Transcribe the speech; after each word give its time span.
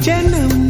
Jenna. 0.00 0.69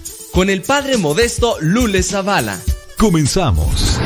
con 0.31 0.49
el 0.49 0.61
padre 0.61 0.97
modesto 0.97 1.57
Lule 1.61 2.03
Zavala. 2.03 2.59
Comenzamos. 2.97 3.99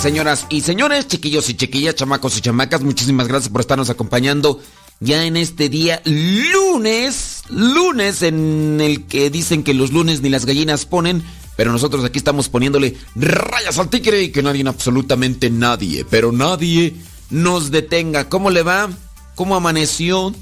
Señoras 0.00 0.44
y 0.50 0.60
señores, 0.60 1.08
chiquillos 1.08 1.48
y 1.48 1.56
chiquillas, 1.56 1.94
chamacos 1.94 2.36
y 2.36 2.42
chamacas, 2.42 2.82
muchísimas 2.82 3.26
gracias 3.26 3.50
por 3.50 3.62
estarnos 3.62 3.88
acompañando 3.88 4.60
ya 5.00 5.24
en 5.24 5.36
este 5.36 5.68
día 5.68 6.00
lunes, 6.04 7.42
lunes 7.50 8.22
en 8.22 8.80
el 8.80 9.04
que 9.04 9.30
dicen 9.30 9.62
que 9.62 9.74
los 9.74 9.92
lunes 9.92 10.20
ni 10.22 10.28
las 10.28 10.46
gallinas 10.46 10.86
ponen, 10.86 11.22
pero 11.56 11.72
nosotros 11.72 12.04
aquí 12.04 12.18
estamos 12.18 12.48
poniéndole 12.48 12.96
rayas 13.14 13.78
al 13.78 13.90
tigre 13.90 14.22
y 14.22 14.30
que 14.30 14.42
nadie, 14.42 14.66
absolutamente 14.66 15.50
nadie, 15.50 16.04
pero 16.08 16.32
nadie 16.32 16.94
nos 17.30 17.70
detenga. 17.70 18.28
¿Cómo 18.28 18.50
le 18.50 18.62
va? 18.62 18.90
¿Cómo 19.34 19.56
amaneció? 19.56 20.34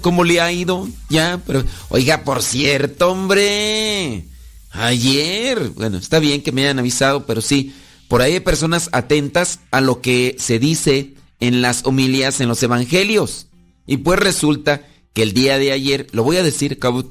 ¿Cómo 0.00 0.24
le 0.24 0.40
ha 0.40 0.52
ido? 0.52 0.88
Ya, 1.08 1.40
pero 1.46 1.64
oiga, 1.88 2.22
por 2.24 2.42
cierto, 2.42 3.10
hombre, 3.10 4.24
ayer, 4.70 5.70
bueno, 5.70 5.98
está 5.98 6.18
bien 6.18 6.42
que 6.42 6.52
me 6.52 6.62
hayan 6.62 6.78
avisado, 6.78 7.26
pero 7.26 7.40
sí. 7.40 7.74
Por 8.08 8.22
ahí 8.22 8.34
hay 8.34 8.40
personas 8.40 8.88
atentas 8.92 9.58
a 9.72 9.80
lo 9.80 10.00
que 10.00 10.36
se 10.38 10.60
dice 10.60 11.14
en 11.40 11.60
las 11.60 11.84
homilías 11.84 12.40
en 12.40 12.48
los 12.48 12.62
evangelios. 12.62 13.45
Y 13.86 13.98
pues 13.98 14.18
resulta 14.18 14.86
que 15.12 15.22
el 15.22 15.32
día 15.32 15.58
de 15.58 15.72
ayer, 15.72 16.06
lo 16.12 16.24
voy 16.24 16.36
a 16.36 16.42
decir, 16.42 16.78
cabo, 16.78 17.04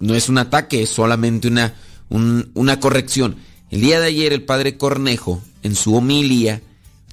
no 0.00 0.14
es 0.14 0.28
un 0.28 0.38
ataque, 0.38 0.82
es 0.82 0.90
solamente 0.90 1.48
una, 1.48 1.74
una 2.08 2.80
corrección. 2.80 3.36
El 3.70 3.80
día 3.80 4.00
de 4.00 4.06
ayer 4.06 4.32
el 4.32 4.44
padre 4.44 4.76
Cornejo, 4.76 5.42
en 5.62 5.74
su 5.74 5.94
homilía, 5.94 6.62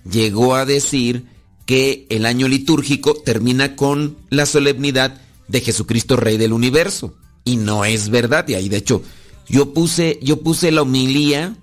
llegó 0.09 0.55
a 0.55 0.65
decir 0.65 1.25
que 1.65 2.05
el 2.09 2.25
año 2.25 2.47
litúrgico 2.47 3.15
termina 3.15 3.75
con 3.75 4.17
la 4.29 4.45
solemnidad 4.45 5.21
de 5.47 5.61
Jesucristo 5.61 6.15
Rey 6.15 6.37
del 6.37 6.53
Universo. 6.53 7.15
Y 7.43 7.57
no 7.57 7.85
es 7.85 8.09
verdad. 8.09 8.47
Y 8.47 8.55
ahí, 8.55 8.69
de 8.69 8.77
hecho, 8.77 9.03
yo 9.47 9.73
puse, 9.73 10.19
yo 10.21 10.41
puse 10.41 10.71
la 10.71 10.81
homilía 10.81 11.55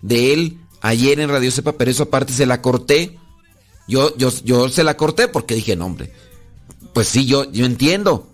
de 0.00 0.32
él 0.32 0.58
ayer 0.80 1.20
en 1.20 1.28
Radio 1.28 1.50
Sepa, 1.50 1.72
pero 1.72 1.90
eso 1.90 2.04
aparte 2.04 2.32
se 2.32 2.46
la 2.46 2.60
corté. 2.62 3.18
Yo, 3.88 4.16
yo, 4.16 4.30
yo 4.44 4.68
se 4.68 4.84
la 4.84 4.96
corté 4.96 5.28
porque 5.28 5.54
dije, 5.54 5.76
no, 5.76 5.86
hombre. 5.86 6.12
Pues 6.92 7.08
sí, 7.08 7.26
yo, 7.26 7.50
yo 7.50 7.64
entiendo. 7.64 8.28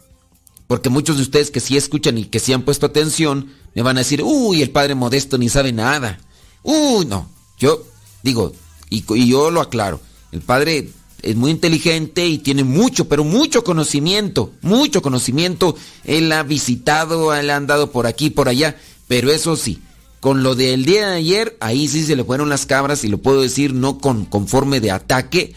Porque 0.67 0.91
muchos 0.91 1.17
de 1.17 1.23
ustedes 1.23 1.51
que 1.51 1.61
sí 1.61 1.77
escuchan 1.77 2.19
y 2.19 2.27
que 2.27 2.41
sí 2.41 2.53
han 2.53 2.63
puesto 2.63 2.87
atención, 2.87 3.53
me 3.75 3.83
van 3.83 3.97
a 3.97 4.01
decir, 4.01 4.23
uy, 4.23 4.63
el 4.63 4.71
padre 4.71 4.95
modesto 4.95 5.39
ni 5.39 5.49
sabe 5.49 5.73
nada. 5.73 6.21
Uy, 6.63 7.07
no. 7.07 7.29
Yo 7.59 7.85
digo, 8.23 8.53
y, 8.91 9.05
y 9.15 9.29
yo 9.29 9.51
lo 9.51 9.61
aclaro, 9.61 10.01
el 10.33 10.43
padre 10.43 10.91
es 11.23 11.37
muy 11.37 11.51
inteligente 11.51 12.27
y 12.27 12.39
tiene 12.39 12.65
mucho, 12.65 13.09
pero 13.09 13.25
mucho 13.25 13.65
conocimiento, 13.65 14.53
mucho 14.61 15.03
conocimiento. 15.03 15.77
Él 16.05 16.31
ha 16.33 16.43
visitado, 16.43 17.35
él 17.35 17.51
ha 17.51 17.57
andado 17.57 17.91
por 17.91 18.07
aquí, 18.07 18.31
por 18.31 18.49
allá, 18.49 18.77
pero 19.09 19.33
eso 19.33 19.57
sí, 19.57 19.81
con 20.21 20.43
lo 20.43 20.55
del 20.55 20.85
día 20.85 21.09
de 21.09 21.17
ayer, 21.17 21.57
ahí 21.61 21.89
sí 21.89 22.05
se 22.05 22.17
le 22.17 22.25
fueron 22.25 22.49
las 22.49 22.67
cabras 22.67 23.05
y 23.05 23.09
lo 23.09 23.19
puedo 23.19 23.43
decir 23.43 23.75
no 23.75 23.99
con 23.99 24.25
conforme 24.25 24.81
de 24.81 24.91
ataque 24.91 25.55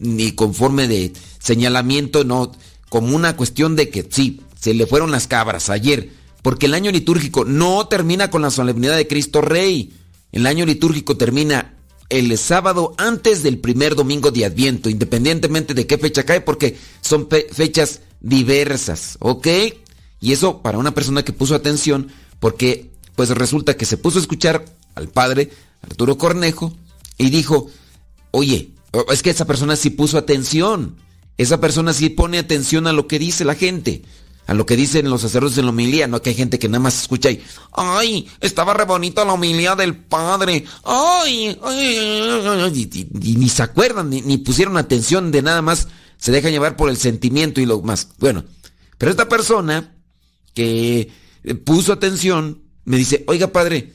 ni 0.00 0.32
conforme 0.32 0.88
de 0.88 1.12
señalamiento, 1.38 2.24
no, 2.24 2.52
como 2.88 3.14
una 3.14 3.36
cuestión 3.36 3.76
de 3.76 3.88
que 3.88 4.06
sí, 4.08 4.40
se 4.58 4.74
le 4.74 4.86
fueron 4.86 5.10
las 5.10 5.26
cabras 5.26 5.70
ayer, 5.70 6.10
porque 6.42 6.66
el 6.66 6.74
año 6.74 6.90
litúrgico 6.90 7.44
no 7.44 7.86
termina 7.88 8.30
con 8.30 8.42
la 8.42 8.50
solemnidad 8.50 8.96
de 8.96 9.06
Cristo 9.06 9.40
Rey. 9.40 9.92
El 10.32 10.46
año 10.46 10.66
litúrgico 10.66 11.16
termina 11.16 11.74
el 12.08 12.36
sábado 12.38 12.94
antes 12.98 13.42
del 13.42 13.58
primer 13.58 13.94
domingo 13.94 14.30
de 14.30 14.44
Adviento, 14.44 14.90
independientemente 14.90 15.74
de 15.74 15.86
qué 15.86 15.98
fecha 15.98 16.24
cae, 16.24 16.40
porque 16.40 16.76
son 17.00 17.28
fechas 17.28 18.00
diversas, 18.20 19.16
¿ok? 19.20 19.46
Y 20.20 20.32
eso 20.32 20.62
para 20.62 20.78
una 20.78 20.94
persona 20.94 21.24
que 21.24 21.32
puso 21.32 21.54
atención, 21.54 22.08
porque 22.40 22.90
pues 23.16 23.30
resulta 23.30 23.76
que 23.76 23.86
se 23.86 23.96
puso 23.96 24.18
a 24.18 24.22
escuchar 24.22 24.64
al 24.94 25.08
padre 25.08 25.50
Arturo 25.82 26.18
Cornejo 26.18 26.72
y 27.18 27.30
dijo, 27.30 27.68
oye, 28.30 28.73
es 29.10 29.22
que 29.22 29.30
esa 29.30 29.44
persona 29.44 29.76
sí 29.76 29.90
puso 29.90 30.18
atención, 30.18 30.96
esa 31.36 31.60
persona 31.60 31.92
sí 31.92 32.10
pone 32.10 32.38
atención 32.38 32.86
a 32.86 32.92
lo 32.92 33.06
que 33.06 33.18
dice 33.18 33.44
la 33.44 33.54
gente, 33.54 34.02
a 34.46 34.54
lo 34.54 34.66
que 34.66 34.76
dicen 34.76 35.10
los 35.10 35.22
sacerdotes 35.22 35.58
en 35.58 35.64
la 35.64 35.70
homilía, 35.70 36.06
no 36.06 36.20
que 36.20 36.30
hay 36.30 36.36
gente 36.36 36.58
que 36.58 36.68
nada 36.68 36.80
más 36.80 37.02
escucha 37.02 37.30
y, 37.30 37.42
ay, 37.72 38.28
estaba 38.40 38.74
re 38.74 38.84
bonita 38.84 39.24
la 39.24 39.32
homilía 39.32 39.74
del 39.74 39.96
padre, 39.96 40.64
ay, 40.84 41.58
ay, 41.62 43.08
y, 43.22 43.36
ni 43.36 43.48
se 43.48 43.62
acuerdan, 43.62 44.10
ni, 44.10 44.20
ni 44.20 44.38
pusieron 44.38 44.76
atención 44.76 45.32
de 45.32 45.42
nada 45.42 45.62
más, 45.62 45.88
se 46.18 46.32
dejan 46.32 46.52
llevar 46.52 46.76
por 46.76 46.90
el 46.90 46.96
sentimiento 46.96 47.60
y 47.60 47.66
lo 47.66 47.80
más. 47.82 48.08
Bueno, 48.18 48.44
pero 48.98 49.10
esta 49.10 49.28
persona 49.28 49.94
que 50.54 51.10
puso 51.64 51.92
atención, 51.92 52.62
me 52.84 52.96
dice, 52.96 53.24
oiga 53.26 53.48
padre, 53.48 53.92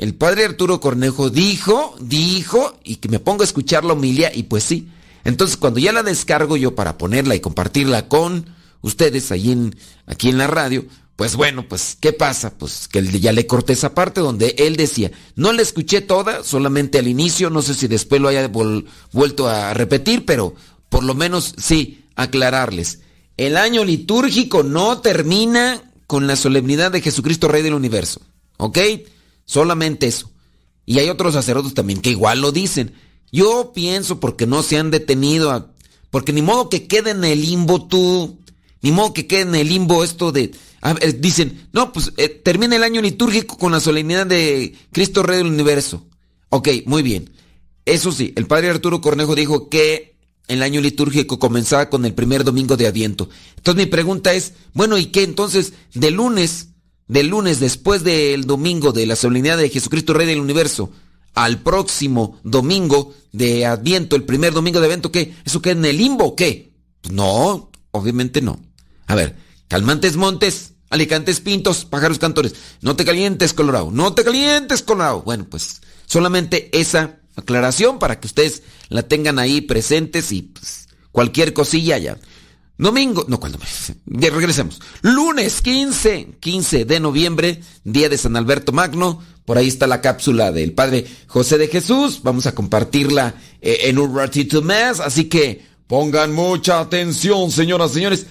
el 0.00 0.14
padre 0.14 0.46
Arturo 0.46 0.80
Cornejo 0.80 1.28
dijo, 1.28 1.94
dijo, 2.00 2.80
y 2.82 2.96
que 2.96 3.10
me 3.10 3.18
pongo 3.18 3.42
a 3.42 3.44
escuchar 3.44 3.84
la 3.84 3.92
homilia, 3.92 4.34
y 4.34 4.44
pues 4.44 4.64
sí. 4.64 4.88
Entonces 5.24 5.58
cuando 5.58 5.78
ya 5.78 5.92
la 5.92 6.02
descargo 6.02 6.56
yo 6.56 6.74
para 6.74 6.96
ponerla 6.96 7.34
y 7.34 7.40
compartirla 7.40 8.08
con 8.08 8.46
ustedes 8.80 9.30
aquí 9.30 9.50
en 9.50 10.38
la 10.38 10.46
radio, 10.46 10.86
pues 11.16 11.36
bueno, 11.36 11.68
pues 11.68 11.98
¿qué 12.00 12.14
pasa? 12.14 12.56
Pues 12.56 12.88
que 12.88 13.02
ya 13.20 13.32
le 13.32 13.46
corté 13.46 13.74
esa 13.74 13.94
parte 13.94 14.22
donde 14.22 14.54
él 14.56 14.76
decía, 14.76 15.10
no 15.36 15.52
la 15.52 15.60
escuché 15.60 16.00
toda, 16.00 16.44
solamente 16.44 16.98
al 16.98 17.06
inicio, 17.06 17.50
no 17.50 17.60
sé 17.60 17.74
si 17.74 17.86
después 17.86 18.22
lo 18.22 18.28
haya 18.28 18.50
vuelto 19.12 19.48
a 19.48 19.74
repetir, 19.74 20.24
pero 20.24 20.54
por 20.88 21.04
lo 21.04 21.14
menos 21.14 21.54
sí, 21.58 22.06
aclararles. 22.16 23.00
El 23.36 23.58
año 23.58 23.84
litúrgico 23.84 24.62
no 24.62 25.02
termina 25.02 25.82
con 26.06 26.26
la 26.26 26.36
solemnidad 26.36 26.90
de 26.90 27.02
Jesucristo 27.02 27.48
Rey 27.48 27.62
del 27.62 27.74
Universo. 27.74 28.22
¿Ok? 28.56 28.78
Solamente 29.50 30.06
eso. 30.06 30.30
Y 30.86 31.00
hay 31.00 31.08
otros 31.08 31.34
sacerdotes 31.34 31.74
también 31.74 32.00
que 32.00 32.10
igual 32.10 32.40
lo 32.40 32.52
dicen. 32.52 32.92
Yo 33.32 33.72
pienso 33.74 34.20
porque 34.20 34.46
no 34.46 34.62
se 34.62 34.78
han 34.78 34.92
detenido 34.92 35.72
Porque 36.10 36.32
ni 36.32 36.40
modo 36.40 36.68
que 36.68 36.86
quede 36.86 37.10
en 37.10 37.24
el 37.24 37.40
limbo 37.40 37.88
tú. 37.88 38.38
Ni 38.80 38.92
modo 38.92 39.12
que 39.12 39.26
quede 39.26 39.40
en 39.40 39.54
el 39.56 39.68
limbo 39.68 40.04
esto 40.04 40.30
de... 40.30 40.52
dicen, 41.18 41.66
no, 41.72 41.92
pues 41.92 42.12
eh, 42.16 42.28
termina 42.28 42.76
el 42.76 42.84
año 42.84 43.02
litúrgico 43.02 43.58
con 43.58 43.72
la 43.72 43.80
solemnidad 43.80 44.24
de 44.24 44.76
Cristo 44.92 45.24
Rey 45.24 45.38
del 45.38 45.48
Universo. 45.48 46.06
Ok, 46.50 46.68
muy 46.86 47.02
bien. 47.02 47.30
Eso 47.84 48.12
sí, 48.12 48.32
el 48.36 48.46
padre 48.46 48.70
Arturo 48.70 49.00
Cornejo 49.00 49.34
dijo 49.34 49.68
que 49.68 50.14
el 50.46 50.62
año 50.62 50.80
litúrgico 50.80 51.40
comenzaba 51.40 51.90
con 51.90 52.04
el 52.04 52.14
primer 52.14 52.44
domingo 52.44 52.76
de 52.76 52.86
Adviento. 52.86 53.28
Entonces 53.56 53.84
mi 53.84 53.90
pregunta 53.90 54.32
es, 54.32 54.52
bueno, 54.74 54.96
¿y 54.96 55.06
qué 55.06 55.24
entonces 55.24 55.72
de 55.92 56.12
lunes 56.12 56.69
del 57.10 57.26
lunes 57.26 57.58
después 57.58 58.04
del 58.04 58.44
domingo 58.44 58.92
de 58.92 59.04
la 59.04 59.16
solemnidad 59.16 59.58
de 59.58 59.68
Jesucristo 59.68 60.14
Rey 60.14 60.28
del 60.28 60.38
Universo 60.38 60.92
al 61.34 61.58
próximo 61.58 62.38
domingo 62.44 63.12
de 63.32 63.66
Adviento, 63.66 64.14
el 64.14 64.22
primer 64.22 64.52
domingo 64.52 64.78
de 64.78 64.86
evento, 64.86 65.10
¿qué? 65.10 65.34
¿Eso 65.44 65.60
qué 65.60 65.70
en 65.70 65.84
el 65.84 65.98
limbo 65.98 66.24
o 66.24 66.36
qué? 66.36 66.72
Pues 67.00 67.12
no, 67.12 67.72
obviamente 67.90 68.40
no. 68.40 68.60
A 69.08 69.16
ver, 69.16 69.36
calmantes 69.66 70.16
montes, 70.16 70.74
alicantes 70.88 71.40
pintos, 71.40 71.84
pájaros 71.84 72.20
cantores. 72.20 72.54
No 72.80 72.94
te 72.94 73.04
calientes, 73.04 73.54
Colorado. 73.54 73.90
No 73.90 74.14
te 74.14 74.22
calientes, 74.22 74.82
Colorado. 74.82 75.22
Bueno, 75.22 75.46
pues 75.50 75.80
solamente 76.06 76.70
esa 76.78 77.18
aclaración 77.34 77.98
para 77.98 78.20
que 78.20 78.28
ustedes 78.28 78.62
la 78.88 79.02
tengan 79.02 79.40
ahí 79.40 79.60
presentes 79.60 80.30
y 80.30 80.42
pues, 80.42 80.86
cualquier 81.10 81.54
cosilla 81.54 81.98
ya. 81.98 82.18
Domingo, 82.80 83.24
no, 83.28 83.38
¿cuándo? 83.38 83.60
Ya 84.06 84.30
regresemos. 84.30 84.80
Lunes 85.02 85.60
15, 85.60 86.38
15 86.40 86.86
de 86.86 86.98
noviembre, 86.98 87.60
día 87.84 88.08
de 88.08 88.16
San 88.16 88.36
Alberto 88.36 88.72
Magno. 88.72 89.22
Por 89.44 89.58
ahí 89.58 89.68
está 89.68 89.86
la 89.86 90.00
cápsula 90.00 90.50
del 90.50 90.72
Padre 90.72 91.04
José 91.26 91.58
de 91.58 91.68
Jesús. 91.68 92.20
Vamos 92.22 92.46
a 92.46 92.54
compartirla 92.54 93.34
eh, 93.60 93.80
en 93.82 93.98
un 93.98 94.16
ratito 94.16 94.62
más. 94.62 95.00
Así 95.00 95.24
que 95.24 95.62
pongan 95.86 96.32
mucha 96.32 96.80
atención, 96.80 97.50
señoras 97.50 97.90
y 97.90 97.94
señores. 97.94 98.24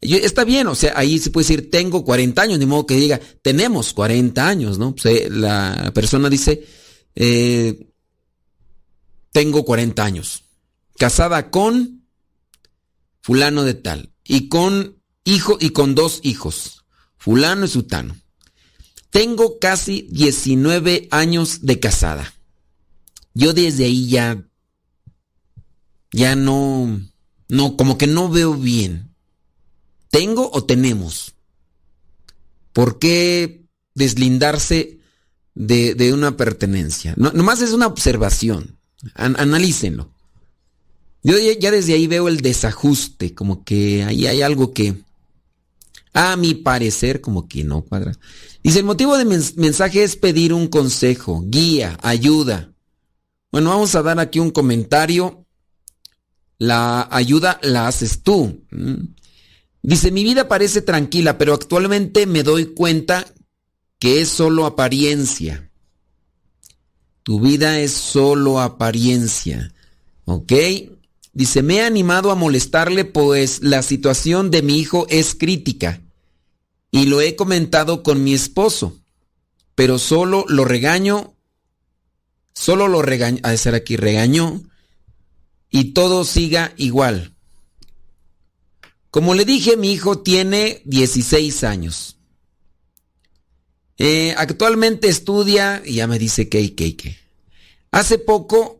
está 0.00 0.44
bien, 0.44 0.66
o 0.68 0.74
sea, 0.74 0.94
ahí 0.96 1.18
se 1.18 1.30
puede 1.30 1.44
decir 1.44 1.70
tengo 1.70 2.04
40 2.04 2.40
años, 2.40 2.58
ni 2.58 2.66
modo 2.66 2.86
que 2.86 2.96
diga 2.96 3.20
tenemos 3.42 3.92
40 3.92 4.48
años, 4.48 4.78
¿no? 4.78 4.94
Pues, 4.94 5.06
eh, 5.06 5.28
la 5.30 5.92
persona 5.94 6.30
dice 6.30 6.64
eh, 7.14 7.88
tengo 9.32 9.64
40 9.64 10.02
años, 10.02 10.44
casada 10.96 11.50
con 11.50 12.06
fulano 13.20 13.64
de 13.64 13.74
tal 13.74 14.12
y 14.24 14.48
con 14.48 14.99
hijo 15.24 15.58
y 15.60 15.70
con 15.70 15.94
dos 15.94 16.20
hijos, 16.22 16.84
fulano 17.16 17.66
y 17.66 17.68
sutano. 17.68 18.16
Tengo 19.10 19.58
casi 19.58 20.06
19 20.10 21.08
años 21.10 21.62
de 21.62 21.80
casada. 21.80 22.32
Yo 23.34 23.52
desde 23.52 23.84
ahí 23.84 24.08
ya, 24.08 24.44
ya 26.12 26.36
no, 26.36 27.00
no, 27.48 27.76
como 27.76 27.98
que 27.98 28.06
no 28.06 28.28
veo 28.28 28.54
bien. 28.54 29.14
¿Tengo 30.10 30.50
o 30.52 30.64
tenemos? 30.64 31.34
¿Por 32.72 32.98
qué 32.98 33.66
deslindarse 33.94 35.00
de, 35.54 36.12
una 36.12 36.36
pertenencia? 36.36 37.14
No, 37.16 37.32
nomás 37.32 37.62
es 37.62 37.72
una 37.72 37.86
observación. 37.86 38.78
analícenlo. 39.14 40.12
Yo 41.22 41.34
ya 41.38 41.70
desde 41.70 41.92
ahí 41.92 42.06
veo 42.06 42.28
el 42.28 42.40
desajuste, 42.40 43.34
como 43.34 43.64
que 43.64 44.04
ahí 44.04 44.26
hay 44.26 44.42
algo 44.42 44.72
que, 44.72 44.94
a 46.12 46.36
mi 46.36 46.54
parecer, 46.54 47.20
como 47.20 47.48
que 47.48 47.64
no 47.64 47.82
cuadra. 47.82 48.12
Dice, 48.62 48.80
el 48.80 48.84
motivo 48.84 49.16
de 49.16 49.24
mensaje 49.24 50.02
es 50.02 50.16
pedir 50.16 50.52
un 50.52 50.68
consejo, 50.68 51.42
guía, 51.46 51.98
ayuda. 52.02 52.72
Bueno, 53.50 53.70
vamos 53.70 53.94
a 53.94 54.02
dar 54.02 54.18
aquí 54.20 54.38
un 54.38 54.50
comentario. 54.50 55.46
La 56.58 57.08
ayuda 57.10 57.58
la 57.62 57.88
haces 57.88 58.22
tú. 58.22 58.64
Mm. 58.70 59.14
Dice, 59.82 60.10
mi 60.10 60.24
vida 60.24 60.46
parece 60.46 60.82
tranquila, 60.82 61.38
pero 61.38 61.54
actualmente 61.54 62.26
me 62.26 62.42
doy 62.42 62.66
cuenta 62.74 63.26
que 63.98 64.20
es 64.20 64.28
solo 64.28 64.66
apariencia. 64.66 65.70
Tu 67.22 67.40
vida 67.40 67.80
es 67.80 67.92
solo 67.92 68.60
apariencia. 68.60 69.72
¿Ok? 70.26 70.52
Dice, 71.32 71.62
me 71.62 71.76
he 71.76 71.82
animado 71.82 72.30
a 72.30 72.34
molestarle 72.34 73.04
pues 73.04 73.62
la 73.62 73.82
situación 73.82 74.50
de 74.50 74.62
mi 74.62 74.78
hijo 74.78 75.06
es 75.08 75.34
crítica 75.34 76.00
y 76.90 77.06
lo 77.06 77.20
he 77.20 77.36
comentado 77.36 78.02
con 78.02 78.24
mi 78.24 78.34
esposo, 78.34 78.98
pero 79.74 79.98
solo 79.98 80.44
lo 80.48 80.64
regaño, 80.64 81.34
solo 82.52 82.88
lo 82.88 83.00
regaño, 83.02 83.38
a 83.44 83.56
ser 83.56 83.74
aquí, 83.74 83.96
regañó 83.96 84.62
y 85.70 85.92
todo 85.92 86.24
siga 86.24 86.74
igual. 86.76 87.34
Como 89.10 89.34
le 89.34 89.44
dije, 89.44 89.76
mi 89.76 89.92
hijo 89.92 90.18
tiene 90.18 90.82
16 90.84 91.64
años. 91.64 92.16
Eh, 93.98 94.34
actualmente 94.36 95.08
estudia 95.08 95.82
y 95.84 95.94
ya 95.94 96.06
me 96.06 96.18
dice 96.18 96.48
que, 96.48 96.74
que, 96.74 96.96
que. 96.96 97.18
Hace 97.90 98.18
poco 98.18 98.79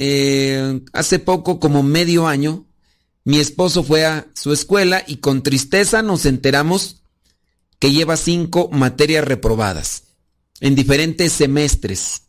eh, 0.00 0.80
hace 0.92 1.18
poco, 1.18 1.58
como 1.58 1.82
medio 1.82 2.28
año, 2.28 2.68
mi 3.24 3.40
esposo 3.40 3.82
fue 3.82 4.06
a 4.06 4.28
su 4.32 4.52
escuela 4.52 5.02
y 5.04 5.16
con 5.16 5.42
tristeza 5.42 6.02
nos 6.02 6.24
enteramos 6.24 7.02
que 7.80 7.90
lleva 7.90 8.16
cinco 8.16 8.68
materias 8.70 9.24
reprobadas 9.24 10.04
en 10.60 10.76
diferentes 10.76 11.32
semestres. 11.32 12.22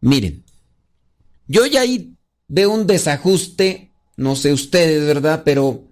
Miren, 0.00 0.44
yo 1.46 1.66
ya 1.66 1.82
ahí 1.82 2.16
veo 2.48 2.70
un 2.70 2.88
desajuste, 2.88 3.92
no 4.16 4.34
sé 4.34 4.52
ustedes, 4.52 5.06
¿verdad? 5.06 5.42
Pero 5.44 5.84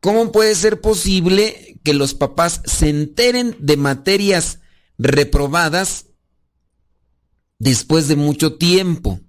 ¿cómo 0.00 0.32
puede 0.32 0.56
ser 0.56 0.80
posible 0.80 1.78
que 1.84 1.94
los 1.94 2.14
papás 2.14 2.62
se 2.64 2.88
enteren 2.88 3.54
de 3.60 3.76
materias 3.76 4.58
reprobadas 4.98 6.06
después 7.60 8.08
de 8.08 8.16
mucho 8.16 8.56
tiempo? 8.56 9.20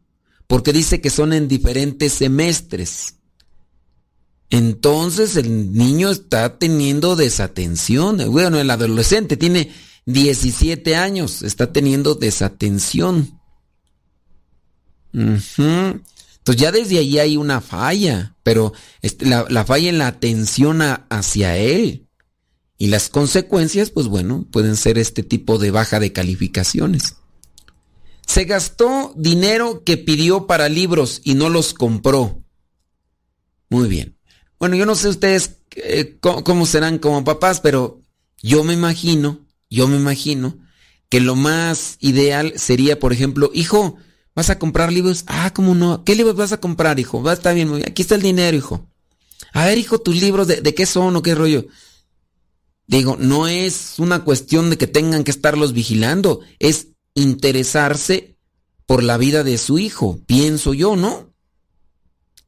Porque 0.53 0.72
dice 0.72 1.01
que 1.01 1.10
son 1.10 1.33
en 1.33 1.48
diferentes 1.48 2.13
semestres. 2.13 3.15
Entonces 4.51 5.36
el 5.36 5.74
niño 5.74 6.12
está 6.12 6.60
teniendo 6.60 7.15
desatención. 7.15 8.19
Bueno, 8.29 8.60
el 8.60 8.69
adolescente 8.69 9.36
tiene 9.36 9.72
17 10.05 10.95
años, 10.95 11.41
está 11.41 11.74
teniendo 11.74 12.13
desatención. 12.13 13.41
Entonces 15.12 15.98
ya 16.45 16.72
desde 16.72 17.00
ahí 17.00 17.17
hay 17.17 17.36
una 17.36 17.60
falla, 17.60 18.36
pero 18.43 18.74
la, 19.22 19.65
falla 19.65 19.89
en 19.89 19.98
la 19.98 20.05
atención 20.05 20.81
hacia 21.10 21.57
él. 21.57 22.07
Y 22.77 22.89
las 22.89 23.10
consecuencias, 23.10 23.89
pues 23.89 24.05
bueno, 24.05 24.45
pueden 24.51 24.75
ser 24.75 25.00
este 25.00 25.24
tipo 25.24 25.57
de 25.57 25.72
baja 25.72 26.00
de 26.00 26.13
calificaciones. 26.13 27.15
Se 28.27 28.45
gastó 28.45 29.13
dinero 29.15 29.83
que 29.83 29.97
pidió 29.97 30.47
para 30.47 30.69
libros 30.69 31.21
y 31.23 31.33
no 31.35 31.49
los 31.49 31.73
compró. 31.73 32.41
Muy 33.69 33.87
bien. 33.89 34.17
Bueno, 34.59 34.75
yo 34.75 34.85
no 34.85 34.95
sé 34.95 35.09
ustedes 35.09 35.57
eh, 35.75 36.17
cómo, 36.21 36.65
serán 36.65 36.99
como 36.99 37.23
papás, 37.23 37.59
pero 37.59 38.01
yo 38.41 38.63
me 38.63 38.73
imagino, 38.73 39.45
yo 39.69 39.87
me 39.87 39.97
imagino 39.97 40.57
que 41.09 41.19
lo 41.19 41.35
más 41.35 41.97
ideal 41.99 42.53
sería, 42.55 42.99
por 42.99 43.13
ejemplo, 43.13 43.51
hijo, 43.53 43.97
¿vas 44.35 44.49
a 44.49 44.59
comprar 44.59 44.91
libros? 44.91 45.23
Ah, 45.27 45.51
¿cómo 45.53 45.75
no? 45.75 46.03
¿Qué 46.03 46.15
libros 46.15 46.35
vas 46.35 46.51
a 46.53 46.59
comprar, 46.59 46.99
hijo? 46.99 47.29
Está 47.31 47.53
bien, 47.53 47.73
aquí 47.85 48.03
está 48.03 48.15
el 48.15 48.21
dinero, 48.21 48.55
hijo. 48.55 48.87
A 49.51 49.65
ver, 49.65 49.77
hijo, 49.77 49.99
tus 49.99 50.21
libros, 50.21 50.47
¿de, 50.47 50.61
de 50.61 50.73
qué 50.73 50.85
son 50.85 51.15
o 51.15 51.21
qué 51.21 51.35
rollo? 51.35 51.67
Digo, 52.87 53.17
no 53.19 53.47
es 53.47 53.95
una 53.97 54.23
cuestión 54.23 54.69
de 54.69 54.77
que 54.77 54.87
tengan 54.87 55.23
que 55.23 55.31
estarlos 55.31 55.73
vigilando, 55.73 56.41
es 56.59 56.87
interesarse 57.15 58.38
por 58.86 59.03
la 59.03 59.17
vida 59.17 59.43
de 59.43 59.58
su 59.58 59.79
hijo, 59.79 60.20
pienso 60.25 60.74
yo, 60.74 60.96
¿no? 60.96 61.34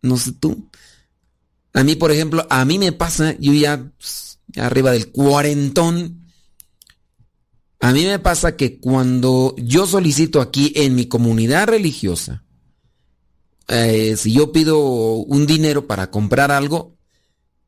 No 0.02 0.18
sé 0.18 0.32
tú. 0.34 0.70
A 1.74 1.84
mí, 1.84 1.96
por 1.96 2.12
ejemplo, 2.12 2.46
a 2.50 2.64
mí 2.66 2.80
me 2.80 2.92
pasa, 2.92 3.36
yo 3.40 3.54
ya, 3.54 3.92
pues, 3.98 4.40
arriba 4.56 4.92
del 4.92 5.12
cuarentón, 5.12 6.26
a 7.80 7.92
mí 7.92 8.06
me 8.06 8.20
pasa 8.20 8.56
que 8.56 8.80
cuando 8.80 9.56
yo 9.58 9.86
solicito 9.86 10.42
aquí 10.42 10.72
en 10.76 10.96
mi 10.96 11.08
comunidad 11.08 11.68
religiosa, 11.68 12.44
eh, 13.68 14.16
si 14.18 14.32
yo 14.32 14.52
pido 14.52 14.80
un 14.80 15.46
dinero 15.46 15.88
para 15.88 16.12
comprar 16.12 16.52
algo, 16.52 16.96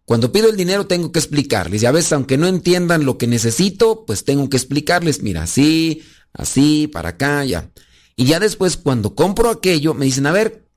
cuando 0.05 0.31
pido 0.31 0.49
el 0.49 0.55
dinero 0.55 0.87
tengo 0.87 1.11
que 1.11 1.19
explicarles. 1.19 1.83
Y 1.83 1.85
a 1.85 1.91
veces, 1.91 2.13
aunque 2.13 2.37
no 2.37 2.47
entiendan 2.47 3.03
lo 3.03 3.17
que 3.17 3.27
necesito, 3.27 4.05
pues 4.05 4.23
tengo 4.23 4.49
que 4.49 4.57
explicarles, 4.57 5.21
mira, 5.21 5.43
así, 5.43 6.01
así, 6.33 6.87
para 6.87 7.09
acá, 7.09 7.43
ya. 7.45 7.71
Y 8.15 8.25
ya 8.25 8.39
después, 8.39 8.77
cuando 8.77 9.15
compro 9.15 9.49
aquello, 9.49 9.93
me 9.93 10.05
dicen, 10.05 10.25
a 10.27 10.31
ver, 10.31 10.67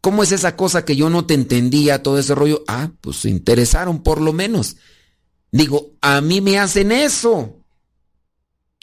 ¿cómo 0.00 0.22
es 0.22 0.32
esa 0.32 0.56
cosa 0.56 0.84
que 0.84 0.96
yo 0.96 1.10
no 1.10 1.26
te 1.26 1.34
entendía, 1.34 2.02
todo 2.02 2.18
ese 2.18 2.34
rollo? 2.34 2.64
Ah, 2.68 2.90
pues 3.00 3.16
se 3.16 3.30
interesaron 3.30 4.02
por 4.02 4.20
lo 4.20 4.32
menos. 4.32 4.76
Digo, 5.52 5.92
a 6.00 6.20
mí 6.20 6.40
me 6.40 6.58
hacen 6.58 6.92
eso. 6.92 7.56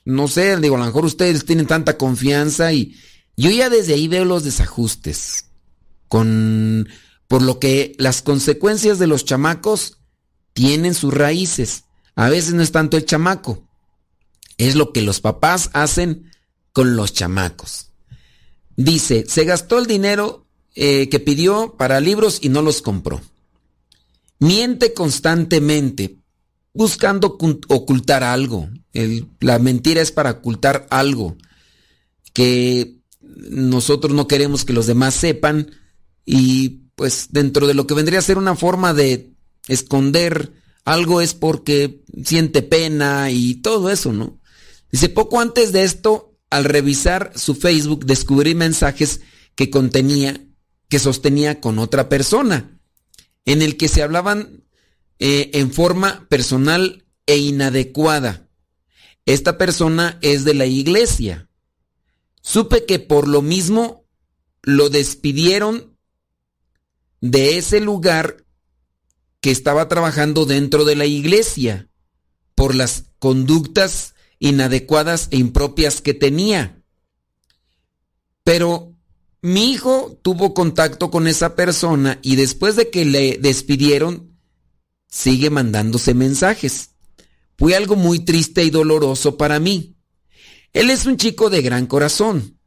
No 0.05 0.27
sé, 0.27 0.57
digo, 0.57 0.75
a 0.75 0.79
lo 0.79 0.85
mejor 0.85 1.05
ustedes 1.05 1.45
tienen 1.45 1.67
tanta 1.67 1.97
confianza 1.97 2.71
y 2.71 2.95
yo 3.35 3.49
ya 3.49 3.69
desde 3.69 3.93
ahí 3.93 4.07
veo 4.07 4.25
los 4.25 4.43
desajustes. 4.43 5.45
Con 6.07 6.87
por 7.27 7.41
lo 7.41 7.59
que 7.59 7.93
las 7.97 8.21
consecuencias 8.21 8.99
de 8.99 9.07
los 9.07 9.25
chamacos 9.25 9.99
tienen 10.53 10.93
sus 10.93 11.13
raíces. 11.13 11.83
A 12.15 12.29
veces 12.29 12.53
no 12.53 12.63
es 12.63 12.71
tanto 12.71 12.97
el 12.97 13.05
chamaco, 13.05 13.66
es 14.57 14.75
lo 14.75 14.91
que 14.91 15.01
los 15.01 15.21
papás 15.21 15.69
hacen 15.73 16.31
con 16.73 16.95
los 16.95 17.13
chamacos. 17.13 17.91
Dice, 18.75 19.25
se 19.27 19.45
gastó 19.45 19.79
el 19.79 19.87
dinero 19.87 20.45
eh, 20.75 21.09
que 21.09 21.19
pidió 21.19 21.75
para 21.77 21.99
libros 21.99 22.39
y 22.41 22.49
no 22.49 22.61
los 22.61 22.81
compró. 22.81 23.21
Miente 24.39 24.93
constantemente, 24.93 26.17
buscando 26.73 27.37
ocultar 27.67 28.23
algo. 28.23 28.69
la 29.39 29.59
mentira 29.59 30.01
es 30.01 30.11
para 30.11 30.31
ocultar 30.31 30.85
algo 30.91 31.35
que 32.33 32.97
nosotros 33.21 34.13
no 34.13 34.27
queremos 34.27 34.65
que 34.65 34.73
los 34.73 34.85
demás 34.85 35.15
sepan 35.15 35.71
y 36.25 36.81
pues 36.95 37.29
dentro 37.31 37.65
de 37.67 37.73
lo 37.73 37.87
que 37.87 37.93
vendría 37.95 38.19
a 38.19 38.23
ser 38.23 38.37
una 38.37 38.55
forma 38.55 38.93
de 38.93 39.33
esconder 39.67 40.53
algo 40.85 41.21
es 41.21 41.33
porque 41.33 42.03
siente 42.23 42.61
pena 42.61 43.31
y 43.31 43.55
todo 43.55 43.89
eso, 43.89 44.13
¿no? 44.13 44.39
Dice, 44.91 45.09
poco 45.09 45.39
antes 45.39 45.71
de 45.71 45.83
esto, 45.83 46.37
al 46.49 46.63
revisar 46.63 47.31
su 47.35 47.55
Facebook, 47.55 48.05
descubrí 48.05 48.55
mensajes 48.55 49.21
que 49.55 49.69
contenía, 49.69 50.45
que 50.89 50.99
sostenía 50.99 51.59
con 51.59 51.79
otra 51.79 52.09
persona, 52.09 52.79
en 53.45 53.61
el 53.61 53.77
que 53.77 53.87
se 53.87 54.03
hablaban 54.03 54.63
eh, 55.19 55.51
en 55.53 55.71
forma 55.71 56.27
personal 56.29 57.05
e 57.25 57.37
inadecuada. 57.37 58.47
Esta 59.25 59.57
persona 59.57 60.17
es 60.21 60.45
de 60.45 60.53
la 60.53 60.65
iglesia. 60.65 61.49
Supe 62.41 62.85
que 62.85 62.99
por 62.99 63.27
lo 63.27 63.41
mismo 63.41 64.05
lo 64.61 64.89
despidieron 64.89 65.97
de 67.19 67.57
ese 67.57 67.81
lugar 67.81 68.45
que 69.41 69.51
estaba 69.51 69.87
trabajando 69.87 70.45
dentro 70.45 70.85
de 70.85 70.95
la 70.95 71.05
iglesia 71.05 71.89
por 72.55 72.73
las 72.75 73.05
conductas 73.19 74.13
inadecuadas 74.39 75.27
e 75.31 75.37
impropias 75.37 76.01
que 76.01 76.13
tenía. 76.13 76.83
Pero 78.43 78.95
mi 79.41 79.71
hijo 79.71 80.19
tuvo 80.21 80.53
contacto 80.53 81.11
con 81.11 81.27
esa 81.27 81.55
persona 81.55 82.19
y 82.21 82.35
después 82.35 82.75
de 82.75 82.89
que 82.89 83.05
le 83.05 83.37
despidieron, 83.37 84.37
sigue 85.09 85.49
mandándose 85.49 86.13
mensajes. 86.13 86.91
Fue 87.57 87.75
algo 87.75 87.95
muy 87.95 88.19
triste 88.19 88.63
y 88.63 88.69
doloroso 88.69 89.37
para 89.37 89.59
mí. 89.59 89.95
Él 90.73 90.89
es 90.89 91.05
un 91.05 91.17
chico 91.17 91.49
de 91.49 91.61
gran 91.61 91.87
corazón. 91.87 92.59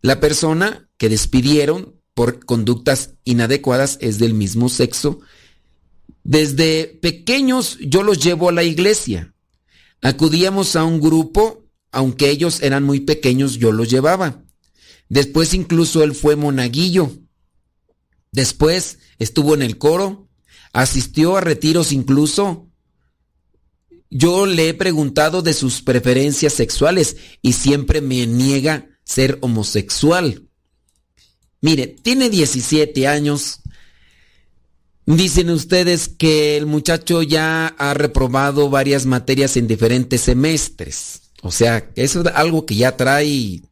La 0.00 0.20
persona 0.20 0.88
que 0.96 1.08
despidieron 1.08 2.00
por 2.14 2.44
conductas 2.44 3.14
inadecuadas 3.24 3.98
es 4.00 4.18
del 4.18 4.34
mismo 4.34 4.68
sexo. 4.68 5.20
Desde 6.24 6.98
pequeños 7.02 7.78
yo 7.80 8.02
los 8.02 8.22
llevo 8.22 8.48
a 8.48 8.52
la 8.52 8.62
iglesia. 8.62 9.34
Acudíamos 10.00 10.76
a 10.76 10.84
un 10.84 11.00
grupo, 11.00 11.64
aunque 11.90 12.30
ellos 12.30 12.62
eran 12.62 12.84
muy 12.84 13.00
pequeños, 13.00 13.58
yo 13.58 13.72
los 13.72 13.90
llevaba. 13.90 14.44
Después 15.08 15.54
incluso 15.54 16.02
él 16.02 16.14
fue 16.14 16.36
monaguillo. 16.36 17.10
Después 18.30 18.98
estuvo 19.18 19.54
en 19.54 19.62
el 19.62 19.78
coro, 19.78 20.28
asistió 20.72 21.36
a 21.36 21.40
retiros 21.40 21.92
incluso. 21.92 22.68
Yo 24.10 24.46
le 24.46 24.70
he 24.70 24.74
preguntado 24.74 25.42
de 25.42 25.52
sus 25.54 25.82
preferencias 25.82 26.52
sexuales 26.54 27.16
y 27.42 27.54
siempre 27.54 28.00
me 28.00 28.26
niega 28.26 28.88
ser 29.04 29.38
homosexual. 29.42 30.48
Mire, 31.60 31.88
tiene 31.88 32.30
17 32.30 33.06
años. 33.06 33.60
Dicen 35.08 35.48
ustedes 35.48 36.06
que 36.06 36.58
el 36.58 36.66
muchacho 36.66 37.22
ya 37.22 37.68
ha 37.68 37.94
reprobado 37.94 38.68
varias 38.68 39.06
materias 39.06 39.56
en 39.56 39.66
diferentes 39.66 40.20
semestres. 40.20 41.22
O 41.40 41.50
sea, 41.50 41.90
eso 41.96 42.20
es 42.20 42.26
algo 42.34 42.66
que 42.66 42.74
ya 42.74 42.94
trae 42.94 43.62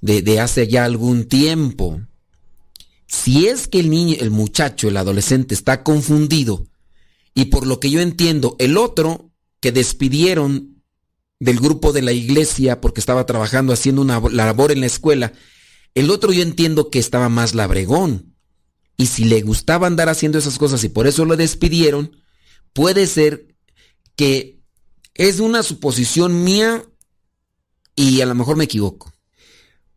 de, 0.00 0.40
hace 0.40 0.68
ya 0.68 0.84
algún 0.84 1.24
tiempo. 1.24 2.00
Si 3.08 3.48
es 3.48 3.66
que 3.66 3.80
el 3.80 3.90
niño, 3.90 4.14
el 4.20 4.30
muchacho, 4.30 4.86
el 4.86 4.96
adolescente 4.96 5.54
está 5.54 5.82
confundido 5.82 6.68
y 7.34 7.46
por 7.46 7.66
lo 7.66 7.80
que 7.80 7.90
yo 7.90 8.00
entiendo, 8.00 8.54
el 8.60 8.76
otro 8.76 9.32
que 9.58 9.72
despidieron 9.72 10.84
del 11.40 11.58
grupo 11.58 11.92
de 11.92 12.02
la 12.02 12.12
iglesia 12.12 12.80
porque 12.80 13.00
estaba 13.00 13.26
trabajando 13.26 13.72
haciendo 13.72 14.02
una 14.02 14.20
labor 14.20 14.70
en 14.70 14.78
la 14.78 14.86
escuela, 14.86 15.32
el 15.96 16.10
otro 16.10 16.32
yo 16.32 16.42
entiendo 16.42 16.90
que 16.90 17.00
estaba 17.00 17.28
más 17.28 17.56
labregón. 17.56 18.29
Y 19.00 19.06
si 19.06 19.24
le 19.24 19.40
gustaba 19.40 19.86
andar 19.86 20.10
haciendo 20.10 20.36
esas 20.36 20.58
cosas 20.58 20.84
y 20.84 20.90
por 20.90 21.06
eso 21.06 21.24
lo 21.24 21.34
despidieron, 21.34 22.18
puede 22.74 23.06
ser 23.06 23.46
que 24.14 24.60
es 25.14 25.40
una 25.40 25.62
suposición 25.62 26.44
mía 26.44 26.84
y 27.96 28.20
a 28.20 28.26
lo 28.26 28.34
mejor 28.34 28.58
me 28.58 28.64
equivoco. 28.64 29.10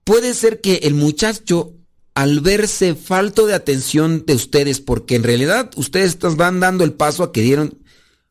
Puede 0.05 0.33
ser 0.33 0.61
que 0.61 0.75
el 0.83 0.93
muchacho, 0.93 1.73
al 2.13 2.39
verse 2.39 2.95
falto 2.95 3.45
de 3.45 3.55
atención 3.55 4.23
de 4.25 4.35
ustedes, 4.35 4.79
porque 4.79 5.15
en 5.15 5.23
realidad 5.23 5.69
ustedes 5.75 6.17
van 6.37 6.61
dando 6.61 6.85
el 6.85 6.93
paso 6.93 7.23
a 7.23 7.33
que 7.33 7.41
dieron 7.41 7.83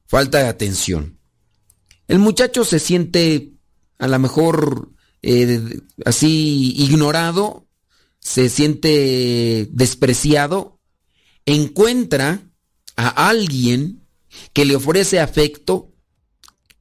falta 0.06 0.38
de 0.38 0.48
atención. 0.48 1.18
El 2.08 2.18
muchacho 2.18 2.64
se 2.64 2.78
siente 2.78 3.52
a 3.98 4.08
lo 4.08 4.18
mejor 4.18 4.88
eh, 5.20 5.80
así 6.06 6.72
ignorado, 6.78 7.66
se 8.22 8.48
siente 8.48 9.68
despreciado, 9.72 10.78
encuentra 11.44 12.48
a 12.96 13.28
alguien 13.28 14.06
que 14.52 14.64
le 14.64 14.76
ofrece 14.76 15.20
afecto, 15.20 15.92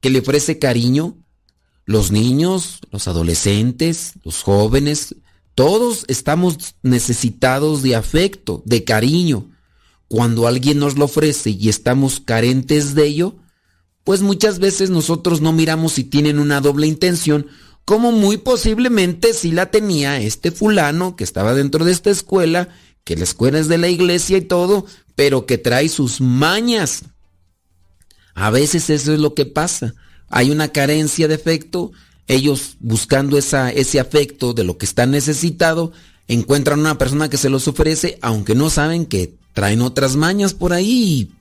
que 0.00 0.10
le 0.10 0.20
ofrece 0.20 0.58
cariño, 0.58 1.18
los 1.84 2.12
niños, 2.12 2.78
los 2.90 3.08
adolescentes, 3.08 4.14
los 4.22 4.42
jóvenes, 4.42 5.16
todos 5.54 6.04
estamos 6.08 6.76
necesitados 6.82 7.82
de 7.82 7.96
afecto, 7.96 8.62
de 8.64 8.84
cariño. 8.84 9.50
Cuando 10.08 10.46
alguien 10.46 10.78
nos 10.78 10.96
lo 10.96 11.06
ofrece 11.06 11.50
y 11.50 11.68
estamos 11.68 12.20
carentes 12.20 12.94
de 12.94 13.06
ello, 13.06 13.36
pues 14.04 14.22
muchas 14.22 14.58
veces 14.58 14.90
nosotros 14.90 15.40
no 15.40 15.52
miramos 15.52 15.92
si 15.92 16.04
tienen 16.04 16.38
una 16.38 16.60
doble 16.60 16.86
intención 16.86 17.48
como 17.84 18.12
muy 18.12 18.36
posiblemente 18.36 19.34
sí 19.34 19.50
la 19.50 19.70
tenía 19.70 20.20
este 20.20 20.50
fulano 20.50 21.16
que 21.16 21.24
estaba 21.24 21.54
dentro 21.54 21.84
de 21.84 21.92
esta 21.92 22.10
escuela, 22.10 22.68
que 23.04 23.16
la 23.16 23.24
escuela 23.24 23.58
es 23.58 23.68
de 23.68 23.78
la 23.78 23.88
iglesia 23.88 24.38
y 24.38 24.42
todo, 24.42 24.86
pero 25.16 25.46
que 25.46 25.58
trae 25.58 25.88
sus 25.88 26.20
mañas. 26.20 27.04
A 28.34 28.50
veces 28.50 28.88
eso 28.90 29.12
es 29.12 29.18
lo 29.18 29.34
que 29.34 29.46
pasa. 29.46 29.94
Hay 30.28 30.50
una 30.50 30.68
carencia 30.68 31.28
de 31.28 31.34
afecto, 31.34 31.92
ellos 32.26 32.76
buscando 32.80 33.36
esa, 33.36 33.70
ese 33.70 34.00
afecto 34.00 34.54
de 34.54 34.64
lo 34.64 34.78
que 34.78 34.86
están 34.86 35.10
necesitado, 35.10 35.92
encuentran 36.28 36.80
una 36.80 36.98
persona 36.98 37.28
que 37.28 37.36
se 37.36 37.50
los 37.50 37.68
ofrece, 37.68 38.18
aunque 38.22 38.54
no 38.54 38.70
saben 38.70 39.06
que 39.06 39.34
traen 39.52 39.82
otras 39.82 40.16
mañas 40.16 40.54
por 40.54 40.72
ahí. 40.72 41.32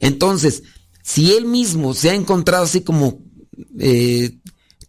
Entonces, 0.00 0.62
si 1.02 1.32
él 1.32 1.44
mismo 1.44 1.94
se 1.94 2.10
ha 2.10 2.14
encontrado 2.14 2.64
así 2.64 2.80
como 2.80 3.20
eh, 3.78 4.38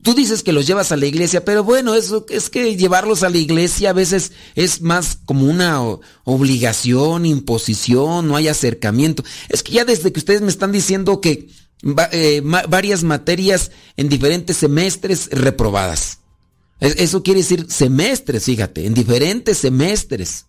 Tú 0.06 0.14
dices 0.14 0.44
que 0.44 0.54
los 0.54 0.68
llevas 0.68 0.92
a 0.92 0.98
la 0.98 1.08
iglesia, 1.08 1.44
pero 1.44 1.64
bueno, 1.64 1.96
eso 1.96 2.28
es 2.30 2.52
que 2.52 2.78
llevarlos 2.78 3.24
a 3.24 3.30
la 3.32 3.40
iglesia 3.40 3.90
a 3.90 3.94
veces 3.94 4.34
es 4.54 4.80
más 4.82 5.18
como 5.26 5.48
una 5.48 5.82
obligación, 6.26 7.26
imposición, 7.26 8.28
no 8.28 8.36
hay 8.36 8.48
acercamiento. 8.48 9.24
Es 9.50 9.64
que 9.64 9.72
ya 9.72 9.84
desde 9.84 10.14
que 10.14 10.20
ustedes 10.20 10.42
me 10.42 10.50
están 10.50 10.72
diciendo 10.72 11.22
que 11.22 11.50
eh, 12.12 12.44
varias 12.44 13.04
materias 13.04 13.72
en 13.98 14.08
diferentes 14.08 14.58
semestres 14.58 15.28
reprobadas. 15.32 16.20
Eso 16.80 17.24
quiere 17.24 17.40
decir 17.40 17.66
semestres, 17.68 18.44
fíjate, 18.44 18.86
en 18.86 18.94
diferentes 18.94 19.58
semestres. 19.58 20.46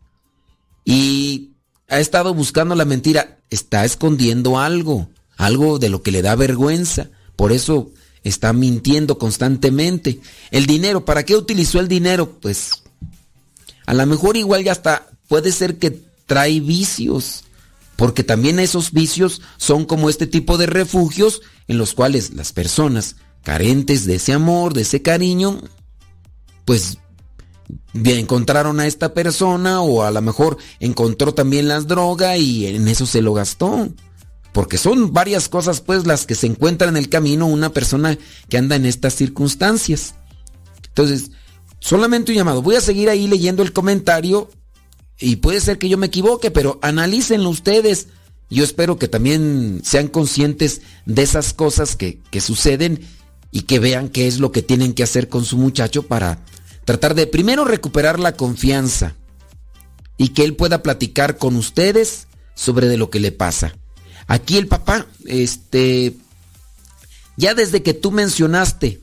Y 0.84 1.52
ha 1.88 1.98
estado 1.98 2.34
buscando 2.34 2.74
la 2.74 2.84
mentira, 2.84 3.38
está 3.48 3.86
escondiendo 3.86 4.58
algo, 4.58 5.08
algo 5.38 5.78
de 5.78 5.88
lo 5.88 6.02
que 6.02 6.12
le 6.12 6.20
da 6.20 6.34
vergüenza. 6.34 7.08
Por 7.36 7.52
eso 7.52 7.90
está 8.24 8.52
mintiendo 8.52 9.18
constantemente. 9.18 10.20
El 10.50 10.66
dinero, 10.66 11.04
¿para 11.04 11.24
qué 11.24 11.36
utilizó 11.36 11.80
el 11.80 11.88
dinero? 11.88 12.38
Pues 12.40 12.82
a 13.86 13.94
lo 13.94 14.04
mejor 14.06 14.36
igual 14.36 14.64
ya 14.64 14.72
está, 14.72 15.08
puede 15.28 15.52
ser 15.52 15.78
que 15.78 16.02
trae 16.26 16.60
vicios, 16.60 17.44
porque 17.94 18.24
también 18.24 18.58
esos 18.58 18.92
vicios 18.92 19.40
son 19.56 19.84
como 19.84 20.10
este 20.10 20.26
tipo 20.26 20.58
de 20.58 20.66
refugios 20.66 21.42
en 21.68 21.78
los 21.78 21.94
cuales 21.94 22.34
las 22.34 22.52
personas 22.52 23.16
carentes 23.42 24.06
de 24.06 24.16
ese 24.16 24.32
amor, 24.32 24.74
de 24.74 24.82
ese 24.82 25.02
cariño, 25.02 25.62
pues 26.64 26.98
encontraron 27.94 28.80
a 28.80 28.86
esta 28.86 29.14
persona 29.14 29.80
o 29.80 30.02
a 30.02 30.10
lo 30.10 30.20
mejor 30.20 30.58
encontró 30.80 31.32
también 31.32 31.68
las 31.68 31.86
drogas 31.86 32.38
y 32.38 32.66
en 32.66 32.88
eso 32.88 33.06
se 33.06 33.22
lo 33.22 33.32
gastó. 33.32 33.88
Porque 34.56 34.78
son 34.78 35.12
varias 35.12 35.50
cosas 35.50 35.82
pues 35.82 36.06
las 36.06 36.24
que 36.24 36.34
se 36.34 36.46
encuentran 36.46 36.88
en 36.88 36.96
el 36.96 37.10
camino 37.10 37.46
una 37.46 37.74
persona 37.74 38.16
que 38.48 38.56
anda 38.56 38.74
en 38.74 38.86
estas 38.86 39.12
circunstancias. 39.14 40.14
Entonces, 40.88 41.30
solamente 41.78 42.32
un 42.32 42.38
llamado. 42.38 42.62
Voy 42.62 42.76
a 42.76 42.80
seguir 42.80 43.10
ahí 43.10 43.28
leyendo 43.28 43.62
el 43.62 43.74
comentario 43.74 44.48
y 45.18 45.36
puede 45.36 45.60
ser 45.60 45.76
que 45.76 45.90
yo 45.90 45.98
me 45.98 46.06
equivoque, 46.06 46.50
pero 46.50 46.78
analícenlo 46.80 47.50
ustedes. 47.50 48.06
Yo 48.48 48.64
espero 48.64 48.98
que 48.98 49.08
también 49.08 49.82
sean 49.84 50.08
conscientes 50.08 50.80
de 51.04 51.20
esas 51.20 51.52
cosas 51.52 51.94
que, 51.94 52.22
que 52.30 52.40
suceden 52.40 53.06
y 53.50 53.64
que 53.64 53.78
vean 53.78 54.08
qué 54.08 54.26
es 54.26 54.38
lo 54.38 54.52
que 54.52 54.62
tienen 54.62 54.94
que 54.94 55.02
hacer 55.02 55.28
con 55.28 55.44
su 55.44 55.58
muchacho 55.58 56.04
para 56.04 56.42
tratar 56.86 57.14
de 57.14 57.26
primero 57.26 57.66
recuperar 57.66 58.18
la 58.18 58.32
confianza 58.36 59.16
y 60.16 60.28
que 60.28 60.44
él 60.44 60.56
pueda 60.56 60.82
platicar 60.82 61.36
con 61.36 61.56
ustedes 61.56 62.26
sobre 62.54 62.88
de 62.88 62.96
lo 62.96 63.10
que 63.10 63.20
le 63.20 63.32
pasa. 63.32 63.74
Aquí 64.26 64.56
el 64.56 64.66
papá, 64.66 65.06
este, 65.24 66.14
ya 67.36 67.54
desde 67.54 67.82
que 67.82 67.94
tú 67.94 68.10
mencionaste, 68.10 69.00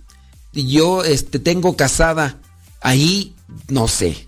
yo 0.53 1.03
este, 1.03 1.39
tengo 1.39 1.75
casada 1.75 2.39
ahí, 2.81 3.33
no 3.69 3.87
sé. 3.87 4.27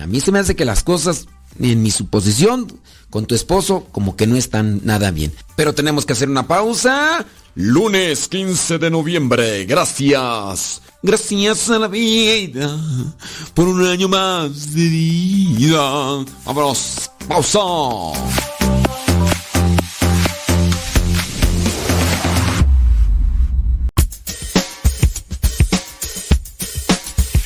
A 0.00 0.06
mí 0.06 0.20
se 0.20 0.32
me 0.32 0.38
hace 0.38 0.56
que 0.56 0.64
las 0.64 0.82
cosas, 0.82 1.26
en 1.60 1.82
mi 1.82 1.90
suposición, 1.90 2.80
con 3.10 3.26
tu 3.26 3.34
esposo, 3.34 3.86
como 3.92 4.16
que 4.16 4.26
no 4.26 4.36
están 4.36 4.80
nada 4.84 5.10
bien. 5.10 5.34
Pero 5.54 5.74
tenemos 5.74 6.06
que 6.06 6.14
hacer 6.14 6.30
una 6.30 6.48
pausa. 6.48 7.26
Lunes 7.54 8.28
15 8.28 8.78
de 8.78 8.90
noviembre. 8.90 9.66
Gracias. 9.66 10.80
Gracias 11.02 11.68
a 11.68 11.78
la 11.78 11.88
vida 11.88 12.78
por 13.52 13.68
un 13.68 13.84
año 13.86 14.08
más 14.08 14.72
de 14.72 14.88
vida. 14.88 16.24
Vámonos. 16.46 17.10
Pausa. 17.28 17.60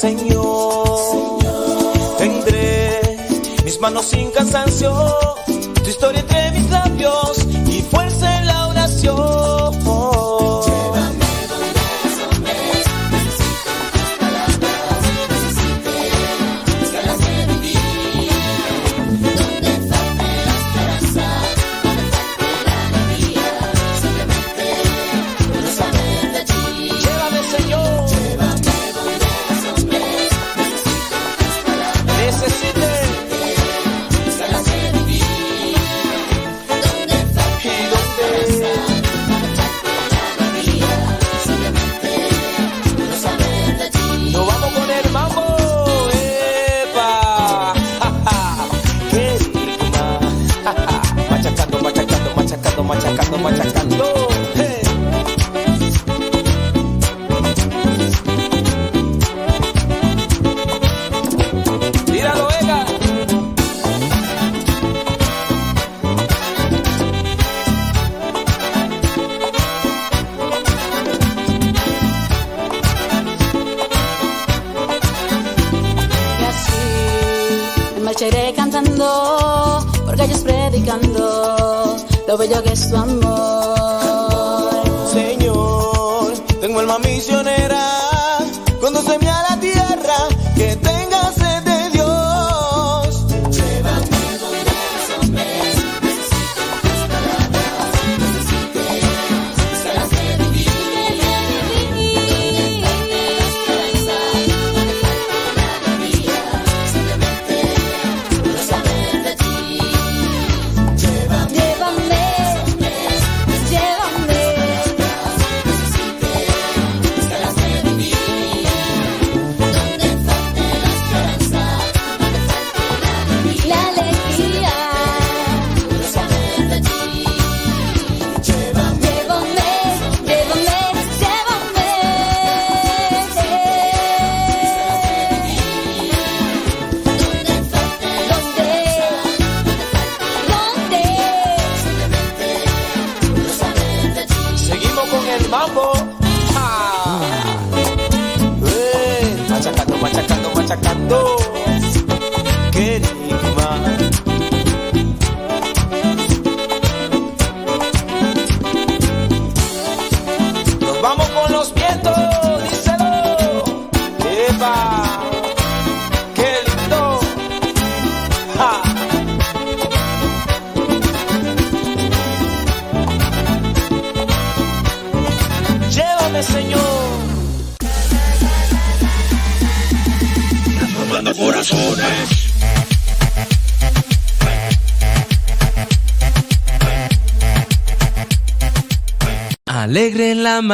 Señor. 0.00 0.37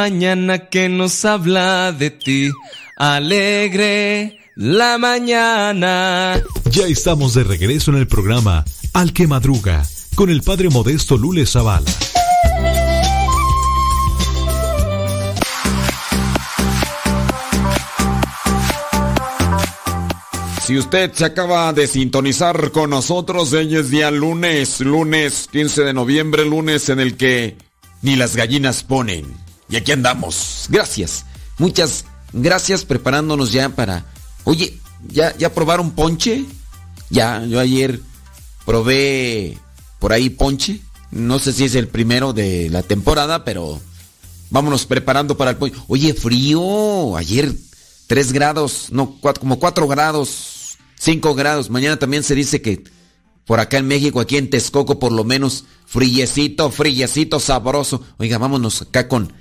Mañana 0.05 0.69
que 0.69 0.87
nos 0.87 1.25
habla 1.25 1.91
de 1.91 2.11
ti. 2.11 2.51
Alegre 2.95 4.37
la 4.55 4.99
mañana. 4.99 6.39
Ya 6.69 6.85
estamos 6.85 7.33
de 7.33 7.43
regreso 7.43 7.89
en 7.89 7.97
el 7.97 8.07
programa 8.07 8.63
Al 8.93 9.13
que 9.13 9.25
Madruga 9.25 9.83
con 10.13 10.29
el 10.29 10.43
padre 10.43 10.69
modesto 10.69 11.17
Lule 11.17 11.47
Zavala. 11.47 11.91
Si 20.67 20.77
usted 20.77 21.13
se 21.13 21.25
acaba 21.25 21.73
de 21.73 21.87
sintonizar 21.87 22.71
con 22.71 22.91
nosotros, 22.91 23.51
hoy 23.53 23.75
es 23.75 23.89
día 23.89 24.11
lunes, 24.11 24.81
lunes 24.81 25.49
15 25.51 25.81
de 25.83 25.93
noviembre, 25.93 26.45
lunes 26.45 26.89
en 26.89 26.99
el 26.99 27.17
que 27.17 27.57
ni 28.03 28.15
las 28.15 28.35
gallinas 28.35 28.83
ponen. 28.83 29.44
Y 29.75 29.77
aquí 29.77 29.91
andamos. 29.91 30.67
Gracias. 30.69 31.25
Muchas 31.57 32.05
gracias 32.31 32.85
preparándonos 32.85 33.51
ya 33.51 33.67
para... 33.67 34.05
Oye, 34.45 34.79
¿ya, 35.09 35.35
ya 35.35 35.53
probaron 35.53 35.91
ponche? 35.91 36.45
Ya, 37.09 37.43
yo 37.43 37.59
ayer 37.59 37.99
probé 38.65 39.57
por 39.99 40.13
ahí 40.13 40.29
ponche. 40.29 40.79
No 41.11 41.39
sé 41.39 41.51
si 41.51 41.65
es 41.65 41.75
el 41.75 41.89
primero 41.89 42.31
de 42.31 42.69
la 42.69 42.83
temporada, 42.83 43.43
pero 43.43 43.81
vámonos 44.49 44.85
preparando 44.85 45.35
para 45.35 45.51
el 45.51 45.57
ponche. 45.57 45.75
Oye, 45.89 46.13
frío. 46.13 47.17
Ayer 47.17 47.53
3 48.07 48.31
grados, 48.31 48.87
no, 48.91 49.19
como 49.41 49.59
4 49.59 49.89
grados 49.89 50.77
5 51.01 51.35
grados. 51.35 51.69
Mañana 51.69 51.99
también 51.99 52.23
se 52.23 52.33
dice 52.33 52.61
que 52.61 52.81
por 53.45 53.59
acá 53.59 53.79
en 53.79 53.87
México, 53.87 54.21
aquí 54.21 54.37
en 54.37 54.49
Texcoco, 54.49 54.99
por 54.99 55.11
lo 55.11 55.25
menos, 55.25 55.65
frillecito, 55.85 56.71
frillecito, 56.71 57.41
sabroso. 57.41 58.05
Oiga, 58.19 58.37
vámonos 58.37 58.83
acá 58.83 59.09
con, 59.09 59.33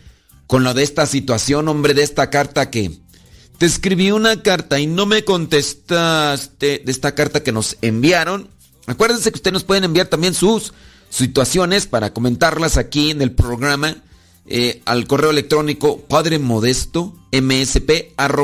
con 0.46 0.64
lo 0.64 0.74
de 0.74 0.82
esta 0.82 1.06
situación, 1.06 1.68
hombre, 1.68 1.94
de 1.94 2.02
esta 2.02 2.28
carta 2.30 2.70
que... 2.70 3.02
Te 3.58 3.66
escribí 3.66 4.10
una 4.10 4.42
carta 4.42 4.80
y 4.80 4.88
no 4.88 5.06
me 5.06 5.24
contestaste 5.24 6.82
de 6.84 6.90
esta 6.90 7.14
carta 7.14 7.44
que 7.44 7.52
nos 7.52 7.76
enviaron. 7.82 8.48
Acuérdense 8.86 9.30
que 9.30 9.36
ustedes 9.36 9.52
nos 9.52 9.62
pueden 9.62 9.84
enviar 9.84 10.08
también 10.08 10.34
sus 10.34 10.74
situaciones 11.08 11.86
para 11.86 12.12
comentarlas 12.12 12.76
aquí 12.76 13.12
en 13.12 13.22
el 13.22 13.30
programa 13.30 13.98
eh, 14.46 14.82
al 14.86 15.06
correo 15.06 15.30
electrónico 15.30 16.00
padremodesto 16.00 17.14
gmail.com 17.30 18.40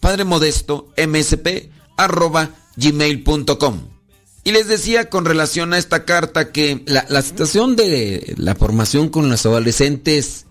Padre 0.00 0.24
Modesto, 0.24 0.88
msp, 0.96 1.70
arroba 1.96 2.50
gmail.com. 2.76 3.99
Y 4.42 4.52
les 4.52 4.68
decía 4.68 5.10
con 5.10 5.24
relación 5.24 5.72
a 5.74 5.78
esta 5.78 6.04
carta 6.04 6.50
que 6.50 6.82
la, 6.86 7.04
la, 7.08 7.20
situación 7.22 7.76
de 7.76 8.34
la 8.38 8.54
formación 8.54 9.10
con 9.10 9.28
los 9.28 9.44
adolescentes, 9.44 10.46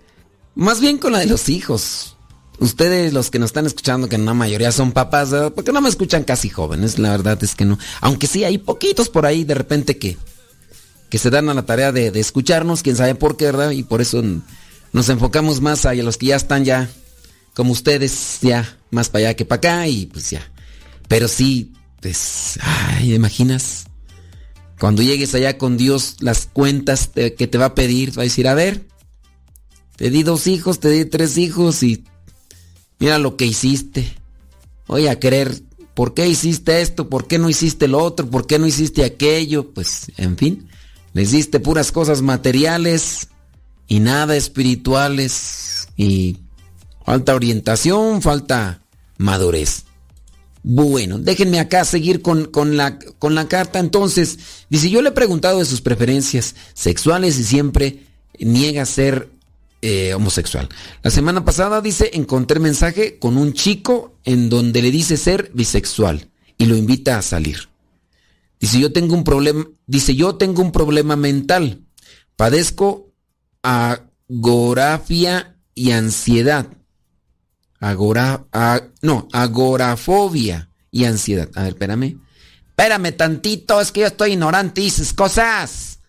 más 0.53 0.79
bien 0.79 0.99
con 0.99 1.13
la 1.13 1.19
de 1.19 1.25
los 1.25 1.49
hijos. 1.49 2.15
Ustedes, 2.59 3.13
los 3.13 3.31
que 3.31 3.39
nos 3.39 3.49
están 3.49 3.65
escuchando, 3.65 4.09
que 4.09 4.15
en 4.17 4.25
la 4.25 4.33
mayoría 4.33 4.71
son 4.71 4.91
papás, 4.91 5.33
porque 5.55 5.71
no 5.71 5.81
me 5.81 5.89
escuchan 5.89 6.23
casi 6.23 6.49
jóvenes, 6.49 6.99
la 6.99 7.11
verdad 7.11 7.41
es 7.41 7.55
que 7.55 7.65
no. 7.65 7.79
Aunque 8.01 8.27
sí 8.27 8.43
hay 8.43 8.57
poquitos 8.57 9.09
por 9.09 9.25
ahí 9.25 9.43
de 9.43 9.55
repente 9.55 9.97
que, 9.97 10.17
que 11.09 11.17
se 11.17 11.29
dan 11.29 11.49
a 11.49 11.53
la 11.53 11.65
tarea 11.65 11.91
de, 11.91 12.11
de 12.11 12.19
escucharnos, 12.19 12.83
quién 12.83 12.97
sabe 12.97 13.15
por 13.15 13.37
qué, 13.37 13.45
¿verdad? 13.45 13.71
Y 13.71 13.83
por 13.83 14.01
eso 14.01 14.21
nos 14.91 15.09
enfocamos 15.09 15.61
más 15.61 15.85
a 15.85 15.93
los 15.95 16.17
que 16.17 16.27
ya 16.27 16.35
están 16.35 16.65
ya, 16.65 16.89
como 17.55 17.71
ustedes, 17.71 18.39
ya 18.41 18.77
más 18.91 19.09
para 19.09 19.27
allá 19.27 19.35
que 19.35 19.45
para 19.45 19.57
acá 19.57 19.87
y 19.87 20.05
pues 20.07 20.29
ya. 20.29 20.51
Pero 21.07 21.27
sí, 21.27 21.71
pues, 22.01 22.59
ay, 22.61 23.13
imaginas? 23.13 23.85
Cuando 24.79 25.01
llegues 25.01 25.35
allá 25.35 25.57
con 25.57 25.77
Dios, 25.77 26.17
las 26.19 26.45
cuentas 26.45 27.09
que 27.13 27.47
te 27.47 27.57
va 27.57 27.65
a 27.65 27.75
pedir, 27.75 28.17
va 28.17 28.21
a 28.21 28.23
decir, 28.23 28.47
a 28.47 28.53
ver, 28.53 28.87
te 29.97 30.09
di 30.09 30.23
dos 30.23 30.47
hijos, 30.47 30.79
te 30.79 30.89
di 30.89 31.03
tres 31.03 31.37
hijos 31.37 31.83
y 31.83 32.05
mira 32.99 33.17
lo 33.19 33.35
que 33.35 33.45
hiciste. 33.45 34.15
Voy 34.87 35.07
a 35.07 35.19
creer, 35.19 35.61
¿por 35.93 36.13
qué 36.13 36.27
hiciste 36.27 36.81
esto? 36.81 37.09
¿Por 37.09 37.27
qué 37.27 37.37
no 37.37 37.49
hiciste 37.49 37.89
lo 37.89 38.01
otro? 38.01 38.29
¿Por 38.29 38.47
qué 38.47 38.57
no 38.57 38.65
hiciste 38.65 39.03
aquello? 39.03 39.73
Pues, 39.73 40.11
en 40.15 40.37
fin, 40.37 40.69
les 41.11 41.31
diste 41.31 41.59
puras 41.59 41.91
cosas 41.91 42.21
materiales 42.21 43.27
y 43.89 43.99
nada 43.99 44.37
espirituales 44.37 45.89
y 45.97 46.37
falta 47.05 47.35
orientación, 47.35 48.21
falta 48.21 48.81
madurez. 49.17 49.83
Bueno, 50.61 51.19
déjenme 51.19 51.59
acá 51.59 51.85
seguir 51.85 52.21
con, 52.21 52.45
con, 52.45 52.75
la, 52.77 52.99
con 53.17 53.35
la 53.35 53.47
carta. 53.47 53.79
Entonces, 53.79 54.39
dice, 54.69 54.89
yo 54.89 55.01
le 55.01 55.09
he 55.09 55.13
preguntado 55.13 55.59
de 55.59 55.65
sus 55.65 55.81
preferencias 55.81 56.55
sexuales 56.73 57.39
y 57.39 57.43
siempre 57.43 58.03
niega 58.39 58.85
ser 58.85 59.29
eh, 59.81 60.13
homosexual. 60.13 60.67
La 61.03 61.11
semana 61.11 61.45
pasada 61.45 61.79
dice, 61.81 62.11
encontré 62.13 62.59
mensaje 62.59 63.17
con 63.17 63.37
un 63.37 63.53
chico 63.53 64.17
en 64.25 64.49
donde 64.49 64.81
le 64.81 64.91
dice 64.91 65.15
ser 65.15 65.51
bisexual 65.53 66.29
y 66.57 66.65
lo 66.65 66.75
invita 66.75 67.17
a 67.17 67.21
salir. 67.21 67.69
Dice, 68.59 68.77
yo 68.79 68.91
tengo 68.91 69.15
un 69.15 69.23
problema, 69.23 69.65
dice, 69.87 70.15
yo 70.15 70.35
tengo 70.35 70.61
un 70.61 70.73
problema 70.73 71.15
mental. 71.15 71.85
Padezco 72.35 73.13
agorafia 73.61 75.55
y 75.73 75.91
ansiedad. 75.91 76.67
Agora, 77.79 78.45
no, 79.01 79.27
agorafobia 79.31 80.69
y 80.91 81.05
ansiedad. 81.05 81.49
A 81.55 81.63
ver, 81.63 81.73
espérame. 81.73 82.19
Espérame 82.69 83.11
tantito, 83.15 83.79
es 83.79 83.91
que 83.91 84.01
yo 84.01 84.07
estoy 84.07 84.33
ignorante 84.33 84.81
y 84.81 84.85
dices 84.85 85.13
cosas. 85.13 85.99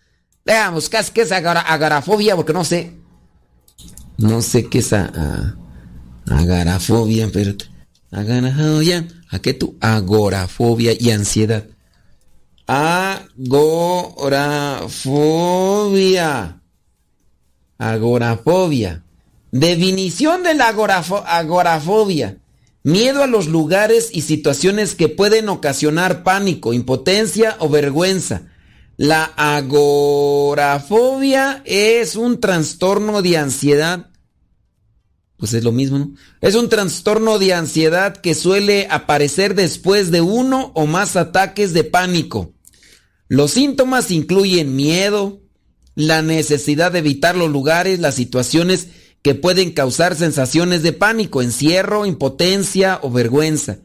Déjame 0.45 0.75
buscar 0.75 1.05
qué 1.05 1.21
es 1.21 1.31
agorafobia 1.31 2.35
porque 2.35 2.53
no 2.53 2.63
sé. 2.63 2.97
No 4.17 4.41
sé 4.41 4.67
qué 4.69 4.79
es 4.79 4.91
a, 4.93 5.55
agorafobia, 6.27 7.29
pero... 7.31 7.53
Agorafobia. 8.11 9.07
¿A 9.29 9.39
qué 9.39 9.53
tú? 9.53 9.77
Agorafobia 9.79 10.93
y 10.99 11.11
ansiedad. 11.11 11.65
Agorafobia. 12.67 13.41
Agorafobia. 17.77 19.03
Definición 19.51 20.43
de 20.43 20.53
la 20.53 20.69
agorafobia. 20.69 22.37
Miedo 22.83 23.21
a 23.21 23.27
los 23.27 23.47
lugares 23.47 24.09
y 24.11 24.21
situaciones 24.21 24.95
que 24.95 25.07
pueden 25.09 25.49
ocasionar 25.49 26.23
pánico, 26.23 26.73
impotencia 26.73 27.57
o 27.59 27.69
vergüenza. 27.69 28.47
La 28.97 29.25
agorafobia 29.35 30.81
es 31.65 32.15
un 32.15 32.39
trastorno 32.39 33.21
de 33.21 33.37
ansiedad. 33.37 34.09
Pues 35.37 35.53
es 35.53 35.63
lo 35.63 35.71
mismo, 35.71 35.99
¿no? 35.99 36.15
Es 36.39 36.55
un 36.55 36.69
trastorno 36.69 37.37
de 37.37 37.53
ansiedad 37.53 38.15
que 38.15 38.33
suele 38.35 38.87
aparecer 38.89 39.53
después 39.55 40.11
de 40.11 40.21
uno 40.21 40.71
o 40.75 40.85
más 40.85 41.15
ataques 41.15 41.73
de 41.73 41.83
pánico. 41.83 42.53
Los 43.27 43.51
síntomas 43.51 44.11
incluyen 44.11 44.75
miedo, 44.75 45.41
la 45.95 46.21
necesidad 46.21 46.91
de 46.91 46.99
evitar 46.99 47.35
los 47.35 47.49
lugares, 47.49 47.99
las 47.99 48.15
situaciones 48.15 48.87
que 49.21 49.35
pueden 49.35 49.71
causar 49.71 50.15
sensaciones 50.15 50.83
de 50.83 50.93
pánico, 50.93 51.41
encierro, 51.41 52.05
impotencia 52.05 52.99
o 53.01 53.11
vergüenza. 53.11 53.77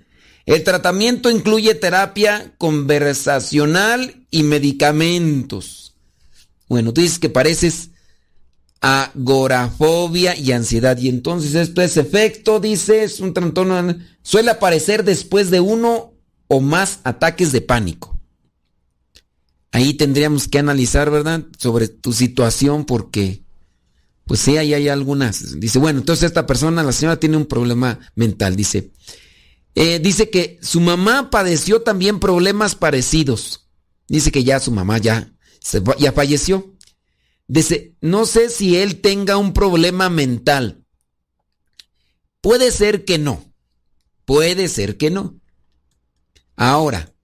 El 0.47 0.63
tratamiento 0.65 1.31
incluye 1.31 1.75
terapia 1.75 2.55
conversacional 2.59 4.27
y 4.31 4.45
medicamentos. 4.45 5.95
Bueno, 6.69 6.93
tú 6.93 7.01
dices 7.01 7.19
que 7.19 7.29
pareces 7.29 7.91
agorafobia 8.81 10.37
y 10.37 10.53
ansiedad. 10.53 10.97
Y 10.99 11.09
entonces 11.09 11.55
esto 11.55 11.83
es 11.83 11.97
efecto, 11.97 12.61
dices, 12.61 13.21
un 13.21 13.35
trastorno, 13.35 13.97
suele 14.23 14.51
aparecer 14.51 15.05
después 15.05 15.51
de 15.51 15.61
uno 15.61 16.15
o 16.49 16.61
más 16.61 17.01
ataques 17.05 17.53
de 17.53 17.61
pánico. 17.61 18.19
Ahí 19.73 19.95
tendríamos 19.95 20.49
que 20.49 20.59
analizar, 20.59 21.11
¿verdad? 21.11 21.45
Sobre 21.59 21.89
tu 21.89 22.13
situación 22.13 22.85
porque, 22.85 23.43
pues 24.27 24.41
sí, 24.41 24.57
hay 24.57 24.89
algunas. 24.89 25.61
Dice, 25.61 25.79
bueno, 25.79 26.01
entonces 26.01 26.25
esta 26.25 26.47
persona, 26.47 26.83
la 26.83 26.91
señora 26.91 27.21
tiene 27.21 27.37
un 27.37 27.47
problema 27.47 28.01
mental, 28.17 28.57
dice. 28.57 28.91
Eh, 29.77 30.01
dice 30.01 30.31
que 30.31 30.59
su 30.63 30.81
mamá 30.81 31.31
padeció 31.31 31.83
también 31.83 32.19
problemas 32.19 32.75
parecidos. 32.75 33.69
Dice 34.09 34.33
que 34.33 34.43
ya 34.43 34.59
su 34.59 34.73
mamá 34.73 34.99
ya, 34.99 35.33
ya 35.99 36.13
falleció. 36.13 36.75
Dice, 37.47 37.95
no 38.01 38.27
sé 38.27 38.51
si 38.51 38.77
él 38.77 39.01
tenga 39.01 39.37
un 39.37 39.53
problema 39.53 40.11
mental. 40.11 40.85
Puede 42.41 42.73
ser 42.73 43.05
que 43.05 43.19
no. 43.19 43.45
Puede 44.25 44.67
ser 44.67 44.97
que 44.97 45.11
no. 45.11 45.39
Ahora, 46.57 47.15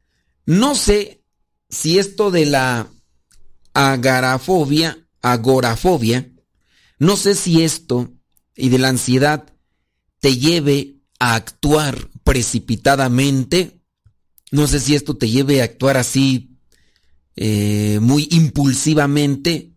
no 0.47 0.77
sé 0.77 1.25
si 1.69 1.99
esto 1.99 2.31
de 2.31 2.47
la 2.47 2.89
agarafobia, 3.75 5.09
agorafobia, 5.21 6.32
no 7.03 7.17
sé 7.17 7.35
si 7.35 7.65
esto 7.65 8.13
y 8.55 8.69
de 8.69 8.79
la 8.79 8.89
ansiedad 8.89 9.53
te 10.21 10.37
lleve 10.37 11.01
a 11.19 11.35
actuar 11.35 12.09
precipitadamente, 12.23 13.83
no 14.53 14.69
sé 14.69 14.79
si 14.79 14.95
esto 14.95 15.17
te 15.17 15.29
lleve 15.29 15.61
a 15.61 15.65
actuar 15.65 15.97
así 15.97 16.61
eh, 17.35 17.99
muy 18.01 18.29
impulsivamente, 18.31 19.73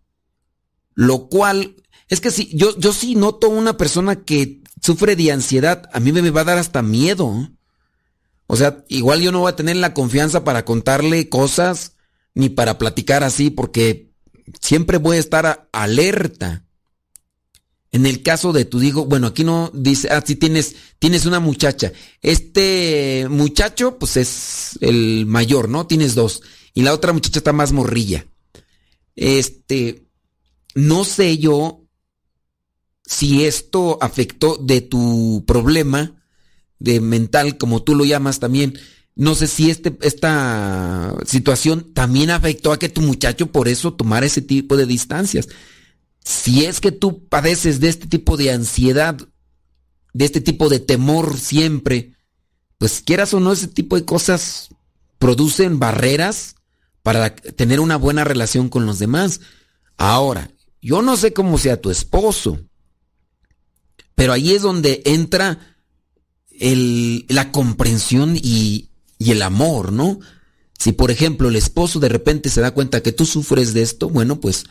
lo 0.94 1.28
cual 1.28 1.76
es 2.10 2.22
que 2.22 2.30
si 2.30 2.56
yo, 2.56 2.78
yo 2.78 2.94
sí 2.94 3.16
noto 3.16 3.50
una 3.50 3.76
persona 3.76 4.24
que 4.24 4.62
sufre 4.80 5.16
de 5.16 5.32
ansiedad, 5.32 5.90
a 5.94 6.00
mí 6.00 6.12
me 6.12 6.30
va 6.30 6.42
a 6.42 6.46
dar 6.46 6.60
hasta 6.60 6.84
miedo. 6.84 7.50
O 8.46 8.56
sea, 8.56 8.86
igual 8.88 9.22
yo 9.22 9.32
no 9.32 9.40
voy 9.40 9.50
a 9.52 9.56
tener 9.56 9.78
la 9.78 9.96
confianza 9.96 10.44
para 10.44 10.64
contarle 10.64 11.28
cosas 11.28 11.94
ni 12.36 12.50
para 12.50 12.78
platicar 12.78 13.24
así 13.24 13.50
porque 13.50 14.14
siempre 14.62 15.00
voy 15.00 15.18
a 15.18 15.22
estar 15.22 15.70
alerta. 15.72 16.65
En 17.96 18.06
el 18.06 18.22
caso 18.24 18.52
de 18.52 18.66
tu 18.66 18.82
hijo, 18.82 19.06
bueno, 19.06 19.28
aquí 19.28 19.46
no 19.46 19.72
dice, 19.74 20.10
ah, 20.12 20.22
sí 20.22 20.36
tienes, 20.36 20.76
tienes 21.00 21.26
una 21.26 21.40
muchacha. 21.40 21.94
Este 22.22 23.26
muchacho, 23.30 23.98
pues 23.98 24.18
es 24.18 24.78
el 24.82 25.26
mayor, 25.26 25.70
¿no? 25.70 25.88
Tienes 25.88 26.14
dos. 26.14 26.42
Y 26.74 26.82
la 26.82 26.94
otra 26.94 27.14
muchacha 27.14 27.40
está 27.40 27.54
más 27.54 27.72
morrilla. 27.72 28.26
Este, 29.16 30.10
no 30.74 31.06
sé 31.06 31.38
yo 31.38 31.86
si 33.06 33.46
esto 33.46 33.98
afectó 34.02 34.58
de 34.58 34.82
tu 34.82 35.46
problema 35.48 36.22
de 36.80 37.00
mental, 37.00 37.58
como 37.58 37.84
tú 37.84 37.96
lo 37.96 38.04
llamas 38.04 38.42
también, 38.42 38.78
no 39.16 39.36
sé 39.36 39.48
si 39.48 39.70
este, 39.70 39.98
esta 40.02 41.16
situación 41.26 41.94
también 41.94 42.30
afectó 42.30 42.74
a 42.74 42.78
que 42.78 42.90
tu 42.90 43.00
muchacho 43.00 43.54
por 43.54 43.70
eso 43.70 43.94
tomara 43.94 44.26
ese 44.26 44.42
tipo 44.42 44.76
de 44.76 44.86
distancias. 44.86 45.48
Si 46.26 46.66
es 46.66 46.82
que 46.82 46.92
tú 46.92 47.28
padeces 47.28 47.80
de 47.80 47.88
este 47.88 48.08
tipo 48.08 48.36
de 48.36 48.52
ansiedad, 48.52 49.16
de 50.14 50.26
este 50.26 50.42
tipo 50.42 50.68
de 50.70 50.80
temor 50.80 51.38
siempre, 51.38 52.16
pues 52.78 53.02
quieras 53.06 53.34
o 53.34 53.40
no, 53.40 53.54
ese 53.54 53.68
tipo 53.68 53.96
de 53.96 54.06
cosas 54.06 54.70
producen 55.20 55.80
barreras 55.80 56.56
para 57.04 57.36
tener 57.36 57.80
una 57.80 57.96
buena 57.96 58.24
relación 58.24 58.70
con 58.70 58.88
los 58.88 58.98
demás. 58.98 59.42
Ahora, 59.98 60.52
yo 60.82 61.04
no 61.04 61.16
sé 61.16 61.32
cómo 61.32 61.60
sea 61.60 61.80
tu 61.80 61.92
esposo, 61.92 62.60
pero 64.16 64.34
ahí 64.34 64.52
es 64.52 64.64
donde 64.64 65.04
entra 65.06 65.78
la 66.60 67.52
comprensión 67.52 68.36
y, 68.36 68.90
el 69.20 69.42
amor, 69.44 69.92
¿no? 69.92 70.20
Si 70.78 70.92
por 70.92 71.12
ejemplo 71.12 71.50
el 71.50 71.56
esposo 71.56 72.00
de 72.00 72.10
repente 72.10 72.50
se 72.50 72.62
da 72.62 72.72
cuenta 72.72 73.02
que 73.02 73.12
tú 73.12 73.26
sufres 73.26 73.74
de 73.74 73.82
esto, 73.82 74.10
bueno, 74.10 74.40
pues 74.40 74.66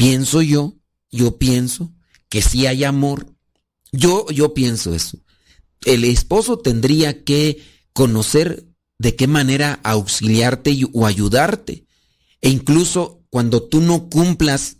pienso 0.00 0.40
yo, 0.40 0.78
yo 1.10 1.36
pienso 1.36 1.92
que 2.30 2.40
si 2.40 2.66
hay 2.66 2.84
amor. 2.84 3.26
Yo, 3.92 4.24
yo 4.30 4.54
pienso 4.54 4.94
eso. 4.94 5.18
El 5.84 6.04
esposo 6.04 6.58
tendría 6.58 7.22
que 7.22 7.62
conocer 7.92 8.66
de 8.98 9.14
qué 9.14 9.26
manera 9.26 9.78
auxiliarte 9.82 10.74
o 10.94 11.04
ayudarte. 11.04 11.84
E 12.40 12.48
incluso 12.48 13.26
cuando 13.28 13.64
tú 13.64 13.82
no 13.82 14.08
cumplas 14.08 14.78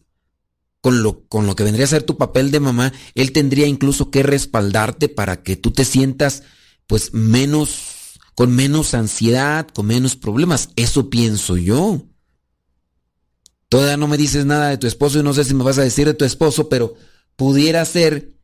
con 0.80 1.02
lo, 1.02 1.26
con 1.26 1.46
lo 1.46 1.54
que 1.54 1.64
vendría 1.64 1.84
a 1.84 1.88
ser 1.90 2.02
tu 2.02 2.16
papel 2.16 2.50
de 2.50 2.60
mamá, 2.60 2.94
él 3.14 3.32
tendría 3.32 3.66
incluso 3.66 4.10
que 4.10 4.22
respaldarte 4.22 5.10
para 5.10 5.42
que 5.42 5.54
tú 5.54 5.70
te 5.70 5.84
sientas 5.84 6.44
pues 6.86 7.12
menos, 7.12 8.18
con 8.34 8.56
menos 8.56 8.94
ansiedad, 8.94 9.68
con 9.68 9.84
menos 9.84 10.16
problemas. 10.16 10.70
Eso 10.76 11.10
pienso 11.10 11.58
yo. 11.58 12.06
Todavía 13.70 13.96
no 13.96 14.06
me 14.06 14.18
dices 14.18 14.44
nada 14.44 14.68
de 14.68 14.76
tu 14.76 14.86
esposo 14.86 15.18
y 15.18 15.22
no 15.22 15.32
sé 15.32 15.44
si 15.44 15.54
me 15.54 15.64
vas 15.64 15.78
a 15.78 15.82
decir 15.82 16.06
de 16.06 16.14
tu 16.14 16.26
esposo, 16.26 16.68
pero 16.68 16.94
pudiera 17.36 17.82
ser 17.86 18.34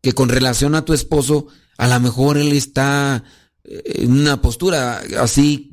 que 0.00 0.12
con 0.12 0.28
relación 0.28 0.76
a 0.76 0.84
tu 0.84 0.92
esposo, 0.92 1.48
a 1.76 1.88
lo 1.88 1.98
mejor 1.98 2.38
él 2.38 2.52
está 2.52 3.24
eh, 3.64 3.82
en 3.96 4.12
una 4.12 4.40
postura 4.40 5.02
así 5.18 5.72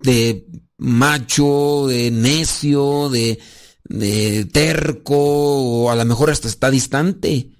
de 0.00 0.46
macho, 0.78 1.86
de 1.88 2.10
necio, 2.10 3.10
de 3.10 3.38
de 3.88 4.44
terco 4.46 5.16
o 5.16 5.90
a 5.90 5.96
lo 5.96 6.04
mejor 6.04 6.30
hasta 6.30 6.48
está 6.48 6.70
distante. 6.70 7.52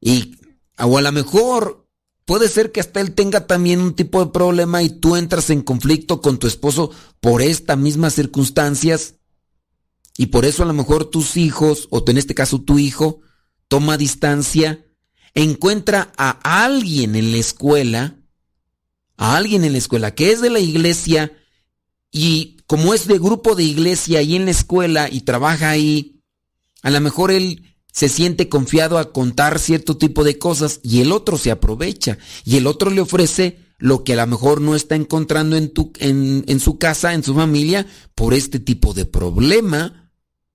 Y 0.00 0.36
o 0.78 0.98
a 0.98 1.02
lo 1.02 1.12
mejor 1.12 1.88
puede 2.24 2.48
ser 2.48 2.72
que 2.72 2.80
hasta 2.80 3.00
él 3.00 3.14
tenga 3.14 3.46
también 3.46 3.80
un 3.80 3.94
tipo 3.94 4.24
de 4.24 4.30
problema 4.30 4.82
y 4.82 4.90
tú 4.90 5.16
entras 5.16 5.50
en 5.50 5.62
conflicto 5.62 6.20
con 6.20 6.38
tu 6.38 6.46
esposo 6.46 6.90
por 7.20 7.42
estas 7.42 7.78
mismas 7.78 8.14
circunstancias 8.14 9.16
y 10.20 10.26
por 10.26 10.44
eso 10.44 10.64
a 10.64 10.66
lo 10.66 10.74
mejor 10.74 11.06
tus 11.06 11.38
hijos 11.38 11.88
o 11.88 12.04
en 12.06 12.18
este 12.18 12.34
caso 12.34 12.60
tu 12.60 12.78
hijo 12.78 13.22
toma 13.68 13.96
distancia, 13.96 14.84
encuentra 15.32 16.12
a 16.18 16.62
alguien 16.62 17.16
en 17.16 17.32
la 17.32 17.38
escuela, 17.38 18.18
a 19.16 19.38
alguien 19.38 19.64
en 19.64 19.72
la 19.72 19.78
escuela 19.78 20.14
que 20.14 20.30
es 20.30 20.42
de 20.42 20.50
la 20.50 20.60
iglesia 20.60 21.32
y 22.12 22.58
como 22.66 22.92
es 22.92 23.06
de 23.06 23.18
grupo 23.18 23.54
de 23.54 23.62
iglesia 23.62 24.20
y 24.20 24.36
en 24.36 24.44
la 24.44 24.50
escuela 24.50 25.08
y 25.10 25.22
trabaja 25.22 25.70
ahí, 25.70 26.20
a 26.82 26.90
lo 26.90 27.00
mejor 27.00 27.30
él 27.30 27.74
se 27.90 28.10
siente 28.10 28.50
confiado 28.50 28.98
a 28.98 29.14
contar 29.14 29.58
cierto 29.58 29.96
tipo 29.96 30.22
de 30.22 30.36
cosas 30.36 30.80
y 30.82 31.00
el 31.00 31.12
otro 31.12 31.38
se 31.38 31.50
aprovecha 31.50 32.18
y 32.44 32.58
el 32.58 32.66
otro 32.66 32.90
le 32.90 33.00
ofrece 33.00 33.56
lo 33.78 34.04
que 34.04 34.12
a 34.12 34.16
lo 34.16 34.26
mejor 34.26 34.60
no 34.60 34.76
está 34.76 34.96
encontrando 34.96 35.56
en, 35.56 35.72
tu, 35.72 35.94
en, 35.98 36.44
en 36.46 36.60
su 36.60 36.78
casa, 36.78 37.14
en 37.14 37.24
su 37.24 37.34
familia, 37.34 37.86
por 38.14 38.34
este 38.34 38.60
tipo 38.60 38.92
de 38.92 39.06
problema. 39.06 39.96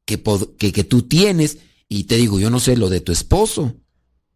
Que, 0.06 0.22
que, 0.58 0.72
que 0.72 0.84
tú 0.84 1.04
tienes. 1.04 1.58
Y 1.88 2.06
te 2.06 2.16
digo, 2.16 2.40
yo 2.40 2.50
no 2.50 2.60
sé 2.60 2.78
lo 2.78 2.90
de 2.90 3.02
tu 3.02 3.12
esposo. 3.12 3.76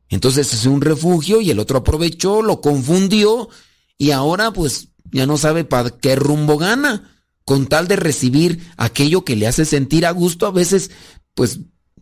Entonces 0.10 0.54
es 0.54 0.66
un 0.66 0.82
refugio 0.82 1.40
y 1.40 1.52
el 1.52 1.60
otro 1.60 1.80
aprovechó, 1.80 2.42
lo 2.42 2.62
confundió 2.62 3.50
y 3.98 4.12
ahora 4.12 4.52
pues 4.52 4.90
ya 5.12 5.26
no 5.26 5.38
sabe 5.38 5.64
para 5.64 5.92
qué 5.92 6.16
rumbo 6.16 6.58
gana. 6.58 7.16
Con 7.46 7.66
tal 7.66 7.88
de 7.88 7.96
recibir 7.96 8.60
aquello 8.78 9.26
que 9.26 9.36
le 9.36 9.48
hace 9.48 9.66
sentir 9.66 10.06
a 10.06 10.12
gusto, 10.12 10.46
a 10.46 10.52
veces 10.52 10.92
pues 11.34 11.60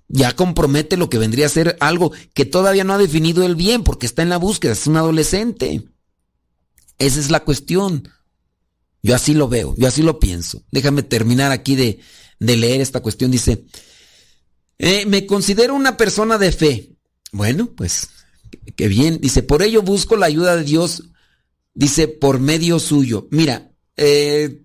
ya 0.09 0.35
compromete 0.35 0.97
lo 0.97 1.09
que 1.09 1.17
vendría 1.17 1.45
a 1.45 1.49
ser 1.49 1.77
algo 1.79 2.11
que 2.33 2.45
todavía 2.45 2.83
no 2.83 2.93
ha 2.93 2.97
definido 2.97 3.45
el 3.45 3.55
bien 3.55 3.83
porque 3.83 4.05
está 4.05 4.23
en 4.23 4.29
la 4.29 4.37
búsqueda, 4.37 4.73
es 4.73 4.87
un 4.87 4.97
adolescente. 4.97 5.83
Esa 6.97 7.19
es 7.19 7.29
la 7.29 7.41
cuestión. 7.41 8.09
Yo 9.03 9.15
así 9.15 9.33
lo 9.33 9.47
veo, 9.47 9.73
yo 9.77 9.87
así 9.87 10.01
lo 10.01 10.19
pienso. 10.19 10.63
Déjame 10.71 11.03
terminar 11.03 11.51
aquí 11.51 11.75
de, 11.75 11.99
de 12.39 12.57
leer 12.57 12.81
esta 12.81 13.01
cuestión. 13.01 13.31
Dice, 13.31 13.65
eh, 14.77 15.05
me 15.05 15.25
considero 15.25 15.75
una 15.75 15.97
persona 15.97 16.37
de 16.37 16.51
fe. 16.51 16.95
Bueno, 17.31 17.71
pues, 17.75 18.09
qué 18.75 18.87
bien. 18.87 19.19
Dice, 19.19 19.43
por 19.43 19.61
ello 19.61 19.81
busco 19.81 20.15
la 20.15 20.27
ayuda 20.27 20.55
de 20.55 20.63
Dios. 20.63 21.09
Dice, 21.73 22.07
por 22.07 22.39
medio 22.39 22.79
suyo. 22.79 23.27
Mira, 23.31 23.71
eh, 23.95 24.63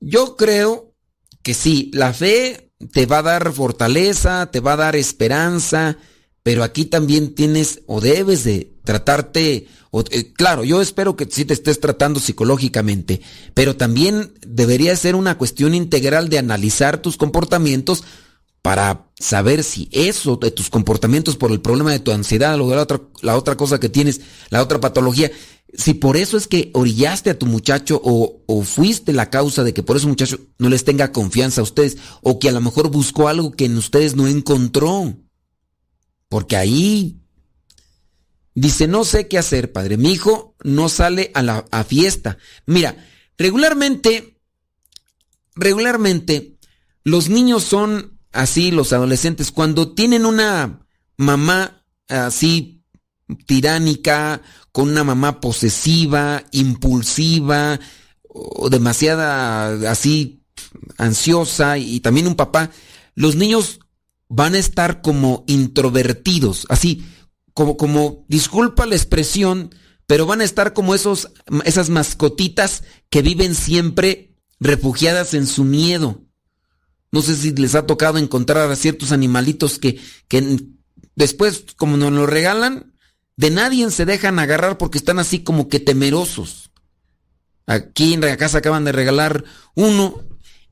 yo 0.00 0.36
creo 0.36 0.94
que 1.42 1.54
sí, 1.54 1.90
la 1.94 2.12
fe 2.12 2.72
te 2.92 3.06
va 3.06 3.18
a 3.18 3.22
dar 3.22 3.52
fortaleza, 3.52 4.50
te 4.50 4.60
va 4.60 4.74
a 4.74 4.76
dar 4.76 4.96
esperanza, 4.96 5.98
pero 6.42 6.62
aquí 6.62 6.84
también 6.84 7.34
tienes 7.34 7.82
o 7.86 8.00
debes 8.00 8.44
de 8.44 8.72
tratarte, 8.84 9.66
eh, 10.10 10.32
claro, 10.32 10.64
yo 10.64 10.80
espero 10.80 11.16
que 11.16 11.28
sí 11.30 11.44
te 11.44 11.54
estés 11.54 11.80
tratando 11.80 12.20
psicológicamente, 12.20 13.20
pero 13.54 13.76
también 13.76 14.32
debería 14.46 14.96
ser 14.96 15.14
una 15.14 15.38
cuestión 15.38 15.74
integral 15.74 16.28
de 16.28 16.38
analizar 16.38 17.00
tus 17.00 17.16
comportamientos 17.16 18.04
para 18.62 19.12
saber 19.18 19.62
si 19.62 19.88
eso 19.92 20.36
de 20.36 20.50
tus 20.50 20.70
comportamientos 20.70 21.36
por 21.36 21.52
el 21.52 21.60
problema 21.60 21.92
de 21.92 22.00
tu 22.00 22.10
ansiedad 22.10 22.60
o 22.60 22.68
de 22.68 22.74
la 23.22 23.36
otra, 23.36 23.56
cosa 23.56 23.78
que 23.78 23.88
tienes, 23.88 24.22
la 24.50 24.60
otra 24.60 24.80
patología, 24.80 25.30
si 25.72 25.94
por 25.94 26.16
eso 26.16 26.36
es 26.36 26.48
que 26.48 26.70
orillaste 26.74 27.30
a 27.30 27.38
tu 27.38 27.46
muchacho 27.46 28.00
o, 28.02 28.42
o, 28.46 28.62
fuiste 28.64 29.12
la 29.12 29.30
causa 29.30 29.62
de 29.62 29.72
que 29.72 29.84
por 29.84 29.96
eso 29.96 30.08
muchacho 30.08 30.40
no 30.58 30.68
les 30.68 30.84
tenga 30.84 31.12
confianza 31.12 31.60
a 31.60 31.64
ustedes 31.64 31.96
o 32.22 32.40
que 32.40 32.48
a 32.48 32.52
lo 32.52 32.60
mejor 32.60 32.90
buscó 32.90 33.28
algo 33.28 33.52
que 33.52 33.66
en 33.66 33.76
ustedes 33.76 34.16
no 34.16 34.26
encontró. 34.26 35.14
Porque 36.28 36.56
ahí 36.56 37.20
dice, 38.56 38.88
no 38.88 39.04
sé 39.04 39.28
qué 39.28 39.38
hacer, 39.38 39.70
padre. 39.70 39.96
Mi 39.96 40.12
hijo 40.12 40.56
no 40.64 40.88
sale 40.88 41.30
a 41.34 41.42
la 41.42 41.64
fiesta. 41.86 42.38
Mira, 42.66 42.96
regularmente, 43.38 44.40
regularmente, 45.54 46.58
los 47.04 47.28
niños 47.28 47.62
son 47.62 48.18
así 48.32 48.70
los 48.70 48.92
adolescentes, 48.92 49.52
cuando 49.52 49.94
tienen 49.94 50.26
una 50.26 50.86
mamá 51.16 51.84
así 52.08 52.82
tiránica, 53.46 54.42
con 54.72 54.90
una 54.90 55.04
mamá 55.04 55.40
posesiva, 55.40 56.44
impulsiva, 56.50 57.78
o 58.28 58.68
demasiada 58.68 59.90
así 59.90 60.42
ansiosa 60.98 61.78
y 61.78 62.00
también 62.00 62.26
un 62.26 62.34
papá, 62.34 62.70
los 63.14 63.36
niños 63.36 63.80
van 64.28 64.54
a 64.54 64.58
estar 64.58 65.00
como 65.00 65.44
introvertidos, 65.46 66.66
así 66.68 67.04
como 67.56 67.78
como 67.78 68.26
disculpa 68.28 68.84
la 68.84 68.96
expresión, 68.96 69.74
pero 70.06 70.26
van 70.26 70.42
a 70.42 70.44
estar 70.44 70.74
como 70.74 70.94
esos 70.94 71.32
esas 71.64 71.88
mascotitas 71.88 72.84
que 73.08 73.22
viven 73.22 73.54
siempre 73.54 74.36
refugiadas 74.60 75.32
en 75.32 75.46
su 75.46 75.64
miedo. 75.64 76.22
No 77.10 77.22
sé 77.22 77.34
si 77.34 77.52
les 77.52 77.74
ha 77.74 77.86
tocado 77.86 78.18
encontrar 78.18 78.70
a 78.70 78.76
ciertos 78.76 79.10
animalitos 79.10 79.78
que, 79.78 79.98
que 80.28 80.66
después, 81.14 81.64
como 81.76 81.96
nos 81.96 82.12
lo 82.12 82.26
regalan, 82.26 82.92
de 83.36 83.48
nadie 83.48 83.90
se 83.90 84.04
dejan 84.04 84.38
agarrar 84.38 84.76
porque 84.76 84.98
están 84.98 85.18
así 85.18 85.38
como 85.42 85.70
que 85.70 85.80
temerosos. 85.80 86.70
Aquí 87.66 88.12
en 88.12 88.20
la 88.20 88.36
casa 88.36 88.58
acaban 88.58 88.84
de 88.84 88.92
regalar 88.92 89.44
uno 89.74 90.24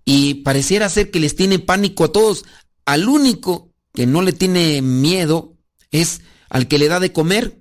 y 0.04 0.34
pareciera 0.34 0.90
ser 0.90 1.10
que 1.10 1.18
les 1.18 1.34
tiene 1.34 1.60
pánico 1.60 2.04
a 2.04 2.12
todos. 2.12 2.44
Al 2.84 3.08
único 3.08 3.72
que 3.94 4.06
no 4.06 4.20
le 4.20 4.34
tiene 4.34 4.82
miedo 4.82 5.56
es 5.90 6.20
al 6.54 6.68
que 6.68 6.78
le 6.78 6.86
da 6.86 7.00
de 7.00 7.12
comer. 7.12 7.58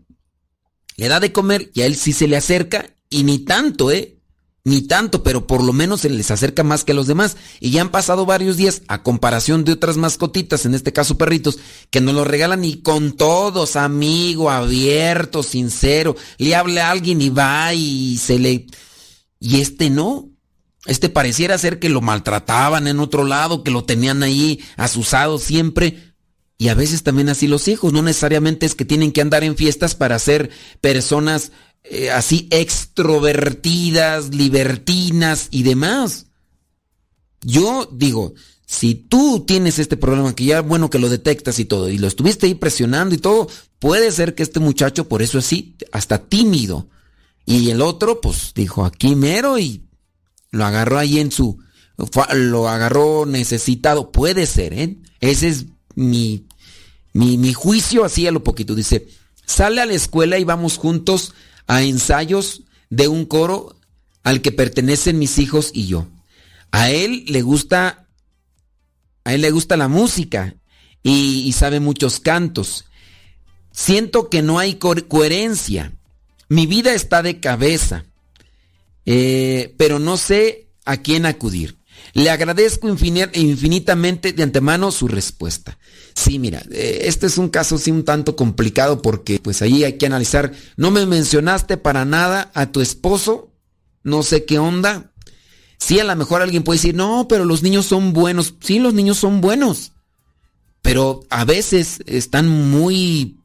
Le 0.97 1.07
da 1.07 1.19
de 1.19 1.31
comer 1.31 1.71
y 1.73 1.81
a 1.81 1.87
él 1.87 1.95
sí 1.95 2.13
se 2.13 2.27
le 2.27 2.37
acerca 2.37 2.95
y 3.09 3.23
ni 3.23 3.39
tanto, 3.39 3.89
¿eh? 3.89 4.19
ni 4.63 4.83
tanto, 4.83 5.23
pero 5.23 5.47
por 5.47 5.63
lo 5.63 5.73
menos 5.73 6.01
se 6.01 6.11
les 6.11 6.29
acerca 6.29 6.63
más 6.63 6.83
que 6.83 6.91
a 6.91 6.95
los 6.95 7.07
demás. 7.07 7.35
Y 7.59 7.71
ya 7.71 7.81
han 7.81 7.89
pasado 7.89 8.27
varios 8.27 8.55
días, 8.55 8.83
a 8.87 9.01
comparación 9.01 9.63
de 9.65 9.71
otras 9.71 9.97
mascotitas, 9.97 10.67
en 10.67 10.75
este 10.75 10.93
caso 10.93 11.17
perritos, 11.17 11.57
que 11.89 12.01
nos 12.01 12.13
lo 12.13 12.23
regalan 12.23 12.63
y 12.63 12.83
con 12.83 13.13
todos, 13.13 13.75
amigo, 13.77 14.51
abierto, 14.51 15.41
sincero, 15.41 16.15
le 16.37 16.55
habla 16.55 16.87
a 16.87 16.91
alguien 16.91 17.19
y 17.19 17.29
va 17.29 17.73
y 17.73 18.19
se 18.19 18.37
le... 18.37 18.67
Y 19.39 19.59
este 19.59 19.89
no. 19.89 20.29
Este 20.85 21.09
pareciera 21.09 21.57
ser 21.57 21.79
que 21.79 21.89
lo 21.89 22.01
maltrataban 22.01 22.85
en 22.85 22.99
otro 22.99 23.23
lado, 23.23 23.63
que 23.63 23.71
lo 23.71 23.85
tenían 23.85 24.21
ahí 24.21 24.63
asusado 24.77 25.39
siempre. 25.39 26.12
Y 26.63 26.69
a 26.69 26.75
veces 26.75 27.03
también 27.03 27.27
así 27.27 27.47
los 27.47 27.67
hijos, 27.67 27.91
no 27.91 28.01
necesariamente 28.01 28.65
es 28.65 28.73
que 28.73 28.85
tienen 28.85 29.11
que 29.11 29.19
andar 29.19 29.43
en 29.43 29.57
fiestas 29.57 29.95
para 29.95 30.17
ser 30.17 30.49
personas 30.79 31.51
eh, 31.83 32.09
así 32.09 32.47
extrovertidas, 32.51 34.33
libertinas 34.33 35.49
y 35.51 35.63
demás. 35.63 36.27
Yo 37.41 37.89
digo, 37.91 38.33
si 38.65 38.95
tú 38.95 39.43
tienes 39.45 39.77
este 39.77 39.97
problema, 39.97 40.33
que 40.33 40.45
ya 40.45 40.61
bueno 40.61 40.89
que 40.89 40.99
lo 40.99 41.09
detectas 41.09 41.59
y 41.59 41.65
todo, 41.65 41.89
y 41.89 41.97
lo 41.97 42.07
estuviste 42.07 42.45
ahí 42.45 42.55
presionando 42.55 43.13
y 43.13 43.17
todo, 43.17 43.49
puede 43.77 44.09
ser 44.13 44.33
que 44.33 44.43
este 44.43 44.61
muchacho 44.61 45.09
por 45.09 45.21
eso 45.21 45.39
es 45.39 45.45
así, 45.47 45.75
hasta 45.91 46.29
tímido. 46.29 46.87
Y 47.45 47.71
el 47.71 47.81
otro, 47.81 48.21
pues 48.21 48.53
dijo, 48.55 48.85
aquí 48.85 49.17
mero 49.17 49.59
y 49.59 49.83
lo 50.49 50.63
agarró 50.63 50.97
ahí 50.97 51.19
en 51.19 51.29
su, 51.29 51.59
lo 52.33 52.69
agarró 52.69 53.25
necesitado. 53.25 54.13
Puede 54.13 54.45
ser, 54.45 54.71
¿eh? 54.71 54.97
Ese 55.19 55.49
es 55.49 55.65
mi, 55.95 56.47
mi, 57.13 57.53
juicio 57.53 58.03
así 58.03 58.27
a 58.27 58.31
lo 58.31 58.43
poquito. 58.43 58.75
Dice, 58.75 59.07
sale 59.45 59.81
a 59.81 59.85
la 59.85 59.93
escuela 59.93 60.39
y 60.39 60.43
vamos 60.43 60.77
juntos 60.77 61.33
a 61.67 61.83
ensayos 61.83 62.63
de 62.89 63.07
un 63.07 63.25
coro 63.25 63.75
al 64.23 64.41
que 64.41 64.51
pertenecen 64.51 65.19
mis 65.19 65.37
hijos 65.39 65.71
y 65.73 65.87
yo. 65.87 66.07
A 66.71 66.89
él 66.89 67.25
le 67.27 67.41
gusta, 67.41 68.07
a 69.23 69.33
él 69.33 69.41
le 69.41 69.51
gusta 69.51 69.77
la 69.77 69.87
música 69.87 70.55
y, 71.03 71.51
sabe 71.53 71.79
muchos 71.79 72.19
cantos. 72.19 72.85
Siento 73.71 74.29
que 74.29 74.41
no 74.41 74.59
hay 74.59 74.75
coherencia. 74.75 75.93
Mi 76.49 76.67
vida 76.67 76.93
está 76.93 77.21
de 77.23 77.39
cabeza, 77.39 78.05
eh, 79.05 79.73
pero 79.77 79.99
no 79.99 80.17
sé 80.17 80.67
a 80.85 80.97
quién 80.97 81.25
acudir. 81.25 81.77
Le 82.13 82.29
agradezco 82.29 82.87
infinitamente 82.87 84.33
de 84.33 84.43
antemano 84.43 84.91
su 84.91 85.07
respuesta. 85.07 85.79
Sí, 86.13 86.37
mira, 86.37 86.63
eh, 86.71 87.01
este 87.05 87.25
es 87.25 87.39
un 87.39 87.49
caso 87.49 87.79
sí 87.79 87.89
un 87.89 88.05
tanto 88.05 88.35
complicado 88.35 89.01
porque 89.01 89.39
pues 89.39 89.63
ahí 89.63 89.83
hay 89.83 89.97
que 89.97 90.05
analizar. 90.05 90.53
No 90.77 90.91
me 90.91 91.07
mencionaste 91.07 91.77
para 91.77 92.05
nada 92.05 92.51
a 92.53 92.71
tu 92.71 92.81
esposo, 92.81 93.51
no 94.03 94.21
sé 94.21 94.45
qué 94.45 94.59
onda. 94.59 95.11
Sí, 95.79 95.99
a 95.99 96.03
lo 96.03 96.15
mejor 96.15 96.43
alguien 96.43 96.63
puede 96.63 96.77
decir, 96.77 96.93
no, 96.93 97.27
pero 97.27 97.45
los 97.45 97.63
niños 97.63 97.87
son 97.87 98.13
buenos. 98.13 98.53
Sí, 98.61 98.77
los 98.77 98.93
niños 98.93 99.17
son 99.17 99.41
buenos. 99.41 99.93
Pero 100.83 101.21
a 101.31 101.45
veces 101.45 101.99
están 102.05 102.47
muy, 102.47 103.39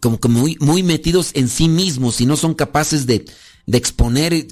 como 0.00 0.18
que 0.18 0.28
muy, 0.28 0.56
muy 0.60 0.82
metidos 0.82 1.32
en 1.34 1.50
sí 1.50 1.68
mismos 1.68 2.22
y 2.22 2.26
no 2.26 2.38
son 2.38 2.54
capaces 2.54 3.06
de, 3.06 3.26
de 3.66 3.78
exponer 3.78 4.46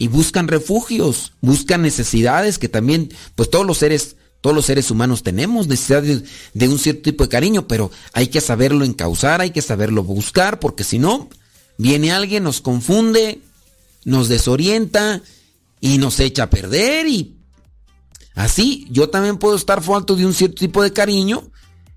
y 0.00 0.06
buscan 0.06 0.46
refugios, 0.46 1.32
buscan 1.40 1.82
necesidades 1.82 2.58
que 2.58 2.68
también, 2.68 3.12
pues 3.34 3.50
todos 3.50 3.66
los 3.66 3.78
seres, 3.78 4.14
todos 4.40 4.54
los 4.54 4.64
seres 4.64 4.92
humanos 4.92 5.24
tenemos 5.24 5.66
necesidad 5.66 6.04
de, 6.04 6.68
un 6.68 6.78
cierto 6.78 7.02
tipo 7.02 7.24
de 7.24 7.28
cariño, 7.28 7.66
pero 7.66 7.90
hay 8.12 8.28
que 8.28 8.40
saberlo 8.40 8.84
encauzar, 8.84 9.40
hay 9.40 9.50
que 9.50 9.60
saberlo 9.60 10.04
buscar, 10.04 10.60
porque 10.60 10.84
si 10.84 11.00
no, 11.00 11.28
viene 11.78 12.12
alguien, 12.12 12.44
nos 12.44 12.60
confunde, 12.60 13.40
nos 14.04 14.28
desorienta 14.28 15.20
y 15.80 15.98
nos 15.98 16.20
echa 16.20 16.44
a 16.44 16.50
perder 16.50 17.08
y 17.08 17.36
así. 18.36 18.86
Yo 18.92 19.10
también 19.10 19.36
puedo 19.36 19.56
estar 19.56 19.82
falto 19.82 20.14
de 20.14 20.24
un 20.24 20.32
cierto 20.32 20.60
tipo 20.60 20.80
de 20.80 20.92
cariño, 20.92 21.50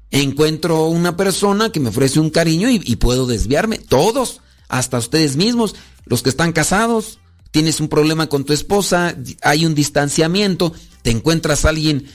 encuentro 0.10 0.88
una 0.88 1.16
persona 1.16 1.72
que 1.72 1.80
me 1.80 1.90
ofrece 1.90 2.20
un 2.20 2.32
cariño 2.32 2.68
y, 2.72 2.82
y 2.84 2.96
puedo 2.96 3.28
desviarme, 3.28 3.78
todos, 3.78 4.42
hasta 4.70 4.98
ustedes 4.98 5.36
mismos, 5.36 5.76
los 6.06 6.24
que 6.24 6.30
están 6.30 6.52
casados, 6.52 7.20
tienes 7.52 7.80
un 7.80 7.90
problema 7.90 8.28
con 8.28 8.46
tu 8.46 8.54
esposa, 8.54 9.16
hay 9.42 9.66
un 9.66 9.76
distanciamiento, 9.76 10.74
te 11.02 11.12
encuentras 11.12 11.66
a 11.66 11.70
alguien 11.70 12.08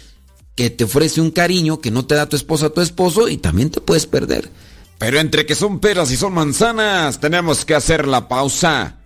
que 0.55 0.70
te 0.70 0.84
ofrece 0.84 1.20
un 1.20 1.30
cariño 1.30 1.80
que 1.80 1.91
no 1.91 2.07
te 2.07 2.14
da 2.14 2.28
tu 2.28 2.37
esposa 2.37 2.66
a 2.66 2.70
tu 2.70 2.80
esposo 2.80 3.28
y 3.28 3.37
también 3.37 3.70
te 3.70 3.80
puedes 3.80 4.07
perder. 4.07 4.51
Pero 4.99 5.20
entre 5.20 5.45
que 5.45 5.55
son 5.55 5.78
peras 5.78 6.11
y 6.11 6.16
son 6.16 6.32
manzanas, 6.32 7.20
tenemos 7.20 7.66
que 7.66 7.74
hacer 7.74 8.09
la 8.09 8.28
pausa. 8.28 8.97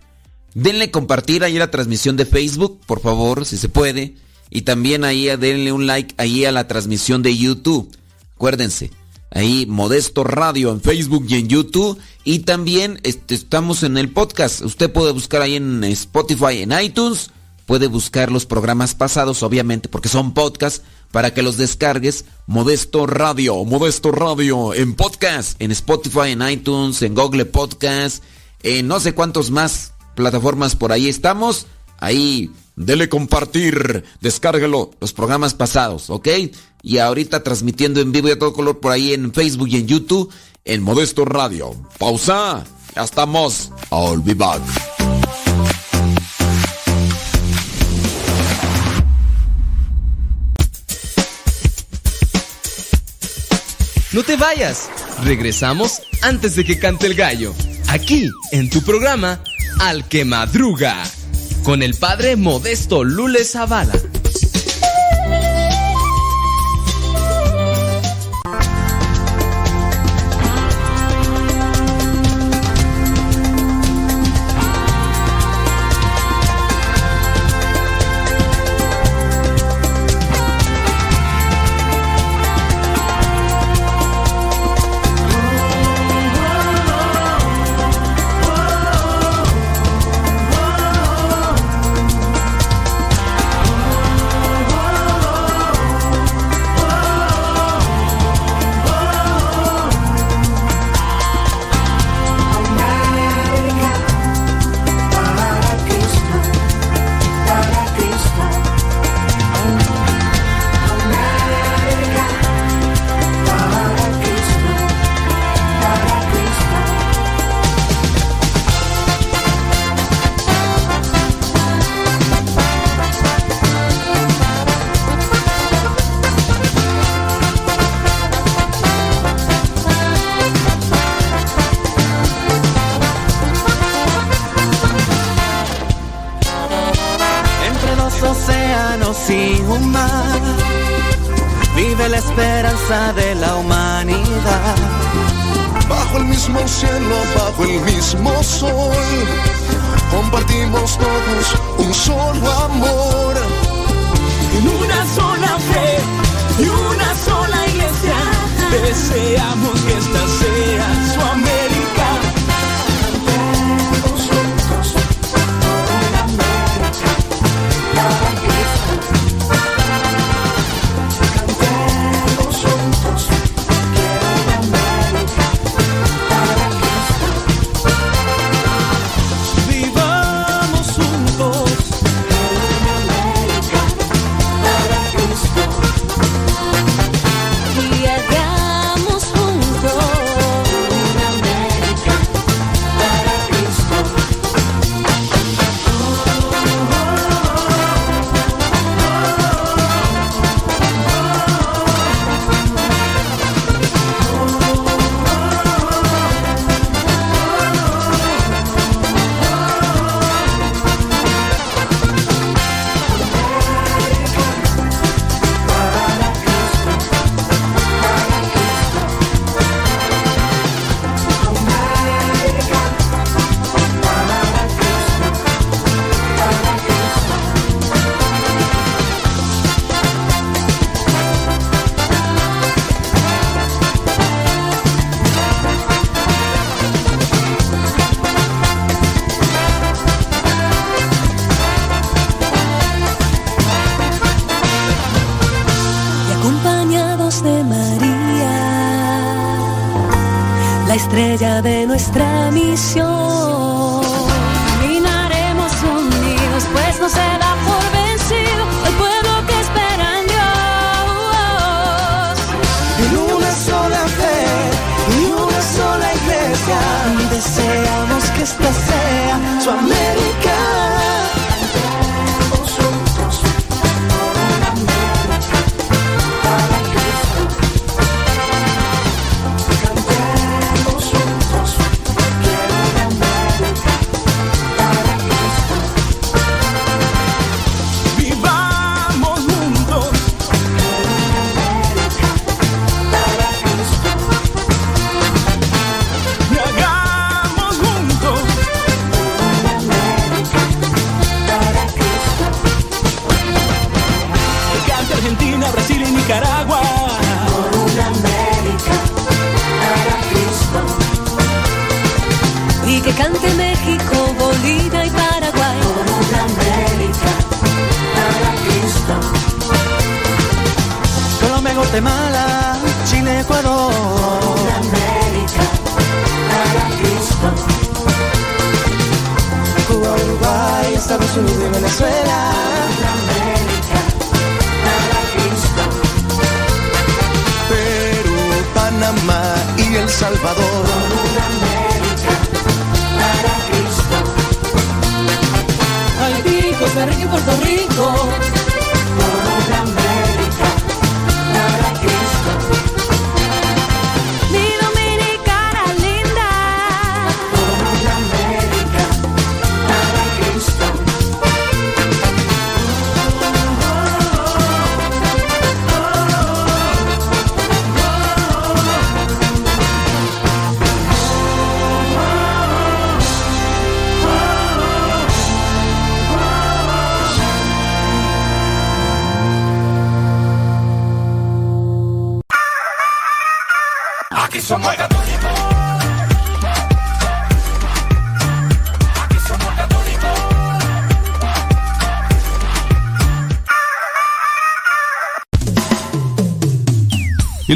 Denle 0.53 0.91
compartir 0.91 1.43
ahí 1.43 1.57
la 1.57 1.71
transmisión 1.71 2.15
de 2.15 2.25
Facebook, 2.25 2.79
por 2.85 3.01
favor, 3.01 3.45
si 3.45 3.57
se 3.57 3.67
puede. 3.67 4.15
Y 4.49 4.61
también 4.61 5.03
ahí 5.03 5.25
denle 5.37 5.73
un 5.73 5.87
like 5.87 6.15
ahí 6.17 6.45
a 6.45 6.51
la 6.53 6.67
transmisión 6.67 7.21
de 7.21 7.37
YouTube. 7.37 7.91
Acuérdense, 8.35 8.91
ahí 9.31 9.65
Modesto 9.65 10.23
Radio 10.23 10.71
en 10.71 10.81
Facebook 10.81 11.25
y 11.27 11.35
en 11.35 11.47
YouTube. 11.47 11.97
Y 12.23 12.39
también 12.39 12.99
este, 13.03 13.33
estamos 13.35 13.83
en 13.83 13.97
el 13.97 14.11
podcast. 14.11 14.61
Usted 14.61 14.91
puede 14.91 15.11
buscar 15.11 15.41
ahí 15.41 15.55
en 15.55 15.83
Spotify, 15.85 16.61
en 16.61 16.71
iTunes. 16.79 17.31
Puede 17.65 17.87
buscar 17.87 18.31
los 18.31 18.45
programas 18.45 18.95
pasados, 18.95 19.43
obviamente, 19.43 19.87
porque 19.87 20.09
son 20.09 20.33
podcasts, 20.33 20.83
para 21.11 21.33
que 21.33 21.41
los 21.41 21.57
descargues. 21.57 22.25
Modesto 22.47 23.07
Radio, 23.07 23.63
Modesto 23.63 24.11
Radio 24.11 24.73
en 24.73 24.95
podcast, 24.95 25.61
en 25.61 25.71
Spotify, 25.71 26.31
en 26.31 26.41
iTunes, 26.47 27.01
en 27.01 27.15
Google 27.15 27.45
Podcast, 27.45 28.23
en 28.63 28.87
no 28.87 28.99
sé 28.99 29.13
cuántos 29.13 29.51
más 29.51 29.93
plataformas 30.15 30.75
por 30.75 30.91
ahí 30.91 31.07
estamos. 31.07 31.67
Ahí, 31.99 32.51
dele 32.75 33.09
compartir, 33.09 34.03
descárguelo, 34.21 34.91
los 34.99 35.13
programas 35.13 35.53
pasados, 35.53 36.09
¿ok? 36.09 36.27
Y 36.81 36.97
ahorita 36.97 37.43
transmitiendo 37.43 38.01
en 38.01 38.11
vivo 38.11 38.27
y 38.27 38.31
a 38.31 38.39
todo 38.39 38.53
color 38.53 38.79
por 38.79 38.91
ahí 38.91 39.13
en 39.13 39.33
Facebook 39.33 39.69
y 39.69 39.77
en 39.77 39.87
YouTube, 39.87 40.31
en 40.65 40.81
Modesto 40.81 41.25
Radio. 41.25 41.75
Pausa, 41.97 42.63
ya 42.95 43.03
estamos. 43.03 43.71
I'll 43.91 44.21
be 44.21 44.33
back. 44.33 44.61
No 54.13 54.23
te 54.23 54.35
vayas, 54.35 54.89
regresamos 55.23 56.01
antes 56.21 56.57
de 56.57 56.65
que 56.65 56.77
cante 56.77 57.07
el 57.07 57.15
gallo, 57.15 57.53
aquí 57.87 58.29
en 58.51 58.69
tu 58.69 58.81
programa 58.81 59.41
Al 59.79 60.05
que 60.09 60.25
Madruga, 60.25 61.01
con 61.63 61.81
el 61.81 61.93
padre 61.93 62.35
Modesto 62.35 63.05
Lule 63.05 63.45
Zavala. 63.45 63.93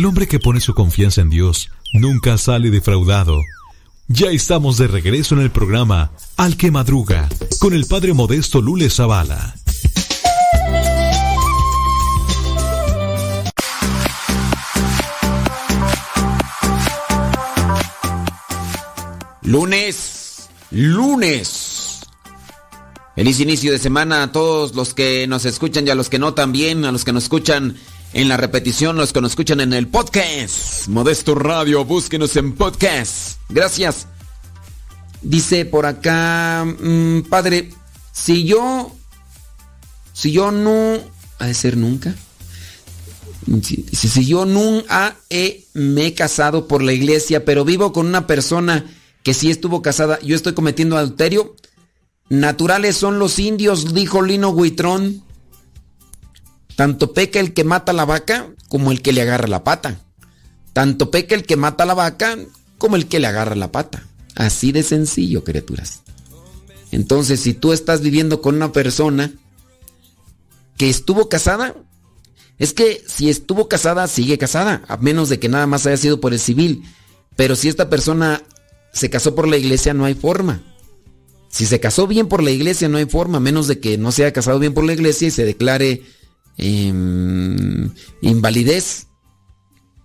El 0.06 0.10
hombre 0.10 0.28
que 0.28 0.40
pone 0.40 0.62
su 0.62 0.76
confianza 0.76 1.22
en 1.22 1.32
Dios 1.32 1.72
nunca 1.92 2.38
sale 2.38 2.70
defraudado. 2.70 3.42
Ya 4.08 4.28
estamos 4.28 4.78
de 4.78 4.86
regreso 4.86 5.34
en 5.34 5.42
el 5.42 5.50
programa 5.50 6.12
Al 6.38 6.58
que 6.58 6.70
Madruga 6.70 7.28
con 7.60 7.74
el 7.74 7.88
padre 7.88 8.14
modesto 8.14 8.62
Lule 8.62 8.92
Zavala. 8.92 9.56
Lunes, 19.42 20.50
lunes. 20.70 22.02
Feliz 23.16 23.40
inicio 23.40 23.72
de 23.72 23.80
semana 23.80 24.22
a 24.22 24.32
todos 24.32 24.76
los 24.76 24.94
que 24.94 25.26
nos 25.26 25.46
escuchan 25.46 25.88
y 25.88 25.90
a 25.90 25.96
los 25.96 26.12
que 26.12 26.20
no 26.20 26.36
también, 26.36 26.86
a 26.86 26.92
los 26.92 27.04
que 27.04 27.12
nos 27.12 27.24
escuchan 27.24 27.76
en 28.16 28.30
la 28.30 28.38
repetición, 28.38 28.96
los 28.96 29.12
que 29.12 29.20
nos 29.20 29.32
escuchan 29.34 29.60
en 29.60 29.74
el 29.74 29.88
podcast. 29.90 30.88
Modesto 30.88 31.36
Radio, 31.36 31.84
búsquenos 31.84 32.34
en 32.38 32.54
podcast. 32.56 33.40
Gracias. 33.50 34.08
Dice 35.22 35.66
por 35.66 35.86
acá, 35.86 36.64
mm, 36.66 37.24
padre, 37.24 37.72
si 38.14 38.46
yo, 38.46 38.96
si 40.14 40.32
yo 40.32 40.52
no, 40.52 40.98
ha 41.40 41.46
de 41.48 41.54
ser 41.54 41.76
nunca. 41.76 42.16
Si, 43.62 43.86
si- 43.92 44.08
si 44.08 44.26
yo 44.26 44.46
nunca 44.46 45.18
he- 45.30 45.66
me 45.74 46.06
he 46.06 46.14
casado 46.14 46.70
por 46.70 46.82
la 46.82 46.94
iglesia, 46.94 47.44
pero 47.44 47.66
vivo 47.66 47.92
con 47.92 48.08
una 48.08 48.28
persona 48.28 48.86
que 49.24 49.34
sí 49.34 49.52
estuvo 49.52 49.82
casada, 49.82 50.20
yo 50.22 50.38
estoy 50.38 50.54
cometiendo 50.54 50.98
adulterio. 50.98 51.54
Naturales 52.30 52.96
son 52.96 53.20
los 53.20 53.40
indios, 53.40 53.94
dijo 53.94 54.22
Lino 54.22 54.52
Huitrón. 54.52 55.22
Tanto 56.76 57.14
peca 57.14 57.40
el 57.40 57.54
que 57.54 57.64
mata 57.64 57.94
la 57.94 58.06
vaca 58.06 58.50
como 58.68 58.92
el 58.92 59.02
que 59.02 59.14
le 59.14 59.22
agarra 59.22 59.48
la 59.48 59.64
pata. 59.64 60.00
Tanto 60.74 61.10
peca 61.12 61.36
el 61.36 61.44
que 61.44 61.56
mata 61.56 61.86
la 61.86 61.94
vaca 61.94 62.38
como 62.78 62.96
el 62.96 63.08
que 63.08 63.20
le 63.20 63.28
agarra 63.28 63.56
la 63.56 63.72
pata. 63.72 64.06
Así 64.36 64.72
de 64.72 64.84
sencillo, 64.84 65.44
criaturas. 65.44 66.02
Entonces, 66.92 67.40
si 67.40 67.54
tú 67.54 67.72
estás 67.72 68.02
viviendo 68.02 68.42
con 68.42 68.56
una 68.56 68.72
persona 68.72 69.32
que 70.78 70.90
estuvo 70.90 71.30
casada, 71.30 71.76
es 72.58 72.74
que 72.74 73.04
si 73.08 73.30
estuvo 73.30 73.68
casada, 73.68 74.08
sigue 74.08 74.38
casada, 74.38 74.84
a 74.88 74.98
menos 74.98 75.30
de 75.30 75.40
que 75.40 75.50
nada 75.50 75.68
más 75.68 75.86
haya 75.86 75.98
sido 75.98 76.20
por 76.20 76.34
el 76.34 76.40
civil. 76.40 76.84
Pero 77.36 77.56
si 77.56 77.70
esta 77.70 77.90
persona 77.90 78.44
se 78.94 79.10
casó 79.10 79.36
por 79.36 79.48
la 79.48 79.58
iglesia, 79.58 79.94
no 79.94 80.06
hay 80.06 80.14
forma. 80.14 80.64
Si 81.50 81.66
se 81.66 81.80
casó 81.80 82.08
bien 82.08 82.28
por 82.28 82.44
la 82.44 82.52
iglesia, 82.52 82.90
no 82.90 82.98
hay 82.98 83.06
forma, 83.06 83.38
a 83.38 83.42
menos 83.42 83.68
de 83.68 83.80
que 83.80 83.98
no 83.98 84.12
se 84.12 84.24
haya 84.24 84.34
casado 84.34 84.60
bien 84.60 84.74
por 84.74 84.84
la 84.84 84.94
iglesia 84.94 85.30
y 85.30 85.32
se 85.32 85.46
declare 85.46 86.04
em, 86.58 87.92
invalidez. 88.22 89.08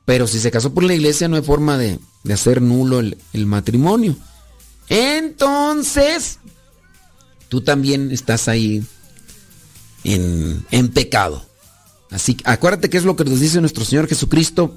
Pero 0.05 0.27
si 0.27 0.41
se 0.41 0.51
casó 0.51 0.73
por 0.75 0.85
la 0.85 0.95
iglesia, 0.95 1.29
no 1.29 1.37
hay 1.37 1.43
forma 1.43 1.79
de, 1.79 1.99
de 2.25 2.33
hacer 2.33 2.61
nulo 2.61 3.01
el, 3.01 3.17
el 3.33 3.47
matrimonio. 3.47 4.17
Entonces, 4.89 6.41
tú 7.49 7.61
también 7.61 8.11
estás 8.11 8.49
ahí 8.49 8.85
en, 10.05 10.65
en 10.71 10.89
pecado. 10.89 11.47
Así 12.11 12.35
que 12.35 12.45
acuérdate 12.47 12.91
que 12.91 12.97
es 12.97 13.05
lo 13.05 13.17
que 13.17 13.25
nos 13.25 13.41
dice 13.41 13.61
nuestro 13.61 13.85
Señor 13.85 14.09
Jesucristo. 14.09 14.77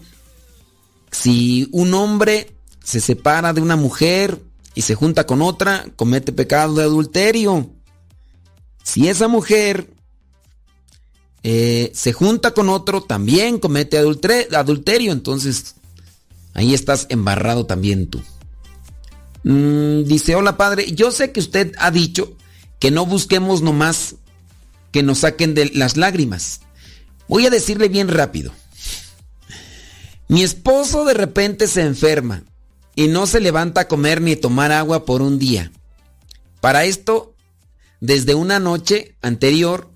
Si 1.11 1.67
un 1.71 1.93
hombre 1.93 2.55
se 2.83 2.99
separa 2.99 3.53
de 3.53 3.61
una 3.61 3.75
mujer 3.75 4.39
y 4.75 4.81
se 4.81 4.95
junta 4.95 5.25
con 5.25 5.41
otra, 5.41 5.85
comete 5.95 6.31
pecado 6.31 6.75
de 6.75 6.83
adulterio. 6.83 7.71
Si 8.83 9.07
esa 9.07 9.27
mujer 9.27 9.92
eh, 11.43 11.91
se 11.93 12.13
junta 12.13 12.51
con 12.51 12.69
otro, 12.69 13.03
también 13.03 13.59
comete 13.59 13.97
adulterio. 13.97 15.11
Entonces, 15.11 15.75
ahí 16.53 16.73
estás 16.73 17.05
embarrado 17.09 17.65
también 17.65 18.07
tú. 18.07 18.21
Mm, 19.43 20.03
dice, 20.05 20.35
hola 20.35 20.55
padre, 20.55 20.91
yo 20.93 21.11
sé 21.11 21.33
que 21.33 21.41
usted 21.41 21.73
ha 21.77 21.91
dicho 21.91 22.37
que 22.79 22.91
no 22.91 23.05
busquemos 23.05 23.61
nomás 23.61 24.15
que 24.91 25.03
nos 25.03 25.19
saquen 25.19 25.53
de 25.53 25.69
las 25.73 25.97
lágrimas. 25.97 26.61
Voy 27.27 27.45
a 27.45 27.49
decirle 27.49 27.89
bien 27.89 28.07
rápido. 28.07 28.53
Mi 30.29 30.43
esposo 30.43 31.03
de 31.03 31.13
repente 31.13 31.67
se 31.67 31.81
enferma 31.81 32.43
y 32.95 33.07
no 33.07 33.27
se 33.27 33.41
levanta 33.41 33.81
a 33.81 33.87
comer 33.87 34.21
ni 34.21 34.35
tomar 34.35 34.71
agua 34.71 35.05
por 35.05 35.21
un 35.21 35.39
día. 35.39 35.71
Para 36.61 36.85
esto, 36.85 37.35
desde 37.99 38.35
una 38.35 38.59
noche 38.59 39.15
anterior, 39.21 39.89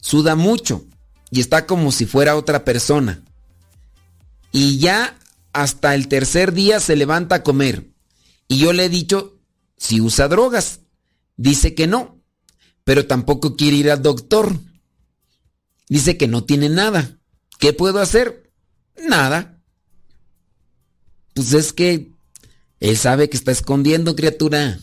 suda 0.00 0.34
mucho 0.34 0.84
y 1.30 1.40
está 1.40 1.66
como 1.66 1.92
si 1.92 2.06
fuera 2.06 2.36
otra 2.36 2.64
persona. 2.64 3.22
Y 4.52 4.78
ya 4.78 5.18
hasta 5.52 5.94
el 5.94 6.08
tercer 6.08 6.52
día 6.52 6.80
se 6.80 6.96
levanta 6.96 7.36
a 7.36 7.42
comer. 7.42 7.90
Y 8.48 8.58
yo 8.58 8.72
le 8.72 8.86
he 8.86 8.88
dicho 8.88 9.38
si 9.76 10.00
usa 10.00 10.28
drogas. 10.28 10.80
Dice 11.36 11.74
que 11.74 11.86
no, 11.86 12.22
pero 12.84 13.06
tampoco 13.06 13.56
quiere 13.56 13.76
ir 13.76 13.90
al 13.90 14.02
doctor. 14.02 14.58
Dice 15.88 16.16
que 16.16 16.28
no 16.28 16.44
tiene 16.44 16.68
nada. 16.68 17.18
¿Qué 17.58 17.72
puedo 17.72 18.00
hacer? 18.00 18.50
Nada. 19.08 19.60
Pues 21.34 21.52
es 21.52 21.72
que 21.72 22.12
él 22.80 22.96
sabe 22.96 23.28
que 23.28 23.36
está 23.36 23.52
escondiendo, 23.52 24.16
criatura. 24.16 24.78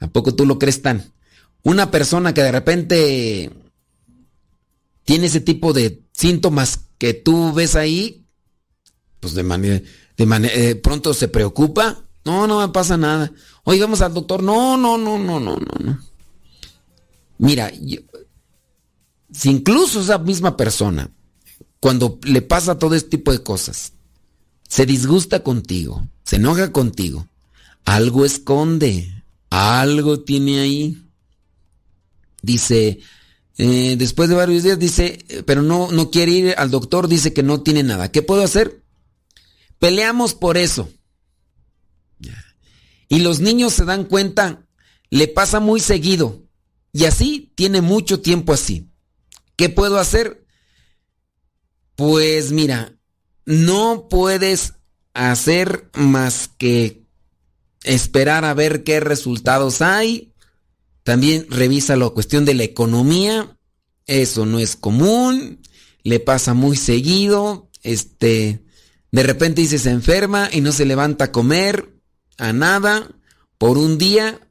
¿A 0.00 0.08
poco 0.08 0.34
tú 0.34 0.46
lo 0.46 0.58
crees 0.58 0.82
tan? 0.82 1.12
Una 1.62 1.90
persona 1.90 2.34
que 2.34 2.42
de 2.42 2.52
repente 2.52 3.50
tiene 5.04 5.26
ese 5.26 5.40
tipo 5.40 5.72
de 5.72 6.02
síntomas 6.12 6.80
que 6.98 7.14
tú 7.14 7.52
ves 7.52 7.74
ahí, 7.74 8.24
pues 9.20 9.34
de 9.34 9.42
manera, 9.42 9.82
de 10.16 10.26
manera, 10.26 10.54
eh, 10.54 10.74
pronto 10.74 11.14
se 11.14 11.28
preocupa. 11.28 12.04
No, 12.24 12.46
no 12.46 12.60
me 12.60 12.68
pasa 12.68 12.96
nada. 12.96 13.32
Oye, 13.64 13.80
vamos 13.80 14.00
al 14.00 14.14
doctor. 14.14 14.42
No, 14.42 14.76
no, 14.76 14.96
no, 14.96 15.18
no, 15.18 15.40
no, 15.40 15.56
no, 15.56 15.84
no. 15.84 15.98
Mira, 17.38 17.72
si 19.32 19.50
incluso 19.50 20.00
esa 20.00 20.18
misma 20.18 20.56
persona, 20.56 21.10
cuando 21.80 22.20
le 22.22 22.42
pasa 22.42 22.78
todo 22.78 22.94
este 22.94 23.10
tipo 23.10 23.32
de 23.32 23.42
cosas, 23.42 23.94
se 24.68 24.86
disgusta 24.86 25.42
contigo, 25.42 26.06
se 26.22 26.36
enoja 26.36 26.70
contigo, 26.70 27.26
algo 27.84 28.24
esconde, 28.24 29.24
algo 29.50 30.20
tiene 30.20 30.60
ahí. 30.60 31.02
Dice, 32.42 33.00
eh, 33.62 33.96
después 33.96 34.28
de 34.28 34.34
varios 34.34 34.64
días, 34.64 34.78
dice, 34.78 35.24
eh, 35.28 35.42
pero 35.44 35.62
no, 35.62 35.92
no 35.92 36.10
quiere 36.10 36.32
ir 36.32 36.54
al 36.58 36.70
doctor, 36.72 37.06
dice 37.06 37.32
que 37.32 37.44
no 37.44 37.62
tiene 37.62 37.84
nada. 37.84 38.10
¿Qué 38.10 38.20
puedo 38.20 38.42
hacer? 38.42 38.82
Peleamos 39.78 40.34
por 40.34 40.56
eso. 40.56 40.90
Y 43.08 43.20
los 43.20 43.38
niños 43.38 43.72
se 43.72 43.84
dan 43.84 44.04
cuenta, 44.04 44.66
le 45.10 45.28
pasa 45.28 45.60
muy 45.60 45.78
seguido. 45.78 46.42
Y 46.92 47.04
así 47.04 47.52
tiene 47.54 47.82
mucho 47.82 48.20
tiempo 48.20 48.52
así. 48.52 48.90
¿Qué 49.54 49.68
puedo 49.68 49.98
hacer? 49.98 50.44
Pues 51.94 52.50
mira, 52.50 52.96
no 53.44 54.08
puedes 54.10 54.74
hacer 55.14 55.88
más 55.94 56.48
que 56.58 57.04
esperar 57.84 58.44
a 58.44 58.54
ver 58.54 58.82
qué 58.82 58.98
resultados 58.98 59.82
hay. 59.82 60.31
También 61.02 61.46
revisa 61.50 61.96
la 61.96 62.08
cuestión 62.10 62.44
de 62.44 62.54
la 62.54 62.64
economía. 62.64 63.56
Eso 64.06 64.46
no 64.46 64.58
es 64.58 64.76
común. 64.76 65.60
Le 66.02 66.20
pasa 66.20 66.54
muy 66.54 66.76
seguido. 66.76 67.70
Este, 67.82 68.64
de 69.10 69.22
repente 69.22 69.60
dice 69.60 69.78
se 69.78 69.90
enferma 69.90 70.48
y 70.52 70.60
no 70.60 70.72
se 70.72 70.86
levanta 70.86 71.26
a 71.26 71.32
comer, 71.32 72.00
a 72.38 72.52
nada, 72.52 73.10
por 73.58 73.78
un 73.78 73.98
día. 73.98 74.48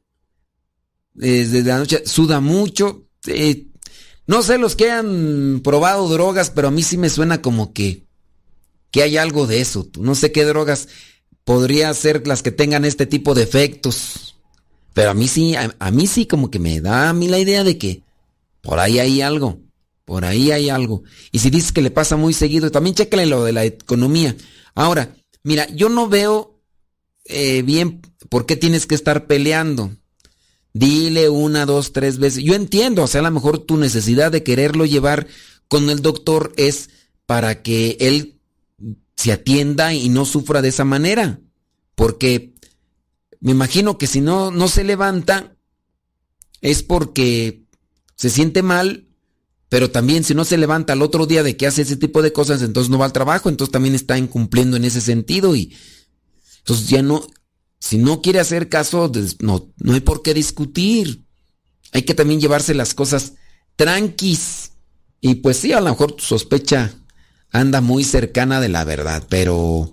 Desde 1.14 1.62
la 1.62 1.78
noche 1.78 2.02
suda 2.06 2.40
mucho. 2.40 3.08
Eh, 3.26 3.66
no 4.26 4.42
sé 4.42 4.58
los 4.58 4.76
que 4.76 4.90
han 4.90 5.60
probado 5.64 6.08
drogas, 6.08 6.50
pero 6.50 6.68
a 6.68 6.70
mí 6.70 6.82
sí 6.82 6.96
me 6.96 7.10
suena 7.10 7.42
como 7.42 7.72
que, 7.72 8.06
que 8.90 9.02
hay 9.02 9.16
algo 9.16 9.46
de 9.46 9.60
eso. 9.60 9.88
No 9.98 10.14
sé 10.14 10.32
qué 10.32 10.44
drogas 10.44 10.88
podría 11.44 11.92
ser 11.94 12.26
las 12.26 12.42
que 12.42 12.52
tengan 12.52 12.84
este 12.84 13.06
tipo 13.06 13.34
de 13.34 13.42
efectos. 13.42 14.31
Pero 14.94 15.10
a 15.10 15.14
mí 15.14 15.28
sí, 15.28 15.54
a, 15.54 15.90
mí 15.90 16.06
sí 16.06 16.26
como 16.26 16.50
que 16.50 16.58
me 16.58 16.80
da 16.80 17.08
a 17.08 17.12
mí 17.12 17.28
la 17.28 17.38
idea 17.38 17.64
de 17.64 17.78
que 17.78 18.02
por 18.60 18.78
ahí 18.78 18.98
hay 18.98 19.22
algo. 19.22 19.58
Por 20.04 20.24
ahí 20.24 20.50
hay 20.50 20.68
algo. 20.68 21.04
Y 21.30 21.38
si 21.38 21.50
dices 21.50 21.72
que 21.72 21.82
le 21.82 21.90
pasa 21.90 22.16
muy 22.16 22.34
seguido, 22.34 22.70
también 22.70 22.94
chécale 22.94 23.26
lo 23.26 23.44
de 23.44 23.52
la 23.52 23.64
economía. 23.64 24.36
Ahora, 24.74 25.14
mira, 25.42 25.66
yo 25.68 25.88
no 25.88 26.08
veo 26.08 26.60
eh, 27.24 27.62
bien 27.62 28.02
por 28.28 28.46
qué 28.46 28.56
tienes 28.56 28.86
que 28.86 28.94
estar 28.94 29.26
peleando. 29.26 29.92
Dile 30.74 31.28
una, 31.28 31.66
dos, 31.66 31.92
tres 31.92 32.18
veces. 32.18 32.42
Yo 32.42 32.54
entiendo, 32.54 33.04
o 33.04 33.06
sea, 33.06 33.20
a 33.20 33.24
lo 33.24 33.30
mejor 33.30 33.58
tu 33.58 33.76
necesidad 33.76 34.32
de 34.32 34.42
quererlo 34.42 34.84
llevar 34.86 35.26
con 35.68 35.88
el 35.88 36.02
doctor 36.02 36.52
es 36.56 36.90
para 37.26 37.62
que 37.62 37.96
él 38.00 38.40
se 39.16 39.32
atienda 39.32 39.94
y 39.94 40.08
no 40.08 40.24
sufra 40.24 40.62
de 40.62 40.68
esa 40.68 40.84
manera. 40.84 41.40
Porque 41.94 42.51
me 43.42 43.50
imagino 43.50 43.98
que 43.98 44.06
si 44.06 44.20
no, 44.20 44.50
no 44.52 44.68
se 44.68 44.84
levanta 44.84 45.56
es 46.60 46.84
porque 46.84 47.64
se 48.14 48.30
siente 48.30 48.62
mal, 48.62 49.08
pero 49.68 49.90
también 49.90 50.22
si 50.22 50.32
no 50.32 50.44
se 50.44 50.56
levanta 50.56 50.92
al 50.92 51.02
otro 51.02 51.26
día 51.26 51.42
de 51.42 51.56
que 51.56 51.66
hace 51.66 51.82
ese 51.82 51.96
tipo 51.96 52.22
de 52.22 52.32
cosas, 52.32 52.62
entonces 52.62 52.88
no 52.88 52.98
va 52.98 53.04
al 53.04 53.12
trabajo, 53.12 53.48
entonces 53.48 53.72
también 53.72 53.96
está 53.96 54.16
incumpliendo 54.16 54.76
en 54.76 54.84
ese 54.84 55.00
sentido 55.00 55.56
y 55.56 55.76
entonces 56.58 56.88
ya 56.88 57.02
no, 57.02 57.26
si 57.80 57.98
no 57.98 58.22
quiere 58.22 58.38
hacer 58.38 58.68
caso, 58.68 59.10
no, 59.40 59.72
no 59.76 59.94
hay 59.94 60.00
por 60.00 60.22
qué 60.22 60.34
discutir. 60.34 61.24
Hay 61.90 62.02
que 62.02 62.14
también 62.14 62.40
llevarse 62.40 62.74
las 62.74 62.94
cosas 62.94 63.32
tranquis. 63.74 64.70
Y 65.20 65.36
pues 65.36 65.56
sí, 65.56 65.72
a 65.72 65.80
lo 65.80 65.90
mejor 65.90 66.12
tu 66.12 66.22
sospecha 66.22 66.94
anda 67.50 67.80
muy 67.80 68.04
cercana 68.04 68.60
de 68.60 68.68
la 68.68 68.84
verdad, 68.84 69.26
pero 69.28 69.92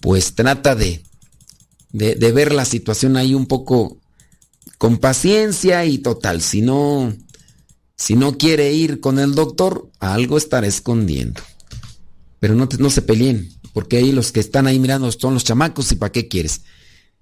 pues 0.00 0.34
trata 0.34 0.74
de, 0.74 1.04
de, 1.94 2.32
ver 2.32 2.52
la 2.52 2.64
situación 2.64 3.16
ahí 3.16 3.34
un 3.34 3.46
poco 3.46 3.98
con 4.78 4.98
paciencia 4.98 5.84
y 5.84 5.98
total, 5.98 6.42
si 6.42 6.60
no, 6.60 7.14
si 7.96 8.16
no 8.16 8.36
quiere 8.36 8.72
ir 8.72 8.98
con 8.98 9.20
el 9.20 9.34
doctor, 9.34 9.90
algo 10.00 10.36
estará 10.36 10.66
escondiendo. 10.66 11.40
Pero 12.40 12.56
no, 12.56 12.68
no 12.78 12.90
se 12.90 13.02
peleen, 13.02 13.48
porque 13.72 13.98
ahí 13.98 14.10
los 14.10 14.32
que 14.32 14.40
están 14.40 14.66
ahí 14.66 14.80
mirando 14.80 15.10
son 15.12 15.34
los 15.34 15.44
chamacos 15.44 15.92
y 15.92 15.94
para 15.94 16.10
qué 16.10 16.26
quieres. 16.26 16.62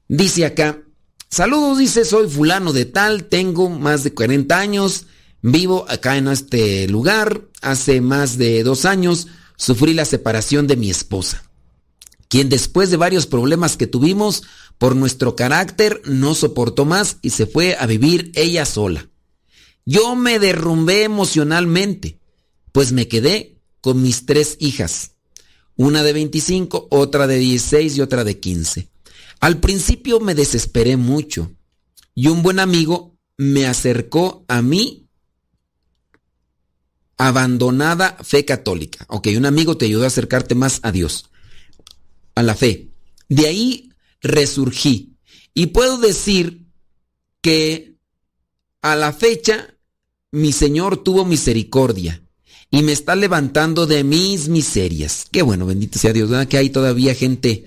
Dice 0.09 0.47
acá, 0.47 0.83
saludos, 1.29 1.79
dice, 1.79 2.07
soy 2.07 2.29
fulano 2.29 2.73
de 2.73 2.87
tal, 2.87 3.25
tengo 3.25 3.69
más 3.69 4.05
de 4.05 4.15
40 4.15 4.59
años, 4.59 5.05
vivo 5.43 5.85
acá 5.91 6.17
en 6.17 6.29
este 6.29 6.89
lugar, 6.89 7.43
hace 7.61 8.01
más 8.01 8.39
de 8.39 8.63
dos 8.63 8.87
años 8.87 9.27
sufrí 9.57 9.93
la 9.93 10.07
separación 10.07 10.67
de 10.67 10.77
mi 10.77 10.89
esposa, 10.91 11.45
quien 12.33 12.49
después 12.49 12.91
de 12.91 12.97
varios 12.97 13.27
problemas 13.27 13.77
que 13.77 13.87
tuvimos 13.87 14.45
por 14.79 14.97
nuestro 14.97 15.37
carácter 15.37 16.01
no 16.07 16.35
soportó 16.35 16.87
más 16.87 17.19
y 17.21 17.29
se 17.29 17.45
fue 17.45 17.77
a 17.79 17.85
vivir 17.85 18.33
ella 18.35 18.65
sola. 18.65 19.11
Yo 19.85 20.17
me 20.17 20.39
derrumbé 20.39 21.03
emocionalmente, 21.03 22.21
pues 22.73 22.91
me 22.93 23.07
quedé 23.07 23.61
con 23.83 24.01
mis 24.01 24.25
tres 24.25 24.57
hijas, 24.61 25.11
una 25.77 26.03
de 26.03 26.15
25, 26.15 26.89
otra 26.91 27.27
de 27.27 27.37
16 27.37 27.99
y 27.99 28.01
otra 28.01 28.25
de 28.25 28.41
15. 28.41 28.89
Al 29.41 29.61
principio 29.61 30.19
me 30.19 30.35
desesperé 30.35 30.97
mucho 30.97 31.53
y 32.15 32.29
un 32.29 32.43
buen 32.43 32.61
amigo 32.61 33.15
me 33.37 33.67
acercó 33.67 34.47
a 34.49 34.63
mí 34.63 35.07
abandonada 37.19 38.17
fe 38.23 38.47
católica. 38.47 39.05
Ok, 39.09 39.29
un 39.37 39.45
amigo 39.45 39.77
te 39.77 39.85
ayudó 39.85 40.05
a 40.05 40.07
acercarte 40.07 40.55
más 40.55 40.81
a 40.83 40.93
Dios, 40.93 41.27
a 42.35 42.43
la 42.43 42.55
fe. 42.55 42.89
De 43.29 43.47
ahí 43.47 43.91
resurgí 44.21 45.17
y 45.55 45.67
puedo 45.67 45.99
decir 45.99 46.67
que 47.41 47.97
a 48.81 48.97
la 48.97 49.13
fecha 49.13 49.75
mi 50.31 50.53
Señor 50.53 51.03
tuvo 51.03 51.25
misericordia 51.25 52.23
y 52.71 52.83
me 52.83 52.93
está 52.93 53.15
levantando 53.15 53.87
de 53.87 54.03
mis 54.03 54.49
miserias. 54.49 55.27
Qué 55.31 55.43
bueno, 55.43 55.67
bendito 55.67 55.99
sea 55.99 56.13
Dios. 56.13 56.31
Que 56.47 56.57
hay 56.57 56.71
todavía 56.71 57.15
gente 57.15 57.67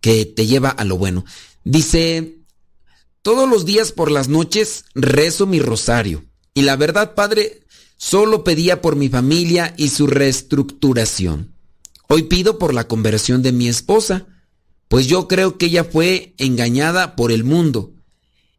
que 0.00 0.26
te 0.26 0.46
lleva 0.46 0.70
a 0.70 0.84
lo 0.84 0.98
bueno. 0.98 1.24
Dice, 1.62 2.38
todos 3.22 3.48
los 3.48 3.64
días 3.64 3.92
por 3.92 4.10
las 4.10 4.28
noches 4.28 4.84
rezo 4.94 5.46
mi 5.46 5.60
rosario. 5.60 6.24
Y 6.54 6.62
la 6.62 6.74
verdad, 6.76 7.14
Padre, 7.14 7.62
solo 7.96 8.42
pedía 8.42 8.82
por 8.82 8.96
mi 8.96 9.08
familia 9.08 9.74
y 9.76 9.90
su 9.90 10.08
reestructuración. 10.08 11.55
Hoy 12.08 12.24
pido 12.24 12.58
por 12.58 12.72
la 12.72 12.86
conversión 12.86 13.42
de 13.42 13.52
mi 13.52 13.68
esposa, 13.68 14.26
pues 14.88 15.06
yo 15.06 15.26
creo 15.28 15.58
que 15.58 15.66
ella 15.66 15.84
fue 15.84 16.34
engañada 16.38 17.16
por 17.16 17.32
el 17.32 17.44
mundo. 17.44 17.94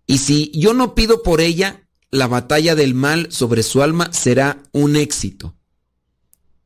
Y 0.06 0.18
si 0.20 0.52
yo 0.54 0.74
no 0.74 0.96
pido 0.96 1.24
por 1.24 1.42
ella, 1.42 1.88
la 2.12 2.28
batalla 2.28 2.76
del 2.76 2.94
mal 2.94 3.32
sobre 3.32 3.64
su 3.64 3.82
alma 3.82 4.12
será 4.14 4.64
un 4.72 4.96
éxito. 4.96 5.56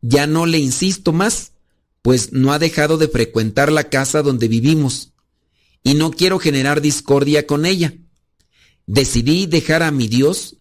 Ya 0.02 0.28
no 0.28 0.46
le 0.46 0.58
insisto 0.58 1.14
más, 1.14 1.54
pues 2.02 2.34
no 2.34 2.54
ha 2.54 2.60
dejado 2.60 2.98
de 2.98 3.08
frecuentar 3.08 3.72
la 3.72 3.90
casa 3.90 4.24
donde 4.24 4.48
vivimos 4.48 5.14
y 5.84 5.94
no 5.94 6.12
quiero 6.12 6.40
generar 6.40 6.82
discordia 6.82 7.46
con 7.46 7.66
ella. 7.66 7.94
Decidí 8.88 9.46
dejar 9.46 9.84
a 9.84 9.92
mi 9.92 10.08
Dios, 10.08 10.58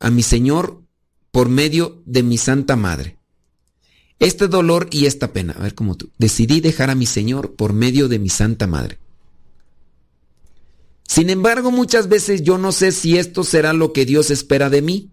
a 0.00 0.10
mi 0.10 0.22
Señor, 0.22 0.82
por 1.30 1.48
medio 1.48 2.02
de 2.06 2.22
mi 2.22 2.38
Santa 2.38 2.76
Madre. 2.76 3.17
Este 4.18 4.48
dolor 4.48 4.88
y 4.90 5.06
esta 5.06 5.32
pena, 5.32 5.54
a 5.54 5.62
ver 5.62 5.74
cómo 5.74 5.96
tú, 5.96 6.10
decidí 6.18 6.60
dejar 6.60 6.90
a 6.90 6.94
mi 6.94 7.06
Señor 7.06 7.54
por 7.54 7.72
medio 7.72 8.08
de 8.08 8.18
mi 8.18 8.28
Santa 8.28 8.66
Madre. 8.66 8.98
Sin 11.06 11.30
embargo, 11.30 11.70
muchas 11.70 12.08
veces 12.08 12.42
yo 12.42 12.58
no 12.58 12.72
sé 12.72 12.92
si 12.92 13.16
esto 13.16 13.44
será 13.44 13.72
lo 13.72 13.92
que 13.92 14.04
Dios 14.04 14.30
espera 14.30 14.68
de 14.70 14.82
mí. 14.82 15.12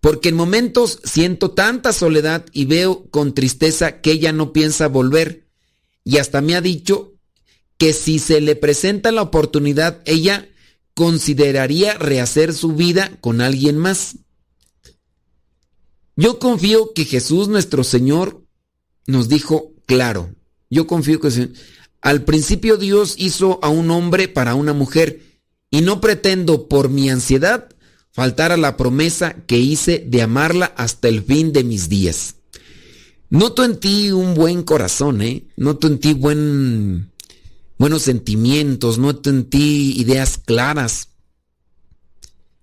Porque 0.00 0.30
en 0.30 0.34
momentos 0.34 0.98
siento 1.04 1.52
tanta 1.52 1.92
soledad 1.92 2.44
y 2.52 2.64
veo 2.64 3.08
con 3.10 3.34
tristeza 3.34 4.00
que 4.00 4.10
ella 4.10 4.32
no 4.32 4.52
piensa 4.52 4.88
volver. 4.88 5.46
Y 6.02 6.16
hasta 6.16 6.40
me 6.40 6.56
ha 6.56 6.60
dicho 6.60 7.14
que 7.78 7.92
si 7.92 8.18
se 8.18 8.40
le 8.40 8.56
presenta 8.56 9.12
la 9.12 9.22
oportunidad, 9.22 10.02
ella 10.04 10.48
consideraría 10.94 11.94
rehacer 11.94 12.52
su 12.52 12.72
vida 12.72 13.12
con 13.20 13.40
alguien 13.40 13.76
más. 13.76 14.16
Yo 16.16 16.38
confío 16.38 16.92
que 16.94 17.04
Jesús 17.04 17.48
nuestro 17.48 17.84
Señor 17.84 18.44
nos 19.06 19.28
dijo 19.28 19.72
claro. 19.86 20.34
Yo 20.70 20.86
confío 20.86 21.20
que 21.20 21.50
al 22.00 22.24
principio 22.24 22.76
Dios 22.76 23.14
hizo 23.18 23.60
a 23.62 23.68
un 23.68 23.90
hombre 23.90 24.28
para 24.28 24.54
una 24.54 24.72
mujer 24.72 25.22
y 25.70 25.80
no 25.80 26.00
pretendo 26.00 26.68
por 26.68 26.90
mi 26.90 27.08
ansiedad 27.08 27.68
faltar 28.12 28.52
a 28.52 28.56
la 28.56 28.76
promesa 28.76 29.36
que 29.46 29.58
hice 29.58 30.04
de 30.06 30.22
amarla 30.22 30.66
hasta 30.76 31.08
el 31.08 31.22
fin 31.22 31.52
de 31.52 31.64
mis 31.64 31.88
días. 31.88 32.36
Noto 33.30 33.64
en 33.64 33.80
ti 33.80 34.10
un 34.10 34.34
buen 34.34 34.62
corazón, 34.62 35.22
¿eh? 35.22 35.46
Noto 35.56 35.86
en 35.86 35.98
ti 35.98 36.12
buen, 36.12 37.10
buenos 37.78 38.02
sentimientos, 38.02 38.98
noto 38.98 39.30
en 39.30 39.48
ti 39.48 39.94
ideas 39.98 40.36
claras. 40.36 41.08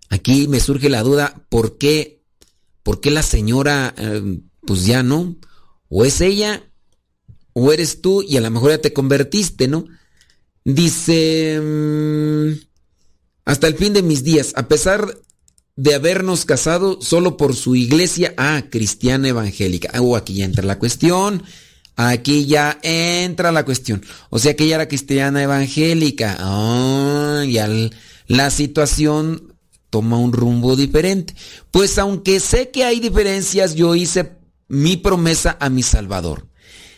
Aquí 0.10 0.48
me 0.48 0.60
surge 0.60 0.90
la 0.90 1.02
duda, 1.02 1.44
¿por 1.50 1.80
qué, 1.80 2.19
por 2.84 3.02
qué 3.02 3.12
la 3.12 3.24
señora, 3.24 3.94
eh, 3.98 4.40
pues 4.66 4.86
ya 4.86 5.04
no? 5.04 5.36
O 5.90 6.06
es 6.06 6.22
ella, 6.22 6.64
o 7.54 7.72
eres 7.72 8.02
tú, 8.02 8.22
y 8.22 8.38
a 8.38 8.42
lo 8.42 8.50
mejor 8.52 8.72
ya 8.72 8.82
te 8.82 8.94
convertiste, 8.94 9.68
¿no? 9.68 9.86
Dice, 10.64 11.60
mmm, 11.62 12.52
hasta 13.46 13.68
el 13.68 13.76
fin 13.76 13.94
de 13.94 14.04
mis 14.04 14.24
días, 14.24 14.54
a 14.56 14.68
pesar 14.68 15.18
de 15.76 15.96
habernos 15.96 16.44
casado 16.44 17.02
solo 17.02 17.38
por 17.38 17.56
su 17.56 17.76
iglesia, 17.76 18.34
ah, 18.38 18.64
cristiana 18.70 19.30
evangélica. 19.30 19.90
Oh, 20.02 20.18
aquí 20.18 20.34
ya 20.36 20.46
entra 20.46 20.66
la 20.66 20.78
cuestión. 20.78 21.42
Aquí 21.96 22.46
ya 22.46 22.80
entra 22.84 23.54
la 23.54 23.64
cuestión. 23.64 24.04
O 24.30 24.40
sea 24.40 24.56
que 24.56 24.66
ella 24.66 24.76
era 24.76 24.88
cristiana 24.88 25.42
evangélica. 25.42 26.38
Oh, 26.42 27.44
ya 27.44 27.70
la 28.28 28.52
situación 28.52 29.49
toma 29.90 30.18
un 30.18 30.34
rumbo 30.34 30.76
diferente. 30.76 31.36
Pues 31.72 31.98
aunque 31.98 32.40
sé 32.40 32.70
que 32.70 32.84
hay 32.84 33.00
diferencias, 33.00 33.76
yo 33.76 33.96
hice 33.96 34.38
mi 34.68 34.98
promesa 34.98 35.58
a 35.60 35.70
mi 35.70 35.84
Salvador. 35.84 36.48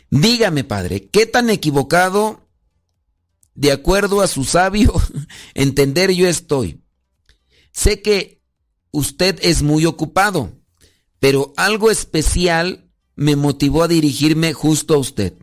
Dígame, 0.10 0.64
Padre, 0.64 1.08
¿qué 1.08 1.26
tan 1.26 1.50
equivocado, 1.50 2.48
de 3.56 3.72
acuerdo 3.72 4.22
a 4.22 4.28
su 4.28 4.44
sabio 4.44 4.94
entender, 5.54 6.12
yo 6.12 6.28
estoy? 6.28 6.82
Sé 7.72 8.02
que 8.02 8.42
usted 8.92 9.40
es 9.42 9.62
muy 9.62 9.86
ocupado, 9.86 10.52
pero 11.20 11.54
algo 11.56 11.92
especial 11.92 12.90
me 13.16 13.36
motivó 13.36 13.84
a 13.84 13.88
dirigirme 13.88 14.52
justo 14.52 14.96
a 14.96 14.98
usted. 14.98 15.34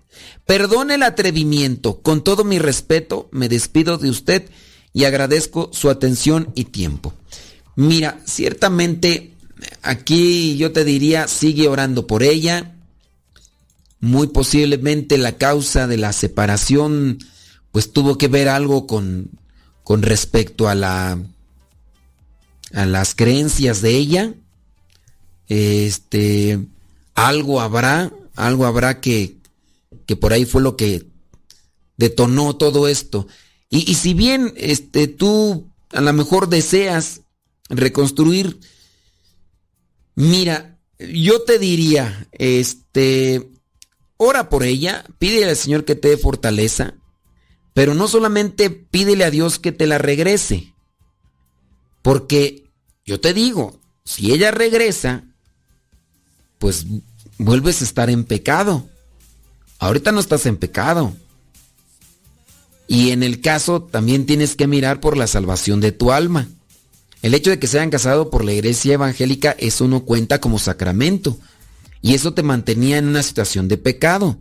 Perdone 0.44 0.96
el 0.96 1.02
atrevimiento, 1.02 2.02
con 2.02 2.22
todo 2.22 2.44
mi 2.44 2.58
respeto, 2.58 3.28
me 3.32 3.48
despido 3.48 3.96
de 3.96 4.10
usted 4.10 4.50
y 4.92 5.04
agradezco 5.04 5.70
su 5.72 5.90
atención 5.90 6.52
y 6.54 6.64
tiempo. 6.64 7.14
Mira, 7.76 8.20
ciertamente 8.26 9.34
aquí 9.82 10.56
yo 10.56 10.72
te 10.72 10.84
diría, 10.84 11.28
sigue 11.28 11.68
orando 11.68 12.06
por 12.06 12.22
ella. 12.22 12.74
Muy 14.00 14.28
posiblemente 14.28 15.18
la 15.18 15.36
causa 15.38 15.86
de 15.86 15.96
la 15.96 16.12
separación 16.12 17.18
pues 17.72 17.92
tuvo 17.92 18.18
que 18.18 18.28
ver 18.28 18.48
algo 18.48 18.86
con, 18.86 19.30
con 19.84 20.02
respecto 20.02 20.68
a 20.68 20.74
la 20.74 21.18
a 22.72 22.86
las 22.86 23.14
creencias 23.14 23.80
de 23.82 23.90
ella. 23.96 24.34
Este 25.48 26.58
algo 27.14 27.60
habrá, 27.60 28.12
algo 28.36 28.66
habrá 28.66 29.00
que 29.00 29.36
que 30.06 30.16
por 30.16 30.32
ahí 30.32 30.44
fue 30.44 30.62
lo 30.62 30.76
que 30.76 31.06
detonó 31.96 32.56
todo 32.56 32.88
esto. 32.88 33.26
Y, 33.70 33.94
si 33.94 34.14
bien 34.14 34.54
este, 34.56 35.08
tú 35.08 35.70
a 35.92 36.00
lo 36.00 36.12
mejor 36.12 36.48
deseas 36.48 37.20
reconstruir, 37.68 38.60
mira, 40.14 40.78
yo 40.98 41.42
te 41.42 41.58
diría, 41.58 42.26
este, 42.32 43.50
ora 44.16 44.48
por 44.48 44.64
ella, 44.64 45.04
pídele 45.18 45.50
al 45.50 45.56
Señor 45.56 45.84
que 45.84 45.94
te 45.94 46.08
dé 46.08 46.16
fortaleza, 46.16 46.94
pero 47.74 47.94
no 47.94 48.08
solamente 48.08 48.70
pídele 48.70 49.24
a 49.24 49.30
Dios 49.30 49.58
que 49.58 49.72
te 49.72 49.86
la 49.86 49.98
regrese, 49.98 50.72
porque 52.02 52.64
yo 53.04 53.20
te 53.20 53.34
digo, 53.34 53.78
si 54.04 54.32
ella 54.32 54.50
regresa, 54.50 55.24
pues 56.58 56.86
vuelves 57.38 57.80
a 57.80 57.84
estar 57.84 58.10
en 58.10 58.24
pecado. 58.24 58.88
Ahorita 59.78 60.12
no 60.12 60.20
estás 60.20 60.46
en 60.46 60.56
pecado. 60.56 61.14
Y 62.88 63.10
en 63.10 63.22
el 63.22 63.42
caso 63.42 63.82
también 63.82 64.24
tienes 64.24 64.56
que 64.56 64.66
mirar 64.66 64.98
por 65.00 65.16
la 65.16 65.26
salvación 65.26 65.80
de 65.80 65.92
tu 65.92 66.10
alma. 66.10 66.48
El 67.20 67.34
hecho 67.34 67.50
de 67.50 67.58
que 67.58 67.66
se 67.66 67.78
hayan 67.78 67.90
casado 67.90 68.30
por 68.30 68.44
la 68.44 68.54
iglesia 68.54 68.94
evangélica, 68.94 69.54
eso 69.58 69.86
no 69.86 70.04
cuenta 70.04 70.40
como 70.40 70.58
sacramento. 70.58 71.38
Y 72.00 72.14
eso 72.14 72.32
te 72.32 72.42
mantenía 72.42 72.96
en 72.96 73.06
una 73.06 73.22
situación 73.22 73.68
de 73.68 73.76
pecado. 73.76 74.38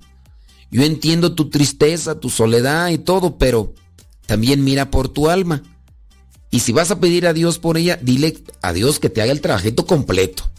Yo 0.71 0.83
entiendo 0.83 1.35
tu 1.35 1.49
tristeza, 1.49 2.19
tu 2.19 2.29
soledad 2.29 2.89
y 2.89 2.97
todo, 2.97 3.37
pero 3.37 3.73
también 4.25 4.63
mira 4.63 4.91
por 4.91 5.09
tu 5.09 5.29
alma. 5.29 5.63
Y 6.49 6.61
si 6.61 6.71
vas 6.71 6.89
a 6.91 6.99
pedir 7.01 7.27
a 7.27 7.33
Dios 7.33 7.59
por 7.59 7.77
ella, 7.77 7.99
dile 8.01 8.37
a 8.61 8.71
Dios 8.71 8.99
que 8.99 9.09
te 9.09 9.21
haga 9.21 9.33
el 9.33 9.41
trajecto 9.41 9.85
completo. 9.85 10.49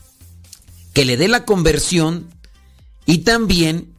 Que 0.92 1.06
le 1.06 1.16
dé 1.16 1.28
la 1.28 1.46
conversión 1.46 2.28
y 3.06 3.18
también 3.18 3.94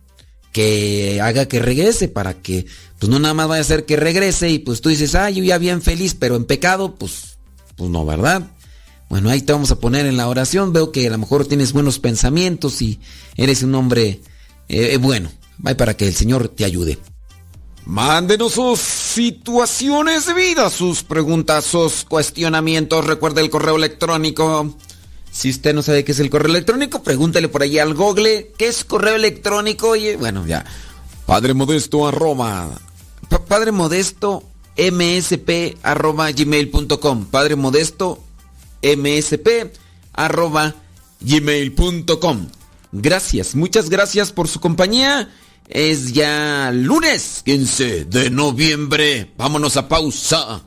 que 0.51 1.19
haga 1.21 1.47
que 1.47 1.59
regrese 1.59 2.07
para 2.07 2.33
que 2.33 2.65
pues 2.99 3.09
no 3.09 3.17
nada 3.19 3.33
más 3.33 3.47
vaya 3.47 3.61
a 3.61 3.65
ser 3.65 3.85
que 3.85 3.95
regrese 3.95 4.49
y 4.49 4.59
pues 4.59 4.81
tú 4.81 4.89
dices, 4.89 5.15
ah, 5.15 5.29
yo 5.29 5.43
ya 5.43 5.57
bien 5.57 5.81
feliz, 5.81 6.15
pero 6.15 6.35
en 6.35 6.45
pecado, 6.45 6.95
pues, 6.95 7.37
pues 7.77 7.89
no, 7.89 8.05
¿verdad? 8.05 8.51
Bueno, 9.09 9.29
ahí 9.29 9.41
te 9.41 9.53
vamos 9.53 9.71
a 9.71 9.79
poner 9.79 10.05
en 10.05 10.17
la 10.17 10.27
oración. 10.27 10.71
Veo 10.71 10.91
que 10.91 11.07
a 11.07 11.09
lo 11.09 11.17
mejor 11.17 11.47
tienes 11.47 11.73
buenos 11.73 11.97
pensamientos 11.97 12.81
y 12.81 12.99
eres 13.35 13.63
un 13.63 13.73
hombre 13.73 14.21
eh, 14.67 14.97
bueno. 14.97 15.31
Va 15.65 15.75
para 15.75 15.97
que 15.97 16.07
el 16.07 16.13
Señor 16.13 16.49
te 16.49 16.63
ayude. 16.63 16.99
Mándenos 17.85 18.53
sus 18.53 18.79
situaciones 18.79 20.27
de 20.27 20.33
vida, 20.35 20.69
sus 20.69 21.03
preguntas, 21.03 21.65
sus 21.65 22.05
cuestionamientos. 22.05 23.05
Recuerde 23.05 23.41
el 23.41 23.49
correo 23.49 23.77
electrónico. 23.77 24.75
Si 25.31 25.49
usted 25.49 25.73
no 25.73 25.81
sabe 25.81 26.03
qué 26.03 26.11
es 26.11 26.19
el 26.19 26.29
correo 26.29 26.51
electrónico, 26.51 27.01
pregúntale 27.01 27.49
por 27.49 27.63
ahí 27.63 27.79
al 27.79 27.95
Google 27.95 28.51
qué 28.57 28.67
es 28.67 28.83
correo 28.83 29.15
electrónico. 29.15 29.89
Oye, 29.89 30.17
bueno, 30.17 30.45
ya. 30.45 30.65
Padre 31.25 31.55
Modesto 31.55 32.07
arroba. 32.07 32.79
Pa- 33.29 33.45
Padre 33.45 33.71
Modesto 33.71 34.43
msp. 34.77 35.77
Padre 37.31 37.55
Modesto 37.55 38.23
msp 38.81 39.71
arroba 40.13 40.75
gmail.com. 41.21 42.47
Gracias, 42.91 43.55
muchas 43.55 43.89
gracias 43.89 44.31
por 44.31 44.47
su 44.47 44.59
compañía. 44.59 45.29
Es 45.67 46.13
ya 46.13 46.71
lunes 46.73 47.41
15 47.45 48.05
de 48.05 48.29
noviembre. 48.31 49.31
Vámonos 49.37 49.77
a 49.77 49.87
pausa. 49.87 50.61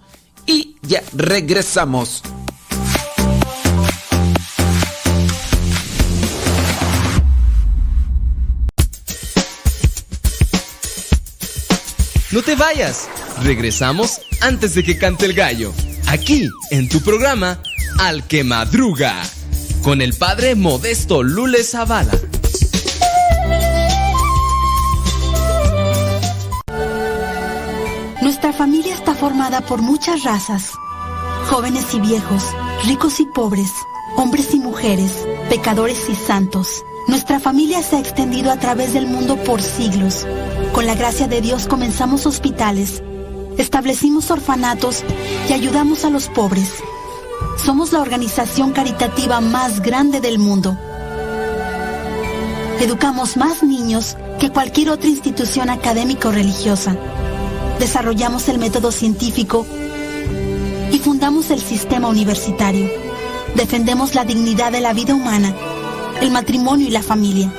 Y 0.47 0.77
ya 0.83 1.03
regresamos. 1.13 2.23
No 12.33 12.41
te 12.41 12.57
vayas. 12.57 13.11
Regresamos 13.43 14.23
antes 14.41 14.75
de 14.75 14.83
que 14.83 14.97
cante 14.97 15.27
el 15.27 15.35
gallo. 15.35 15.75
Aquí, 16.07 16.49
en 16.71 16.89
tu 16.89 17.03
programa, 17.03 17.59
Al 18.01 18.27
que 18.27 18.43
Madruga. 18.43 19.23
Con 19.83 20.01
el 20.01 20.15
padre 20.15 20.55
Modesto 20.55 21.23
Lule 21.23 21.63
Zavala. 21.63 22.13
Nuestra 28.23 28.55
familia 28.55 28.95
está 28.95 29.15
formada 29.15 29.61
por 29.61 29.83
muchas 29.83 30.25
razas, 30.25 30.71
jóvenes 31.51 31.93
y 31.93 32.01
viejos, 32.01 32.45
ricos 32.87 33.21
y 33.21 33.27
pobres, 33.27 33.71
hombres 34.17 34.55
y 34.55 34.59
mujeres, 34.59 35.13
pecadores 35.51 36.09
y 36.09 36.15
santos. 36.15 36.83
Nuestra 37.09 37.41
familia 37.41 37.83
se 37.83 37.97
ha 37.97 38.01
extendido 38.01 38.51
a 38.51 38.57
través 38.59 38.95
del 38.95 39.07
mundo 39.07 39.37
por 39.37 39.61
siglos. 39.61 40.27
Con 40.73 40.87
la 40.87 40.95
gracia 40.95 41.29
de 41.29 41.41
Dios 41.41 41.67
comenzamos 41.67 42.27
hospitales, 42.27 43.03
establecimos 43.59 44.31
orfanatos 44.31 45.05
y 45.49 45.53
ayudamos 45.53 46.05
a 46.05 46.11
los 46.11 46.29
pobres. 46.29 46.71
Somos 47.65 47.93
la 47.93 48.01
organización 48.01 48.73
caritativa 48.73 49.41
más 49.41 49.81
grande 49.83 50.21
del 50.21 50.39
mundo. 50.39 50.77
Educamos 52.81 53.37
más 53.37 53.63
niños 53.63 54.17
que 54.41 54.51
cualquier 54.51 54.91
otra 54.91 55.09
institución 55.09 55.71
académica 55.71 56.29
o 56.29 56.33
religiosa 56.33 56.97
desarrollamos 57.83 58.49
el 58.49 58.59
método 58.59 58.93
científico 58.93 59.67
y 60.93 60.99
fundamos 60.99 61.51
el 61.51 61.61
sistema 61.61 62.07
universitario. 62.07 62.89
Defendemos 63.57 64.15
la 64.15 64.25
dignidad 64.25 64.71
de 64.71 64.81
la 64.81 64.93
vida 64.93 65.17
humana, 65.17 65.53
el 66.21 66.31
matrimonio 66.31 66.87
y 66.87 66.91
la 66.91 67.03
familia. 67.03 67.53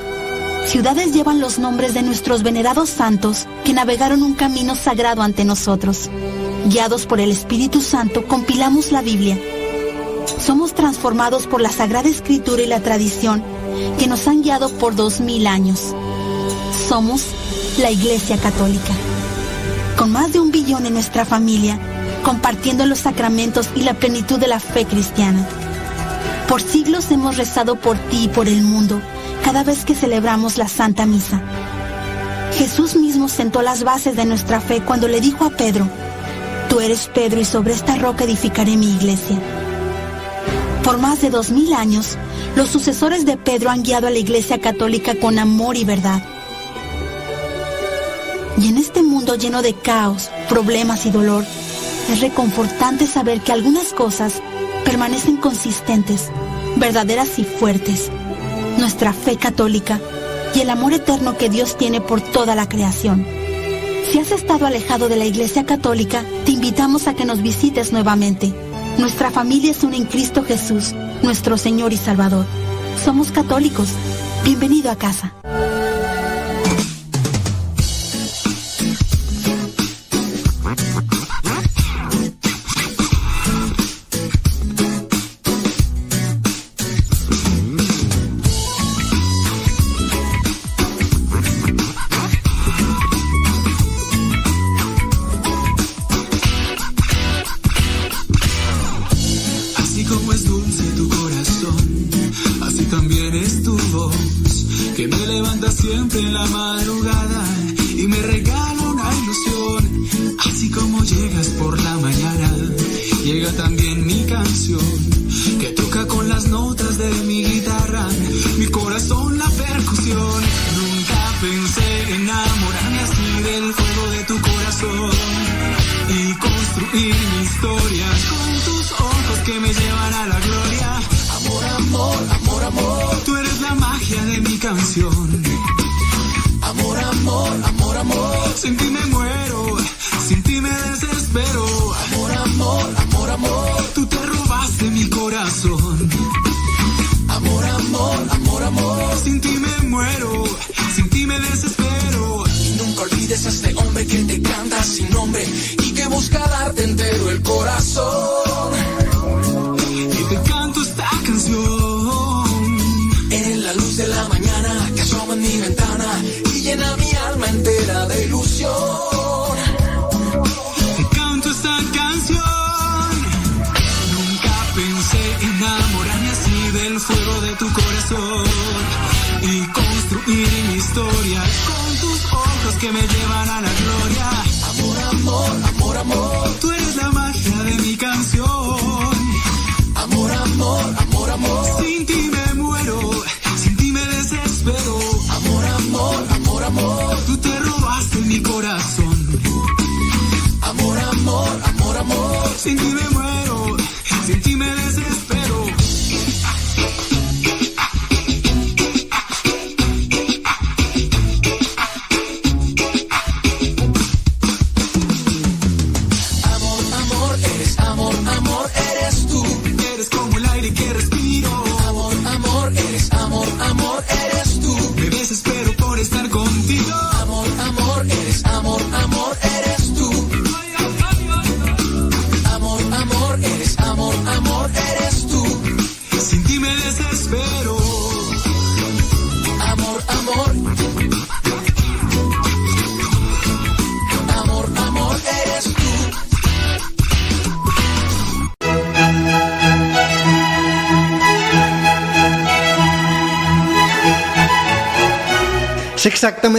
Ciudades 0.65 1.13
llevan 1.13 1.39
los 1.39 1.59
nombres 1.59 1.93
de 1.93 2.01
nuestros 2.01 2.43
venerados 2.43 2.89
santos 2.89 3.47
que 3.63 3.73
navegaron 3.73 4.23
un 4.23 4.33
camino 4.33 4.75
sagrado 4.75 5.21
ante 5.21 5.45
nosotros. 5.45 6.09
Guiados 6.65 7.05
por 7.05 7.19
el 7.19 7.31
Espíritu 7.31 7.81
Santo, 7.81 8.25
compilamos 8.27 8.91
la 8.91 9.01
Biblia. 9.01 9.37
Somos 10.39 10.73
transformados 10.73 11.47
por 11.47 11.61
la 11.61 11.69
Sagrada 11.69 12.09
Escritura 12.09 12.61
y 12.61 12.67
la 12.67 12.81
tradición 12.81 13.43
que 13.99 14.07
nos 14.07 14.27
han 14.27 14.41
guiado 14.41 14.69
por 14.69 14.95
dos 14.95 15.19
mil 15.19 15.47
años. 15.47 15.93
Somos 16.87 17.25
la 17.77 17.91
Iglesia 17.91 18.37
Católica 18.37 18.93
con 19.97 20.11
más 20.11 20.33
de 20.33 20.39
un 20.39 20.51
billón 20.51 20.85
en 20.85 20.93
nuestra 20.93 21.25
familia, 21.25 21.79
compartiendo 22.23 22.85
los 22.85 22.99
sacramentos 22.99 23.69
y 23.75 23.81
la 23.81 23.93
plenitud 23.93 24.39
de 24.39 24.47
la 24.47 24.59
fe 24.59 24.85
cristiana. 24.85 25.47
Por 26.47 26.61
siglos 26.61 27.11
hemos 27.11 27.37
rezado 27.37 27.75
por 27.75 27.97
ti 27.97 28.25
y 28.25 28.27
por 28.27 28.47
el 28.47 28.63
mundo 28.63 29.01
cada 29.43 29.63
vez 29.63 29.85
que 29.85 29.95
celebramos 29.95 30.57
la 30.57 30.67
Santa 30.67 31.05
Misa. 31.05 31.41
Jesús 32.57 32.95
mismo 32.95 33.27
sentó 33.27 33.61
las 33.61 33.83
bases 33.83 34.15
de 34.15 34.25
nuestra 34.25 34.61
fe 34.61 34.81
cuando 34.81 35.07
le 35.07 35.21
dijo 35.21 35.45
a 35.45 35.49
Pedro, 35.49 35.87
Tú 36.69 36.79
eres 36.79 37.09
Pedro 37.13 37.39
y 37.39 37.45
sobre 37.45 37.73
esta 37.73 37.95
roca 37.97 38.23
edificaré 38.23 38.77
mi 38.77 38.91
iglesia. 38.95 39.37
Por 40.83 40.97
más 40.97 41.21
de 41.21 41.29
dos 41.29 41.51
mil 41.51 41.73
años, 41.73 42.17
los 42.55 42.69
sucesores 42.69 43.25
de 43.25 43.37
Pedro 43.37 43.69
han 43.69 43.83
guiado 43.83 44.07
a 44.07 44.11
la 44.11 44.17
iglesia 44.17 44.59
católica 44.59 45.15
con 45.15 45.37
amor 45.37 45.77
y 45.77 45.85
verdad. 45.85 46.21
Y 48.57 48.69
en 48.69 48.77
este 48.77 49.03
mundo 49.03 49.35
lleno 49.35 49.61
de 49.61 49.73
caos, 49.73 50.29
problemas 50.49 51.05
y 51.05 51.11
dolor, 51.11 51.45
es 52.09 52.21
reconfortante 52.21 53.07
saber 53.07 53.41
que 53.41 53.51
algunas 53.51 53.93
cosas 53.93 54.41
permanecen 54.83 55.37
consistentes, 55.37 56.29
verdaderas 56.75 57.39
y 57.39 57.43
fuertes. 57.43 58.11
Nuestra 58.77 59.13
fe 59.13 59.37
católica 59.37 59.99
y 60.55 60.61
el 60.61 60.69
amor 60.69 60.93
eterno 60.93 61.37
que 61.37 61.49
Dios 61.49 61.77
tiene 61.77 62.01
por 62.01 62.21
toda 62.21 62.55
la 62.55 62.67
creación. 62.67 63.25
Si 64.11 64.19
has 64.19 64.31
estado 64.31 64.65
alejado 64.65 65.09
de 65.09 65.15
la 65.15 65.25
Iglesia 65.25 65.65
Católica, 65.65 66.23
te 66.45 66.51
invitamos 66.51 67.07
a 67.07 67.15
que 67.15 67.25
nos 67.25 67.41
visites 67.41 67.91
nuevamente. 67.91 68.53
Nuestra 68.97 69.31
familia 69.31 69.71
es 69.71 69.83
una 69.83 69.97
en 69.97 70.05
Cristo 70.05 70.43
Jesús, 70.43 70.93
nuestro 71.23 71.57
Señor 71.57 71.93
y 71.93 71.97
Salvador. 71.97 72.45
Somos 73.03 73.31
católicos 73.31 73.89
Bienvenido 74.43 74.91
a 74.91 74.97
casa. 74.97 75.33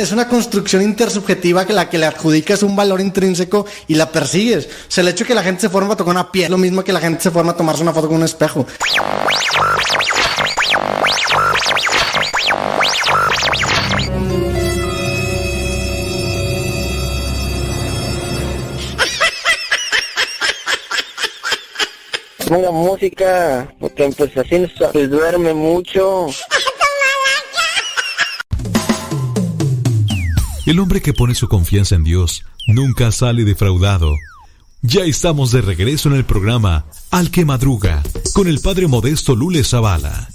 Es 0.04 0.12
una 0.12 0.28
construcción 0.28 0.82
intersubjetiva 0.82 1.66
que 1.66 1.72
la 1.72 1.88
que 1.88 1.96
le 1.96 2.04
adjudicas 2.04 2.62
un 2.62 2.76
valor 2.76 3.00
intrínseco 3.00 3.64
y 3.88 3.94
la 3.94 4.12
persigues. 4.12 4.66
O 4.66 4.90
sea, 4.90 5.00
el 5.00 5.08
hecho 5.08 5.24
de 5.24 5.28
que 5.28 5.34
la 5.34 5.42
gente 5.42 5.62
se 5.62 5.70
forma 5.70 5.94
a 5.94 5.96
tocar 5.96 6.12
una 6.12 6.30
piel, 6.30 6.50
lo 6.50 6.58
mismo 6.58 6.84
que 6.84 6.92
la 6.92 7.00
gente 7.00 7.22
se 7.22 7.30
forma 7.30 7.52
a 7.52 7.56
tomarse 7.56 7.82
una 7.82 7.94
foto 7.94 8.08
con 8.08 8.18
un 8.18 8.24
espejo. 8.24 8.66
Ponga 22.46 22.70
música, 22.70 23.74
porque 23.80 24.10
pues 24.18 24.36
así 24.36 24.58
no 24.58 24.68
se 24.92 25.08
duerme 25.08 25.54
mucho. 25.54 26.28
El 30.66 30.80
hombre 30.80 31.02
que 31.02 31.12
pone 31.12 31.34
su 31.34 31.46
confianza 31.46 31.94
en 31.94 32.04
Dios 32.04 32.42
nunca 32.66 33.12
sale 33.12 33.44
defraudado. 33.44 34.14
Ya 34.80 35.02
estamos 35.04 35.52
de 35.52 35.60
regreso 35.60 36.08
en 36.08 36.14
el 36.14 36.24
programa 36.24 36.86
Al 37.10 37.30
que 37.30 37.44
Madruga 37.44 38.02
con 38.32 38.48
el 38.48 38.60
padre 38.60 38.86
modesto 38.86 39.36
Lule 39.36 39.62
Zavala. 39.62 40.30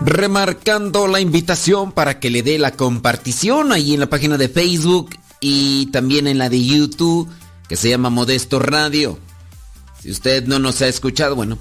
Remarcando 0.00 1.08
la 1.08 1.20
invitación 1.20 1.90
para 1.90 2.20
que 2.20 2.30
le 2.30 2.44
dé 2.44 2.56
la 2.56 2.70
compartición 2.70 3.72
ahí 3.72 3.94
en 3.94 4.00
la 4.00 4.08
página 4.08 4.38
de 4.38 4.48
Facebook 4.48 5.10
y 5.40 5.86
también 5.86 6.28
en 6.28 6.38
la 6.38 6.48
de 6.48 6.64
YouTube 6.64 7.28
que 7.68 7.74
se 7.74 7.90
llama 7.90 8.10
Modesto 8.10 8.60
Radio. 8.60 9.18
Si 10.02 10.10
usted 10.10 10.46
no 10.46 10.58
nos 10.58 10.80
ha 10.82 10.88
escuchado, 10.88 11.34
bueno. 11.34 11.58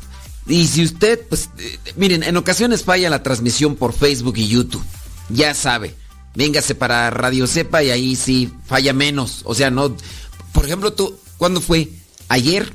Y 0.47 0.67
si 0.67 0.83
usted, 0.83 1.19
pues, 1.27 1.49
eh, 1.59 1.79
miren, 1.95 2.23
en 2.23 2.37
ocasiones 2.37 2.83
falla 2.83 3.09
la 3.09 3.23
transmisión 3.23 3.75
por 3.75 3.93
Facebook 3.93 4.37
y 4.37 4.47
YouTube. 4.47 4.83
Ya 5.29 5.53
sabe. 5.53 5.95
Véngase 6.35 6.75
para 6.75 7.09
Radio 7.09 7.47
Cepa 7.47 7.83
y 7.83 7.89
ahí 7.89 8.15
sí 8.15 8.51
falla 8.65 8.93
menos. 8.93 9.41
O 9.43 9.55
sea, 9.55 9.69
no. 9.69 9.95
Por 10.53 10.65
ejemplo, 10.65 10.93
tú, 10.93 11.17
¿cuándo 11.37 11.61
fue? 11.61 11.89
Ayer, 12.29 12.71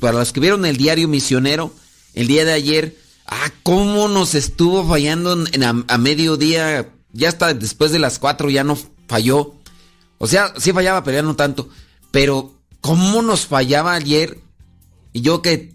para 0.00 0.18
los 0.18 0.32
que 0.32 0.40
vieron 0.40 0.66
el 0.66 0.76
diario 0.76 1.08
Misionero, 1.08 1.72
el 2.14 2.26
día 2.26 2.44
de 2.44 2.52
ayer, 2.52 2.96
ah, 3.26 3.50
cómo 3.62 4.08
nos 4.08 4.34
estuvo 4.34 4.86
fallando 4.86 5.46
en 5.52 5.62
a, 5.62 5.84
a 5.88 5.98
mediodía, 5.98 6.88
ya 7.12 7.28
hasta 7.28 7.54
después 7.54 7.92
de 7.92 7.98
las 7.98 8.18
4 8.18 8.50
ya 8.50 8.64
no 8.64 8.76
falló. 9.08 9.54
O 10.18 10.26
sea, 10.26 10.52
sí 10.58 10.72
fallaba, 10.72 11.04
pero 11.04 11.18
ya 11.18 11.22
no 11.22 11.36
tanto. 11.36 11.68
Pero, 12.10 12.54
¿cómo 12.80 13.22
nos 13.22 13.46
fallaba 13.46 13.94
ayer? 13.94 14.40
Y 15.16 15.22
yo 15.22 15.40
que, 15.40 15.72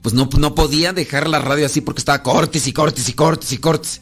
pues 0.00 0.14
no, 0.14 0.28
no 0.38 0.54
podía 0.54 0.92
dejar 0.92 1.28
la 1.28 1.40
radio 1.40 1.66
así 1.66 1.80
porque 1.80 1.98
estaba 1.98 2.22
cortes 2.22 2.68
y 2.68 2.72
cortes 2.72 3.08
y 3.08 3.12
cortes 3.12 3.50
y 3.50 3.58
cortes. 3.58 4.00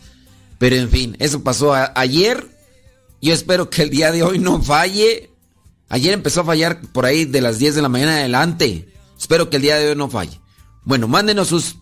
Pero 0.58 0.76
en 0.76 0.90
fin, 0.90 1.16
eso 1.20 1.42
pasó 1.42 1.72
ayer. 1.72 2.54
Yo 3.22 3.32
espero 3.32 3.70
que 3.70 3.80
el 3.80 3.88
día 3.88 4.12
de 4.12 4.22
hoy 4.22 4.38
no 4.38 4.62
falle. 4.62 5.30
Ayer 5.88 6.12
empezó 6.12 6.42
a 6.42 6.44
fallar 6.44 6.82
por 6.92 7.06
ahí 7.06 7.24
de 7.24 7.40
las 7.40 7.58
10 7.58 7.76
de 7.76 7.80
la 7.80 7.88
mañana 7.88 8.16
adelante. 8.16 8.92
Espero 9.18 9.48
que 9.48 9.56
el 9.56 9.62
día 9.62 9.78
de 9.78 9.88
hoy 9.88 9.96
no 9.96 10.10
falle. 10.10 10.38
Bueno, 10.84 11.08
mándenos 11.08 11.48
sus 11.48 11.76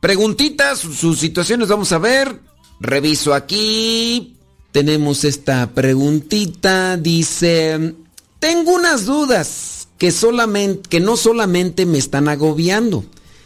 preguntitas, 0.00 0.80
sus, 0.80 0.98
sus 0.98 1.18
situaciones, 1.18 1.68
vamos 1.68 1.90
a 1.92 1.98
ver. 1.98 2.38
Reviso 2.80 3.32
aquí. 3.32 4.36
Tenemos 4.72 5.24
esta 5.24 5.70
preguntita. 5.72 6.98
Dice, 6.98 7.94
tengo 8.38 8.72
unas 8.74 9.06
dudas. 9.06 9.79
Que 10.00 10.12
solamente 10.12 10.88
que 10.88 10.98
no 10.98 11.18
solamente 11.18 11.84
me 11.84 11.98
están 11.98 12.28
agobiando, 12.28 13.04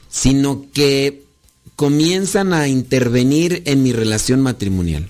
sino 0.09 0.67
que 0.73 1.25
comienzan 1.75 2.53
a 2.53 2.69
intervenir 2.69 3.63
en 3.67 3.83
mi 3.83 3.93
relación 3.93 4.41
matrimonial. 4.41 5.09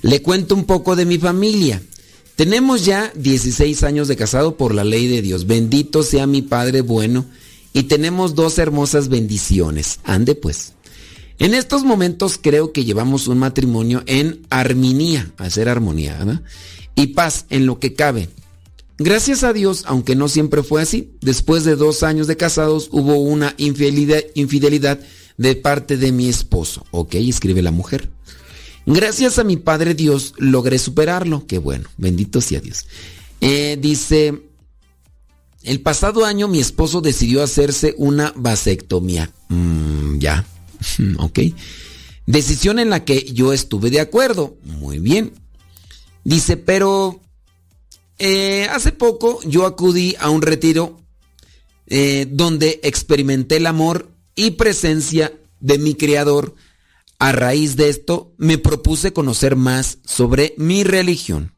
Le 0.00 0.22
cuento 0.22 0.54
un 0.54 0.64
poco 0.64 0.96
de 0.96 1.04
mi 1.04 1.18
familia. 1.18 1.82
Tenemos 2.34 2.86
ya 2.86 3.12
16 3.14 3.82
años 3.82 4.08
de 4.08 4.16
casado 4.16 4.56
por 4.56 4.74
la 4.74 4.82
ley 4.82 5.06
de 5.06 5.20
Dios. 5.20 5.46
Bendito 5.46 6.02
sea 6.02 6.26
mi 6.26 6.40
Padre 6.40 6.80
bueno. 6.80 7.26
Y 7.74 7.82
tenemos 7.82 8.34
dos 8.34 8.58
hermosas 8.58 9.10
bendiciones. 9.10 10.00
Ande 10.04 10.34
pues. 10.34 10.72
En 11.38 11.52
estos 11.52 11.84
momentos 11.84 12.38
creo 12.40 12.72
que 12.72 12.86
llevamos 12.86 13.28
un 13.28 13.36
matrimonio 13.36 14.02
en 14.06 14.46
armonía, 14.48 15.30
hacer 15.36 15.68
armonía, 15.68 16.16
¿verdad? 16.16 16.40
Y 16.94 17.08
paz 17.08 17.44
en 17.50 17.66
lo 17.66 17.78
que 17.78 17.92
cabe. 17.92 18.30
Gracias 19.02 19.44
a 19.44 19.54
Dios, 19.54 19.84
aunque 19.86 20.14
no 20.14 20.28
siempre 20.28 20.62
fue 20.62 20.82
así, 20.82 21.14
después 21.22 21.64
de 21.64 21.74
dos 21.74 22.02
años 22.02 22.26
de 22.26 22.36
casados 22.36 22.90
hubo 22.92 23.14
una 23.14 23.54
infidelidad, 23.56 25.00
de 25.38 25.56
parte 25.56 25.96
de 25.96 26.12
mi 26.12 26.28
esposo. 26.28 26.84
Ok, 26.90 27.14
escribe 27.14 27.62
la 27.62 27.70
mujer. 27.70 28.10
Gracias 28.84 29.38
a 29.38 29.44
mi 29.44 29.56
Padre 29.56 29.94
Dios 29.94 30.34
logré 30.36 30.78
superarlo. 30.78 31.46
Qué 31.46 31.56
bueno, 31.56 31.88
bendito 31.96 32.42
sea 32.42 32.60
Dios. 32.60 32.84
Eh, 33.40 33.78
dice, 33.80 34.42
el 35.62 35.80
pasado 35.80 36.26
año 36.26 36.46
mi 36.46 36.60
esposo 36.60 37.00
decidió 37.00 37.42
hacerse 37.42 37.94
una 37.96 38.34
vasectomía. 38.36 39.32
Mm, 39.48 40.18
ya, 40.18 40.44
ok. 41.20 41.38
Decisión 42.26 42.78
en 42.78 42.90
la 42.90 43.06
que 43.06 43.32
yo 43.32 43.54
estuve 43.54 43.88
de 43.88 44.00
acuerdo. 44.00 44.58
Muy 44.62 44.98
bien. 44.98 45.32
Dice, 46.22 46.58
pero 46.58 47.22
eh, 48.20 48.68
hace 48.70 48.92
poco 48.92 49.40
yo 49.44 49.64
acudí 49.64 50.14
a 50.20 50.28
un 50.28 50.42
retiro 50.42 51.00
eh, 51.86 52.28
donde 52.30 52.78
experimenté 52.82 53.56
el 53.56 53.66
amor 53.66 54.10
y 54.36 54.52
presencia 54.52 55.32
de 55.58 55.78
mi 55.78 55.94
Creador. 55.94 56.54
A 57.18 57.32
raíz 57.32 57.76
de 57.76 57.88
esto 57.88 58.32
me 58.36 58.58
propuse 58.58 59.12
conocer 59.12 59.56
más 59.56 59.98
sobre 60.04 60.54
mi 60.58 60.84
religión. 60.84 61.54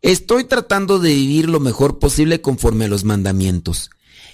Estoy 0.00 0.44
tratando 0.44 0.98
de 0.98 1.10
vivir 1.10 1.48
lo 1.48 1.60
mejor 1.60 1.98
posible 1.98 2.40
conforme 2.40 2.86
a 2.86 2.88
los 2.88 3.04
mandamientos 3.04 3.90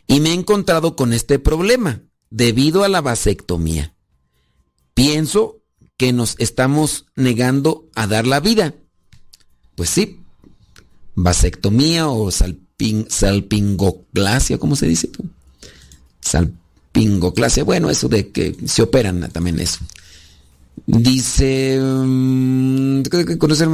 y 0.07 0.21
me 0.21 0.31
he 0.31 0.35
encontrado 0.35 0.97
con 0.97 1.13
este 1.13 1.39
problema 1.39 2.01
debido 2.31 2.85
a 2.85 2.89
la 2.89 3.01
vasectomía. 3.01 3.95
Pienso 4.95 5.63
que 5.97 6.13
nos 6.13 6.37
estamos 6.39 7.07
negando 7.17 7.89
a 7.97 8.07
dar 8.07 8.27
la 8.27 8.41
vida. 8.41 8.75
Pues 9.75 9.91
sí, 9.91 10.21
vasectomía 11.21 12.09
o 12.09 12.31
salping, 12.31 13.07
salpingoclasia, 13.11 14.59
¿cómo 14.59 14.77
se 14.77 14.87
dice? 14.87 15.11
Salpingoclasia, 16.21 17.65
bueno, 17.65 17.91
eso 17.91 18.09
de 18.09 18.31
que 18.31 18.57
se 18.67 18.83
operan 18.83 19.29
también 19.33 19.59
eso. 19.59 19.81
Dice, 20.87 21.79
conocer 23.39 23.69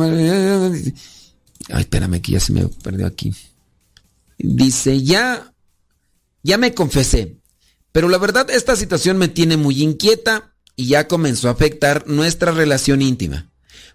Ay, 1.71 1.81
espérame 1.81 2.21
que 2.21 2.33
ya 2.33 2.41
se 2.41 2.53
me 2.53 2.67
perdió 2.67 3.07
aquí. 3.07 3.35
Dice, 4.39 5.03
ya, 5.03 5.53
ya 6.43 6.57
me 6.57 6.73
confesé, 6.73 7.37
pero 7.93 8.09
la 8.09 8.19
verdad 8.19 8.51
esta 8.51 8.75
situación 8.75 9.19
me 9.19 9.29
tiene 9.29 9.59
muy 9.59 9.83
inquieta 9.83 10.55
y 10.77 10.87
ya 10.87 11.09
comenzó 11.09 11.49
a 11.49 11.53
afectar 11.53 12.09
nuestra 12.09 12.53
relación 12.53 13.03
íntima. 13.03 13.51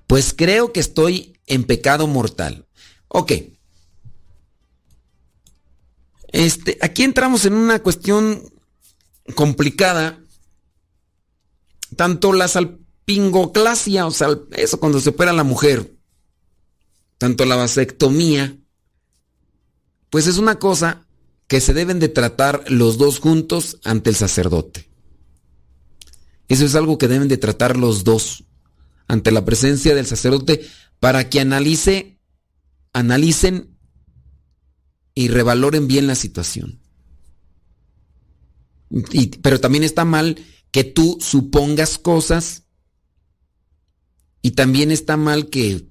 Pues 0.05 0.33
creo 0.35 0.71
que 0.71 0.79
estoy 0.79 1.33
en 1.47 1.63
pecado 1.63 2.07
mortal. 2.07 2.65
Ok. 3.09 3.33
Este, 6.29 6.77
aquí 6.81 7.03
entramos 7.03 7.45
en 7.45 7.53
una 7.53 7.79
cuestión 7.79 8.41
complicada. 9.35 10.19
Tanto 11.95 12.33
la 12.33 12.47
salpingoclasia, 12.47 14.05
o 14.05 14.11
sea, 14.11 14.29
eso 14.51 14.79
cuando 14.79 14.99
se 14.99 15.09
opera 15.09 15.33
la 15.33 15.43
mujer, 15.43 15.97
tanto 17.17 17.45
la 17.45 17.55
vasectomía, 17.55 18.57
pues 20.11 20.27
es 20.27 20.37
una 20.37 20.59
cosa 20.59 21.07
que 21.47 21.61
se 21.61 21.73
deben 21.73 21.99
de 21.99 22.09
tratar 22.09 22.63
los 22.71 22.99
dos 22.99 23.19
juntos 23.19 23.79
ante 23.83 24.11
el 24.11 24.15
sacerdote. 24.15 24.87
Eso 26.47 26.63
es 26.63 26.75
algo 26.75 26.99
que 26.99 27.07
deben 27.07 27.27
de 27.27 27.37
tratar 27.37 27.75
los 27.75 28.03
dos 28.03 28.43
ante 29.07 29.31
la 29.31 29.45
presencia 29.45 29.95
del 29.95 30.05
sacerdote 30.05 30.61
para 30.99 31.27
que 31.29 31.39
analice, 31.39 32.18
analicen 32.93 33.77
y 35.13 35.27
revaloren 35.27 35.87
bien 35.87 36.07
la 36.07 36.15
situación. 36.15 36.79
pero 39.41 39.59
también 39.59 39.83
está 39.83 40.03
mal 40.03 40.43
que 40.71 40.83
tú 40.83 41.17
supongas 41.21 41.97
cosas 41.99 42.63
y 44.41 44.51
también 44.51 44.91
está 44.91 45.15
mal 45.17 45.49
que 45.49 45.89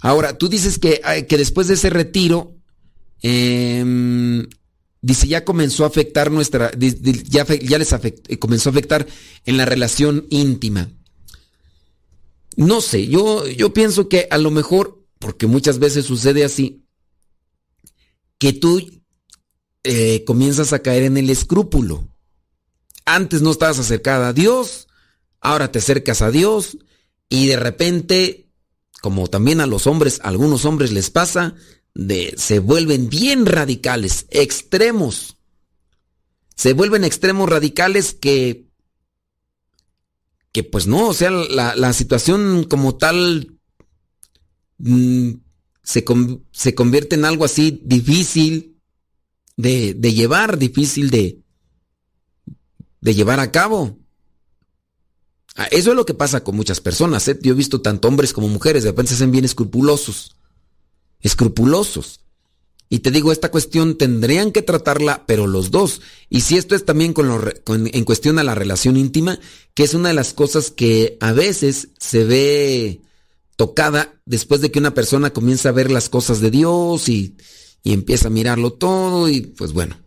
Ahora, 0.00 0.38
tú 0.38 0.48
dices 0.48 0.78
que, 0.78 1.00
que 1.28 1.36
después 1.36 1.68
de 1.68 1.74
ese 1.74 1.90
retiro, 1.90 2.56
em, 3.22 4.46
dice, 5.02 5.28
ya 5.28 5.44
comenzó 5.44 5.84
a 5.84 5.88
afectar 5.88 6.30
nuestra, 6.30 6.70
ya, 6.78 7.46
ya 7.46 7.78
les 7.78 7.92
eh, 7.92 8.38
comenzó 8.38 8.70
a 8.70 8.72
afectar 8.72 9.06
en 9.44 9.56
la 9.58 9.66
relación 9.66 10.26
íntima. 10.30 10.90
No 12.56 12.80
sé, 12.80 13.06
yo, 13.06 13.46
yo 13.46 13.74
pienso 13.74 14.08
que 14.08 14.26
a 14.30 14.38
lo 14.38 14.50
mejor, 14.50 14.99
porque 15.20 15.46
muchas 15.46 15.78
veces 15.78 16.04
sucede 16.04 16.44
así, 16.44 16.84
que 18.38 18.52
tú 18.52 18.84
eh, 19.84 20.24
comienzas 20.24 20.72
a 20.72 20.80
caer 20.80 21.04
en 21.04 21.16
el 21.16 21.30
escrúpulo. 21.30 22.08
Antes 23.04 23.42
no 23.42 23.52
estabas 23.52 23.78
acercada 23.78 24.28
a 24.28 24.32
Dios, 24.32 24.88
ahora 25.40 25.70
te 25.70 25.78
acercas 25.78 26.20
a 26.20 26.32
Dios 26.32 26.78
y 27.28 27.46
de 27.46 27.56
repente 27.56 28.50
como 29.00 29.28
también 29.28 29.60
a 29.60 29.66
los 29.66 29.86
hombres, 29.86 30.20
a 30.22 30.28
algunos 30.28 30.64
hombres 30.64 30.92
les 30.92 31.10
pasa, 31.10 31.54
de, 31.94 32.34
se 32.36 32.58
vuelven 32.58 33.08
bien 33.08 33.46
radicales, 33.46 34.26
extremos. 34.30 35.36
Se 36.54 36.74
vuelven 36.74 37.04
extremos 37.04 37.48
radicales 37.48 38.12
que, 38.14 38.68
que 40.52 40.62
pues 40.62 40.86
no, 40.86 41.08
o 41.08 41.14
sea, 41.14 41.30
la, 41.30 41.92
situación 41.94 42.64
como 42.64 42.96
tal 42.96 43.59
mm, 44.80 45.32
se, 45.82 46.04
se, 46.52 46.74
convierte 46.74 47.16
en 47.16 47.24
algo 47.24 47.44
así 47.44 47.80
difícil 47.84 48.80
de, 49.56 49.94
de 49.94 50.14
llevar, 50.14 50.58
difícil 50.58 51.10
de, 51.10 51.40
de 53.00 53.14
llevar 53.14 53.40
a 53.40 53.50
cabo. 53.50 53.98
Ah, 55.56 55.68
eso 55.70 55.90
es 55.90 55.96
lo 55.96 56.06
que 56.06 56.14
pasa 56.14 56.44
con 56.44 56.56
muchas 56.56 56.80
personas. 56.80 57.26
¿eh? 57.28 57.38
Yo 57.42 57.52
he 57.52 57.56
visto 57.56 57.80
tanto 57.80 58.08
hombres 58.08 58.32
como 58.32 58.48
mujeres, 58.48 58.84
de 58.84 58.90
repente 58.90 59.10
se 59.10 59.16
hacen 59.16 59.32
bien 59.32 59.44
escrupulosos. 59.44 60.36
Escrupulosos. 61.20 62.20
Y 62.88 63.00
te 63.00 63.12
digo, 63.12 63.30
esta 63.30 63.52
cuestión 63.52 63.96
tendrían 63.96 64.50
que 64.50 64.62
tratarla, 64.62 65.24
pero 65.26 65.46
los 65.46 65.70
dos. 65.70 66.00
Y 66.28 66.40
si 66.40 66.56
esto 66.56 66.74
es 66.74 66.84
también 66.84 67.12
con 67.12 67.28
lo, 67.28 67.40
en 67.66 68.04
cuestión 68.04 68.38
a 68.38 68.42
la 68.42 68.56
relación 68.56 68.96
íntima, 68.96 69.38
que 69.74 69.84
es 69.84 69.94
una 69.94 70.08
de 70.08 70.14
las 70.14 70.34
cosas 70.34 70.72
que 70.72 71.16
a 71.20 71.32
veces 71.32 71.90
se 71.98 72.24
ve 72.24 73.00
tocada 73.60 74.14
después 74.24 74.62
de 74.62 74.70
que 74.70 74.78
una 74.78 74.94
persona 74.94 75.34
comienza 75.34 75.68
a 75.68 75.72
ver 75.72 75.90
las 75.90 76.08
cosas 76.08 76.40
de 76.40 76.50
Dios 76.50 77.10
y, 77.10 77.36
y 77.82 77.92
empieza 77.92 78.28
a 78.28 78.30
mirarlo 78.30 78.72
todo 78.72 79.28
y 79.28 79.42
pues 79.42 79.74
bueno, 79.74 79.98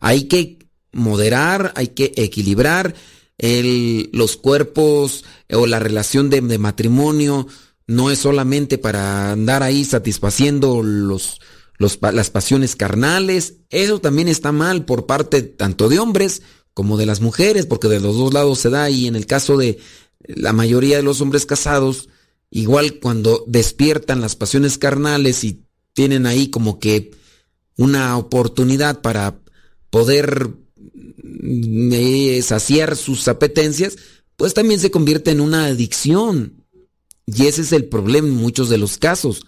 hay 0.00 0.28
que 0.28 0.60
moderar, 0.92 1.74
hay 1.76 1.88
que 1.88 2.14
equilibrar 2.16 2.94
el, 3.36 4.08
los 4.14 4.38
cuerpos 4.38 5.26
o 5.50 5.66
la 5.66 5.78
relación 5.78 6.30
de, 6.30 6.40
matrimonio 6.56 7.46
no 7.86 8.10
es 8.10 8.20
solamente 8.20 8.78
para 8.78 9.32
andar 9.32 9.62
ahí 9.62 9.84
satisfaciendo 9.84 10.82
los, 10.82 11.38
los, 11.76 11.98
las 12.00 12.30
pasiones 12.30 12.76
carnales. 12.76 13.56
Eso 13.68 14.00
también 14.00 14.28
está 14.28 14.52
mal 14.52 14.86
por 14.86 15.04
parte 15.04 15.42
tanto 15.42 15.90
de 15.90 15.98
hombres 15.98 16.40
como 16.72 16.96
de 16.96 17.04
las 17.04 17.20
mujeres, 17.20 17.66
porque 17.66 17.88
de 17.88 18.00
los 18.00 18.16
dos 18.16 18.32
lados 18.32 18.58
se 18.58 18.70
da 18.70 18.88
y 18.88 19.06
en 19.06 19.16
el 19.16 19.26
caso 19.26 19.58
de 19.58 19.80
la 20.20 20.54
mayoría 20.54 20.96
de 20.96 21.02
los 21.02 21.20
hombres 21.20 21.44
casados, 21.44 22.08
igual 22.52 23.00
cuando 23.00 23.44
despiertan 23.48 24.20
las 24.20 24.36
pasiones 24.36 24.76
carnales 24.76 25.42
y 25.42 25.64
tienen 25.94 26.26
ahí 26.26 26.50
como 26.50 26.78
que 26.78 27.10
una 27.76 28.16
oportunidad 28.18 29.00
para 29.00 29.40
poder 29.88 30.50
saciar 32.42 32.96
sus 32.96 33.26
apetencias, 33.26 33.96
pues 34.36 34.52
también 34.52 34.80
se 34.80 34.90
convierte 34.90 35.30
en 35.30 35.40
una 35.40 35.64
adicción. 35.64 36.64
Y 37.26 37.46
ese 37.46 37.62
es 37.62 37.72
el 37.72 37.86
problema 37.86 38.28
en 38.28 38.34
muchos 38.34 38.68
de 38.68 38.78
los 38.78 38.98
casos. 38.98 39.46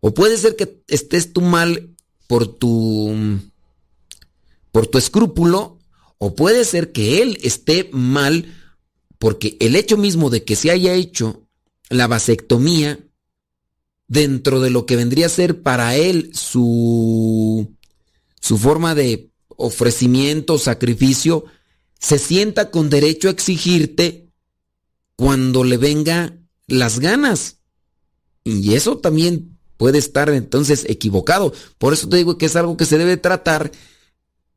O 0.00 0.14
puede 0.14 0.38
ser 0.38 0.56
que 0.56 0.82
estés 0.88 1.32
tú 1.32 1.42
mal 1.42 1.94
por 2.26 2.46
tu 2.46 3.14
por 4.72 4.86
tu 4.86 4.96
escrúpulo, 4.96 5.78
o 6.16 6.34
puede 6.34 6.64
ser 6.64 6.92
que 6.92 7.20
él 7.20 7.38
esté 7.42 7.90
mal 7.92 8.46
porque 9.18 9.58
el 9.60 9.76
hecho 9.76 9.98
mismo 9.98 10.30
de 10.30 10.44
que 10.44 10.56
se 10.56 10.70
haya 10.70 10.94
hecho 10.94 11.46
la 11.92 12.06
vasectomía 12.06 12.98
dentro 14.08 14.60
de 14.60 14.70
lo 14.70 14.86
que 14.86 14.96
vendría 14.96 15.26
a 15.26 15.30
ser 15.30 15.62
para 15.62 15.96
él 15.96 16.32
su 16.34 17.76
su 18.40 18.58
forma 18.58 18.94
de 18.94 19.30
ofrecimiento, 19.56 20.58
sacrificio, 20.58 21.44
se 21.98 22.18
sienta 22.18 22.72
con 22.72 22.90
derecho 22.90 23.28
a 23.28 23.30
exigirte 23.30 24.28
cuando 25.14 25.62
le 25.62 25.76
venga 25.76 26.36
las 26.66 26.98
ganas. 26.98 27.58
Y 28.42 28.74
eso 28.74 28.98
también 28.98 29.58
puede 29.76 29.98
estar 29.98 30.28
entonces 30.30 30.84
equivocado. 30.88 31.52
Por 31.78 31.92
eso 31.92 32.08
te 32.08 32.16
digo 32.16 32.36
que 32.36 32.46
es 32.46 32.56
algo 32.56 32.76
que 32.76 32.84
se 32.84 32.98
debe 32.98 33.16
tratar 33.16 33.70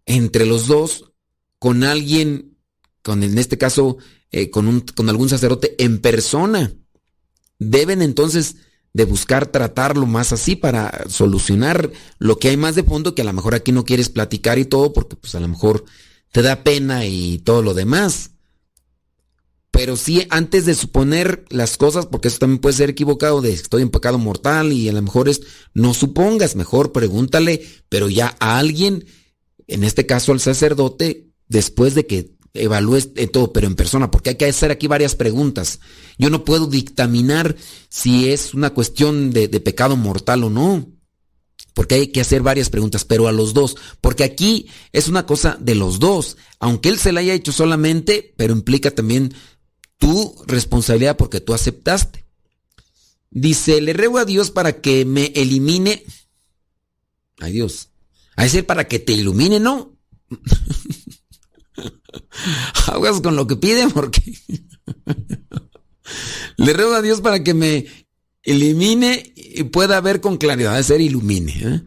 entre 0.07 0.47
los 0.47 0.65
dos 0.65 1.11
con 1.59 1.83
alguien, 1.83 2.57
con 3.03 3.21
en 3.21 3.37
este 3.37 3.59
caso, 3.59 3.97
eh, 4.31 4.49
con, 4.49 4.67
un, 4.67 4.81
con 4.81 5.09
algún 5.09 5.29
sacerdote 5.29 5.75
en 5.77 5.99
persona. 5.99 6.73
Deben 7.59 8.01
entonces 8.01 8.57
de 8.93 9.05
buscar 9.05 9.47
tratarlo 9.47 10.05
más 10.05 10.31
así 10.31 10.55
para 10.55 11.03
solucionar 11.09 11.91
lo 12.17 12.39
que 12.39 12.49
hay 12.49 12.57
más 12.57 12.75
de 12.75 12.83
fondo 12.83 13.13
que 13.13 13.21
a 13.21 13.25
lo 13.25 13.33
mejor 13.33 13.53
aquí 13.53 13.73
no 13.73 13.83
quieres 13.83 14.07
platicar 14.07 14.57
y 14.57 14.65
todo 14.65 14.93
porque 14.93 15.17
pues 15.17 15.35
a 15.35 15.41
lo 15.41 15.49
mejor 15.49 15.83
te 16.31 16.41
da 16.41 16.63
pena 16.63 17.05
y 17.05 17.39
todo 17.39 17.61
lo 17.61 17.73
demás. 17.73 18.31
Pero 19.71 19.97
sí, 19.97 20.25
antes 20.29 20.65
de 20.65 20.73
suponer 20.73 21.43
las 21.49 21.75
cosas, 21.75 22.05
porque 22.05 22.29
eso 22.29 22.39
también 22.39 22.61
puede 22.61 22.77
ser 22.77 22.89
equivocado, 22.89 23.41
de 23.41 23.51
estoy 23.51 23.81
en 23.81 23.89
pecado 23.89 24.17
mortal 24.17 24.71
y 24.71 24.87
a 24.87 24.93
lo 24.93 25.01
mejor 25.01 25.27
es, 25.27 25.41
no 25.73 25.93
supongas, 25.93 26.55
mejor 26.55 26.93
pregúntale, 26.93 27.67
pero 27.89 28.07
ya 28.07 28.37
a 28.39 28.57
alguien, 28.57 29.05
en 29.67 29.83
este 29.83 30.05
caso 30.05 30.31
al 30.31 30.39
sacerdote, 30.39 31.27
después 31.49 31.93
de 31.93 32.07
que 32.07 32.35
evalúes 32.53 33.11
todo, 33.33 33.51
pero 33.51 33.67
en 33.67 33.75
persona, 33.75 34.09
porque 34.09 34.29
hay 34.29 34.35
que 34.35 34.45
hacer 34.45 34.71
aquí 34.71 34.87
varias 34.87 35.15
preguntas. 35.15 35.81
Yo 36.17 36.29
no 36.29 36.45
puedo 36.45 36.67
dictaminar 36.67 37.55
si 37.89 38.29
es 38.29 38.53
una 38.53 38.71
cuestión 38.71 39.31
de, 39.31 39.47
pecado 39.59 39.95
mortal 39.95 40.43
o 40.43 40.49
no 40.49 40.87
porque 41.73 41.95
hay 41.95 42.07
que 42.07 42.21
hacer 42.21 42.41
varias 42.41 42.69
preguntas, 42.69 43.03
pero 43.03 43.27
a 43.27 43.33
los 43.33 43.53
dos, 43.53 43.75
porque 43.99 44.23
aquí 44.23 44.69
es 44.93 45.09
una 45.09 45.25
cosa 45.25 45.57
de 45.59 45.75
los 45.75 45.99
dos, 45.99 46.37
aunque 46.57 46.87
él 46.87 46.97
se 46.97 47.11
la 47.11 47.19
haya 47.19 47.33
hecho 47.33 47.51
solamente, 47.51 48.33
pero 48.37 48.53
implica 48.53 48.91
también 48.91 49.33
tu 49.97 50.41
responsabilidad 50.47 51.17
porque 51.17 51.41
tú 51.41 51.53
aceptaste. 51.53 52.25
Dice, 53.29 53.81
le 53.81 53.91
ruego 53.91 54.19
a 54.19 54.25
Dios 54.25 54.51
para 54.51 54.79
que 54.79 55.03
me 55.03 55.33
elimine. 55.35 56.05
Ay 57.39 57.51
Dios. 57.51 57.89
A 58.37 58.43
decir 58.43 58.65
para 58.65 58.87
que 58.87 58.99
te 58.99 59.11
ilumine, 59.11 59.59
¿no? 59.59 59.97
Aguas 62.87 63.19
con 63.19 63.35
lo 63.35 63.47
que 63.47 63.57
piden 63.57 63.91
porque... 63.91 64.33
le 66.57 66.73
ruego 66.73 66.93
a 66.93 67.01
Dios 67.01 67.21
para 67.21 67.43
que 67.43 67.53
me 67.53 67.85
elimine 68.43 69.33
y 69.35 69.63
pueda 69.63 69.99
ver 70.01 70.21
con 70.21 70.37
claridad, 70.37 70.81
ser 70.83 71.01
ilumine, 71.01 71.51
¿eh? 71.51 71.81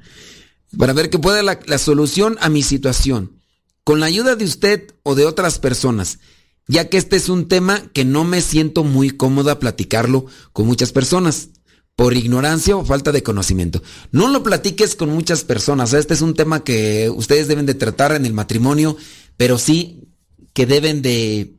para 0.77 0.93
ver 0.93 1.11
que 1.11 1.19
pueda 1.19 1.43
la, 1.43 1.61
la 1.67 1.79
solución 1.79 2.37
a 2.41 2.49
mi 2.49 2.63
situación, 2.63 3.41
con 3.85 4.01
la 4.01 4.07
ayuda 4.07 4.37
de 4.37 4.45
usted 4.45 4.95
o 5.03 5.15
de 5.15 5.25
otras 5.25 5.59
personas, 5.59 6.19
ya 6.67 6.89
que 6.89 6.99
este 6.99 7.17
es 7.17 7.29
un 7.29 7.49
tema 7.49 7.91
que 7.93 8.05
no 8.05 8.25
me 8.25 8.43
siento 8.43 8.85
muy 8.85 9.11
cómoda 9.11 9.59
platicarlo 9.59 10.27
con 10.53 10.67
muchas 10.67 10.93
personas, 10.93 11.51
por 11.99 12.17
ignorancia 12.17 12.77
o 12.77 12.85
falta 12.85 13.11
de 13.11 13.25
conocimiento. 13.25 13.83
No 14.13 14.29
lo 14.29 14.45
platiques 14.45 14.95
con 14.95 15.11
muchas 15.11 15.43
personas, 15.43 15.93
este 15.95 16.15
es 16.15 16.23
un 16.23 16.35
tema 16.35 16.63
que 16.63 17.11
ustedes 17.11 17.49
deben 17.49 17.67
de 17.67 17.75
tratar 17.75 18.13
en 18.13 18.25
el 18.25 18.33
matrimonio, 18.33 18.97
pero 19.37 19.59
sí 19.59 20.05
que 20.53 20.65
deben 20.65 21.03
de 21.03 21.58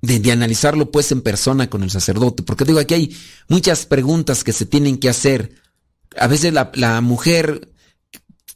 de, 0.00 0.32
analizarlo 0.32 0.90
pues 0.90 1.10
en 1.12 1.22
persona 1.22 1.68
con 1.68 1.82
el 1.82 1.90
sacerdote, 1.90 2.42
porque 2.42 2.64
digo, 2.64 2.78
aquí 2.78 2.94
hay 2.94 3.16
muchas 3.48 3.86
preguntas 3.86 4.44
que 4.44 4.52
se 4.52 4.66
tienen 4.66 4.98
que 4.98 5.08
hacer. 5.08 5.54
A 6.16 6.26
veces 6.26 6.52
la, 6.52 7.00
mujer 7.00 7.72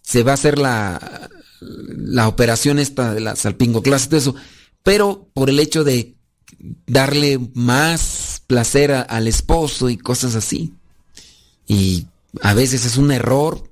se 0.02 0.22
va 0.22 0.32
a 0.32 0.34
hacer 0.34 0.58
la, 0.58 1.30
la 1.60 2.28
operación 2.28 2.78
esta 2.78 3.14
de 3.14 3.20
la 3.20 3.36
salpingoclasia 3.36 4.06
y 4.06 4.08
todo 4.08 4.20
eso, 4.20 4.34
pero 4.82 5.28
por 5.34 5.50
el 5.50 5.58
hecho 5.60 5.84
de 5.84 6.16
darle 6.86 7.40
más 7.54 8.42
placer 8.46 8.92
al 8.92 9.26
esposo 9.26 9.90
y 9.90 9.96
cosas 9.96 10.34
así. 10.34 10.74
Y 11.66 12.06
a 12.42 12.54
veces 12.54 12.84
es 12.84 12.96
un 12.96 13.10
error 13.10 13.71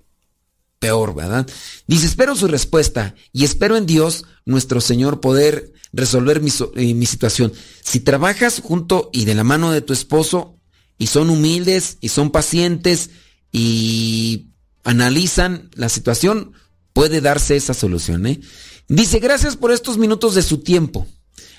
peor, 0.81 1.15
¿verdad? 1.15 1.48
Dice, 1.86 2.07
espero 2.07 2.35
su 2.35 2.48
respuesta 2.48 3.15
y 3.32 3.44
espero 3.44 3.77
en 3.77 3.86
Dios, 3.86 4.24
nuestro 4.44 4.81
Señor, 4.81 5.20
poder 5.20 5.73
resolver 5.93 6.40
mi, 6.40 6.51
eh, 6.77 6.94
mi, 6.94 7.07
situación. 7.07 7.52
Si 7.85 8.01
trabajas 8.01 8.61
junto 8.65 9.11
y 9.12 9.27
de 9.27 9.35
la 9.35 9.44
mano 9.44 9.70
de 9.70 9.82
tu 9.82 9.93
esposo 9.93 10.59
y 10.98 11.07
son 11.07 11.31
humildes 11.31 11.98
y 12.01 12.09
son 12.09 12.31
pacientes 12.31 13.11
y 13.52 14.48
analizan 14.82 15.70
la 15.74 15.89
situación, 15.89 16.55
puede 16.93 17.20
darse 17.20 17.57
esa 17.57 17.74
solución. 17.74 18.27
¿eh? 18.27 18.40
Dice, 18.89 19.20
gracias 19.20 19.57
por 19.57 19.73
estos 19.73 19.98
minutos 19.98 20.35
de 20.35 20.43
su 20.43 20.59
tiempo. 20.59 21.07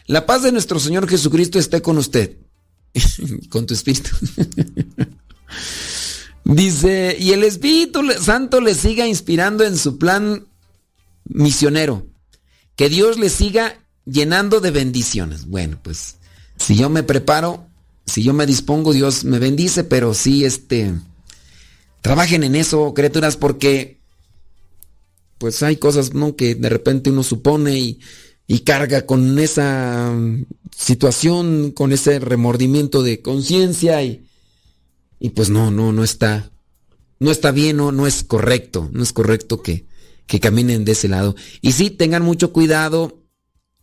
La 0.07 0.25
paz 0.25 0.43
de 0.43 0.51
nuestro 0.51 0.79
Señor 0.79 1.07
Jesucristo 1.07 1.59
esté 1.59 1.81
con 1.81 1.97
usted. 1.97 2.37
con 3.49 3.65
tu 3.67 3.73
espíritu. 3.73 4.09
Dice, 6.43 7.15
y 7.19 7.31
el 7.31 7.43
Espíritu 7.43 8.01
Santo 8.19 8.61
le 8.61 8.73
siga 8.73 9.07
inspirando 9.07 9.63
en 9.63 9.77
su 9.77 9.97
plan 9.97 10.47
misionero. 11.25 12.07
Que 12.75 12.89
Dios 12.89 13.19
le 13.19 13.29
siga 13.29 13.79
llenando 14.05 14.59
de 14.59 14.71
bendiciones. 14.71 15.45
Bueno, 15.45 15.79
pues 15.81 16.17
si 16.57 16.75
yo 16.75 16.89
me 16.89 17.03
preparo, 17.03 17.67
si 18.05 18.23
yo 18.23 18.33
me 18.33 18.45
dispongo, 18.45 18.93
Dios 18.93 19.23
me 19.23 19.39
bendice, 19.39 19.83
pero 19.83 20.13
sí, 20.13 20.45
este, 20.45 20.93
trabajen 22.01 22.43
en 22.43 22.55
eso, 22.55 22.93
criaturas, 22.93 23.37
porque 23.37 23.99
pues 25.37 25.61
hay 25.63 25.77
cosas, 25.77 26.13
¿no? 26.13 26.35
Que 26.35 26.55
de 26.55 26.69
repente 26.69 27.09
uno 27.09 27.23
supone 27.23 27.77
y, 27.77 27.99
y 28.47 28.59
carga 28.59 29.05
con 29.05 29.39
esa 29.39 30.13
situación, 30.75 31.71
con 31.71 31.91
ese 31.91 32.19
remordimiento 32.19 33.03
de 33.03 33.21
conciencia 33.21 34.03
y, 34.03 34.23
y 35.21 35.29
pues 35.29 35.51
no, 35.51 35.69
no, 35.69 35.93
no 35.93 36.03
está, 36.03 36.51
no 37.19 37.29
está 37.29 37.51
bien, 37.51 37.77
no, 37.77 37.91
no 37.91 38.07
es 38.07 38.23
correcto, 38.23 38.89
no 38.91 39.03
es 39.03 39.13
correcto 39.13 39.61
que, 39.61 39.85
que 40.25 40.39
caminen 40.39 40.83
de 40.83 40.93
ese 40.93 41.07
lado. 41.07 41.35
Y 41.61 41.73
sí, 41.73 41.91
tengan 41.91 42.23
mucho 42.23 42.51
cuidado 42.51 43.23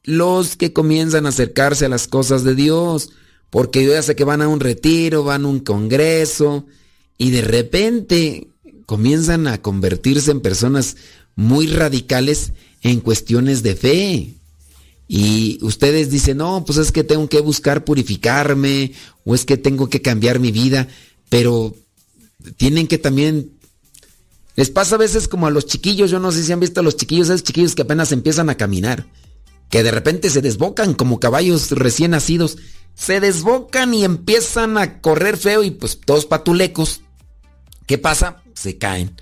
los 0.02 0.56
que 0.56 0.72
comienzan 0.72 1.26
a 1.26 1.28
acercarse 1.28 1.86
a 1.86 1.88
las 1.88 2.08
cosas 2.08 2.42
de 2.42 2.56
Dios, 2.56 3.10
porque 3.50 3.84
yo 3.84 3.92
ya 3.92 4.02
sé 4.02 4.16
que 4.16 4.24
van 4.24 4.42
a 4.42 4.48
un 4.48 4.58
retiro, 4.58 5.22
van 5.22 5.44
a 5.44 5.48
un 5.48 5.60
congreso, 5.60 6.66
y 7.16 7.30
de 7.30 7.42
repente 7.42 8.48
comienzan 8.84 9.46
a 9.46 9.62
convertirse 9.62 10.32
en 10.32 10.40
personas 10.40 10.96
muy 11.36 11.68
radicales 11.68 12.52
en 12.82 12.98
cuestiones 12.98 13.62
de 13.62 13.76
fe. 13.76 14.34
Y 15.06 15.58
ustedes 15.62 16.10
dicen, 16.10 16.38
no, 16.38 16.64
pues 16.64 16.78
es 16.78 16.90
que 16.90 17.04
tengo 17.04 17.28
que 17.28 17.40
buscar 17.40 17.84
purificarme, 17.84 18.92
o 19.24 19.36
es 19.36 19.44
que 19.44 19.56
tengo 19.56 19.88
que 19.88 20.02
cambiar 20.02 20.40
mi 20.40 20.50
vida, 20.50 20.88
pero 21.28 21.74
tienen 22.56 22.86
que 22.86 22.98
también... 22.98 23.52
Les 24.56 24.70
pasa 24.70 24.96
a 24.96 24.98
veces 24.98 25.28
como 25.28 25.46
a 25.46 25.50
los 25.50 25.66
chiquillos, 25.66 26.10
yo 26.10 26.18
no 26.18 26.32
sé 26.32 26.42
si 26.42 26.52
han 26.52 26.58
visto 26.58 26.80
a 26.80 26.82
los 26.82 26.96
chiquillos, 26.96 27.28
esos 27.28 27.44
chiquillos 27.44 27.76
que 27.76 27.82
apenas 27.82 28.10
empiezan 28.10 28.50
a 28.50 28.56
caminar 28.56 29.06
que 29.70 29.82
de 29.82 29.90
repente 29.90 30.30
se 30.30 30.42
desbocan 30.42 30.94
como 30.94 31.20
caballos 31.20 31.70
recién 31.72 32.12
nacidos, 32.12 32.58
se 32.94 33.20
desbocan 33.20 33.94
y 33.94 34.04
empiezan 34.04 34.78
a 34.78 35.00
correr 35.00 35.36
feo 35.36 35.62
y 35.62 35.70
pues 35.70 36.00
todos 36.04 36.26
patulecos. 36.26 37.02
¿Qué 37.86 37.98
pasa? 37.98 38.42
Se 38.54 38.78
caen. 38.78 39.14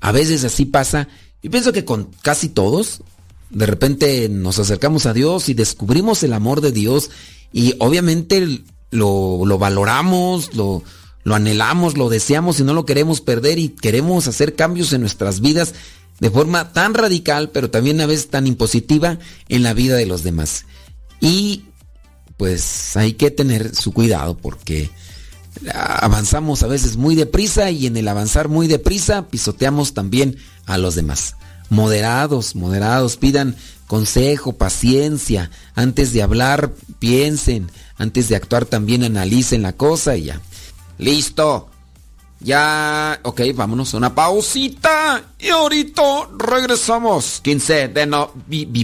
A 0.00 0.12
veces 0.12 0.44
así 0.44 0.64
pasa. 0.64 1.08
Y 1.42 1.48
pienso 1.48 1.72
que 1.72 1.84
con 1.84 2.10
casi 2.22 2.48
todos, 2.48 3.02
de 3.50 3.66
repente 3.66 4.28
nos 4.28 4.58
acercamos 4.58 5.06
a 5.06 5.12
Dios 5.12 5.48
y 5.48 5.54
descubrimos 5.54 6.22
el 6.22 6.32
amor 6.32 6.60
de 6.60 6.72
Dios 6.72 7.10
y 7.52 7.74
obviamente 7.78 8.62
lo, 8.90 9.44
lo 9.44 9.58
valoramos, 9.58 10.54
lo, 10.54 10.82
lo 11.24 11.34
anhelamos, 11.34 11.96
lo 11.96 12.08
deseamos 12.08 12.58
y 12.60 12.64
no 12.64 12.74
lo 12.74 12.84
queremos 12.84 13.20
perder 13.20 13.58
y 13.58 13.68
queremos 13.68 14.26
hacer 14.26 14.54
cambios 14.54 14.92
en 14.92 15.02
nuestras 15.02 15.40
vidas 15.40 15.74
de 16.20 16.30
forma 16.30 16.72
tan 16.72 16.94
radical, 16.94 17.50
pero 17.50 17.70
también 17.70 18.00
a 18.00 18.06
veces 18.06 18.28
tan 18.28 18.46
impositiva 18.46 19.18
en 19.48 19.62
la 19.62 19.74
vida 19.74 19.96
de 19.96 20.06
los 20.06 20.22
demás. 20.22 20.66
Y 21.20 21.64
pues 22.36 22.96
hay 22.96 23.14
que 23.14 23.30
tener 23.30 23.74
su 23.74 23.92
cuidado 23.92 24.36
porque 24.36 24.90
avanzamos 25.72 26.62
a 26.62 26.66
veces 26.66 26.96
muy 26.96 27.14
deprisa 27.14 27.70
y 27.70 27.86
en 27.86 27.96
el 27.96 28.08
avanzar 28.08 28.48
muy 28.48 28.66
deprisa 28.66 29.28
pisoteamos 29.28 29.94
también 29.94 30.36
a 30.66 30.78
los 30.78 30.94
demás. 30.94 31.36
Moderados, 31.70 32.54
moderados, 32.54 33.16
pidan 33.16 33.56
consejo, 33.86 34.56
paciencia, 34.56 35.50
antes 35.74 36.12
de 36.12 36.22
hablar 36.22 36.72
piensen, 36.98 37.70
antes 37.96 38.28
de 38.28 38.36
actuar 38.36 38.64
también 38.64 39.04
analicen 39.04 39.62
la 39.62 39.72
cosa 39.72 40.16
y 40.16 40.24
ya. 40.24 40.40
Listo. 40.98 41.68
Ya, 42.40 43.20
ok, 43.22 43.40
vámonos 43.54 43.94
a 43.94 43.98
una 43.98 44.14
pausita. 44.14 45.22
Y 45.38 45.48
ahorita 45.48 46.02
regresamos. 46.38 47.40
15 47.42 47.88
de 47.88 48.06
noviembre. 48.06 48.82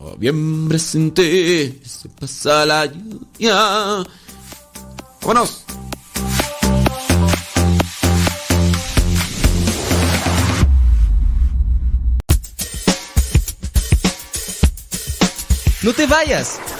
Noviembre 0.00 0.78
sin 0.78 1.12
ti 1.12 1.80
se 1.84 2.08
pasa 2.08 2.66
la 2.66 2.86
lluvia. 2.86 4.04
Vámonos. 5.20 5.64
No 15.82 15.92
te 15.92 16.06
vayas. 16.06 16.60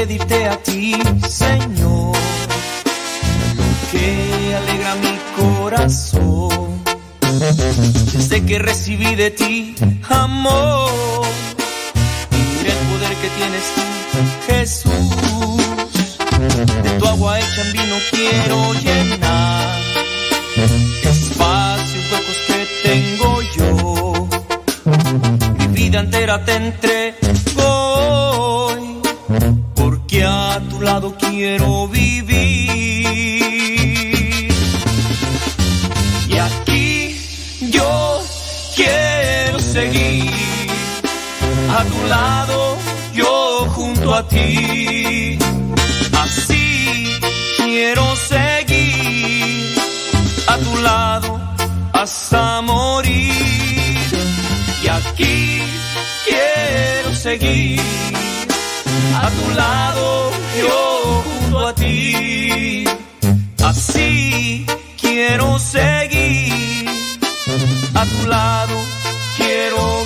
Pedirte 0.00 0.46
a 0.46 0.56
ti, 0.56 0.96
Señor, 1.28 2.16
lo 3.58 3.68
que 3.90 4.56
alegra 4.60 4.94
mi 5.04 5.14
corazón. 5.36 6.82
Desde 8.14 8.42
que 8.46 8.58
recibí 8.58 9.14
de 9.14 9.30
ti 9.30 9.74
amor 10.08 11.26
y 12.32 12.66
el 12.74 12.80
poder 12.90 13.14
que 13.22 13.28
tienes 13.38 13.64
tú, 13.76 13.84
Jesús. 14.46 14.92
De 16.82 16.90
tu 16.98 17.06
agua 17.06 17.38
hecha 17.38 17.60
en 17.66 17.72
vino 17.72 17.96
quiero 18.10 18.72
llenar 18.84 19.80
espacios 21.12 22.04
huecos 22.10 22.38
que 22.48 22.60
tengo 22.88 23.30
yo. 23.56 24.28
Mi 25.58 25.66
vida 25.66 26.00
entera 26.00 26.42
te 26.42 26.54
entrego 26.54 27.29
quiero 31.40 31.88
vivir. 31.88 32.68
Y 36.28 36.36
aquí 36.36 37.16
yo 37.70 38.20
quiero 38.76 39.58
seguir, 39.58 40.30
a 41.78 41.82
tu 41.84 42.00
lado, 42.08 42.76
yo 43.14 43.66
junto 43.74 44.14
a 44.14 44.28
ti. 44.28 45.38
Así 46.24 47.18
quiero 47.56 48.04
seguir, 48.16 49.78
a 50.46 50.58
tu 50.58 50.76
lado, 50.82 51.40
hasta 51.94 52.60
morir. 52.60 53.96
Y 54.84 54.88
aquí 54.88 55.62
quiero 56.26 57.14
seguir 57.14 57.80
a 59.24 59.26
tu 59.30 59.50
lado, 59.54 60.30
yo. 60.60 60.99
Así 63.80 64.66
quiero 65.00 65.58
seguir. 65.58 66.86
A 67.94 68.04
tu 68.04 68.26
lado, 68.26 68.76
quiero 69.38 69.99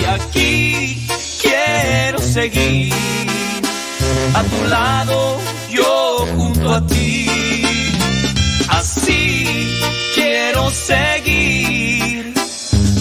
Y 0.00 0.04
aquí 0.04 1.06
quiero 1.40 2.18
seguir 2.18 2.92
a 4.34 4.42
tu 4.42 4.64
lado, 4.68 5.38
yo 5.70 6.26
junto 6.36 6.74
a 6.74 6.86
ti. 6.86 7.26
Así 8.68 9.68
quiero 10.14 10.70
seguir 10.70 12.34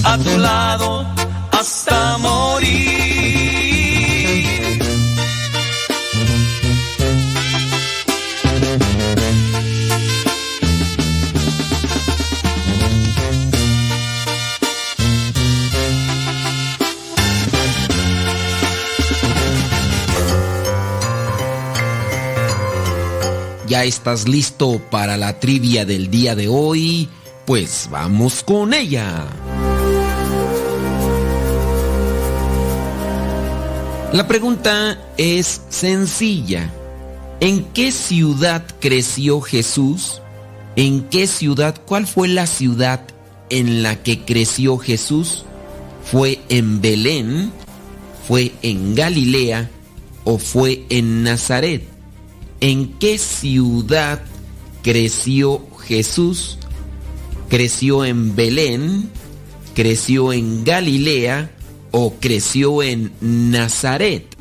a 0.03 0.17
tu 0.17 0.37
lado 0.37 1.05
hasta 1.51 2.17
morir. 2.17 2.60
¿Ya 23.71 23.85
estás 23.85 24.27
listo 24.27 24.81
para 24.91 25.15
la 25.15 25.39
trivia 25.39 25.85
del 25.85 26.11
día 26.11 26.35
de 26.35 26.49
hoy? 26.49 27.07
Pues 27.45 27.87
vamos 27.89 28.43
con 28.43 28.73
ella. 28.73 29.25
La 34.11 34.27
pregunta 34.27 34.99
es 35.15 35.61
sencilla. 35.69 36.69
¿En 37.39 37.63
qué 37.63 37.93
ciudad 37.93 38.61
creció 38.81 39.39
Jesús? 39.39 40.21
¿En 40.75 41.03
qué 41.03 41.25
ciudad? 41.25 41.81
¿Cuál 41.85 42.07
fue 42.07 42.27
la 42.27 42.47
ciudad 42.47 42.99
en 43.49 43.83
la 43.83 44.03
que 44.03 44.25
creció 44.25 44.79
Jesús? 44.79 45.45
¿Fue 46.03 46.41
en 46.49 46.81
Belén? 46.81 47.53
¿Fue 48.27 48.51
en 48.63 48.95
Galilea? 48.95 49.71
¿O 50.25 50.39
fue 50.39 50.83
en 50.89 51.23
Nazaret? 51.23 51.90
¿En 52.61 52.93
qué 52.99 53.17
ciudad 53.17 54.21
creció 54.83 55.65
Jesús? 55.79 56.59
¿Creció 57.49 58.05
en 58.05 58.35
Belén? 58.35 59.09
¿Creció 59.73 60.31
en 60.31 60.63
Galilea? 60.63 61.49
¿O 61.89 62.13
creció 62.19 62.83
en 62.83 63.13
Nazaret? 63.19 64.37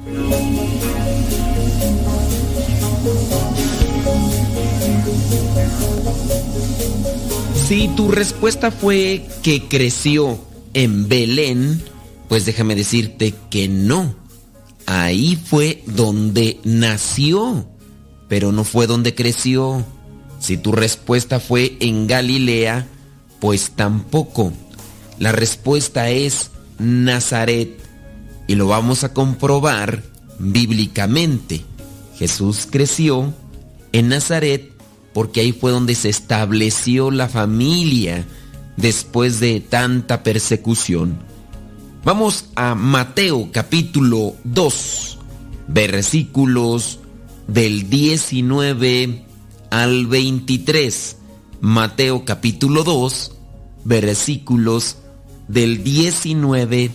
Si 7.67 7.89
tu 7.97 8.11
respuesta 8.11 8.71
fue 8.71 9.27
que 9.43 9.67
creció 9.67 10.39
en 10.75 11.09
Belén, 11.09 11.83
pues 12.29 12.45
déjame 12.45 12.75
decirte 12.75 13.33
que 13.49 13.67
no. 13.67 14.15
Ahí 14.85 15.37
fue 15.43 15.83
donde 15.87 16.59
nació, 16.65 17.67
pero 18.31 18.53
no 18.53 18.63
fue 18.63 18.87
donde 18.87 19.17
creció. 19.17 19.85
Si 20.39 20.57
tu 20.57 20.71
respuesta 20.71 21.41
fue 21.41 21.77
en 21.81 22.07
Galilea, 22.07 22.87
pues 23.41 23.73
tampoco. 23.73 24.53
La 25.19 25.33
respuesta 25.33 26.11
es 26.11 26.53
Nazaret 26.79 27.77
y 28.47 28.55
lo 28.55 28.69
vamos 28.69 29.03
a 29.03 29.13
comprobar 29.13 30.05
bíblicamente. 30.39 31.65
Jesús 32.17 32.69
creció 32.71 33.35
en 33.91 34.11
Nazaret 34.11 34.71
porque 35.13 35.41
ahí 35.41 35.51
fue 35.53 35.73
donde 35.73 35.97
se 35.97 36.09
estableció 36.09 37.11
la 37.11 37.29
familia 37.29 38.25
después 38.77 39.41
de 39.41 39.61
tanta 39.61 40.23
persecución. 40.23 41.19
Vamos 42.05 42.45
a 42.55 42.77
Mateo 42.77 43.51
capítulo 43.51 44.37
2, 44.45 45.19
versículos 45.67 47.01
del 47.53 47.91
19 47.91 49.25
al 49.71 50.07
23. 50.07 51.17
Mateo 51.61 52.25
capítulo 52.25 52.85
2, 52.85 53.33
versículos 53.85 54.99
del 55.49 55.83
19 55.83 56.91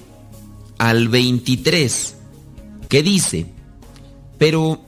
al 0.78 1.10
23, 1.10 2.16
que 2.88 3.04
dice, 3.04 3.48
pero 4.38 4.82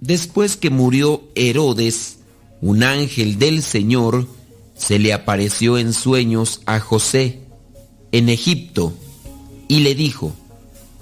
después 0.00 0.56
que 0.56 0.70
murió 0.70 1.22
Herodes, 1.34 2.18
un 2.60 2.84
ángel 2.84 3.38
del 3.38 3.62
Señor 3.62 4.28
se 4.76 4.98
le 4.98 5.12
apareció 5.12 5.78
en 5.78 5.92
sueños 5.92 6.62
a 6.64 6.78
José 6.78 7.40
en 8.12 8.28
Egipto 8.28 8.92
y 9.68 9.80
le 9.80 9.94
dijo, 9.94 10.32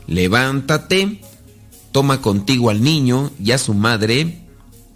levántate, 0.06 1.20
toma 1.92 2.20
contigo 2.20 2.70
al 2.70 2.82
niño 2.82 3.30
y 3.42 3.52
a 3.52 3.58
su 3.58 3.74
madre 3.74 4.40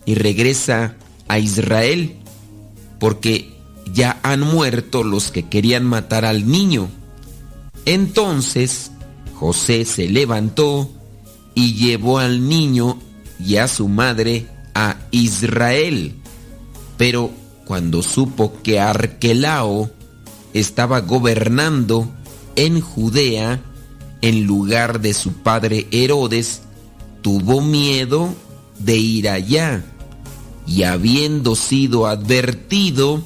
y 0.06 0.14
regresa 0.14 0.96
a 1.28 1.38
Israel, 1.38 2.16
porque 2.98 3.54
ya 3.92 4.18
han 4.22 4.40
muerto 4.40 5.04
los 5.04 5.30
que 5.30 5.48
querían 5.48 5.84
matar 5.84 6.24
al 6.24 6.48
niño. 6.48 6.88
Entonces 7.84 8.90
José 9.34 9.84
se 9.84 10.08
levantó 10.08 10.90
y 11.54 11.74
llevó 11.74 12.18
al 12.18 12.48
niño 12.48 12.98
y 13.38 13.56
a 13.56 13.68
su 13.68 13.88
madre 13.88 14.46
a 14.74 14.96
Israel. 15.10 16.14
Pero 16.96 17.30
cuando 17.66 18.02
supo 18.02 18.54
que 18.62 18.80
Arquelao 18.80 19.90
estaba 20.52 21.00
gobernando 21.00 22.08
en 22.56 22.80
Judea 22.80 23.60
en 24.20 24.44
lugar 24.44 25.00
de 25.00 25.12
su 25.12 25.32
padre 25.32 25.86
Herodes, 25.90 26.62
tuvo 27.24 27.62
miedo 27.62 28.34
de 28.78 28.98
ir 28.98 29.30
allá 29.30 29.82
y 30.66 30.82
habiendo 30.82 31.56
sido 31.56 32.06
advertido 32.06 33.22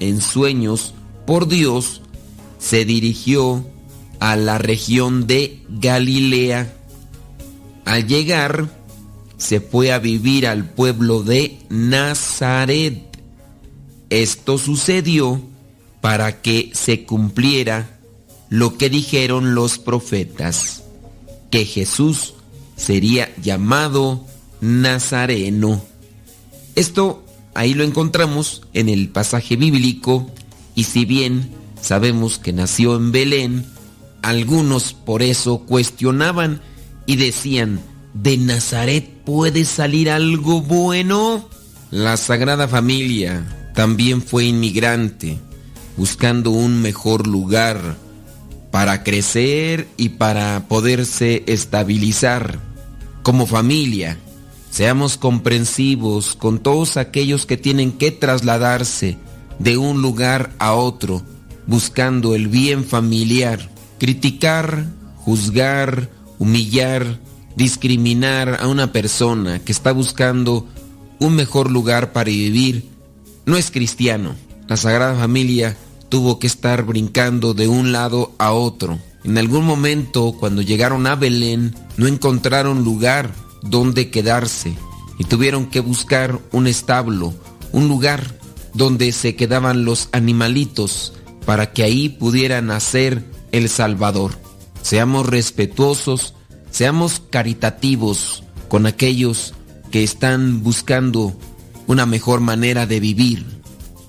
en 0.00 0.20
sueños 0.20 0.92
por 1.24 1.46
Dios, 1.46 2.02
se 2.58 2.84
dirigió 2.84 3.64
a 4.18 4.34
la 4.34 4.58
región 4.58 5.28
de 5.28 5.62
Galilea. 5.68 6.74
Al 7.84 8.08
llegar, 8.08 8.70
se 9.36 9.60
fue 9.60 9.92
a 9.92 10.00
vivir 10.00 10.44
al 10.48 10.64
pueblo 10.64 11.22
de 11.22 11.60
Nazaret. 11.68 13.04
Esto 14.10 14.58
sucedió 14.58 15.40
para 16.00 16.42
que 16.42 16.72
se 16.74 17.04
cumpliera 17.04 18.00
lo 18.48 18.76
que 18.76 18.90
dijeron 18.90 19.54
los 19.54 19.78
profetas, 19.78 20.82
que 21.52 21.64
Jesús 21.64 22.34
sería 22.78 23.28
llamado 23.42 24.24
Nazareno. 24.62 25.84
Esto 26.74 27.22
ahí 27.54 27.74
lo 27.74 27.84
encontramos 27.84 28.62
en 28.72 28.88
el 28.88 29.10
pasaje 29.10 29.56
bíblico 29.56 30.30
y 30.74 30.84
si 30.84 31.04
bien 31.04 31.50
sabemos 31.82 32.38
que 32.38 32.52
nació 32.54 32.96
en 32.96 33.12
Belén, 33.12 33.66
algunos 34.22 34.94
por 34.94 35.22
eso 35.22 35.58
cuestionaban 35.60 36.62
y 37.04 37.16
decían, 37.16 37.80
¿de 38.14 38.38
Nazaret 38.38 39.08
puede 39.24 39.64
salir 39.64 40.10
algo 40.10 40.62
bueno? 40.62 41.48
La 41.90 42.16
Sagrada 42.16 42.68
Familia 42.68 43.70
también 43.74 44.22
fue 44.22 44.44
inmigrante, 44.44 45.38
buscando 45.96 46.50
un 46.50 46.80
mejor 46.80 47.26
lugar 47.26 47.96
para 48.70 49.02
crecer 49.02 49.88
y 49.96 50.10
para 50.10 50.68
poderse 50.68 51.42
estabilizar. 51.46 52.67
Como 53.22 53.46
familia, 53.46 54.18
seamos 54.70 55.16
comprensivos 55.16 56.34
con 56.34 56.58
todos 56.58 56.96
aquellos 56.96 57.46
que 57.46 57.56
tienen 57.56 57.92
que 57.92 58.10
trasladarse 58.10 59.18
de 59.58 59.76
un 59.76 60.02
lugar 60.02 60.52
a 60.58 60.74
otro, 60.74 61.22
buscando 61.66 62.34
el 62.34 62.48
bien 62.48 62.84
familiar. 62.84 63.70
Criticar, 63.98 64.86
juzgar, 65.16 66.10
humillar, 66.38 67.18
discriminar 67.56 68.58
a 68.60 68.68
una 68.68 68.92
persona 68.92 69.58
que 69.58 69.72
está 69.72 69.92
buscando 69.92 70.66
un 71.18 71.34
mejor 71.34 71.70
lugar 71.70 72.12
para 72.12 72.30
vivir 72.30 72.88
no 73.44 73.56
es 73.56 73.70
cristiano. 73.70 74.36
La 74.68 74.76
Sagrada 74.76 75.18
Familia 75.18 75.76
tuvo 76.08 76.38
que 76.38 76.46
estar 76.46 76.84
brincando 76.84 77.54
de 77.54 77.66
un 77.66 77.92
lado 77.92 78.32
a 78.38 78.52
otro. 78.52 78.98
En 79.24 79.36
algún 79.38 79.64
momento, 79.64 80.34
cuando 80.38 80.62
llegaron 80.62 81.06
a 81.06 81.16
Belén, 81.16 81.74
no 81.96 82.06
encontraron 82.06 82.84
lugar 82.84 83.32
donde 83.62 84.10
quedarse 84.10 84.74
y 85.18 85.24
tuvieron 85.24 85.66
que 85.66 85.80
buscar 85.80 86.38
un 86.52 86.66
establo, 86.66 87.34
un 87.72 87.88
lugar 87.88 88.38
donde 88.74 89.12
se 89.12 89.34
quedaban 89.34 89.84
los 89.84 90.08
animalitos 90.12 91.14
para 91.44 91.72
que 91.72 91.82
ahí 91.82 92.08
pudiera 92.08 92.62
nacer 92.62 93.24
el 93.52 93.68
Salvador. 93.68 94.38
Seamos 94.82 95.26
respetuosos, 95.26 96.34
seamos 96.70 97.20
caritativos 97.30 98.44
con 98.68 98.86
aquellos 98.86 99.54
que 99.90 100.04
están 100.04 100.62
buscando 100.62 101.36
una 101.86 102.06
mejor 102.06 102.40
manera 102.40 102.86
de 102.86 103.00
vivir. 103.00 103.44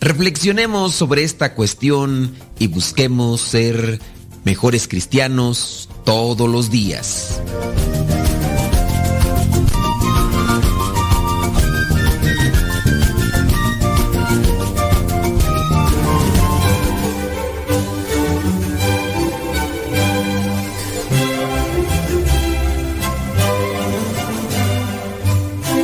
Reflexionemos 0.02 0.94
sobre 0.94 1.24
esta 1.24 1.56
cuestión 1.56 2.34
y 2.60 2.68
busquemos 2.68 3.42
ser 3.42 4.00
mejores 4.44 4.88
cristianos 4.88 5.90
todos 6.04 6.50
los 6.50 6.70
días. 6.70 7.42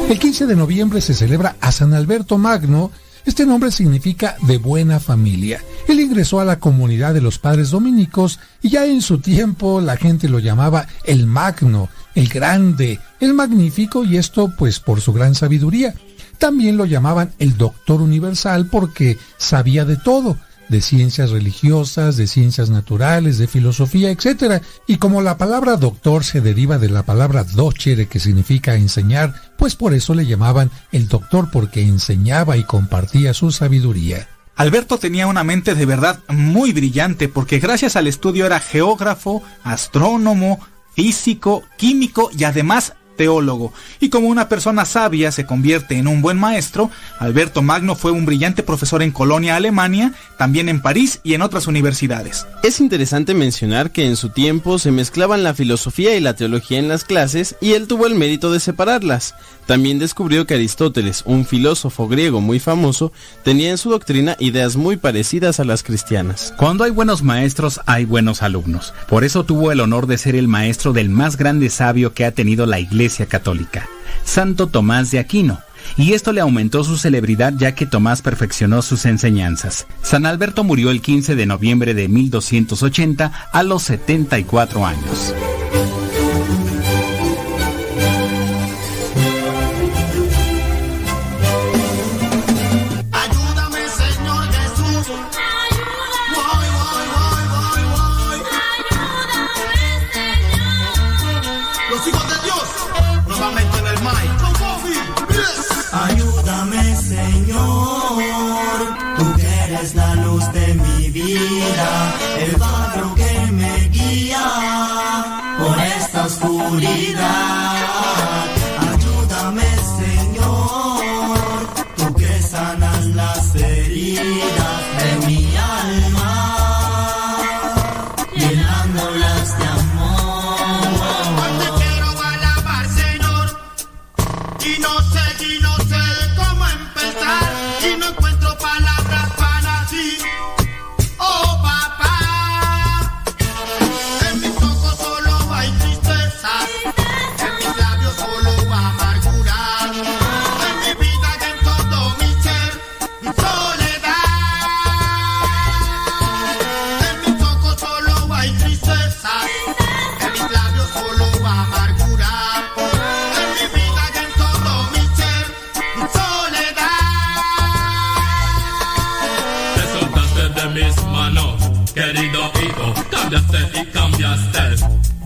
El 0.09 0.19
15 0.19 0.45
de 0.45 0.55
noviembre 0.55 1.01
se 1.01 1.15
celebra 1.15 1.55
a 1.59 1.71
San 1.71 1.93
Alberto 1.93 2.37
Magno. 2.37 2.91
Este 3.25 3.45
nombre 3.45 3.71
significa 3.71 4.35
de 4.41 4.57
buena 4.57 4.99
familia. 4.99 5.63
Él 5.87 5.99
ingresó 5.99 6.39
a 6.39 6.45
la 6.45 6.59
comunidad 6.59 7.13
de 7.13 7.21
los 7.21 7.39
padres 7.39 7.71
dominicos 7.71 8.39
y 8.61 8.69
ya 8.69 8.85
en 8.85 9.01
su 9.01 9.19
tiempo 9.19 9.81
la 9.81 9.97
gente 9.97 10.29
lo 10.29 10.37
llamaba 10.37 10.87
el 11.05 11.25
Magno, 11.25 11.89
el 12.13 12.27
Grande, 12.27 12.99
el 13.19 13.33
Magnífico 13.33 14.03
y 14.03 14.17
esto 14.17 14.53
pues 14.55 14.79
por 14.79 15.01
su 15.01 15.11
gran 15.11 15.33
sabiduría. 15.33 15.95
También 16.37 16.77
lo 16.77 16.85
llamaban 16.85 17.33
el 17.39 17.57
Doctor 17.57 18.01
Universal 18.01 18.67
porque 18.67 19.17
sabía 19.37 19.85
de 19.85 19.97
todo 19.97 20.37
de 20.69 20.81
ciencias 20.81 21.31
religiosas, 21.31 22.17
de 22.17 22.27
ciencias 22.27 22.69
naturales, 22.69 23.37
de 23.37 23.47
filosofía, 23.47 24.11
etc. 24.11 24.63
Y 24.87 24.97
como 24.97 25.21
la 25.21 25.37
palabra 25.37 25.77
doctor 25.77 26.23
se 26.23 26.41
deriva 26.41 26.77
de 26.77 26.89
la 26.89 27.03
palabra 27.03 27.43
docere, 27.43 28.07
que 28.07 28.19
significa 28.19 28.75
enseñar, 28.75 29.33
pues 29.57 29.75
por 29.75 29.93
eso 29.93 30.13
le 30.13 30.25
llamaban 30.25 30.71
el 30.91 31.07
doctor 31.07 31.49
porque 31.51 31.81
enseñaba 31.81 32.57
y 32.57 32.63
compartía 32.63 33.33
su 33.33 33.51
sabiduría. 33.51 34.27
Alberto 34.55 34.97
tenía 34.97 35.27
una 35.27 35.43
mente 35.43 35.75
de 35.75 35.85
verdad 35.85 36.19
muy 36.29 36.71
brillante 36.71 37.27
porque 37.27 37.59
gracias 37.59 37.95
al 37.95 38.07
estudio 38.07 38.45
era 38.45 38.59
geógrafo, 38.59 39.43
astrónomo, 39.63 40.59
físico, 40.93 41.63
químico 41.77 42.29
y 42.37 42.45
además 42.45 42.93
teólogo. 43.15 43.73
Y 43.99 44.09
como 44.09 44.27
una 44.27 44.49
persona 44.49 44.85
sabia 44.85 45.31
se 45.31 45.45
convierte 45.45 45.97
en 45.97 46.07
un 46.07 46.21
buen 46.21 46.37
maestro, 46.37 46.91
Alberto 47.19 47.61
Magno 47.61 47.95
fue 47.95 48.11
un 48.11 48.25
brillante 48.25 48.63
profesor 48.63 49.01
en 49.01 49.11
Colonia, 49.11 49.55
Alemania, 49.55 50.13
también 50.37 50.69
en 50.69 50.81
París 50.81 51.19
y 51.23 51.33
en 51.33 51.41
otras 51.41 51.67
universidades. 51.67 52.45
Es 52.63 52.79
interesante 52.79 53.33
mencionar 53.33 53.91
que 53.91 54.05
en 54.05 54.15
su 54.15 54.29
tiempo 54.29 54.79
se 54.79 54.91
mezclaban 54.91 55.43
la 55.43 55.53
filosofía 55.53 56.15
y 56.15 56.19
la 56.19 56.35
teología 56.35 56.79
en 56.79 56.87
las 56.87 57.03
clases 57.03 57.55
y 57.61 57.73
él 57.73 57.87
tuvo 57.87 58.07
el 58.07 58.15
mérito 58.15 58.51
de 58.51 58.59
separarlas. 58.59 59.35
También 59.65 59.97
descubrió 59.97 60.45
que 60.45 60.55
Aristóteles, 60.55 61.23
un 61.25 61.45
filósofo 61.45 62.07
griego 62.07 62.39
muy 62.39 62.59
famoso, 62.59 63.11
tenía 63.43 63.71
en 63.71 63.79
su 63.79 63.89
doctrina 63.89 64.35
ideas 64.39 64.75
muy 64.75 64.97
parecidas 64.97 65.59
a 65.59 65.63
las 65.63 65.81
cristianas. 65.81 66.53
Cuando 66.57 66.83
hay 66.83 66.91
buenos 66.91 67.23
maestros, 67.23 67.79
hay 67.87 68.05
buenos 68.05 68.43
alumnos. 68.43 68.93
Por 69.07 69.23
eso 69.23 69.43
tuvo 69.43 69.71
el 69.71 69.79
honor 69.79 70.05
de 70.05 70.19
ser 70.19 70.35
el 70.35 70.47
maestro 70.47 70.93
del 70.93 71.09
más 71.09 71.37
grande 71.37 71.71
sabio 71.71 72.13
que 72.13 72.25
ha 72.25 72.31
tenido 72.31 72.67
la 72.67 72.79
Iglesia 72.79 73.04
Católica, 73.27 73.87
Santo 74.23 74.67
Tomás 74.67 75.11
de 75.11 75.19
Aquino. 75.19 75.59
Y 75.97 76.13
esto 76.13 76.33
le 76.33 76.41
aumentó 76.41 76.83
su 76.83 76.97
celebridad 76.97 77.53
ya 77.55 77.75
que 77.75 77.85
Tomás 77.85 78.23
perfeccionó 78.23 78.81
sus 78.81 79.05
enseñanzas. 79.05 79.85
San 80.01 80.25
Alberto 80.25 80.63
murió 80.63 80.89
el 80.89 81.01
15 81.01 81.35
de 81.35 81.45
noviembre 81.45 81.93
de 81.93 82.07
1280 82.07 83.31
a 83.51 83.63
los 83.63 83.83
74 83.83 84.85
años. 84.85 85.33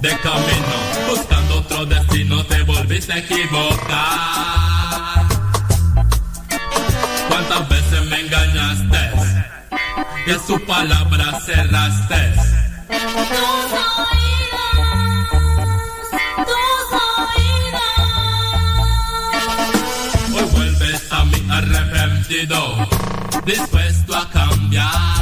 de 0.01 0.09
camino, 0.19 0.75
buscando 1.09 1.59
otro 1.59 1.85
destino 1.85 2.45
te 2.45 2.61
volviste 2.63 3.13
a 3.13 3.17
equivocar. 3.17 3.99
¿Cuántas 7.27 7.69
veces 7.69 8.05
me 8.05 8.21
engañaste? 8.21 9.11
Y 10.25 10.31
a 10.31 10.39
su 10.39 10.59
palabra 10.65 11.39
cerraste. 11.41 12.33
Tus 12.87 13.03
oídos, 13.99 14.69
tus 16.47 16.91
oídos. 17.35 17.99
Hoy 20.33 20.45
vuelves 20.53 21.11
a 21.11 21.25
mí 21.25 21.47
arrepentido, 21.49 22.87
dispuesto 23.45 24.15
a 24.15 24.29
cambiar. 24.29 25.19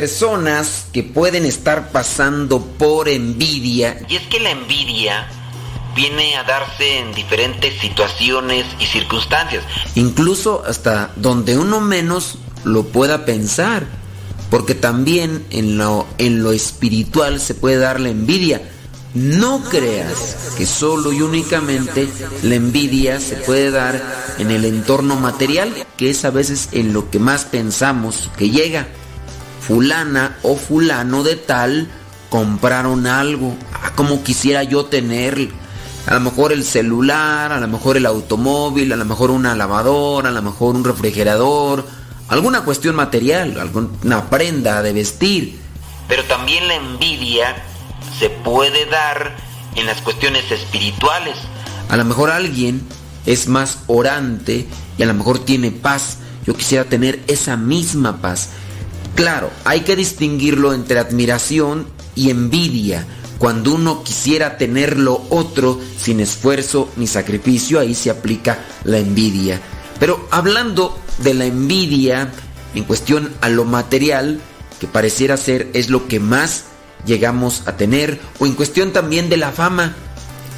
Personas 0.00 0.88
que 0.92 1.02
pueden 1.02 1.46
estar 1.46 1.90
pasando 1.90 2.60
por 2.60 3.08
envidia, 3.08 3.98
Y 4.10 4.16
es 4.16 4.26
que 4.26 4.40
la 4.40 4.50
envidia 4.50 5.26
viene 5.94 6.36
a 6.36 6.42
darse 6.42 6.98
en 6.98 7.14
diferentes 7.14 7.80
situaciones 7.80 8.66
y 8.78 8.84
circunstancias. 8.84 9.64
incluso 9.94 10.62
hasta 10.68 11.12
donde 11.16 11.56
uno 11.56 11.80
menos 11.80 12.36
lo 12.62 12.82
pueda 12.88 13.24
pensar, 13.24 13.86
porque 14.50 14.74
también 14.74 15.46
en 15.48 15.78
lo, 15.78 16.06
en 16.18 16.42
lo 16.42 16.52
espiritual 16.52 17.40
se 17.40 17.54
puede 17.54 17.78
dar 17.78 17.98
la 17.98 18.10
envidia. 18.10 18.60
No 19.14 19.64
creas 19.64 20.36
que 20.58 20.66
solo 20.66 21.10
y 21.10 21.22
únicamente 21.22 22.06
la 22.42 22.56
envidia 22.56 23.18
se 23.18 23.36
puede 23.36 23.70
dar 23.70 24.02
en 24.36 24.50
el 24.50 24.66
entorno 24.66 25.16
material, 25.16 25.72
que 25.96 26.10
es 26.10 26.26
a 26.26 26.30
veces 26.30 26.68
en 26.72 26.92
lo 26.92 27.10
que 27.10 27.18
más 27.18 27.46
pensamos 27.46 28.28
que 28.36 28.50
llega. 28.50 28.88
Fulana 29.66 30.36
o 30.42 30.56
fulano 30.56 31.22
de 31.22 31.36
tal 31.36 31.88
compraron 32.30 33.06
algo. 33.06 33.56
Ah, 33.72 33.92
como 33.94 34.22
quisiera 34.22 34.62
yo 34.62 34.86
tener 34.86 35.48
a 36.06 36.14
lo 36.14 36.20
mejor 36.20 36.52
el 36.52 36.64
celular, 36.64 37.52
a 37.52 37.58
lo 37.58 37.66
mejor 37.66 37.96
el 37.96 38.06
automóvil, 38.06 38.92
a 38.92 38.96
lo 38.96 39.04
mejor 39.04 39.30
una 39.30 39.56
lavadora, 39.56 40.28
a 40.28 40.32
lo 40.32 40.42
mejor 40.42 40.76
un 40.76 40.84
refrigerador, 40.84 41.84
alguna 42.28 42.62
cuestión 42.62 42.94
material, 42.94 43.58
alguna 43.58 44.30
prenda 44.30 44.82
de 44.82 44.92
vestir. 44.92 45.58
Pero 46.08 46.22
también 46.24 46.68
la 46.68 46.76
envidia 46.76 47.56
se 48.18 48.30
puede 48.30 48.86
dar 48.86 49.36
en 49.74 49.86
las 49.86 50.00
cuestiones 50.00 50.50
espirituales. 50.50 51.36
A 51.88 51.96
lo 51.96 52.04
mejor 52.04 52.30
alguien 52.30 52.82
es 53.26 53.48
más 53.48 53.78
orante 53.88 54.66
y 54.96 55.02
a 55.02 55.06
lo 55.06 55.14
mejor 55.14 55.40
tiene 55.40 55.72
paz. 55.72 56.18
Yo 56.46 56.54
quisiera 56.54 56.84
tener 56.84 57.20
esa 57.26 57.56
misma 57.56 58.18
paz. 58.18 58.50
Claro, 59.16 59.50
hay 59.64 59.80
que 59.80 59.96
distinguirlo 59.96 60.72
entre 60.74 60.98
admiración 61.00 61.86
y 62.14 62.30
envidia. 62.30 63.06
Cuando 63.38 63.74
uno 63.74 64.02
quisiera 64.04 64.56
tener 64.56 64.98
lo 64.98 65.26
otro 65.30 65.80
sin 66.00 66.20
esfuerzo 66.20 66.88
ni 66.96 67.06
sacrificio, 67.06 67.80
ahí 67.80 67.94
se 67.94 68.10
aplica 68.10 68.58
la 68.84 68.98
envidia. 68.98 69.60
Pero 69.98 70.26
hablando 70.30 70.98
de 71.18 71.34
la 71.34 71.46
envidia 71.46 72.30
en 72.74 72.84
cuestión 72.84 73.32
a 73.40 73.48
lo 73.48 73.64
material, 73.64 74.40
que 74.80 74.86
pareciera 74.86 75.36
ser 75.38 75.70
es 75.72 75.88
lo 75.90 76.06
que 76.08 76.20
más 76.20 76.64
llegamos 77.06 77.62
a 77.66 77.76
tener, 77.76 78.20
o 78.38 78.46
en 78.46 78.52
cuestión 78.54 78.92
también 78.92 79.28
de 79.30 79.38
la 79.38 79.50
fama. 79.52 79.94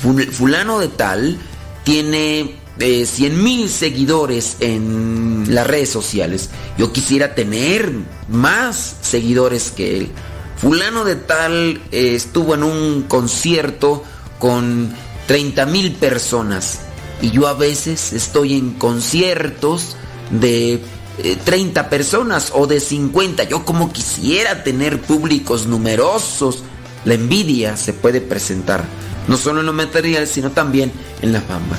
Ful- 0.02 0.30
Fulano 0.30 0.78
de 0.80 0.88
tal 0.88 1.38
tiene 1.84 2.56
100 2.78 3.42
mil 3.42 3.68
seguidores 3.68 4.56
en 4.60 5.46
las 5.48 5.66
redes 5.66 5.90
sociales. 5.90 6.50
Yo 6.76 6.92
quisiera 6.92 7.34
tener 7.34 7.92
más 8.28 8.96
seguidores 9.02 9.70
que 9.70 9.98
él. 9.98 10.08
Fulano 10.56 11.04
de 11.04 11.16
tal 11.16 11.80
eh, 11.92 12.14
estuvo 12.14 12.54
en 12.54 12.62
un 12.62 13.02
concierto 13.02 14.04
con 14.38 14.92
30 15.26 15.66
mil 15.66 15.92
personas. 15.92 16.80
Y 17.20 17.30
yo 17.30 17.48
a 17.48 17.54
veces 17.54 18.12
estoy 18.12 18.54
en 18.54 18.74
conciertos 18.74 19.96
de 20.30 20.80
eh, 21.18 21.36
30 21.44 21.90
personas 21.90 22.52
o 22.54 22.66
de 22.66 22.80
50. 22.80 23.44
Yo 23.44 23.64
como 23.64 23.92
quisiera 23.92 24.62
tener 24.62 25.00
públicos 25.00 25.66
numerosos. 25.66 26.62
La 27.04 27.14
envidia 27.14 27.76
se 27.76 27.92
puede 27.92 28.20
presentar, 28.20 28.84
no 29.28 29.36
solo 29.36 29.60
en 29.60 29.66
lo 29.66 29.72
material, 29.72 30.26
sino 30.26 30.50
también 30.50 30.92
en 31.22 31.32
la 31.32 31.40
fama. 31.40 31.78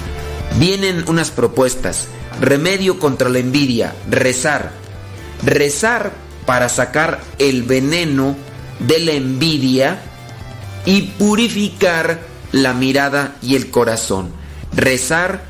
Vienen 0.58 1.06
unas 1.08 1.32
propuestas. 1.32 2.08
Remedio 2.42 3.00
contra 3.00 3.30
la 3.30 3.40
envidia, 3.40 3.96
rezar. 4.10 4.72
Rezar 5.44 6.12
para 6.46 6.70
sacar 6.70 7.22
el 7.38 7.64
veneno 7.64 8.36
de 8.80 9.00
la 9.00 9.12
envidia 9.12 10.02
y 10.86 11.02
purificar 11.02 12.22
la 12.52 12.74
mirada 12.74 13.36
y 13.42 13.56
el 13.56 13.70
corazón. 13.70 14.32
Rezar 14.74 15.44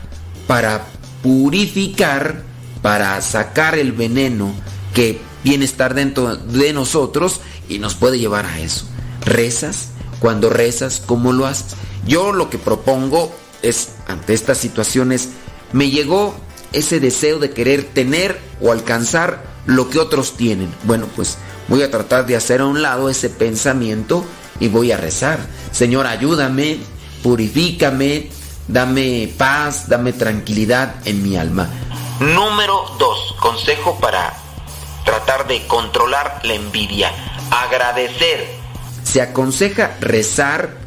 para 0.47 0.85
purificar, 1.21 2.43
para 2.81 3.21
sacar 3.21 3.77
el 3.77 3.91
veneno 3.91 4.53
que 4.93 5.19
viene 5.43 5.65
estar 5.65 5.93
dentro 5.93 6.35
de 6.35 6.73
nosotros 6.73 7.41
y 7.67 7.79
nos 7.79 7.95
puede 7.95 8.19
llevar 8.19 8.45
a 8.45 8.59
eso. 8.59 8.85
¿Rezas? 9.25 9.89
Cuando 10.19 10.49
rezas, 10.49 11.01
¿cómo 11.05 11.31
lo 11.33 11.45
haces? 11.45 11.75
Yo 12.05 12.33
lo 12.33 12.49
que 12.49 12.57
propongo 12.57 13.31
es, 13.61 13.89
ante 14.07 14.33
estas 14.33 14.57
situaciones, 14.57 15.29
me 15.71 15.89
llegó 15.89 16.35
ese 16.71 16.99
deseo 16.99 17.39
de 17.39 17.51
querer 17.51 17.83
tener 17.83 18.39
o 18.61 18.71
alcanzar 18.71 19.43
lo 19.65 19.89
que 19.89 19.99
otros 19.99 20.35
tienen. 20.37 20.73
Bueno, 20.83 21.07
pues 21.15 21.37
voy 21.67 21.83
a 21.83 21.91
tratar 21.91 22.25
de 22.25 22.35
hacer 22.35 22.61
a 22.61 22.65
un 22.65 22.81
lado 22.81 23.09
ese 23.09 23.29
pensamiento 23.29 24.25
y 24.59 24.67
voy 24.67 24.91
a 24.91 24.97
rezar. 24.97 25.39
Señor, 25.71 26.07
ayúdame, 26.07 26.79
purifícame, 27.23 28.29
dame 28.67 29.33
paz, 29.37 29.87
dame 29.87 30.13
tranquilidad 30.13 30.95
en 31.05 31.23
mi 31.23 31.37
alma. 31.37 31.69
Número 32.19 32.85
2. 32.97 33.35
Consejo 33.39 33.97
para 33.99 34.33
tratar 35.05 35.47
de 35.47 35.65
controlar 35.67 36.41
la 36.43 36.53
envidia. 36.53 37.11
Agradecer. 37.51 38.47
Se 39.03 39.21
aconseja 39.21 39.97
rezar, 40.01 40.77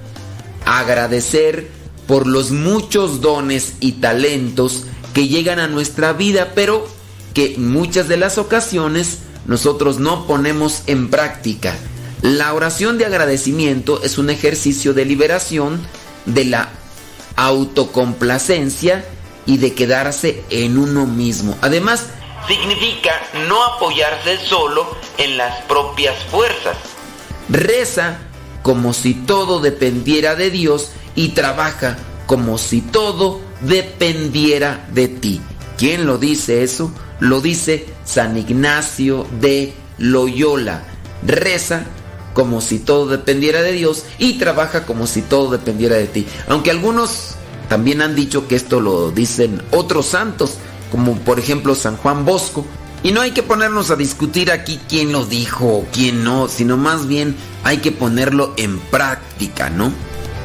agradecer 0.65 1.82
por 2.13 2.27
los 2.27 2.51
muchos 2.51 3.23
dones 3.23 3.73
y 3.81 3.93
talentos 3.93 4.85
que 5.15 5.29
llegan 5.29 5.59
a 5.59 5.67
nuestra 5.67 6.13
vida, 6.13 6.53
pero 6.55 6.87
que 7.33 7.55
en 7.55 7.73
muchas 7.73 8.07
de 8.07 8.19
las 8.19 8.37
ocasiones 8.37 9.21
nosotros 9.47 9.99
no 9.99 10.27
ponemos 10.27 10.83
en 10.89 11.09
práctica. 11.09 11.75
La 12.21 12.53
oración 12.53 12.99
de 12.99 13.07
agradecimiento 13.07 14.03
es 14.03 14.19
un 14.19 14.29
ejercicio 14.29 14.93
de 14.93 15.07
liberación 15.07 15.81
de 16.27 16.45
la 16.45 16.69
autocomplacencia 17.37 19.07
y 19.47 19.57
de 19.57 19.73
quedarse 19.73 20.45
en 20.51 20.77
uno 20.77 21.07
mismo. 21.07 21.57
Además, 21.63 22.09
Significa 22.47 23.13
no 23.49 23.65
apoyarse 23.65 24.37
solo 24.37 24.87
en 25.17 25.39
las 25.39 25.63
propias 25.63 26.23
fuerzas. 26.25 26.77
reza 27.49 28.19
como 28.63 28.93
si 28.93 29.15
todo 29.15 29.61
dependiera 29.61 30.35
de 30.35 30.51
Dios 30.51 30.91
y 31.15 31.29
trabaja 31.31 31.97
como 32.27 32.59
si 32.59 32.81
todo 32.81 33.41
dependiera 33.61 34.89
de 34.93 35.09
ti. 35.09 35.41
¿Quién 35.77 36.07
lo 36.07 36.19
dice 36.19 36.63
eso? 36.63 36.93
Lo 37.21 37.41
dice 37.41 37.87
San 38.05 38.37
Ignacio 38.37 39.27
de 39.41 39.75
Loyola. 39.99 40.85
Reza 41.27 41.85
como 42.35 42.61
si 42.61 42.79
todo 42.79 43.07
dependiera 43.07 43.63
de 43.63 43.73
Dios 43.73 44.05
y 44.19 44.39
trabaja 44.39 44.87
como 44.87 45.07
si 45.07 45.23
todo 45.23 45.51
dependiera 45.51 45.97
de 45.97 46.07
ti. 46.07 46.27
Aunque 46.49 46.71
algunos 46.71 47.35
también 47.69 48.03
han 48.03 48.15
dicho 48.15 48.49
que 48.49 48.57
esto 48.57 48.81
lo 48.81 49.11
dicen 49.11 49.63
otros 49.71 50.07
santos, 50.07 50.55
como 50.91 51.17
por 51.17 51.39
ejemplo 51.39 51.75
San 51.75 51.97
Juan 51.97 52.25
Bosco. 52.25 52.67
Y 53.03 53.11
no 53.11 53.21
hay 53.21 53.33
que 53.33 53.43
ponernos 53.43 53.91
a 53.91 53.97
discutir 53.97 54.53
aquí 54.53 54.79
quién 54.89 55.11
lo 55.11 55.25
dijo 55.27 55.67
o 55.67 55.87
quién 55.93 56.23
no, 56.23 56.49
sino 56.49 56.77
más 56.77 57.09
bien 57.09 57.35
hay 57.65 57.79
que 57.79 57.91
ponerlo 57.91 58.55
en 58.57 58.79
práctica, 58.79 59.71
¿no? 59.71 59.93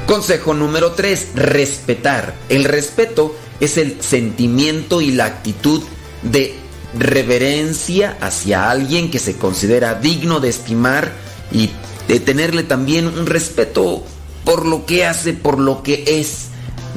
Consejo 0.07 0.53
número 0.53 0.93
3, 0.93 1.31
respetar. 1.35 2.33
El 2.47 2.63
respeto 2.63 3.35
es 3.59 3.77
el 3.77 4.01
sentimiento 4.01 5.01
y 5.01 5.11
la 5.11 5.25
actitud 5.25 5.83
de 6.23 6.55
reverencia 6.97 8.17
hacia 8.21 8.71
alguien 8.71 9.11
que 9.11 9.19
se 9.19 9.35
considera 9.35 9.95
digno 9.95 10.39
de 10.39 10.47
estimar 10.47 11.11
y 11.51 11.71
de 12.07 12.21
tenerle 12.21 12.63
también 12.63 13.05
un 13.05 13.25
respeto 13.25 14.01
por 14.45 14.65
lo 14.65 14.85
que 14.85 15.05
hace, 15.05 15.33
por 15.33 15.59
lo 15.59 15.83
que 15.83 16.05
es. 16.07 16.45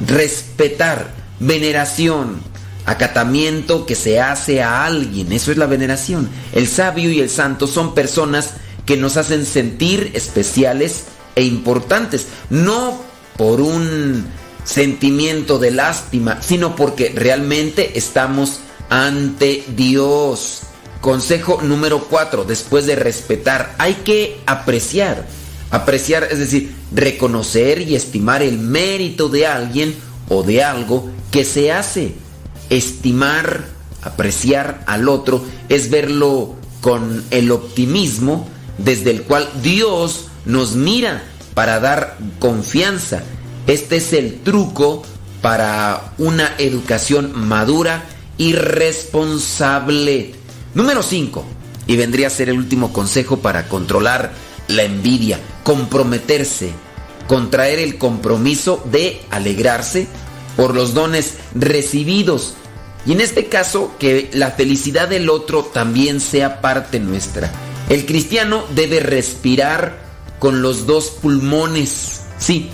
Respetar, 0.07 1.13
veneración, 1.41 2.41
acatamiento 2.85 3.85
que 3.85 3.95
se 3.95 4.21
hace 4.21 4.63
a 4.63 4.85
alguien, 4.85 5.33
eso 5.33 5.51
es 5.51 5.57
la 5.57 5.65
veneración. 5.65 6.29
El 6.53 6.65
sabio 6.65 7.11
y 7.11 7.19
el 7.19 7.29
santo 7.29 7.67
son 7.67 7.93
personas 7.93 8.51
que 8.85 8.95
nos 8.95 9.17
hacen 9.17 9.45
sentir 9.45 10.11
especiales 10.13 11.03
e 11.35 11.43
importantes, 11.43 12.27
no 12.49 13.01
por 13.37 13.61
un 13.61 14.25
sentimiento 14.63 15.57
de 15.59 15.71
lástima, 15.71 16.41
sino 16.41 16.75
porque 16.75 17.11
realmente 17.15 17.97
estamos 17.97 18.59
ante 18.89 19.63
Dios. 19.75 20.61
Consejo 20.99 21.61
número 21.63 22.05
4, 22.09 22.43
después 22.43 22.85
de 22.85 22.95
respetar, 22.95 23.73
hay 23.77 23.95
que 23.95 24.39
apreciar. 24.45 25.25
Apreciar, 25.71 26.27
es 26.29 26.37
decir, 26.37 26.75
reconocer 26.93 27.81
y 27.81 27.95
estimar 27.95 28.43
el 28.43 28.59
mérito 28.59 29.29
de 29.29 29.47
alguien 29.47 29.95
o 30.29 30.43
de 30.43 30.63
algo 30.63 31.09
que 31.31 31.45
se 31.45 31.71
hace. 31.71 32.13
Estimar, 32.69 33.65
apreciar 34.01 34.83
al 34.85 35.09
otro 35.09 35.43
es 35.69 35.89
verlo 35.89 36.55
con 36.81 37.23
el 37.31 37.51
optimismo 37.51 38.47
desde 38.77 39.11
el 39.11 39.23
cual 39.23 39.49
Dios 39.61 40.25
nos 40.45 40.75
mira 40.75 41.23
para 41.53 41.79
dar 41.79 42.17
confianza. 42.39 43.23
Este 43.67 43.97
es 43.97 44.13
el 44.13 44.39
truco 44.41 45.03
para 45.41 46.13
una 46.17 46.55
educación 46.57 47.31
madura 47.35 48.03
y 48.37 48.53
responsable. 48.53 50.33
Número 50.73 51.03
5. 51.03 51.45
Y 51.87 51.95
vendría 51.95 52.27
a 52.27 52.31
ser 52.31 52.49
el 52.49 52.57
último 52.57 52.93
consejo 52.93 53.37
para 53.37 53.67
controlar 53.67 54.31
la 54.67 54.83
envidia, 54.83 55.39
comprometerse, 55.63 56.71
contraer 57.27 57.79
el 57.79 57.97
compromiso 57.97 58.83
de 58.91 59.21
alegrarse 59.29 60.07
por 60.55 60.75
los 60.75 60.93
dones 60.93 61.35
recibidos. 61.55 62.53
Y 63.05 63.13
en 63.13 63.21
este 63.21 63.47
caso, 63.47 63.95
que 63.99 64.29
la 64.33 64.51
felicidad 64.51 65.07
del 65.07 65.29
otro 65.29 65.63
también 65.65 66.19
sea 66.19 66.61
parte 66.61 66.99
nuestra. 66.99 67.51
El 67.89 68.05
cristiano 68.05 68.63
debe 68.73 68.99
respirar 68.99 70.00
con 70.41 70.63
los 70.63 70.87
dos 70.87 71.11
pulmones. 71.11 72.21
Sí, 72.39 72.71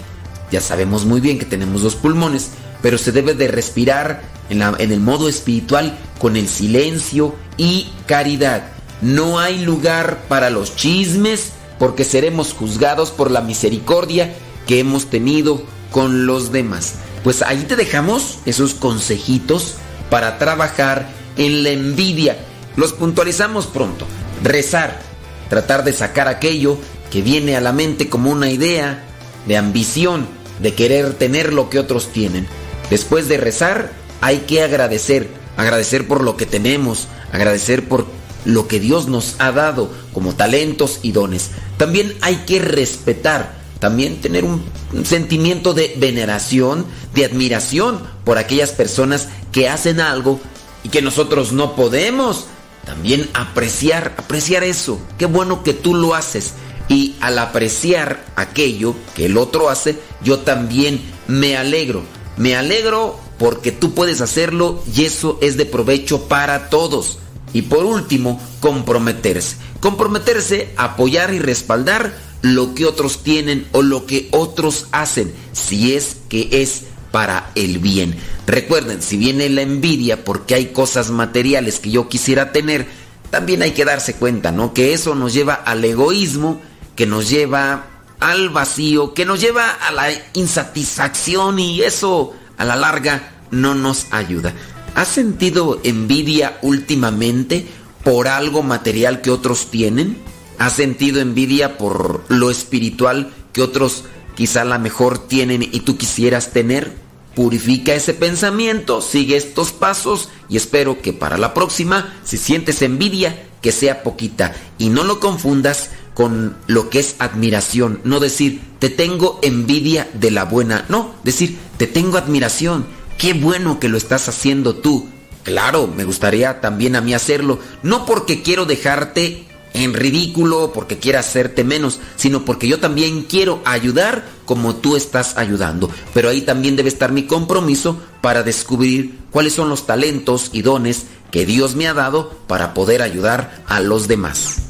ya 0.52 0.61
sabemos 0.61 1.03
muy 1.03 1.19
bien 1.19 1.38
que 1.38 1.44
tenemos 1.44 1.81
dos 1.81 1.95
pulmones, 1.95 2.52
pero 2.81 2.98
se 2.98 3.11
debe 3.11 3.34
de 3.34 3.49
respirar 3.49 4.22
en, 4.49 4.61
el 4.61 5.02
modo 5.02 5.27
espiritual 5.27 5.98
con 6.18 6.38
el 6.38 6.48
silencio 6.48 7.35
y 7.57 7.91
caridad. 8.06 8.69
No 9.02 9.38
hay 9.38 9.65
lugar 9.65 10.23
para 10.30 10.49
los 10.49 10.77
chismes 10.77 11.52
porque 11.77 12.06
seremos 12.06 12.53
juzgados 12.53 13.11
por 13.11 13.31
la 13.31 13.41
misericordia 13.41 14.34
que 14.65 14.80
hemos 14.80 15.07
tenido 15.07 15.61
con 15.91 16.26
los 16.26 16.53
demás. 16.53 16.94
Pues 17.26 17.41
ahí 17.41 17.65
te 17.68 17.76
dejamos 17.76 18.38
esos 18.45 18.76
consejitos 18.76 19.76
para 20.10 20.38
trabajar 20.38 21.10
en 21.35 21.64
la 21.64 21.72
envidia. 21.72 22.38
Los 22.77 22.94
puntualizamos 22.94 23.68
pronto. 23.68 24.07
Rezar, 24.41 25.02
tratar 25.49 25.84
de 25.84 25.91
sacar 25.91 26.30
aquello 26.30 26.77
que 27.11 27.21
viene 27.21 27.55
a 27.55 27.61
la 27.61 27.73
mente 27.73 28.09
como 28.09 28.31
una 28.31 28.49
idea 28.49 29.03
de 29.47 29.57
ambición, 29.57 30.27
de 30.61 30.73
querer 30.73 31.13
tener 31.13 31.53
lo 31.53 31.69
que 31.69 31.79
otros 31.79 32.09
tienen. 32.11 32.47
Después 32.89 33.27
de 33.27 33.38
rezar, 33.38 33.91
hay 34.21 34.39
que 34.39 34.63
agradecer, 34.63 35.29
agradecer 35.57 36.07
por 36.07 36.23
lo 36.23 36.38
que 36.38 36.45
tenemos, 36.45 37.07
agradecer 37.31 37.88
por 37.88 38.05
lo 38.45 38.67
que 38.67 38.79
Dios 38.79 39.07
nos 39.07 39.35
ha 39.39 39.51
dado 39.51 39.91
como 40.13 40.34
talentos 40.34 40.99
y 41.01 41.11
dones. 41.11 41.51
También 41.77 42.15
hay 42.21 42.38
que 42.45 42.59
respetar, 42.59 43.55
también 43.79 44.21
tener 44.21 44.45
un, 44.45 44.63
sentimiento 45.03 45.73
de 45.73 45.93
veneración, 45.97 46.85
de 47.13 47.25
admiración 47.25 48.01
por 48.23 48.38
aquellas 48.38 48.71
personas 48.71 49.27
que 49.51 49.67
hacen 49.67 49.99
algo 49.99 50.39
y 50.84 50.89
que 50.89 51.01
nosotros 51.01 51.51
no 51.51 51.75
podemos. 51.75 52.45
También 52.85 53.29
apreciar, 53.34 54.15
apreciar 54.17 54.63
eso. 54.63 54.97
Qué 55.17 55.25
bueno 55.25 55.61
que 55.61 55.73
tú 55.73 55.93
lo 55.93 56.15
haces. 56.15 56.53
Y 56.89 57.15
al 57.19 57.39
apreciar 57.39 58.26
aquello 58.35 58.95
que 59.15 59.26
el 59.26 59.38
otro 59.38 59.69
hace, 59.69 59.97
yo 60.23 60.39
también 60.39 61.01
me 61.27 61.57
alegro. 61.57 62.03
Me 62.38 62.55
alegro 62.55 63.19
porque 63.38 63.72
tú 63.72 63.93
puedes 63.93 64.22
hacerlo 64.22 64.84
y 64.95 65.05
eso 65.05 65.38
es 65.41 65.57
de 65.57 65.65
provecho 65.65 66.27
para 66.27 66.69
todos. 66.69 67.19
Y 67.53 67.64
por 67.64 67.85
último, 67.85 68.41
comprometerse. 68.59 69.57
Comprometerse, 69.80 70.73
apoyar 70.77 71.34
y 71.34 71.39
respaldar 71.39 72.14
lo 72.41 72.76
que 72.76 72.85
otros 72.85 73.23
tienen 73.23 73.68
o 73.72 73.81
lo 73.81 74.05
que 74.05 74.27
otros 74.31 74.88
hacen, 74.91 75.34
si 75.53 75.93
es 75.93 76.18
que 76.30 76.49
es 76.51 76.84
para 77.11 77.51
el 77.55 77.80
bien. 77.80 78.15
Recuerden, 78.45 79.01
si 79.01 79.18
viene 79.18 79.49
la 79.49 79.61
envidia 79.61 80.23
porque 80.23 80.55
hay 80.55 80.68
cosas 80.68 81.09
materiales 81.09 81.80
que 81.80 81.91
yo 81.91 82.09
quisiera 82.09 82.51
tener, 82.51 82.88
también 83.30 83.61
hay 83.61 83.72
que 83.72 83.85
darse 83.85 84.14
cuenta, 84.14 84.51
¿no? 84.51 84.73
Que 84.73 84.93
eso 84.93 85.15
nos 85.15 85.34
lleva 85.34 85.53
al 85.53 85.84
egoísmo, 85.84 86.61
que 86.98 87.06
nos 87.06 87.30
lleva 87.30 87.86
al 88.19 88.49
vacío, 88.49 89.14
que 89.14 89.24
nos 89.24 89.40
lleva 89.40 89.69
a 89.69 89.91
la 89.91 90.10
insatisfacción 90.34 91.60
y 91.60 91.84
eso 91.84 92.34
a 92.57 92.65
la 92.65 92.76
larga 92.76 93.32
no 93.52 93.76
nos 93.76 94.07
ayuda. 94.11 94.53
¿Has 94.95 95.07
sentido 95.07 95.80
envidia 95.84 96.57
últimamente 96.64 97.68
por 98.03 98.28
algo 98.28 98.64
material 98.64 99.22
que 99.22 99.30
otros 99.30 99.69
tienen? 99.69 100.18
¿Has 100.57 100.74
sentido 100.74 101.22
envidia 101.22 101.78
por 101.78 102.26
lo 102.30 102.49
espiritual 102.49 103.32
que 103.53 103.61
otros 103.61 104.06
quizá 104.36 104.65
la 104.65 104.80
mejor 104.80 105.19
tienen 105.28 105.61
y 105.61 105.82
tú 105.82 105.98
quisieras 105.98 106.49
tener? 106.49 106.98
Purifica 107.36 107.94
ese 107.94 108.15
pensamiento, 108.15 109.03
sigue 109.03 109.38
estos 109.38 109.72
pasos 109.72 110.30
y 110.49 110.57
espero 110.57 110.99
que 110.99 111.14
para 111.14 111.38
la 111.38 111.53
próxima, 111.53 112.15
si 112.24 112.38
sientes 112.38 112.82
envidia, 112.82 113.44
que 113.61 113.72
sea 113.72 114.02
poquita 114.02 114.56
y 114.80 114.90
no 114.90 115.03
lo 115.03 115.19
confundas 115.19 115.91
con 116.18 116.57
lo 116.65 116.89
que 116.89 116.98
es 116.98 117.15
admiración. 117.19 118.02
No 118.03 118.19
decir, 118.19 118.60
te 118.80 118.89
tengo 118.89 119.38
envidia 119.44 120.10
de 120.15 120.31
la 120.31 120.45
buena. 120.45 120.84
No, 120.89 121.14
decir, 121.23 121.60
te 121.77 121.85
tengo 121.85 122.18
admiración. 122.18 122.88
Qué 123.19 123.34
bueno 123.34 123.80
que 123.80 123.88
lo 123.88 123.99
estás 123.99 124.27
haciendo 124.27 124.77
tú. 124.77 125.07
Claro, 125.44 125.85
me 125.85 126.06
gustaría 126.06 126.60
también 126.60 126.95
a 126.95 127.02
mí 127.02 127.14
hacerlo. 127.14 127.60
No 127.84 128.07
porque 128.07 128.41
quiero 128.41 128.65
dejarte 128.65 129.45
en 129.76 129.94
ridículo, 129.94 130.72
porque 130.73 130.98
quiera 130.98 131.19
hacerte 131.19 131.64
menos, 131.64 131.99
sino 132.15 132.45
porque 132.45 132.68
yo 132.68 132.80
también 132.80 133.22
quiero 133.22 133.61
ayudar 133.64 134.27
como 134.45 134.77
tú 134.77 134.95
estás 134.95 135.38
ayudando. 135.38 135.88
Pero 136.15 136.30
ahí 136.30 136.41
también 136.41 136.76
debe 136.76 136.89
estar 136.89 137.11
mi 137.11 137.27
compromiso 137.27 138.02
para 138.22 138.41
descubrir 138.41 139.19
cuáles 139.30 139.53
son 139.53 139.69
los 139.69 139.85
talentos 139.85 140.49
y 140.52 140.64
dones 140.64 141.06
que 141.30 141.45
Dios 141.45 141.76
me 141.76 141.88
ha 141.88 141.94
dado 141.94 142.31
para 142.48 142.73
poder 142.73 143.03
ayudar 143.03 143.64
a 143.68 143.81
los 143.81 144.07
demás. 144.07 144.66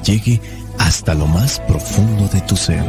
Llegue 0.00 0.40
hasta 0.78 1.14
lo 1.14 1.26
más 1.26 1.60
profundo 1.60 2.28
de 2.28 2.40
tu 2.42 2.56
ser. 2.56 2.84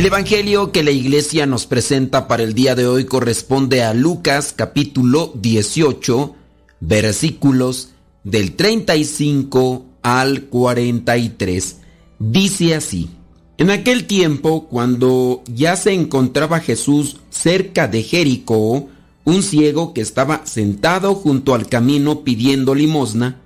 El 0.00 0.06
Evangelio 0.06 0.72
que 0.72 0.82
la 0.82 0.92
iglesia 0.92 1.44
nos 1.44 1.66
presenta 1.66 2.26
para 2.26 2.42
el 2.42 2.54
día 2.54 2.74
de 2.74 2.86
hoy 2.86 3.04
corresponde 3.04 3.82
a 3.82 3.92
Lucas 3.92 4.54
capítulo 4.56 5.30
18, 5.34 6.34
versículos 6.80 7.90
del 8.24 8.56
35 8.56 9.84
al 10.00 10.44
43. 10.44 11.79
Dice 12.20 12.74
así, 12.74 13.08
en 13.56 13.70
aquel 13.70 14.06
tiempo, 14.06 14.68
cuando 14.68 15.42
ya 15.46 15.74
se 15.74 15.94
encontraba 15.94 16.60
Jesús 16.60 17.16
cerca 17.30 17.88
de 17.88 18.02
Jericó, 18.02 18.88
un 19.24 19.42
ciego 19.42 19.94
que 19.94 20.02
estaba 20.02 20.44
sentado 20.44 21.14
junto 21.14 21.54
al 21.54 21.66
camino 21.66 22.20
pidiendo 22.20 22.74
limosna, 22.74 23.40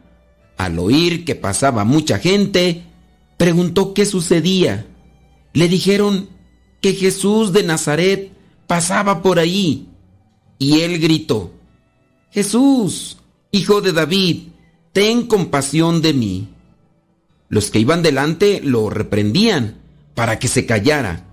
al 0.57 0.81
oír 0.81 1.25
que 1.25 1.37
pasaba 1.37 1.85
mucha 1.85 2.19
gente, 2.19 2.83
preguntó 3.37 3.95
qué 3.95 4.07
sucedía. 4.07 4.87
Le 5.53 5.69
dijeron 5.69 6.29
que 6.81 6.95
Jesús 6.95 7.53
de 7.53 7.63
Nazaret 7.63 8.33
pasaba 8.67 9.23
por 9.23 9.39
ahí. 9.39 9.87
Y 10.59 10.81
él 10.81 10.99
gritó, 10.99 11.53
Jesús, 12.33 13.19
hijo 13.53 13.81
de 13.81 13.93
David, 13.93 14.49
ten 14.93 15.29
compasión 15.29 16.03
de 16.03 16.13
mí. 16.13 16.49
Los 17.55 17.71
que 17.71 17.79
iban 17.79 18.03
delante 18.03 18.61
lo 18.65 18.91
reprendían 18.91 19.81
para 20.17 20.41
que 20.41 20.49
se 20.49 20.67
callara, 20.67 21.25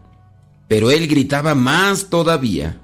pero 0.67 0.91
él 0.91 1.07
gritaba 1.07 1.55
más 1.55 2.11
todavía, 2.11 2.79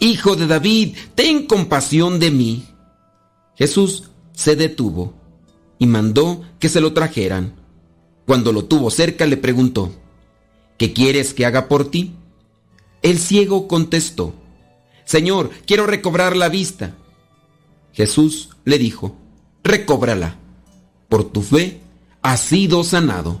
Hijo 0.00 0.34
de 0.34 0.48
David, 0.48 0.96
ten 1.14 1.46
compasión 1.46 2.18
de 2.18 2.32
mí. 2.32 2.66
Jesús 3.54 4.10
se 4.32 4.56
detuvo 4.56 5.14
y 5.78 5.86
mandó 5.86 6.42
que 6.58 6.68
se 6.68 6.80
lo 6.80 6.92
trajeran. 6.94 7.54
Cuando 8.26 8.52
lo 8.52 8.64
tuvo 8.64 8.90
cerca 8.90 9.24
le 9.24 9.36
preguntó, 9.36 9.92
¿Qué 10.78 10.92
quieres 10.92 11.34
que 11.34 11.46
haga 11.46 11.68
por 11.68 11.88
ti? 11.92 12.16
El 13.02 13.20
ciego 13.20 13.68
contestó, 13.68 14.34
Señor, 15.04 15.50
quiero 15.64 15.86
recobrar 15.86 16.36
la 16.36 16.48
vista. 16.48 16.96
Jesús 17.92 18.48
le 18.64 18.78
dijo, 18.78 19.16
recóbrala. 19.62 20.38
Por 21.08 21.22
tu 21.22 21.40
fe 21.40 21.82
has 22.28 22.40
sido 22.40 22.84
sanado. 22.84 23.40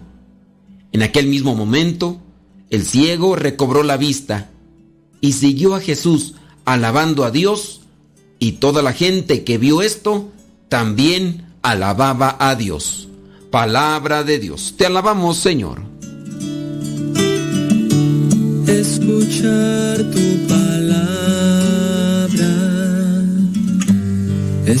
En 0.92 1.02
aquel 1.02 1.26
mismo 1.26 1.54
momento, 1.54 2.22
el 2.70 2.86
ciego 2.86 3.36
recobró 3.36 3.82
la 3.82 3.98
vista 3.98 4.48
y 5.20 5.32
siguió 5.32 5.74
a 5.74 5.80
Jesús 5.80 6.36
alabando 6.64 7.24
a 7.24 7.30
Dios 7.30 7.82
y 8.38 8.52
toda 8.52 8.80
la 8.80 8.94
gente 8.94 9.44
que 9.44 9.58
vio 9.58 9.82
esto 9.82 10.32
también 10.70 11.52
alababa 11.60 12.34
a 12.40 12.54
Dios. 12.54 13.08
Palabra 13.50 14.24
de 14.24 14.38
Dios. 14.38 14.72
Te 14.78 14.86
alabamos, 14.86 15.36
Señor. 15.36 15.82
escuchar 18.66 19.96
tu 20.10 20.46
palabra 20.48 21.18
es 24.66 24.80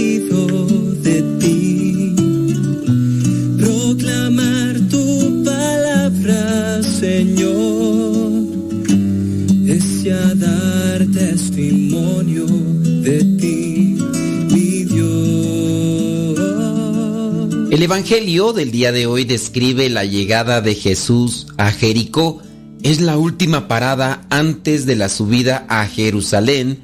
El 17.71 17.83
Evangelio 17.83 18.53
del 18.53 18.71
día 18.71 18.91
de 18.91 19.05
hoy 19.05 19.25
describe 19.25 19.89
la 19.89 20.05
llegada 20.05 20.61
de 20.61 20.75
Jesús 20.75 21.47
a 21.57 21.71
Jericó. 21.71 22.41
Es 22.83 23.01
la 23.01 23.17
última 23.17 23.67
parada 23.67 24.25
antes 24.29 24.85
de 24.85 24.95
la 24.95 25.09
subida 25.09 25.65
a 25.67 25.87
Jerusalén, 25.87 26.79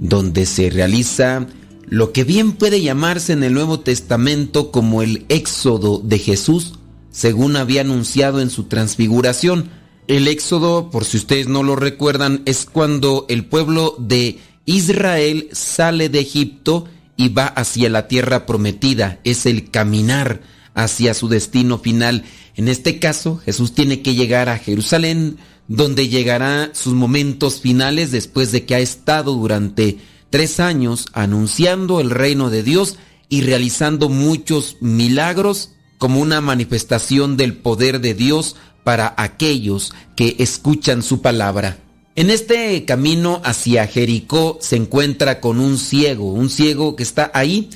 donde 0.00 0.44
se 0.44 0.68
realiza 0.70 1.46
lo 1.86 2.12
que 2.12 2.24
bien 2.24 2.52
puede 2.52 2.82
llamarse 2.82 3.32
en 3.32 3.42
el 3.42 3.54
Nuevo 3.54 3.80
Testamento 3.80 4.70
como 4.70 5.02
el 5.02 5.24
éxodo 5.28 5.98
de 6.04 6.18
Jesús, 6.18 6.74
según 7.10 7.56
había 7.56 7.80
anunciado 7.80 8.40
en 8.40 8.50
su 8.50 8.64
transfiguración. 8.64 9.70
El 10.10 10.26
éxodo, 10.26 10.90
por 10.90 11.04
si 11.04 11.18
ustedes 11.18 11.46
no 11.46 11.62
lo 11.62 11.76
recuerdan, 11.76 12.42
es 12.44 12.66
cuando 12.66 13.26
el 13.28 13.44
pueblo 13.44 13.94
de 13.96 14.40
Israel 14.66 15.48
sale 15.52 16.08
de 16.08 16.18
Egipto 16.18 16.86
y 17.16 17.28
va 17.28 17.46
hacia 17.46 17.88
la 17.90 18.08
tierra 18.08 18.44
prometida. 18.44 19.20
Es 19.22 19.46
el 19.46 19.70
caminar 19.70 20.42
hacia 20.74 21.14
su 21.14 21.28
destino 21.28 21.78
final. 21.78 22.24
En 22.56 22.66
este 22.66 22.98
caso, 22.98 23.36
Jesús 23.44 23.72
tiene 23.72 24.02
que 24.02 24.16
llegar 24.16 24.48
a 24.48 24.58
Jerusalén, 24.58 25.36
donde 25.68 26.08
llegará 26.08 26.70
sus 26.74 26.94
momentos 26.94 27.60
finales 27.60 28.10
después 28.10 28.50
de 28.50 28.64
que 28.64 28.74
ha 28.74 28.80
estado 28.80 29.34
durante 29.34 29.98
tres 30.28 30.58
años 30.58 31.06
anunciando 31.12 32.00
el 32.00 32.10
reino 32.10 32.50
de 32.50 32.64
Dios 32.64 32.96
y 33.28 33.42
realizando 33.42 34.08
muchos 34.08 34.76
milagros 34.80 35.70
como 35.98 36.20
una 36.20 36.40
manifestación 36.40 37.36
del 37.36 37.58
poder 37.58 38.00
de 38.00 38.14
Dios 38.14 38.56
para 38.84 39.14
aquellos 39.16 39.92
que 40.16 40.36
escuchan 40.38 41.02
su 41.02 41.20
palabra. 41.20 41.78
En 42.16 42.30
este 42.30 42.84
camino 42.84 43.40
hacia 43.44 43.86
Jericó 43.86 44.58
se 44.60 44.76
encuentra 44.76 45.40
con 45.40 45.60
un 45.60 45.78
ciego, 45.78 46.32
un 46.32 46.50
ciego 46.50 46.96
que 46.96 47.02
está 47.02 47.30
ahí 47.34 47.70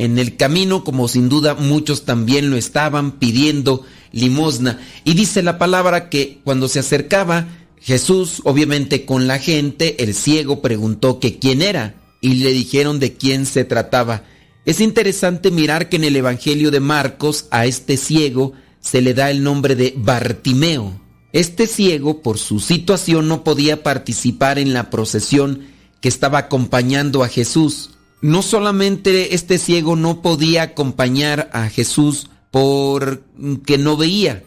en 0.00 0.18
el 0.18 0.36
camino 0.36 0.82
como 0.82 1.08
sin 1.08 1.28
duda 1.28 1.54
muchos 1.54 2.06
también 2.06 2.50
lo 2.50 2.56
estaban 2.56 3.18
pidiendo 3.18 3.84
limosna. 4.12 4.80
Y 5.04 5.12
dice 5.12 5.42
la 5.42 5.58
palabra 5.58 6.08
que 6.08 6.38
cuando 6.42 6.68
se 6.68 6.78
acercaba 6.78 7.48
Jesús, 7.78 8.40
obviamente 8.44 9.04
con 9.04 9.26
la 9.26 9.38
gente, 9.38 10.02
el 10.02 10.14
ciego 10.14 10.62
preguntó 10.62 11.20
que 11.20 11.38
quién 11.38 11.60
era 11.60 11.94
y 12.22 12.36
le 12.36 12.52
dijeron 12.52 12.98
de 12.98 13.12
quién 13.12 13.44
se 13.44 13.64
trataba. 13.64 14.24
Es 14.64 14.80
interesante 14.80 15.50
mirar 15.50 15.90
que 15.90 15.96
en 15.96 16.04
el 16.04 16.16
Evangelio 16.16 16.70
de 16.70 16.80
Marcos 16.80 17.46
a 17.50 17.66
este 17.66 17.98
ciego 17.98 18.54
se 18.80 19.00
le 19.00 19.14
da 19.14 19.30
el 19.30 19.42
nombre 19.42 19.76
de 19.76 19.94
Bartimeo. 19.96 21.00
Este 21.32 21.66
ciego, 21.66 22.22
por 22.22 22.38
su 22.38 22.60
situación, 22.60 23.28
no 23.28 23.44
podía 23.44 23.82
participar 23.82 24.58
en 24.58 24.72
la 24.72 24.90
procesión 24.90 25.66
que 26.00 26.08
estaba 26.08 26.38
acompañando 26.38 27.22
a 27.22 27.28
Jesús. 27.28 27.90
No 28.20 28.42
solamente 28.42 29.34
este 29.34 29.58
ciego 29.58 29.96
no 29.96 30.22
podía 30.22 30.62
acompañar 30.62 31.50
a 31.52 31.68
Jesús 31.68 32.28
porque 32.50 33.78
no 33.78 33.96
veía, 33.96 34.42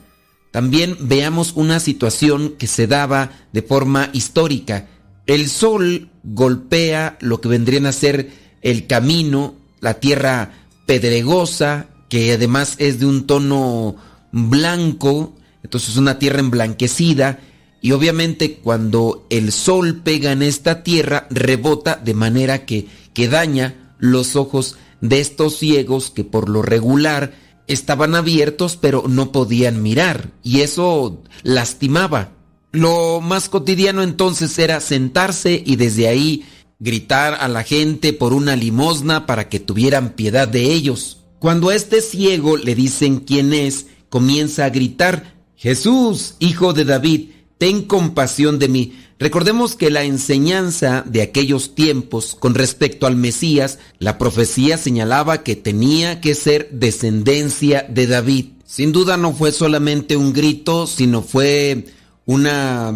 también 0.53 0.97
veamos 0.99 1.53
una 1.55 1.80
situación 1.80 2.53
que 2.60 2.68
se 2.68 2.85
daba 2.85 3.31
de 3.53 3.64
forma 3.64 4.11
histórica. 4.14 4.88
El 5.26 5.49
sol 5.49 6.11
golpea 6.23 7.18
lo 7.22 7.41
que 7.41 7.49
vendrían 7.49 7.88
a 7.88 7.91
ser 7.91 8.30
el 8.61 8.85
camino, 8.85 9.55
la 9.80 9.95
tierra 9.95 10.51
pedregosa, 10.85 11.88
que 12.07 12.34
además 12.34 12.76
es 12.77 12.99
de 12.99 13.07
un 13.07 13.26
tono 13.26 13.95
blanco, 14.34 15.34
entonces 15.64 15.95
una 15.95 16.19
tierra 16.19 16.41
emblanquecida, 16.41 17.39
y 17.80 17.91
obviamente 17.91 18.55
cuando 18.55 19.26
el 19.30 19.53
sol 19.53 20.01
pega 20.03 20.31
en 20.34 20.41
esta 20.41 20.84
tierra, 20.84 21.27
rebota 21.30 21.95
de 21.95 22.14
manera 22.14 22.65
que, 22.65 22.88
que 23.14 23.30
daña 23.30 23.95
los 23.99 24.35
ojos 24.35 24.76
de 24.99 25.19
estos 25.19 25.57
ciegos 25.57 26.10
que 26.10 26.23
por 26.23 26.49
lo 26.49 26.61
regular 26.61 27.34
estaban 27.68 28.15
abiertos 28.15 28.77
pero 28.77 29.05
no 29.07 29.31
podían 29.31 29.81
mirar 29.81 30.31
y 30.43 30.61
eso 30.61 31.22
lastimaba. 31.43 32.31
Lo 32.72 33.22
más 33.22 33.49
cotidiano 33.49 34.01
entonces 34.01 34.57
era 34.57 34.80
sentarse 34.80 35.61
y 35.65 35.76
desde 35.76 36.07
ahí 36.07 36.45
gritar 36.80 37.35
a 37.35 37.47
la 37.47 37.64
gente 37.64 38.14
por 38.14 38.34
una 38.34 38.55
limosna 38.55 39.26
para 39.26 39.47
que 39.47 39.60
tuvieran 39.60 40.11
piedad 40.11 40.47
de 40.47 40.72
ellos. 40.73 41.19
Cuando 41.39 41.69
a 41.69 41.76
este 41.76 42.01
ciego 42.01 42.57
le 42.57 42.76
dicen 42.76 43.19
quién 43.19 43.53
es, 43.53 43.88
comienza 44.14 44.65
a 44.65 44.69
gritar, 44.69 45.34
Jesús, 45.56 46.35
hijo 46.38 46.73
de 46.73 46.85
David, 46.85 47.31
ten 47.57 47.81
compasión 47.81 48.60
de 48.60 48.68
mí. 48.68 48.94
Recordemos 49.18 49.76
que 49.76 49.90
la 49.90 50.03
enseñanza 50.03 51.03
de 51.07 51.23
aquellos 51.23 51.73
tiempos 51.73 52.35
con 52.35 52.53
respecto 52.53 53.07
al 53.07 53.15
Mesías, 53.15 53.80
la 53.98 54.19
profecía 54.19 54.77
señalaba 54.77 55.41
que 55.41 55.56
tenía 55.56 56.22
que 56.22 56.35
ser 56.35 56.69
descendencia 56.72 57.88
de 57.90 58.06
David. 58.06 58.45
Sin 58.68 58.91
duda 58.91 59.18
no 59.18 59.34
fue 59.34 59.52
solamente 59.52 60.15
un 60.15 60.31
grito, 60.31 60.85
sino 60.85 61.23
fue 61.23 61.88
una 62.27 62.95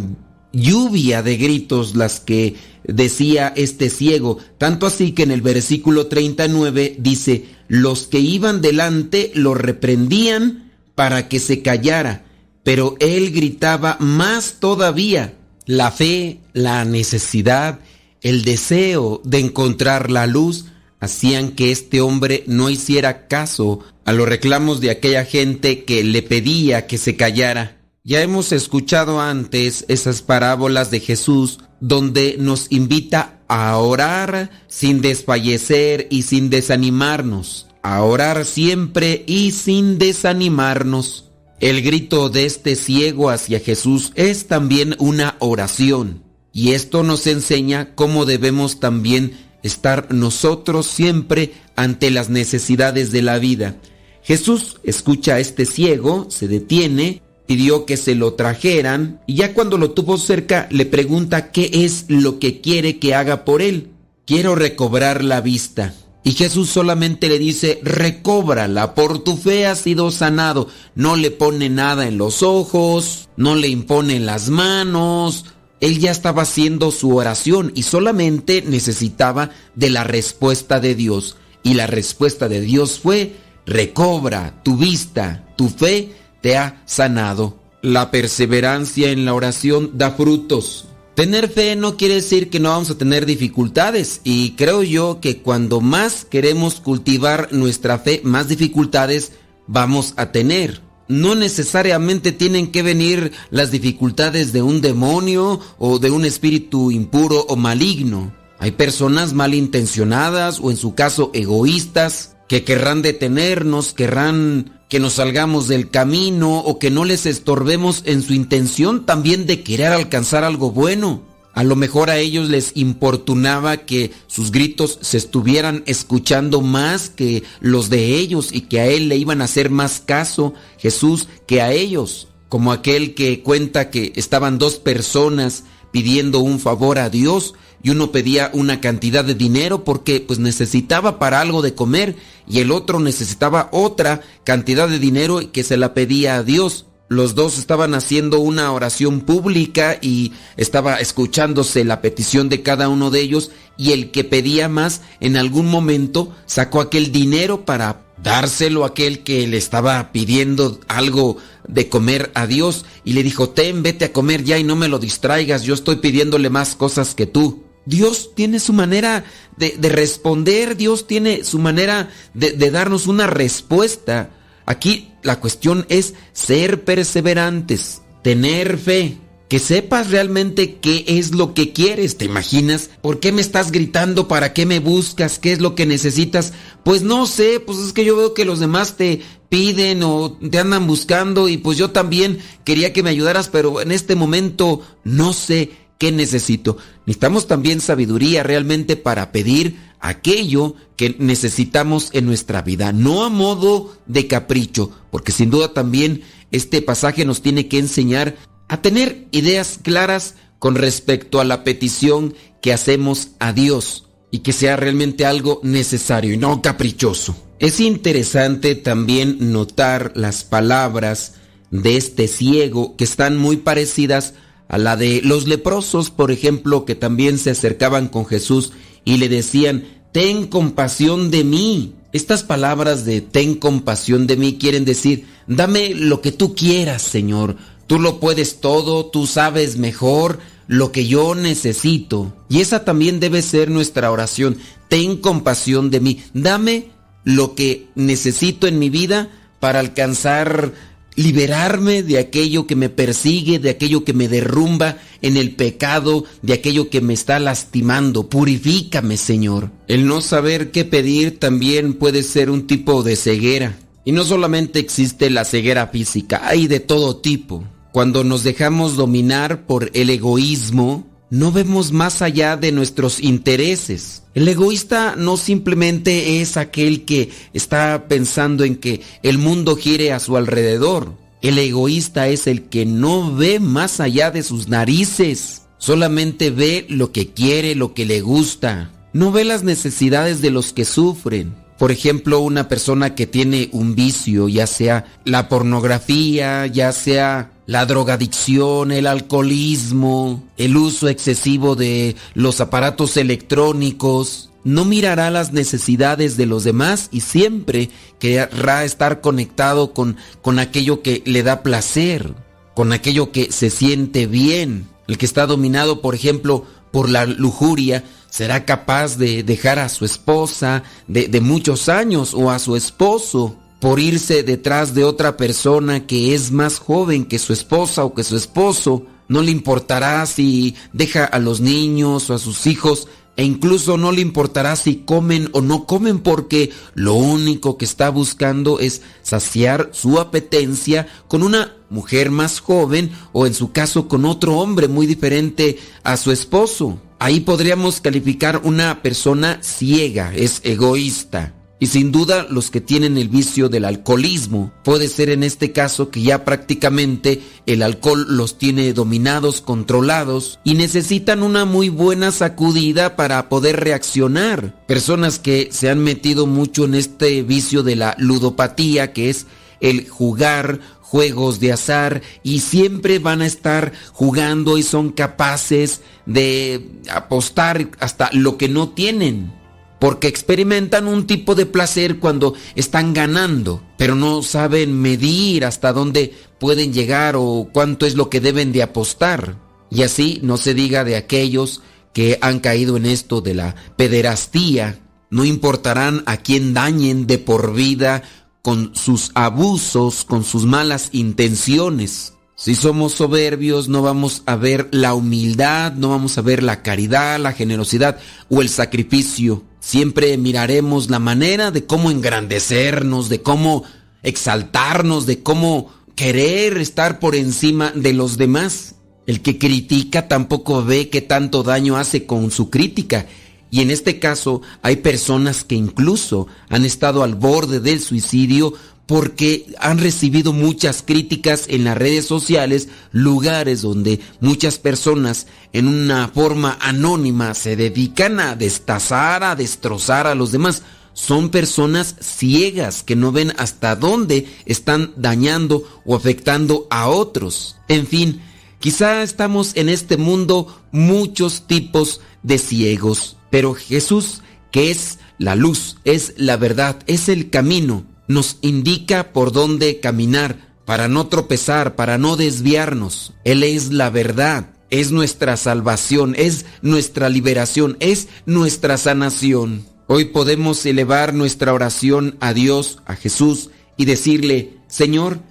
lluvia 0.53 1.23
de 1.23 1.35
gritos 1.38 1.95
las 1.95 2.19
que 2.19 2.57
decía 2.84 3.52
este 3.56 3.89
ciego, 3.89 4.38
tanto 4.60 4.85
así 4.85 5.14
que 5.14 5.23
en 5.23 5.31
el 5.31 5.41
versículo 5.41 6.06
39 6.06 6.95
dice, 6.99 7.45
los 7.68 8.06
que 8.06 8.19
iban 8.19 8.61
delante 8.61 9.31
lo 9.34 9.56
reprendían 9.56 10.66
para 10.97 11.29
que 11.29 11.39
se 11.39 11.61
callara, 11.61 12.25
pero 12.63 12.95
él 12.99 13.31
gritaba 13.31 13.97
más 13.99 14.55
todavía, 14.59 15.35
la 15.67 15.91
fe, 15.91 16.39
la 16.53 16.85
necesidad, 16.85 17.81
el 18.21 18.43
deseo 18.43 19.21
de 19.23 19.37
encontrar 19.37 20.09
la 20.09 20.25
luz, 20.25 20.65
hacían 20.99 21.51
que 21.51 21.71
este 21.71 22.01
hombre 22.01 22.43
no 22.47 22.71
hiciera 22.71 23.27
caso 23.27 23.81
a 24.05 24.11
los 24.11 24.27
reclamos 24.27 24.81
de 24.81 24.89
aquella 24.89 25.23
gente 25.23 25.83
que 25.83 26.03
le 26.03 26.23
pedía 26.23 26.87
que 26.87 26.97
se 26.97 27.15
callara. 27.15 27.77
Ya 28.03 28.23
hemos 28.23 28.51
escuchado 28.51 29.21
antes 29.21 29.85
esas 29.89 30.23
parábolas 30.23 30.89
de 30.89 30.99
Jesús 30.99 31.59
donde 31.79 32.37
nos 32.39 32.71
invita 32.71 33.37
a 33.47 33.77
orar 33.77 34.49
sin 34.67 35.01
desfallecer 35.01 36.07
y 36.09 36.23
sin 36.23 36.49
desanimarnos, 36.49 37.66
a 37.88 38.03
orar 38.03 38.43
siempre 38.43 39.23
y 39.27 39.51
sin 39.51 39.97
desanimarnos. 39.97 41.31
El 41.61 41.81
grito 41.81 42.27
de 42.30 42.45
este 42.45 42.76
ciego 42.76 43.30
hacia 43.30 43.61
Jesús 43.61 44.11
es 44.15 44.47
también 44.47 44.97
una 44.99 45.38
oración 45.39 46.22
y 46.51 46.73
esto 46.73 47.03
nos 47.03 47.27
enseña 47.27 47.95
cómo 47.95 48.26
debemos 48.26 48.81
también 48.81 49.38
estar 49.64 50.14
nosotros 50.14 50.85
siempre 50.85 51.53
ante 51.77 52.11
las 52.11 52.30
necesidades 52.30 53.14
de 53.14 53.22
la 53.22 53.39
vida. 53.39 53.77
Jesús 54.22 54.81
escucha 54.84 55.35
a 55.35 55.39
este 55.39 55.65
ciego, 55.65 56.27
se 56.30 56.49
detiene, 56.49 57.22
pidió 57.45 57.85
que 57.85 57.95
se 57.95 58.15
lo 58.15 58.34
trajeran 58.34 59.22
y 59.27 59.35
ya 59.35 59.53
cuando 59.53 59.77
lo 59.77 59.91
tuvo 59.91 60.18
cerca 60.18 60.68
le 60.72 60.85
pregunta 60.85 61.51
qué 61.51 61.69
es 61.72 62.03
lo 62.09 62.38
que 62.38 62.59
quiere 62.59 62.99
que 62.99 63.15
haga 63.15 63.45
por 63.45 63.61
él. 63.61 63.91
Quiero 64.26 64.55
recobrar 64.55 65.23
la 65.23 65.39
vista. 65.39 65.93
Y 66.27 66.33
Jesús 66.33 66.69
solamente 66.69 67.29
le 67.29 67.39
dice, 67.39 67.79
recóbrala, 67.83 68.95
por 68.95 69.19
tu 69.19 69.37
fe 69.37 69.65
has 69.65 69.79
sido 69.79 70.11
sanado. 70.11 70.67
No 70.93 71.15
le 71.15 71.31
pone 71.31 71.69
nada 71.69 72.05
en 72.05 72.17
los 72.17 72.43
ojos, 72.43 73.29
no 73.37 73.55
le 73.55 73.69
impone 73.69 74.17
en 74.17 74.25
las 74.25 74.49
manos. 74.49 75.45
Él 75.79 75.99
ya 75.99 76.11
estaba 76.11 76.41
haciendo 76.41 76.91
su 76.91 77.15
oración 77.15 77.71
y 77.75 77.83
solamente 77.83 78.61
necesitaba 78.61 79.51
de 79.75 79.89
la 79.89 80.03
respuesta 80.03 80.81
de 80.81 80.95
Dios. 80.95 81.37
Y 81.63 81.75
la 81.75 81.87
respuesta 81.87 82.49
de 82.49 82.59
Dios 82.59 82.99
fue, 82.99 83.37
recobra 83.65 84.61
tu 84.63 84.75
vista, 84.75 85.47
tu 85.55 85.69
fe 85.69 86.11
te 86.41 86.57
ha 86.57 86.83
sanado. 86.85 87.57
La 87.81 88.11
perseverancia 88.11 89.11
en 89.11 89.23
la 89.23 89.33
oración 89.33 89.91
da 89.93 90.11
frutos. 90.11 90.89
Tener 91.18 91.49
fe 91.49 91.76
no 91.76 91.98
quiere 91.98 92.14
decir 92.14 92.52
que 92.52 92.60
no 92.60 92.69
vamos 92.69 92.91
a 92.91 92.98
tener 92.99 93.26
dificultades 93.26 94.22
y 94.23 94.52
creo 94.52 94.84
yo 94.84 95.19
que 95.19 95.41
cuando 95.41 95.81
más 95.81 96.26
queremos 96.26 96.76
cultivar 96.80 97.49
nuestra 97.52 97.98
fe, 97.98 98.22
más 98.23 98.49
dificultades 98.49 99.31
vamos 99.65 100.14
a 100.18 100.31
tener. 100.31 100.84
No 101.07 101.34
necesariamente 101.34 102.34
tienen 102.34 102.72
que 102.72 102.84
venir 102.84 103.31
las 103.49 103.72
dificultades 103.72 104.53
de 104.53 104.61
un 104.61 104.80
demonio 104.80 105.60
o 105.80 105.98
de 105.98 106.11
un 106.11 106.23
espíritu 106.23 106.91
impuro 106.91 107.48
o 107.49 107.56
maligno. 107.56 108.31
Hay 108.60 108.73
personas 108.73 109.34
malintencionadas 109.34 110.60
o 110.61 110.69
en 110.69 110.77
su 110.77 110.94
caso 110.94 111.31
egoístas 111.34 112.35
que 112.48 112.64
querrán 112.64 113.02
detenernos, 113.02 113.94
querrán 113.94 114.76
que 114.89 114.99
nos 114.99 115.14
salgamos 115.14 115.68
del 115.68 115.89
camino 115.89 116.59
o 116.59 116.80
que 116.80 116.89
no 116.89 117.05
les 117.05 117.26
estorbemos 117.26 118.03
en 118.05 118.22
su 118.22 118.34
intención 118.34 119.05
también 119.05 119.45
de 119.45 119.64
querer 119.64 119.88
alcanzar 119.91 120.43
algo 120.43 120.72
bueno. 120.72 121.22
A 121.53 121.64
lo 121.64 121.76
mejor 121.76 122.11
a 122.11 122.19
ellos 122.19 122.49
les 122.49 122.72
importunaba 122.76 123.77
que 123.77 124.11
sus 124.27 124.51
gritos 124.51 124.99
se 125.01 125.18
estuvieran 125.18 125.81
escuchando 125.88 126.61
más 126.61 127.09
que 127.09 127.43
los 127.61 127.89
de 127.89 128.15
ellos 128.15 128.49
y 128.53 128.61
que 128.61 128.80
a 128.80 128.85
él 128.85 129.09
le 129.09 129.18
iban 129.18 129.41
a 129.41 129.45
hacer 129.45 129.72
más 129.72 129.99
caso 129.99 130.53
Jesús 130.77 131.27
que 131.47 131.61
a 131.61 131.72
ellos. 131.72 132.27
Como 132.47 132.72
aquel 132.72 133.15
que 133.15 133.41
cuenta 133.41 133.89
que 133.89 134.14
estaban 134.15 134.59
dos 134.59 134.76
personas 134.77 135.64
pidiendo 135.97 136.41
un 136.41 136.59
favor 136.59 136.99
a 136.99 137.09
Dios 137.09 137.55
y 137.81 137.89
uno 137.89 138.11
pedía 138.11 138.51
una 138.53 138.79
cantidad 138.79 139.25
de 139.25 139.33
dinero 139.33 139.83
porque 139.83 140.19
pues 140.19 140.37
necesitaba 140.37 141.17
para 141.17 141.41
algo 141.41 141.63
de 141.63 141.73
comer 141.73 142.15
y 142.47 142.59
el 142.59 142.71
otro 142.71 142.99
necesitaba 142.99 143.67
otra 143.71 144.21
cantidad 144.43 144.87
de 144.87 144.99
dinero 144.99 145.39
que 145.51 145.63
se 145.63 145.75
la 145.75 145.95
pedía 145.95 146.35
a 146.35 146.43
Dios. 146.43 146.85
Los 147.07 147.33
dos 147.33 147.57
estaban 147.57 147.95
haciendo 147.95 148.39
una 148.39 148.71
oración 148.73 149.21
pública 149.21 149.97
y 149.99 150.33
estaba 150.55 150.99
escuchándose 150.99 151.83
la 151.83 151.99
petición 151.99 152.47
de 152.47 152.61
cada 152.61 152.89
uno 152.89 153.09
de 153.09 153.21
ellos 153.21 153.49
y 153.75 153.93
el 153.93 154.11
que 154.11 154.23
pedía 154.23 154.69
más 154.69 155.01
en 155.19 155.35
algún 155.35 155.65
momento 155.65 156.31
sacó 156.45 156.79
aquel 156.79 157.11
dinero 157.11 157.65
para 157.65 158.06
dárselo 158.22 158.84
a 158.84 158.88
aquel 158.88 159.23
que 159.23 159.48
le 159.48 159.57
estaba 159.57 160.11
pidiendo 160.11 160.80
algo 160.88 161.38
de 161.68 161.89
comer 161.89 162.31
a 162.34 162.48
Dios 162.48 162.85
y 163.03 163.14
le 163.14 163.23
dijo, 163.23 163.49
ten, 163.49 163.84
vete 163.84 164.06
a 164.06 164.14
comer 164.14 164.44
ya 164.44 164.57
y 164.57 164.64
no 164.64 164.76
me 164.76 164.88
lo 164.88 164.99
distraigas, 164.99 165.64
yo 165.64 165.73
estoy 165.73 165.98
pidiéndole 165.98 166.49
más 166.49 166.76
cosas 166.76 167.15
que 167.15 167.26
tú. 167.26 167.64
Dios 167.85 168.31
tiene 168.35 168.60
su 168.60 168.73
manera 168.73 169.23
de, 169.56 169.76
de 169.77 169.89
responder, 169.89 170.76
Dios 170.76 171.07
tiene 171.07 171.44
su 171.44 171.60
manera 171.60 172.10
de 172.34 172.72
darnos 172.72 173.07
una 173.07 173.27
respuesta. 173.27 174.31
Aquí 174.65 175.14
la 175.23 175.39
cuestión 175.39 175.85
es 175.88 176.14
ser 176.34 176.84
perseverantes, 176.84 178.02
tener 178.23 178.77
fe, 178.77 179.18
que 179.47 179.59
sepas 179.59 180.11
realmente 180.11 180.75
qué 180.75 181.05
es 181.07 181.33
lo 181.33 181.53
que 181.53 181.71
quieres, 181.71 182.17
¿te 182.17 182.25
imaginas? 182.25 182.89
¿Por 183.01 183.19
qué 183.19 183.31
me 183.31 183.41
estás 183.41 183.71
gritando? 183.71 184.27
¿Para 184.27 184.53
qué 184.53 184.65
me 184.65 184.79
buscas? 184.79 185.39
¿Qué 185.39 185.53
es 185.53 185.61
lo 185.61 185.73
que 185.73 185.85
necesitas? 185.85 186.53
Pues 186.83 187.01
no 187.01 187.25
sé, 187.27 187.59
pues 187.59 187.77
es 187.79 187.93
que 187.93 188.03
yo 188.03 188.17
veo 188.17 188.33
que 188.33 188.45
los 188.45 188.59
demás 188.59 188.97
te 188.97 189.21
piden 189.49 190.03
o 190.03 190.33
te 190.33 190.59
andan 190.59 190.85
buscando 190.87 191.47
y 191.47 191.57
pues 191.57 191.77
yo 191.77 191.91
también 191.91 192.39
quería 192.65 192.91
que 192.91 193.03
me 193.03 193.09
ayudaras, 193.09 193.47
pero 193.47 193.81
en 193.81 193.91
este 193.91 194.15
momento 194.15 194.81
no 195.05 195.31
sé 195.31 195.71
qué 195.97 196.11
necesito. 196.11 196.77
Necesitamos 197.05 197.47
también 197.47 197.79
sabiduría 197.79 198.43
realmente 198.43 198.97
para 198.97 199.31
pedir 199.31 199.77
aquello 199.99 200.75
que 200.95 201.15
necesitamos 201.19 202.09
en 202.13 202.25
nuestra 202.25 202.61
vida, 202.61 202.91
no 202.91 203.23
a 203.23 203.29
modo 203.29 203.95
de 204.05 204.27
capricho, 204.27 204.91
porque 205.09 205.31
sin 205.31 205.49
duda 205.49 205.73
también 205.73 206.21
este 206.51 206.81
pasaje 206.81 207.25
nos 207.25 207.41
tiene 207.41 207.67
que 207.67 207.79
enseñar 207.79 208.35
a 208.68 208.81
tener 208.81 209.27
ideas 209.31 209.80
claras 209.81 210.35
con 210.60 210.76
respecto 210.76 211.39
a 211.39 211.45
la 211.45 211.64
petición 211.64 212.34
que 212.61 212.73
hacemos 212.73 213.30
a 213.39 213.53
Dios 213.53 214.06
y 214.31 214.39
que 214.39 214.53
sea 214.53 214.76
realmente 214.76 215.26
algo 215.26 215.60
necesario 215.64 216.34
y 216.34 216.38
no 216.38 216.61
caprichoso. 216.61 217.35
Es 217.60 217.80
interesante 217.80 218.76
también 218.76 219.52
notar 219.52 220.11
las 220.15 220.44
palabras 220.44 221.35
de 221.72 221.98
este 221.98 222.27
ciego 222.27 222.95
que 222.95 223.03
están 223.03 223.38
muy 223.38 223.57
parecidas 223.57 224.34
a 224.68 224.77
la 224.77 224.95
de 224.95 225.22
los 225.23 225.48
leprosos, 225.48 226.11
por 226.11 226.31
ejemplo, 226.31 226.85
que 226.85 226.95
también 226.95 227.38
se 227.38 227.52
acercaban 227.52 228.10
con 228.10 228.26
Jesús 228.26 228.73
y 229.06 229.18
le 229.18 229.30
decían, 229.30 229.85
ten 230.11 230.48
compasión 230.48 231.31
de 231.31 231.44
mí. 231.44 231.94
Estas 232.11 232.44
palabras 232.44 233.06
de 233.06 233.22
ten 233.22 233.56
compasión 233.56 234.27
de 234.27 234.38
mí 234.38 234.57
quieren 234.57 234.85
decir, 234.85 235.26
dame 235.48 235.94
lo 235.94 236.22
que 236.22 236.31
tú 236.31 236.53
quieras, 236.53 237.02
Señor. 237.02 237.56
Tú 237.88 237.99
lo 237.99 238.19
puedes 238.19 238.59
todo, 238.59 239.05
tú 239.05 239.27
sabes 239.27 239.77
mejor 239.77 240.39
lo 240.68 240.91
que 240.91 241.07
yo 241.07 241.35
necesito. 241.35 242.34
Y 242.49 242.59
esa 242.61 242.84
también 242.84 243.19
debe 243.19 243.41
ser 243.41 243.72
nuestra 243.72 244.11
oración. 244.11 244.57
Ten 244.89 245.18
compasión 245.18 245.89
de 245.89 245.99
mí. 246.01 246.23
Dame 246.34 246.89
lo 247.23 247.55
que 247.55 247.88
necesito 247.95 248.68
en 248.68 248.77
mi 248.80 248.89
vida 248.89 249.30
para 249.59 249.80
alcanzar 249.80 250.73
liberarme 251.15 252.03
de 252.03 252.19
aquello 252.19 252.68
que 252.68 252.76
me 252.76 252.89
persigue, 252.89 253.57
de 253.57 253.72
aquello 253.72 254.05
que 254.05 254.14
me 254.14 254.27
derrumba 254.27 254.99
en 255.22 255.35
el 255.35 255.55
pecado, 255.55 256.26
de 256.43 256.53
aquello 256.53 256.89
que 256.89 257.01
me 257.01 257.14
está 257.14 257.39
lastimando. 257.39 258.30
Purifícame, 258.30 259.18
Señor. 259.18 259.72
El 259.88 260.05
no 260.05 260.22
saber 260.22 260.72
qué 260.72 260.85
pedir 260.85 261.39
también 261.39 261.95
puede 261.95 262.22
ser 262.22 262.51
un 262.51 262.68
tipo 262.68 263.01
de 263.01 263.15
ceguera. 263.15 263.80
Y 264.05 264.11
no 264.11 264.23
solamente 264.23 264.80
existe 264.80 265.30
la 265.30 265.43
ceguera 265.43 265.88
física, 265.88 266.41
hay 266.47 266.68
de 266.68 266.80
todo 266.80 267.18
tipo. 267.18 267.65
Cuando 267.97 268.23
nos 268.23 268.43
dejamos 268.43 268.95
dominar 268.95 269.65
por 269.65 269.89
el 269.95 270.11
egoísmo, 270.11 271.07
no 271.31 271.51
vemos 271.51 271.91
más 271.91 272.21
allá 272.21 272.55
de 272.55 272.71
nuestros 272.71 273.19
intereses. 273.19 274.21
El 274.35 274.47
egoísta 274.47 275.15
no 275.17 275.35
simplemente 275.35 276.39
es 276.39 276.57
aquel 276.57 277.05
que 277.05 277.31
está 277.53 278.05
pensando 278.07 278.65
en 278.65 278.75
que 278.75 279.01
el 279.23 279.39
mundo 279.39 279.75
gire 279.75 280.13
a 280.13 280.19
su 280.19 280.37
alrededor. 280.37 281.13
El 281.41 281.57
egoísta 281.57 282.27
es 282.27 282.45
el 282.45 282.65
que 282.65 282.85
no 282.85 283.35
ve 283.35 283.59
más 283.59 283.99
allá 283.99 284.29
de 284.29 284.43
sus 284.43 284.67
narices. 284.67 285.63
Solamente 285.79 286.51
ve 286.51 286.85
lo 286.89 287.11
que 287.11 287.29
quiere, 287.29 287.73
lo 287.73 287.95
que 287.95 288.05
le 288.05 288.21
gusta. 288.21 288.91
No 289.11 289.31
ve 289.31 289.43
las 289.43 289.63
necesidades 289.63 290.39
de 290.43 290.51
los 290.51 290.71
que 290.71 290.85
sufren. 290.85 291.55
Por 291.77 291.91
ejemplo, 291.91 292.39
una 292.39 292.67
persona 292.67 293.13
que 293.13 293.27
tiene 293.27 293.69
un 293.71 293.93
vicio, 293.93 294.47
ya 294.47 294.65
sea 294.65 295.05
la 295.25 295.47
pornografía, 295.47 296.65
ya 296.65 296.91
sea 296.91 297.51
la 297.67 297.85
drogadicción, 297.85 298.91
el 298.91 299.05
alcoholismo, 299.05 300.43
el 300.57 300.75
uso 300.75 301.07
excesivo 301.07 301.75
de 301.75 302.15
los 302.33 302.61
aparatos 302.61 303.15
electrónicos, 303.17 304.49
no 304.63 304.85
mirará 304.85 305.29
las 305.29 305.53
necesidades 305.53 306.35
de 306.35 306.45
los 306.45 306.63
demás 306.63 307.09
y 307.11 307.21
siempre 307.21 307.89
querrá 308.19 308.83
estar 308.83 309.21
conectado 309.21 309.93
con, 309.93 310.17
con 310.41 310.59
aquello 310.59 311.01
que 311.01 311.21
le 311.25 311.43
da 311.43 311.63
placer, 311.63 312.33
con 312.75 312.91
aquello 312.91 313.31
que 313.31 313.51
se 313.51 313.69
siente 313.69 314.27
bien. 314.27 314.87
El 315.07 315.17
que 315.17 315.25
está 315.25 315.45
dominado, 315.45 316.01
por 316.01 316.15
ejemplo, 316.15 316.65
por 316.91 317.09
la 317.09 317.25
lujuria, 317.25 318.03
será 318.29 318.65
capaz 318.65 319.17
de 319.17 319.43
dejar 319.43 319.79
a 319.79 319.89
su 319.89 320.05
esposa 320.05 320.83
de, 321.07 321.41
muchos 321.41 321.89
años 321.89 322.33
o 322.33 322.51
a 322.51 322.59
su 322.59 322.75
esposo 322.75 323.55
por 323.79 323.99
irse 323.99 324.43
detrás 324.43 324.93
de 324.93 325.03
otra 325.03 325.37
persona 325.37 326.05
que 326.07 326.33
es 326.33 326.51
más 326.51 326.79
joven 326.79 327.25
que 327.25 327.39
su 327.39 327.53
esposa 327.53 328.03
o 328.03 328.13
que 328.13 328.23
su 328.23 328.35
esposo. 328.35 329.03
No 329.27 329.41
le 329.41 329.51
importará 329.51 330.25
si 330.25 330.75
deja 330.93 331.25
a 331.25 331.39
los 331.39 331.59
niños 331.59 332.29
o 332.29 332.33
a 332.33 332.39
sus 332.39 332.65
hijos 332.65 333.07
e 333.35 333.43
incluso 333.43 333.97
no 333.97 334.11
le 334.11 334.21
importará 334.21 334.75
si 334.75 334.97
comen 334.97 335.49
o 335.51 335.61
no 335.61 335.85
comen 335.85 336.19
porque 336.19 336.71
lo 336.95 337.13
único 337.13 337.77
que 337.77 337.85
está 337.85 338.09
buscando 338.09 338.79
es 338.79 339.03
saciar 339.21 339.91
su 339.93 340.19
apetencia 340.19 341.07
con 341.27 341.43
una 341.43 341.75
mujer 341.89 342.31
más 342.31 342.59
joven 342.59 343.11
o 343.33 343.45
en 343.45 343.53
su 343.53 343.71
caso 343.71 344.07
con 344.07 344.25
otro 344.25 344.57
hombre 344.57 344.87
muy 344.87 345.05
diferente 345.05 345.77
a 346.03 346.17
su 346.17 346.31
esposo. 346.31 346.99
Ahí 347.19 347.39
podríamos 347.39 347.99
calificar 347.99 348.61
una 348.64 349.02
persona 349.02 349.60
ciega, 349.64 350.34
es 350.35 350.61
egoísta. 350.64 351.53
Y 351.80 351.88
sin 351.88 352.11
duda 352.11 352.48
los 352.49 352.72
que 352.72 352.81
tienen 352.81 353.18
el 353.18 353.30
vicio 353.30 353.69
del 353.69 353.85
alcoholismo, 353.85 354.72
puede 354.84 355.07
ser 355.07 355.30
en 355.30 355.44
este 355.44 355.72
caso 355.72 356.10
que 356.10 356.23
ya 356.23 356.44
prácticamente 356.44 357.41
el 357.68 357.84
alcohol 357.84 358.26
los 358.30 358.57
tiene 358.57 358.94
dominados, 358.94 359.61
controlados 359.61 360.60
y 360.64 360.73
necesitan 360.73 361.44
una 361.44 361.65
muy 361.65 361.89
buena 361.89 362.31
sacudida 362.31 363.15
para 363.15 363.48
poder 363.48 363.80
reaccionar. 363.80 364.76
Personas 364.88 365.38
que 365.38 365.69
se 365.72 365.91
han 365.91 365.99
metido 365.99 366.48
mucho 366.48 366.85
en 366.85 366.95
este 366.95 367.44
vicio 367.44 367.84
de 367.84 367.95
la 367.95 368.15
ludopatía, 368.18 369.14
que 369.14 369.30
es 369.30 369.45
el 369.81 370.07
jugar 370.07 370.79
juegos 371.01 371.59
de 371.59 371.71
azar 371.71 372.21
y 372.43 372.59
siempre 372.59 373.19
van 373.19 373.41
a 373.41 373.45
estar 373.45 373.93
jugando 374.11 374.77
y 374.77 374.83
son 374.83 375.11
capaces 375.11 376.01
de 376.25 376.89
apostar 377.09 377.89
hasta 377.99 378.29
lo 378.33 378.57
que 378.57 378.67
no 378.67 378.89
tienen 378.89 379.57
porque 379.99 380.27
experimentan 380.27 381.07
un 381.07 381.25
tipo 381.25 381.55
de 381.55 381.65
placer 381.65 382.19
cuando 382.19 382.53
están 382.75 383.13
ganando, 383.13 383.81
pero 383.97 384.15
no 384.15 384.43
saben 384.43 385.01
medir 385.01 385.65
hasta 385.65 385.91
dónde 385.91 386.33
pueden 386.59 386.93
llegar 386.93 387.35
o 387.35 387.69
cuánto 387.73 388.05
es 388.05 388.15
lo 388.15 388.29
que 388.29 388.41
deben 388.41 388.71
de 388.71 388.83
apostar. 388.83 389.57
Y 389.89 390.03
así 390.03 390.39
no 390.43 390.57
se 390.57 390.73
diga 390.73 391.03
de 391.03 391.15
aquellos 391.15 391.81
que 392.13 392.37
han 392.41 392.59
caído 392.59 392.97
en 392.97 393.05
esto 393.05 393.41
de 393.41 393.55
la 393.55 393.75
pederastía, 393.95 394.99
no 395.29 395.45
importarán 395.45 396.23
a 396.25 396.37
quién 396.37 396.73
dañen 396.73 397.27
de 397.27 397.37
por 397.37 397.73
vida 397.73 398.23
con 398.68 398.94
sus 398.95 399.31
abusos, 399.34 400.26
con 400.26 400.44
sus 400.44 400.65
malas 400.65 401.07
intenciones. 401.14 402.34
Si 402.57 402.76
somos 402.76 403.14
soberbios 403.14 403.88
no 403.88 404.02
vamos 404.02 404.44
a 404.45 404.57
ver 404.57 404.89
la 404.91 405.14
humildad, 405.14 405.94
no 405.94 406.10
vamos 406.10 406.38
a 406.38 406.41
ver 406.41 406.64
la 406.64 406.84
caridad, 406.84 407.39
la 407.39 407.53
generosidad 407.53 408.19
o 408.49 408.61
el 408.61 408.68
sacrificio. 408.68 409.64
Siempre 409.80 410.38
miraremos 410.38 411.10
la 411.10 411.19
manera 411.19 411.72
de 411.72 411.85
cómo 411.85 412.11
engrandecernos, 412.11 413.30
de 413.30 413.41
cómo 413.41 413.85
exaltarnos, 414.22 415.26
de 415.26 415.41
cómo 415.41 415.89
querer 416.18 416.77
estar 416.77 417.19
por 417.19 417.35
encima 417.35 417.94
de 417.95 418.11
los 418.11 418.38
demás. 418.38 418.95
El 419.27 419.41
que 419.41 419.57
critica 419.57 420.27
tampoco 420.27 420.84
ve 420.84 421.07
qué 421.07 421.22
tanto 421.22 421.64
daño 421.64 421.95
hace 421.95 422.26
con 422.26 422.52
su 422.52 422.69
crítica. 422.69 423.27
Y 423.69 423.81
en 423.81 423.91
este 423.91 424.19
caso 424.19 424.61
hay 424.81 424.98
personas 424.98 425.64
que 425.64 425.76
incluso 425.76 426.48
han 426.69 426.85
estado 426.85 427.23
al 427.23 427.35
borde 427.35 427.80
del 427.80 427.99
suicidio 427.99 428.73
porque 429.07 429.73
han 429.80 429.98
recibido 429.98 430.52
muchas 430.52 431.02
críticas 431.02 431.65
en 431.69 431.85
las 431.85 431.98
redes 431.98 432.26
sociales, 432.26 432.89
lugares 433.11 433.81
donde 433.81 434.19
muchas 434.41 434.77
personas 434.77 435.48
en 435.72 435.88
una 435.88 436.27
forma 436.27 436.77
anónima 436.81 437.53
se 437.53 437.77
dedican 437.77 438.39
a 438.41 438.56
destazar, 438.56 439.44
a 439.45 439.56
destrozar 439.56 440.27
a 440.27 440.35
los 440.35 440.52
demás. 440.52 440.84
Son 441.14 441.49
personas 441.49 442.15
ciegas 442.19 443.02
que 443.02 443.15
no 443.15 443.31
ven 443.31 443.53
hasta 443.57 443.95
dónde 443.95 444.45
están 444.65 445.14
dañando 445.15 445.84
o 446.06 446.15
afectando 446.15 446.85
a 446.89 447.07
otros. 447.07 447.77
En 447.88 448.06
fin, 448.06 448.41
quizá 448.80 449.23
estamos 449.23 449.72
en 449.76 449.88
este 449.88 450.18
mundo 450.18 450.81
muchos 450.91 451.65
tipos 451.65 452.19
de 452.44 452.57
ciegos, 452.57 453.38
pero 453.49 453.73
Jesús, 453.73 454.41
que 454.71 454.91
es 454.91 455.19
la 455.37 455.55
luz, 455.55 455.97
es 456.03 456.33
la 456.37 456.57
verdad, 456.57 456.99
es 457.07 457.29
el 457.29 457.49
camino, 457.49 458.05
nos 458.27 458.57
indica 458.61 459.31
por 459.31 459.51
dónde 459.51 459.99
caminar 459.99 460.67
para 460.85 461.07
no 461.07 461.27
tropezar, 461.27 461.95
para 461.95 462.17
no 462.17 462.37
desviarnos. 462.37 463.33
Él 463.43 463.63
es 463.63 463.91
la 463.91 464.09
verdad, 464.09 464.71
es 464.89 465.11
nuestra 465.11 465.57
salvación, 465.57 466.33
es 466.37 466.65
nuestra 466.81 467.29
liberación, 467.29 467.97
es 467.99 468.29
nuestra 468.45 468.97
sanación. 468.97 469.85
Hoy 470.07 470.25
podemos 470.25 470.85
elevar 470.85 471.33
nuestra 471.33 471.73
oración 471.73 472.37
a 472.39 472.53
Dios, 472.53 472.99
a 473.05 473.15
Jesús, 473.15 473.69
y 473.97 474.05
decirle, 474.05 474.77
Señor, 474.87 475.41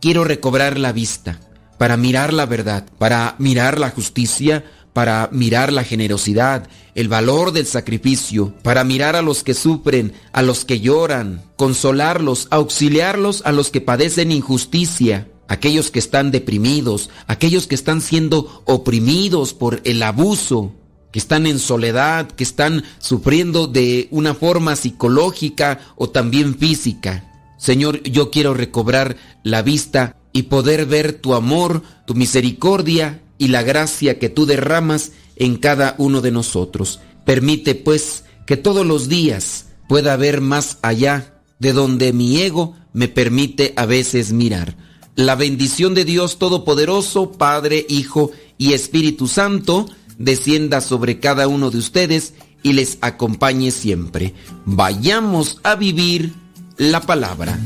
quiero 0.00 0.24
recobrar 0.24 0.78
la 0.78 0.92
vista 0.92 1.40
para 1.78 1.96
mirar 1.96 2.32
la 2.32 2.46
verdad, 2.46 2.86
para 2.98 3.34
mirar 3.38 3.80
la 3.80 3.90
justicia, 3.90 4.64
para 4.92 5.28
mirar 5.32 5.72
la 5.72 5.84
generosidad, 5.84 6.68
el 6.94 7.08
valor 7.08 7.52
del 7.52 7.66
sacrificio, 7.66 8.54
para 8.62 8.84
mirar 8.84 9.16
a 9.16 9.22
los 9.22 9.42
que 9.42 9.54
sufren, 9.54 10.12
a 10.32 10.42
los 10.42 10.64
que 10.64 10.80
lloran, 10.80 11.42
consolarlos, 11.56 12.48
auxiliarlos 12.50 13.42
a 13.44 13.52
los 13.52 13.70
que 13.70 13.80
padecen 13.80 14.32
injusticia, 14.32 15.28
aquellos 15.48 15.90
que 15.90 15.98
están 15.98 16.30
deprimidos, 16.30 17.10
aquellos 17.26 17.66
que 17.66 17.74
están 17.74 18.00
siendo 18.00 18.62
oprimidos 18.66 19.54
por 19.54 19.80
el 19.84 20.02
abuso, 20.02 20.74
que 21.12 21.18
están 21.18 21.46
en 21.46 21.58
soledad, 21.58 22.30
que 22.30 22.44
están 22.44 22.84
sufriendo 22.98 23.66
de 23.66 24.08
una 24.10 24.34
forma 24.34 24.76
psicológica 24.76 25.80
o 25.96 26.10
también 26.10 26.56
física. 26.56 27.28
Señor, 27.58 28.02
yo 28.02 28.30
quiero 28.30 28.54
recobrar 28.54 29.16
la 29.42 29.62
vista 29.62 30.16
y 30.32 30.44
poder 30.44 30.86
ver 30.86 31.12
tu 31.12 31.34
amor, 31.34 31.82
tu 32.06 32.14
misericordia 32.14 33.20
y 33.42 33.48
la 33.48 33.64
gracia 33.64 34.20
que 34.20 34.28
tú 34.28 34.46
derramas 34.46 35.10
en 35.34 35.56
cada 35.56 35.96
uno 35.98 36.20
de 36.20 36.30
nosotros. 36.30 37.00
Permite, 37.26 37.74
pues, 37.74 38.22
que 38.46 38.56
todos 38.56 38.86
los 38.86 39.08
días 39.08 39.66
pueda 39.88 40.16
ver 40.16 40.40
más 40.40 40.78
allá 40.80 41.42
de 41.58 41.72
donde 41.72 42.12
mi 42.12 42.40
ego 42.40 42.76
me 42.92 43.08
permite 43.08 43.72
a 43.76 43.84
veces 43.84 44.32
mirar. 44.32 44.76
La 45.16 45.34
bendición 45.34 45.92
de 45.92 46.04
Dios 46.04 46.38
Todopoderoso, 46.38 47.32
Padre, 47.32 47.84
Hijo 47.88 48.30
y 48.58 48.74
Espíritu 48.74 49.26
Santo, 49.26 49.88
descienda 50.18 50.80
sobre 50.80 51.18
cada 51.18 51.48
uno 51.48 51.72
de 51.72 51.78
ustedes 51.78 52.34
y 52.62 52.74
les 52.74 52.98
acompañe 53.00 53.72
siempre. 53.72 54.34
Vayamos 54.66 55.58
a 55.64 55.74
vivir 55.74 56.32
la 56.76 57.00
palabra. 57.00 57.58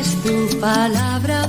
Es 0.00 0.22
tu 0.24 0.58
palabra 0.58 1.48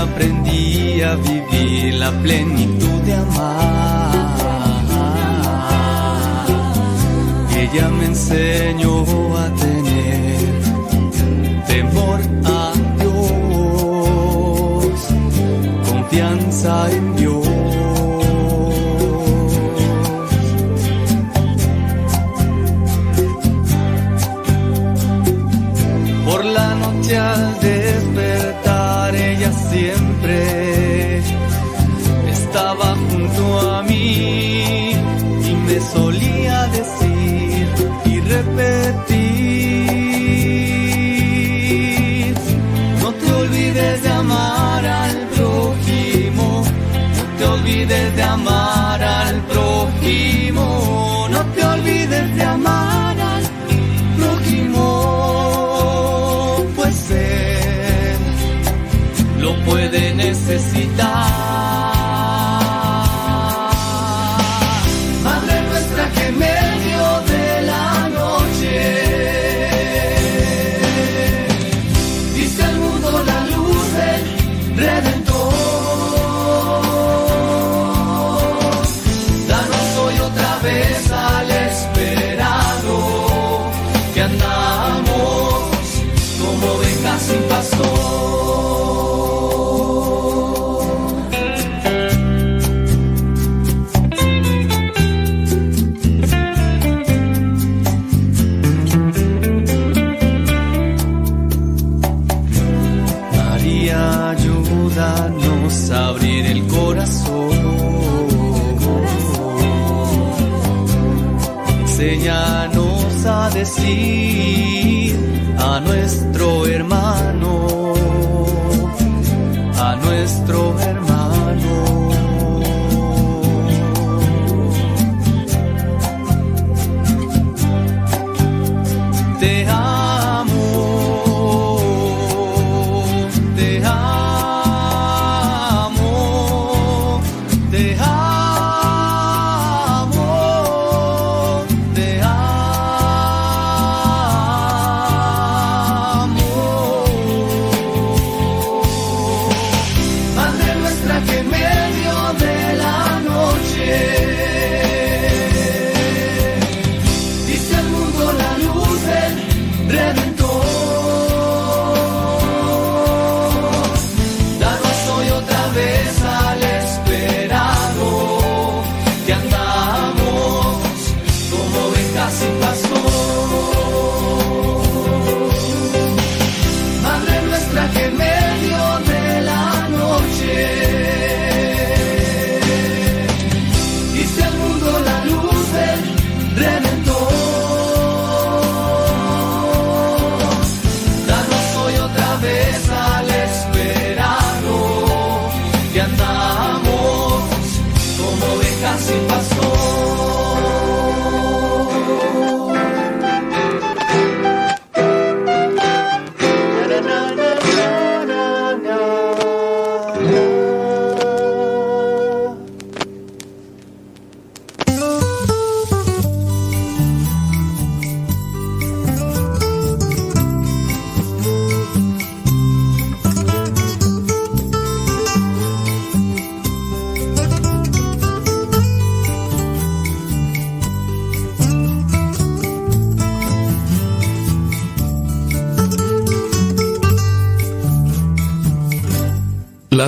aprendí 0.00 1.02
a 1.02 1.14
vivir 1.16 1.94
la 1.94 2.10
plenitud 2.22 3.00
de 3.02 3.14
amar. 3.14 4.10
Ella 7.62 7.88
me 7.88 8.06
enseñó 8.06 9.04
a 9.36 9.46
tener 9.64 10.38
temor 11.66 12.20
a 12.44 12.72
Dios, 12.98 13.20
confianza 15.88 16.90
en 16.90 17.16
Dios. 17.16 17.46
Por 26.24 26.44
la 26.44 26.74
noche 26.74 27.16
al 27.18 27.60
de 27.60 27.79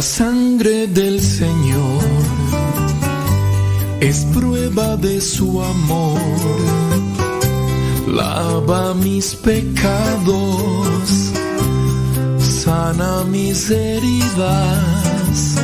La 0.03 0.09
sangre 0.09 0.89
del 0.89 1.21
Señor 1.21 2.03
es 4.01 4.25
prueba 4.35 4.97
de 4.97 5.21
su 5.21 5.63
amor. 5.63 6.19
Lava 8.09 8.95
mis 8.95 9.37
pecados, 9.37 11.09
sana 12.41 13.23
mis 13.31 13.71
heridas, 13.71 15.55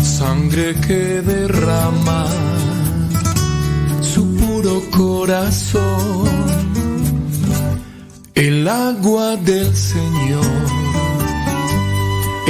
sangre 0.00 0.76
que 0.86 1.20
derrama 1.22 2.31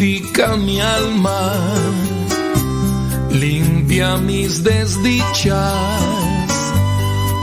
Purifica 0.00 0.56
mi 0.56 0.80
alma, 0.80 1.52
limpia 3.30 4.16
mis 4.16 4.64
desdichas, 4.64 5.52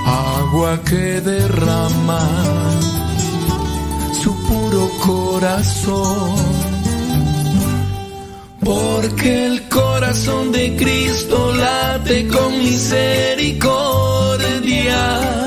agua 0.08 0.80
que 0.84 1.22
derrama 1.22 2.28
su 4.24 4.36
puro 4.48 4.90
corazón. 5.06 6.36
Porque 8.66 9.46
el 9.46 9.70
corazón 9.70 10.52
de 10.52 10.76
Cristo 10.78 11.54
late 11.54 12.28
con 12.28 12.58
misericordia 12.58 15.47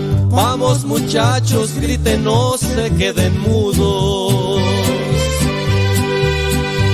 Vamos 0.31 0.85
muchachos, 0.85 1.73
griten, 1.75 2.23
no 2.23 2.57
se 2.57 2.89
queden 2.95 3.37
mudos. 3.41 4.61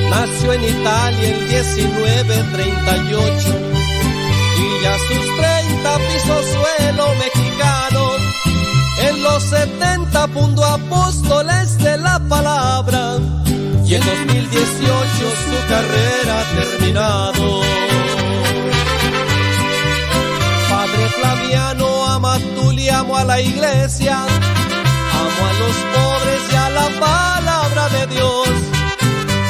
Nació 0.09 0.53
en 0.53 0.63
Italia 0.63 1.29
el 1.29 1.47
1938 1.47 3.49
y 4.57 4.81
ya 4.83 4.97
sus 4.97 5.37
30 5.37 5.99
pisó 6.07 6.41
suelo 6.53 7.05
mexicano. 7.19 8.03
En 9.07 9.21
los 9.21 9.43
70 9.43 10.27
fundó 10.29 10.65
apóstoles 10.65 11.77
de 11.77 11.95
la 11.97 12.17
palabra 12.27 13.19
y 13.85 13.93
en 13.93 14.03
2018 14.03 14.65
su 15.45 15.57
carrera 15.69 16.41
ha 16.41 16.45
terminado. 16.59 17.61
Padre 20.69 21.05
Flaviano, 21.19 21.86
tú 22.55 22.71
y 22.71 22.89
amo 22.89 23.17
a 23.17 23.23
la 23.23 23.41
iglesia, 23.41 24.17
amo 24.21 25.41
a 25.49 25.53
los 25.61 25.75
pobres 25.93 26.41
y 26.51 26.55
a 26.55 26.69
la 26.69 26.87
palabra 26.99 27.89
de 27.89 28.07
Dios. 28.07 28.47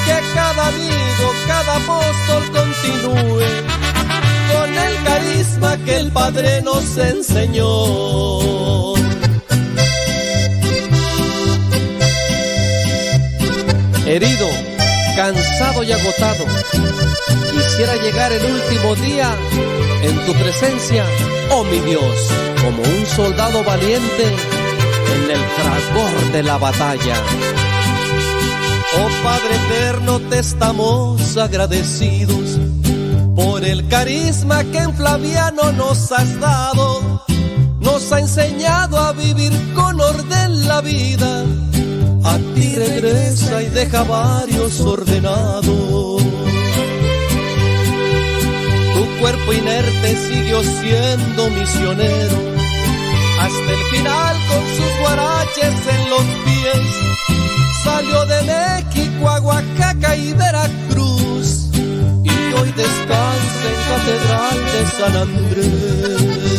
Que 0.06 0.18
cada 0.34 0.68
amigo, 0.68 1.28
cada 1.48 1.76
apóstol 1.76 2.44
continúe 2.52 3.78
con 4.54 4.78
el 4.78 5.04
carisma 5.04 5.78
que 5.86 5.98
el 5.98 6.12
Padre 6.12 6.62
nos 6.62 6.98
enseñó. 6.98 8.96
Herido, 14.06 14.48
cansado 15.18 15.84
y 15.84 15.92
agotado, 15.92 16.46
quisiera 17.52 17.96
llegar 17.98 18.32
el 18.32 18.46
último 18.46 18.96
día 18.96 19.36
en 20.02 20.26
tu 20.26 20.34
presencia, 20.34 21.04
oh 21.52 21.66
mi 21.66 21.80
Dios, 21.80 22.32
como 22.62 22.82
un 22.82 23.06
soldado 23.06 23.64
valiente 23.64 24.26
en 25.16 25.32
el 25.32 25.40
fragor 25.58 26.32
de 26.32 26.44
la 26.44 26.58
batalla. 26.58 27.16
Oh 29.00 29.10
Padre 29.24 29.56
eterno, 29.56 30.20
te 30.30 30.40
estamos 30.40 31.38
agradecidos 31.38 32.60
por 33.36 33.64
el 33.64 33.88
carisma 33.88 34.64
que 34.64 34.80
en 34.80 34.94
Flaviano 34.96 35.72
nos 35.74 36.12
has 36.12 36.40
dado. 36.40 37.24
Nos 37.80 38.12
ha 38.12 38.20
enseñado 38.20 38.98
a 38.98 39.12
vivir 39.14 39.52
con 39.74 40.00
orden 40.00 40.68
la 40.68 40.82
vida. 40.82 41.44
A 42.24 42.38
ti 42.56 42.76
regresa 42.76 43.62
y 43.62 43.68
deja 43.68 44.04
varios 44.04 44.82
ordenados. 44.82 46.17
Cuerpo 49.20 49.54
inerte 49.54 50.16
siguió 50.28 50.64
siendo 50.64 51.50
misionero 51.50 52.38
hasta 53.40 53.72
el 53.72 53.84
final 53.92 54.36
con 54.50 54.64
sus 54.76 55.00
guaraches 55.00 55.76
en 55.96 56.10
los 56.10 56.24
pies. 56.46 56.82
Salió 57.84 58.26
de 58.26 58.42
México 58.44 59.30
a 59.30 59.40
Oaxaca 59.40 60.16
y 60.16 60.34
Veracruz 60.34 61.70
y 62.24 62.54
hoy 62.54 62.72
descansa 62.76 63.68
en 63.72 63.80
Catedral 63.90 64.58
de 64.74 64.82
San 64.98 65.16
Andrés. 65.16 66.58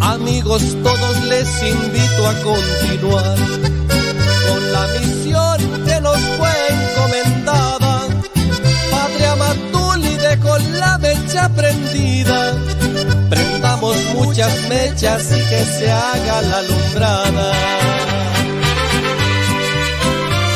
Amigos, 0.00 0.62
todos 0.82 1.24
les 1.24 1.62
invito 1.62 2.28
a 2.28 2.34
continuar 2.42 3.36
con 4.46 4.72
la 4.72 4.86
misión 4.98 5.63
mecha 11.34 11.48
prendida 11.48 12.54
prendamos 13.28 13.96
muchas 14.14 14.68
mechas 14.68 15.32
y 15.32 15.40
que 15.48 15.64
se 15.64 15.90
haga 15.90 16.42
la 16.42 16.58
alumbrada. 16.58 17.52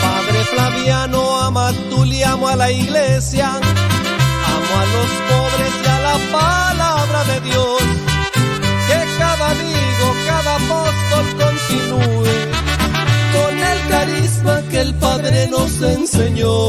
Padre 0.03 0.45
Flaviano, 0.53 1.41
ama 1.41 1.73
tú 1.91 2.05
le 2.05 2.25
amo 2.25 2.47
a 2.49 2.55
la 2.55 2.71
iglesia, 2.71 3.49
amo 3.49 4.73
a 4.83 4.85
los 4.95 5.11
pobres 5.29 5.73
y 5.85 5.89
a 5.89 5.99
la 6.09 6.17
palabra 6.39 7.25
de 7.25 7.41
Dios. 7.41 7.83
Que 8.87 8.99
cada 9.19 9.51
amigo, 9.51 10.07
cada 10.27 10.57
apóstol 10.57 11.27
continúe 11.43 12.37
con 13.35 13.53
el 13.73 13.79
carisma 13.89 14.63
que 14.71 14.81
el 14.81 14.95
Padre 14.95 15.49
nos 15.49 15.83
enseñó. 15.83 16.69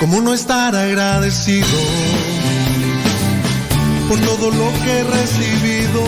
¿Cómo 0.00 0.20
no 0.20 0.34
estar 0.34 0.74
agradecido? 0.74 1.78
por 4.10 4.18
todo 4.22 4.50
lo 4.50 4.72
que 4.82 4.90
he 4.90 5.04
recibido. 5.04 6.02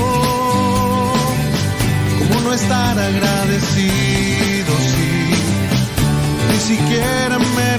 ¿Cómo 2.19 2.41
no 2.41 2.53
estar 2.53 2.99
agradecido 2.99 4.73
si 4.91 5.09
ni 6.51 6.59
siquiera 6.59 7.39
he 7.39 7.79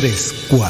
3, 0.00 0.32
4. 0.48 0.69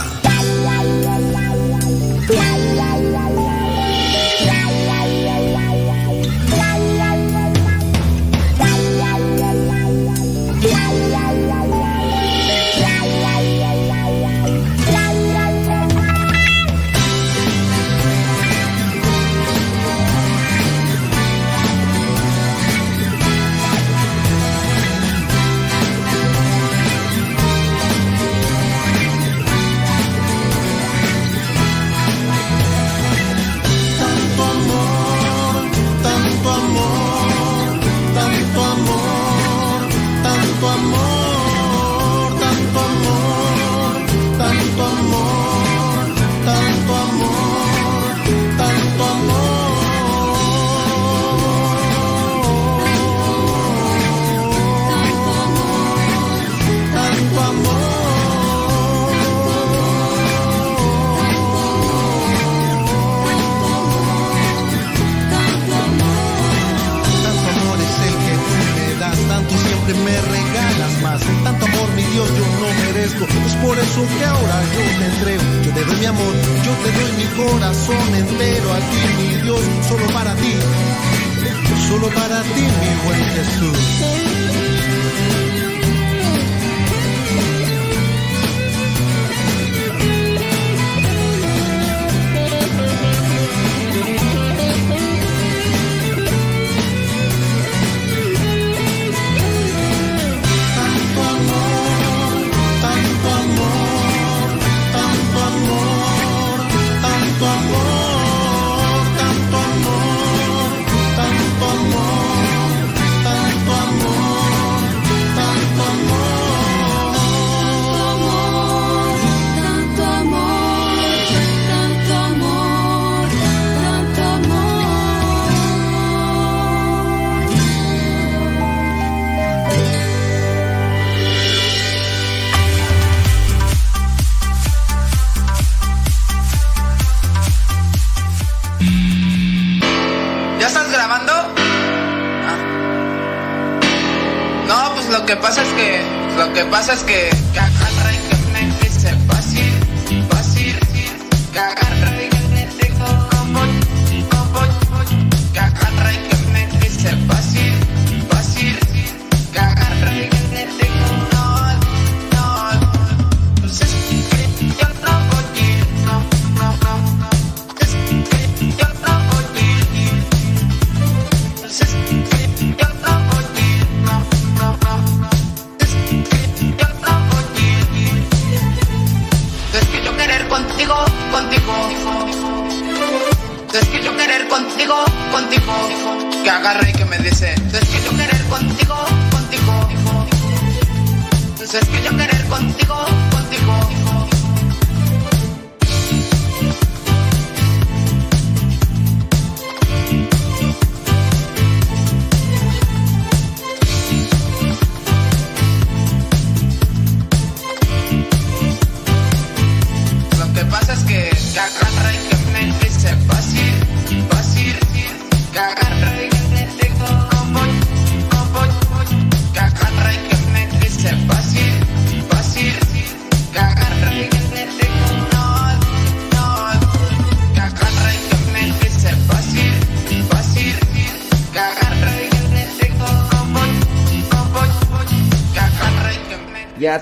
Lo 146.91 147.07
que 147.07 147.30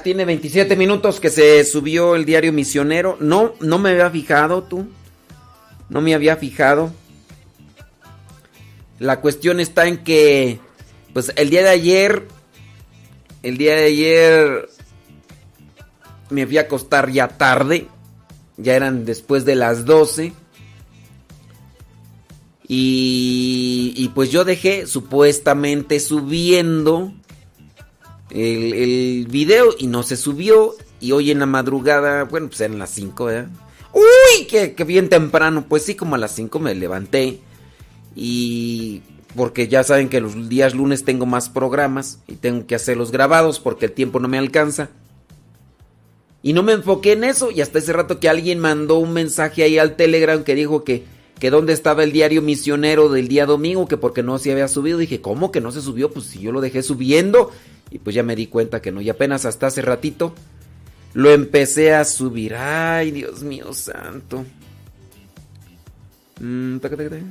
Tiene 0.02 0.24
27 0.24 0.76
minutos 0.76 1.20
que 1.20 1.30
se 1.30 1.64
subió 1.64 2.14
el 2.14 2.24
diario 2.24 2.52
Misionero. 2.52 3.16
No, 3.20 3.54
no 3.60 3.78
me 3.78 3.90
había 3.90 4.10
fijado 4.10 4.62
tú. 4.64 4.88
No 5.88 6.00
me 6.00 6.14
había 6.14 6.36
fijado. 6.36 6.92
La 8.98 9.20
cuestión 9.20 9.60
está 9.60 9.86
en 9.86 9.98
que, 9.98 10.58
pues 11.12 11.32
el 11.36 11.50
día 11.50 11.62
de 11.62 11.68
ayer, 11.70 12.26
el 13.42 13.56
día 13.56 13.76
de 13.76 13.84
ayer 13.84 14.68
me 16.30 16.46
fui 16.46 16.58
a 16.58 16.62
acostar 16.62 17.10
ya 17.10 17.28
tarde. 17.28 17.88
Ya 18.56 18.74
eran 18.74 19.04
después 19.04 19.44
de 19.44 19.54
las 19.54 19.84
12. 19.84 20.32
Y, 22.66 23.94
y 23.96 24.08
pues 24.08 24.30
yo 24.30 24.44
dejé 24.44 24.86
supuestamente 24.86 26.00
subiendo 26.00 27.14
el, 28.30 29.26
video 29.30 29.74
y 29.78 29.86
no 29.86 30.02
se 30.02 30.16
subió. 30.16 30.74
Y 31.00 31.12
hoy 31.12 31.30
en 31.30 31.38
la 31.38 31.46
madrugada, 31.46 32.24
bueno, 32.24 32.48
pues 32.48 32.60
eran 32.60 32.78
las 32.78 32.90
5, 32.90 33.24
¿verdad? 33.24 33.50
¡Uy! 33.92 34.46
Que, 34.46 34.74
que 34.74 34.84
bien 34.84 35.08
temprano. 35.08 35.66
Pues 35.68 35.84
sí, 35.84 35.94
como 35.94 36.14
a 36.14 36.18
las 36.18 36.34
5 36.34 36.58
me 36.58 36.74
levanté. 36.74 37.40
Y 38.14 39.02
porque 39.36 39.68
ya 39.68 39.84
saben 39.84 40.08
que 40.08 40.20
los 40.20 40.48
días 40.48 40.74
lunes 40.74 41.04
tengo 41.04 41.26
más 41.26 41.48
programas 41.48 42.18
y 42.26 42.34
tengo 42.34 42.66
que 42.66 42.74
hacerlos 42.74 43.12
grabados 43.12 43.60
porque 43.60 43.86
el 43.86 43.92
tiempo 43.92 44.18
no 44.20 44.28
me 44.28 44.38
alcanza. 44.38 44.90
Y 46.42 46.52
no 46.52 46.62
me 46.62 46.72
enfoqué 46.72 47.12
en 47.12 47.24
eso. 47.24 47.50
Y 47.50 47.60
hasta 47.60 47.78
ese 47.78 47.92
rato 47.92 48.20
que 48.20 48.28
alguien 48.28 48.58
mandó 48.58 48.98
un 48.98 49.12
mensaje 49.12 49.62
ahí 49.62 49.78
al 49.78 49.96
Telegram 49.96 50.44
que 50.44 50.54
dijo 50.54 50.84
que, 50.84 51.04
que 51.38 51.50
dónde 51.50 51.72
estaba 51.72 52.04
el 52.04 52.12
diario 52.12 52.42
misionero 52.42 53.08
del 53.08 53.28
día 53.28 53.44
domingo, 53.46 53.86
que 53.86 53.96
porque 53.96 54.22
no 54.22 54.38
se 54.38 54.52
había 54.52 54.68
subido. 54.68 54.98
Dije, 54.98 55.20
¿cómo 55.20 55.50
que 55.50 55.60
no 55.60 55.72
se 55.72 55.82
subió? 55.82 56.10
Pues 56.10 56.26
si 56.26 56.40
yo 56.40 56.52
lo 56.52 56.60
dejé 56.60 56.82
subiendo. 56.82 57.50
Y 57.90 57.98
pues 57.98 58.14
ya 58.14 58.22
me 58.22 58.36
di 58.36 58.46
cuenta 58.46 58.82
que 58.82 58.92
no. 58.92 59.00
Y 59.00 59.08
apenas 59.10 59.44
hasta 59.44 59.68
hace 59.68 59.82
ratito 59.82 60.34
lo 61.14 61.30
empecé 61.30 61.94
a 61.94 62.04
subir. 62.04 62.54
Ay, 62.54 63.10
Dios 63.10 63.42
mío 63.42 63.72
santo. 63.72 64.44
Mm, 66.40 66.78
taca, 66.78 66.96
taca, 66.96 67.10
taca. 67.10 67.24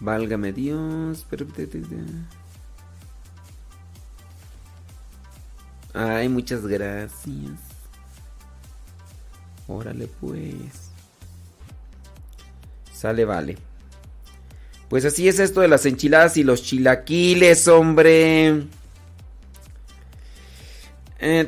Válgame 0.00 0.52
Dios. 0.52 1.26
Ay, 5.92 6.28
muchas 6.28 6.66
gracias. 6.66 7.60
Órale 9.68 10.06
pues. 10.06 10.90
Sale, 12.92 13.24
vale. 13.24 13.69
Pues 14.90 15.04
así 15.04 15.28
es 15.28 15.38
esto 15.38 15.60
de 15.60 15.68
las 15.68 15.86
enchiladas 15.86 16.36
y 16.36 16.42
los 16.42 16.64
chilaquiles, 16.64 17.68
hombre. 17.68 18.64
Eh. 21.20 21.46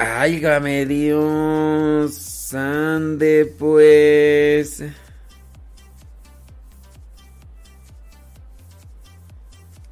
Ay, 0.00 0.40
game 0.40 0.84
Dios. 0.86 2.52
Ande 2.52 3.54
pues. 3.56 4.82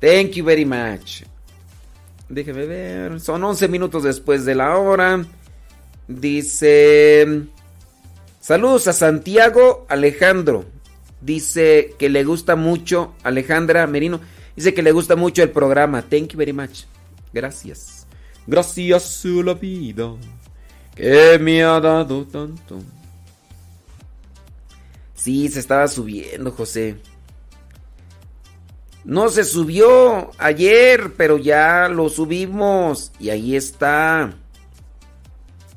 Thank 0.00 0.30
you 0.32 0.44
very 0.44 0.64
much. 0.64 1.22
Déjeme 2.28 2.66
ver. 2.66 3.20
Son 3.20 3.44
11 3.44 3.68
minutos 3.68 4.02
después 4.02 4.44
de 4.44 4.56
la 4.56 4.76
hora. 4.76 5.24
Dice... 6.08 7.44
Saludos 8.40 8.88
a 8.88 8.92
Santiago 8.92 9.86
Alejandro. 9.88 10.79
Dice 11.20 11.94
que 11.98 12.08
le 12.08 12.24
gusta 12.24 12.56
mucho, 12.56 13.14
Alejandra 13.22 13.86
Merino. 13.86 14.20
Dice 14.56 14.74
que 14.74 14.82
le 14.82 14.92
gusta 14.92 15.16
mucho 15.16 15.42
el 15.42 15.50
programa. 15.50 16.02
Thank 16.02 16.28
you 16.28 16.38
very 16.38 16.52
much. 16.52 16.84
Gracias. 17.32 18.06
Gracias 18.46 19.24
a 19.24 19.28
la 19.28 19.54
vida 19.54 20.14
que 20.94 21.38
me 21.38 21.62
ha 21.62 21.78
dado 21.80 22.26
tanto. 22.26 22.78
Sí, 25.14 25.48
se 25.48 25.60
estaba 25.60 25.86
subiendo, 25.86 26.50
José. 26.50 26.96
No 29.04 29.28
se 29.28 29.44
subió 29.44 30.30
ayer, 30.38 31.12
pero 31.16 31.38
ya 31.38 31.88
lo 31.88 32.08
subimos. 32.08 33.12
Y 33.18 33.30
ahí 33.30 33.56
está. 33.56 34.34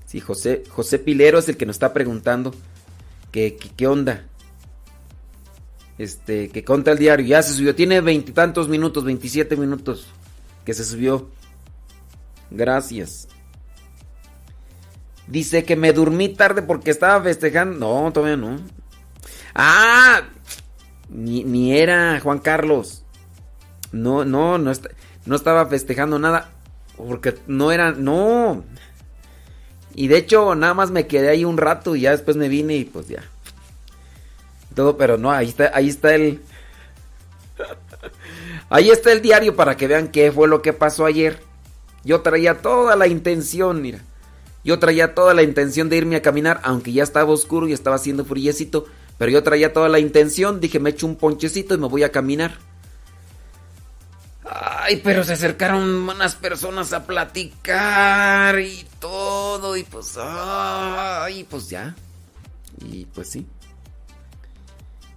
Sí, 0.06 0.20
José, 0.20 0.64
José 0.70 1.00
Pilero 1.00 1.40
es 1.40 1.50
el 1.50 1.58
que 1.58 1.66
nos 1.66 1.76
está 1.76 1.94
preguntando. 1.94 2.54
¿Qué, 3.32 3.58
qué, 3.58 3.70
qué 3.76 3.88
onda? 3.88 4.26
Este, 5.98 6.50
que 6.50 6.64
conta 6.64 6.92
el 6.92 6.98
diario. 6.98 7.26
Ya 7.26 7.42
se 7.44 7.54
subió. 7.54 7.76
Tiene 7.76 8.02
veintitantos 8.02 8.68
minutos, 8.68 9.04
27 9.04 9.56
minutos 9.56 10.08
que 10.66 10.74
se 10.74 10.84
subió. 10.84 11.30
Gracias. 12.52 13.28
Dice 15.28 15.64
que 15.64 15.76
me 15.76 15.94
dormí 15.94 16.30
tarde 16.30 16.62
porque 16.62 16.92
estaba 16.92 17.22
festejando. 17.24 17.80
No, 17.80 18.12
todavía 18.12 18.38
no. 18.38 18.60
Ah, 19.56 20.24
ni, 21.10 21.44
ni 21.44 21.78
era 21.78 22.20
Juan 22.20 22.40
Carlos. 22.40 23.04
No, 23.92 24.26
no, 24.26 24.58
no, 24.58 24.72
no 25.26 25.36
estaba 25.36 25.66
festejando 25.68 26.20
nada. 26.20 26.50
Porque 26.98 27.36
no 27.48 27.72
era, 27.72 27.92
no. 27.92 28.64
Y 29.96 30.08
de 30.08 30.18
hecho, 30.18 30.56
nada 30.56 30.74
más 30.74 30.92
me 30.92 31.08
quedé 31.08 31.30
ahí 31.30 31.46
un 31.46 31.58
rato 31.58 31.96
y 31.96 32.02
ya 32.02 32.12
después 32.12 32.36
me 32.36 32.50
vine 32.50 32.76
y 32.76 32.86
pues 32.86 33.08
ya. 33.08 33.24
Todo, 34.76 34.98
pero 34.98 35.18
no, 35.18 35.32
ahí 35.32 35.50
está, 35.50 35.72
ahí 35.74 35.90
está 35.90 36.16
el. 36.16 36.42
Ahí 38.70 38.90
está 38.90 39.12
el 39.12 39.22
diario 39.22 39.56
para 39.56 39.78
que 39.78 39.88
vean 39.88 40.08
qué 40.08 40.32
fue 40.32 40.48
lo 40.48 40.62
que 40.62 40.74
pasó 40.74 41.06
ayer. 41.06 41.42
Yo 42.04 42.22
traía 42.22 42.62
toda 42.62 42.96
la 42.96 43.08
intención, 43.08 43.82
mira. 43.82 44.00
Yo 44.64 44.80
traía 44.80 45.14
toda 45.14 45.34
la 45.34 45.44
intención 45.44 45.90
de 45.90 45.98
irme 45.98 46.16
a 46.16 46.22
caminar, 46.22 46.60
aunque 46.64 46.92
ya 46.92 47.04
estaba 47.04 47.32
oscuro 47.32 47.68
y 47.68 47.74
estaba 47.74 47.98
haciendo 47.98 48.26
friecito. 48.26 48.86
Pero 49.18 49.32
yo 49.32 49.44
traía 49.44 49.74
toda 49.74 49.90
la 49.90 50.00
intención, 50.00 50.60
dije, 50.60 50.80
me 50.80 50.90
echo 50.92 51.06
un 51.06 51.16
ponchecito 51.16 51.76
y 51.76 51.78
me 51.78 51.88
voy 51.88 52.04
a 52.04 52.12
caminar. 52.12 52.58
Ay, 54.46 55.02
pero 55.04 55.24
se 55.24 55.34
acercaron 55.34 55.84
unas 56.10 56.36
personas 56.36 56.94
a 56.94 57.06
platicar 57.06 58.60
y 58.60 58.86
todo, 59.00 59.78
y 59.78 59.84
pues, 59.84 60.18
ay, 60.20 61.46
pues 61.50 61.70
ya. 61.70 61.96
Y 62.82 63.06
pues 63.06 63.30
sí. 63.30 63.46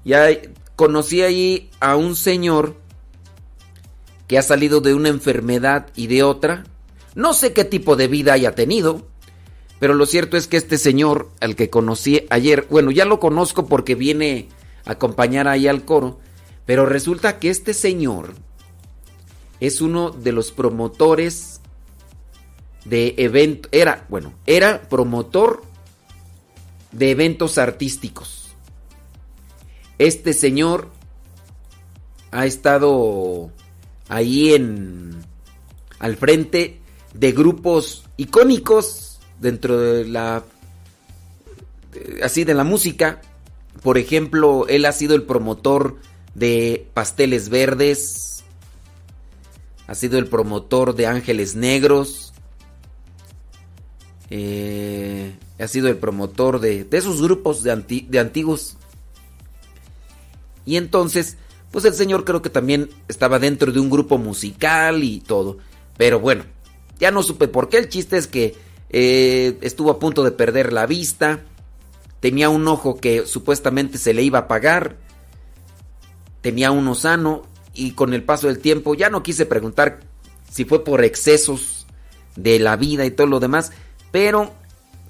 Ya 0.07 0.29
conocí 0.77 1.23
ahí 1.23 1.69
a 1.81 1.97
un 1.97 2.15
señor 2.15 2.77
que 4.29 4.39
ha 4.39 4.43
salido 4.43 4.81
de 4.81 4.95
una 4.95 5.09
enfermedad 5.09 5.89
y 5.97 6.07
de 6.07 6.23
otra. 6.23 6.63
No 7.17 7.35
sé 7.35 7.53
qué 7.53 7.65
tipo 7.65 7.97
de 7.97 8.07
vida 8.07 8.33
haya 8.33 8.55
tenido, 8.55 9.05
pero 9.81 9.95
lo 9.95 10.07
cierto 10.07 10.37
es 10.37 10.47
que 10.47 10.59
este 10.59 10.79
señor, 10.79 11.29
al 11.41 11.57
que 11.57 11.71
conocí 11.71 12.25
ayer, 12.31 12.69
bueno, 12.71 12.93
ya 12.93 13.05
lo 13.05 13.19
conozco 13.19 13.67
porque 13.67 13.97
viene 13.97 14.49
a 14.85 14.93
acompañar 14.93 15.49
ahí 15.49 15.67
al 15.67 15.85
coro, 15.85 16.21
pero 16.67 16.87
resulta 16.87 17.41
que 17.41 17.51
este 17.51 17.75
señor 17.75 18.35
es 19.59 19.81
uno 19.81 20.11
de 20.11 20.31
los 20.31 20.53
promotores 20.53 21.61
de 22.85 23.17
eventos, 23.19 23.69
era, 23.73 24.07
bueno, 24.09 24.35
era 24.47 24.83
promotor 24.89 25.65
de 26.93 27.11
eventos 27.11 27.59
artísticos. 27.59 28.46
Este 29.99 30.33
señor 30.33 30.91
ha 32.31 32.47
estado 32.47 33.51
ahí 34.09 34.53
en 34.53 35.25
al 35.99 36.17
frente 36.17 36.81
de 37.15 37.33
grupos 37.33 38.05
icónicos 38.17 39.19
dentro 39.41 39.79
de 39.79 40.07
la 40.07 40.45
así 42.23 42.45
de 42.45 42.55
la 42.55 42.65
música. 42.65 43.21
Por 43.83 43.99
ejemplo, 43.99 44.67
él 44.69 44.85
ha 44.85 44.93
sido 44.93 45.15
el 45.15 45.23
promotor 45.23 45.97
de 46.35 46.89
Pasteles 46.93 47.49
Verdes, 47.49 48.45
ha 49.87 49.95
sido 49.95 50.19
el 50.19 50.27
promotor 50.27 50.95
de 50.95 51.07
Ángeles 51.07 51.55
Negros, 51.55 52.33
eh, 54.31 55.37
ha 55.59 55.69
sido 55.69 55.89
el 55.89 55.97
promotor 55.97 56.61
de, 56.61 56.85
de 56.85 56.99
esos 56.99 57.23
grupos 57.23 57.63
de, 57.63 58.05
de 58.09 58.19
antiguos. 58.19 58.77
Y 60.67 60.77
entonces, 60.77 61.37
pues 61.71 61.85
el 61.87 61.95
señor 61.95 62.25
creo 62.25 62.43
que 62.43 62.51
también 62.51 62.91
estaba 63.09 63.39
dentro 63.39 63.73
de 63.73 63.81
un 63.81 63.89
grupo 63.89 64.19
musical 64.19 65.03
y 65.05 65.21
todo. 65.21 65.57
Pero 65.97 66.21
bueno, 66.21 66.45
ya 66.99 67.11
no 67.11 67.23
supe 67.23 67.49
por 67.49 67.69
qué. 67.71 67.79
El 67.79 67.89
chiste 67.89 68.19
es 68.19 68.27
que 68.27 68.55
eh, 68.91 69.57
estuvo 69.63 69.91
a 69.91 69.99
punto 69.99 70.25
de 70.25 70.33
perder 70.33 70.73
la 70.73 70.87
vista. 70.87 71.41
Tenía 72.21 72.49
un 72.49 72.67
ojo 72.69 72.97
que 73.01 73.27
supuestamente 73.27 73.97
se 73.99 74.13
le 74.13 74.23
iba 74.23 74.41
a 74.41 74.49
pagar. 74.49 74.97
Tenía 76.41 76.71
uno 76.71 76.95
sano. 76.95 77.43
Y 77.75 77.93
con 77.93 78.15
el 78.15 78.23
paso 78.25 78.47
del 78.47 78.59
tiempo 78.59 78.95
ya 78.95 79.11
no 79.11 79.23
quise 79.23 79.45
preguntar 79.45 80.01
si 80.51 80.65
fue 80.65 80.83
por 80.83 81.05
excesos 81.05 81.87
de 82.35 82.59
la 82.59 82.77
vida 82.77 83.05
y 83.05 83.11
todo 83.11 83.27
lo 83.27 83.39
demás. 83.39 83.71
Pero, 84.11 84.53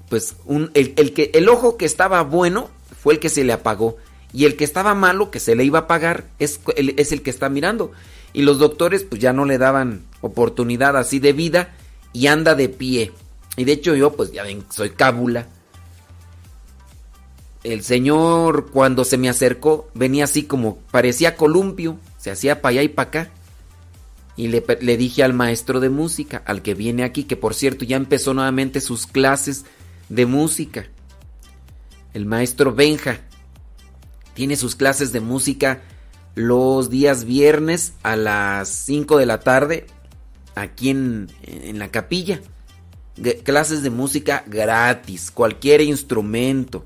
pues, 0.09 0.35
un- 0.45 0.69
el, 0.73 0.93
el 0.97 1.13
que, 1.13 1.31
el 1.33 1.47
ojo 1.47 1.77
que 1.77 1.85
estaba 1.85 2.21
bueno 2.23 2.69
fue 3.01 3.13
el 3.13 3.19
que 3.21 3.29
se 3.29 3.45
le 3.45 3.53
apagó. 3.53 3.95
Y 4.33 4.45
el 4.45 4.55
que 4.55 4.63
estaba 4.63 4.93
malo, 4.93 5.31
que 5.31 5.39
se 5.39 5.55
le 5.55 5.63
iba 5.63 5.79
a 5.79 5.87
pagar, 5.87 6.25
es, 6.39 6.59
el- 6.75 6.93
es 6.97 7.11
el 7.11 7.21
que 7.21 7.29
está 7.29 7.49
mirando. 7.49 7.91
Y 8.33 8.41
los 8.41 8.59
doctores, 8.59 9.03
pues 9.03 9.21
ya 9.21 9.33
no 9.33 9.45
le 9.45 9.57
daban 9.57 10.03
oportunidad 10.21 10.97
así 10.97 11.19
de 11.19 11.33
vida 11.33 11.75
y 12.13 12.27
anda 12.27 12.53
de 12.55 12.69
pie. 12.69 13.11
Y 13.55 13.63
de 13.63 13.71
hecho, 13.71 13.95
yo, 13.95 14.13
pues 14.13 14.31
ya 14.31 14.43
ven, 14.43 14.63
soy 14.69 14.91
cábula. 14.91 15.47
El 17.63 17.83
señor, 17.83 18.69
cuando 18.71 19.03
se 19.03 19.17
me 19.17 19.29
acercó, 19.29 19.89
venía 19.93 20.25
así 20.25 20.43
como 20.43 20.77
parecía 20.91 21.35
columpio, 21.35 21.97
se 22.17 22.31
hacía 22.31 22.61
para 22.61 22.71
allá 22.71 22.83
y 22.83 22.89
para 22.89 23.09
acá. 23.09 23.29
Y 24.35 24.49
le, 24.49 24.61
dije 24.97 25.23
al 25.23 25.33
maestro 25.33 25.79
de 25.79 25.89
música, 25.89 26.43
al 26.45 26.61
que 26.61 26.75
viene 26.75 27.03
aquí, 27.03 27.23
que 27.23 27.35
por 27.35 27.55
cierto 27.55 27.83
ya 27.85 27.97
empezó 27.97 28.33
nuevamente 28.35 28.81
sus 28.81 29.07
clases 29.07 29.65
de 30.09 30.27
música. 30.27 30.85
El 32.13 32.25
maestro 32.27 32.73
Benja 32.73 33.21
tiene 34.37 34.55
sus 34.55 34.75
clases 34.75 35.11
de 35.11 35.19
música 35.19 35.81
los 36.35 36.91
días 36.91 37.23
viernes 37.23 37.93
a 38.03 38.15
las 38.15 38.69
5 38.69 39.17
de 39.17 39.25
la 39.25 39.39
tarde 39.39 39.87
aquí 40.53 40.91
en, 40.91 41.27
en 41.41 41.79
la 41.79 41.87
capilla. 41.87 42.39
Clases 43.43 43.81
de 43.81 43.89
música 43.89 44.43
gratis, 44.45 45.31
cualquier 45.31 45.81
instrumento. 45.81 46.85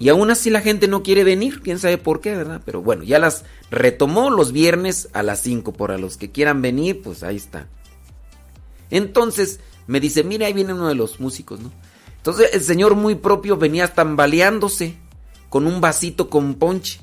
Y 0.00 0.08
aún 0.08 0.32
así 0.32 0.50
la 0.50 0.62
gente 0.62 0.88
no 0.88 1.04
quiere 1.04 1.22
venir, 1.22 1.60
quién 1.60 1.78
sabe 1.78 1.96
por 1.96 2.20
qué, 2.20 2.34
¿verdad? 2.34 2.60
Pero 2.64 2.82
bueno, 2.82 3.04
ya 3.04 3.20
las 3.20 3.44
retomó 3.70 4.30
los 4.30 4.50
viernes 4.50 5.08
a 5.12 5.22
las 5.22 5.42
5. 5.42 5.74
Por 5.74 5.92
a 5.92 5.98
los 5.98 6.16
que 6.16 6.32
quieran 6.32 6.60
venir, 6.60 7.02
pues 7.02 7.22
ahí 7.22 7.36
está. 7.36 7.68
Entonces 8.90 9.60
me 9.86 10.00
dice, 10.00 10.24
mira, 10.24 10.48
ahí 10.48 10.54
viene 10.54 10.74
uno 10.74 10.88
de 10.88 10.96
los 10.96 11.20
músicos, 11.20 11.60
¿no? 11.60 11.70
Entonces 12.16 12.50
el 12.52 12.62
señor 12.62 12.96
muy 12.96 13.14
propio 13.14 13.56
venía 13.56 13.94
tambaleándose 13.94 14.96
con 15.48 15.66
un 15.66 15.80
vasito 15.80 16.28
con 16.28 16.54
ponche. 16.54 17.00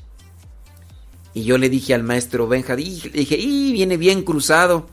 Y 1.34 1.44
yo 1.44 1.58
le 1.58 1.70
dije 1.70 1.94
al 1.94 2.03
maestro 2.03 2.48
Benja, 2.48 2.76
le 2.76 2.84
dije, 2.84 3.38
y 3.38 3.72
viene 3.72 3.98
bien 3.98 4.24
cruzado. 4.24 4.90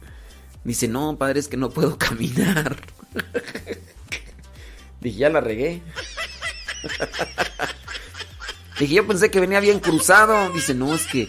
Dice, 0.64 0.88
no, 0.88 1.16
padre, 1.16 1.40
es 1.40 1.48
que 1.48 1.56
no 1.56 1.70
puedo 1.70 1.96
caminar. 1.98 2.76
dije, 5.00 5.18
ya 5.18 5.30
la 5.30 5.40
regué. 5.40 5.82
dije, 8.78 8.94
yo 8.94 9.06
pensé 9.06 9.30
que 9.30 9.40
venía 9.40 9.60
bien 9.60 9.80
cruzado. 9.80 10.52
Dice, 10.52 10.74
no, 10.74 10.94
es 10.94 11.06
que 11.06 11.28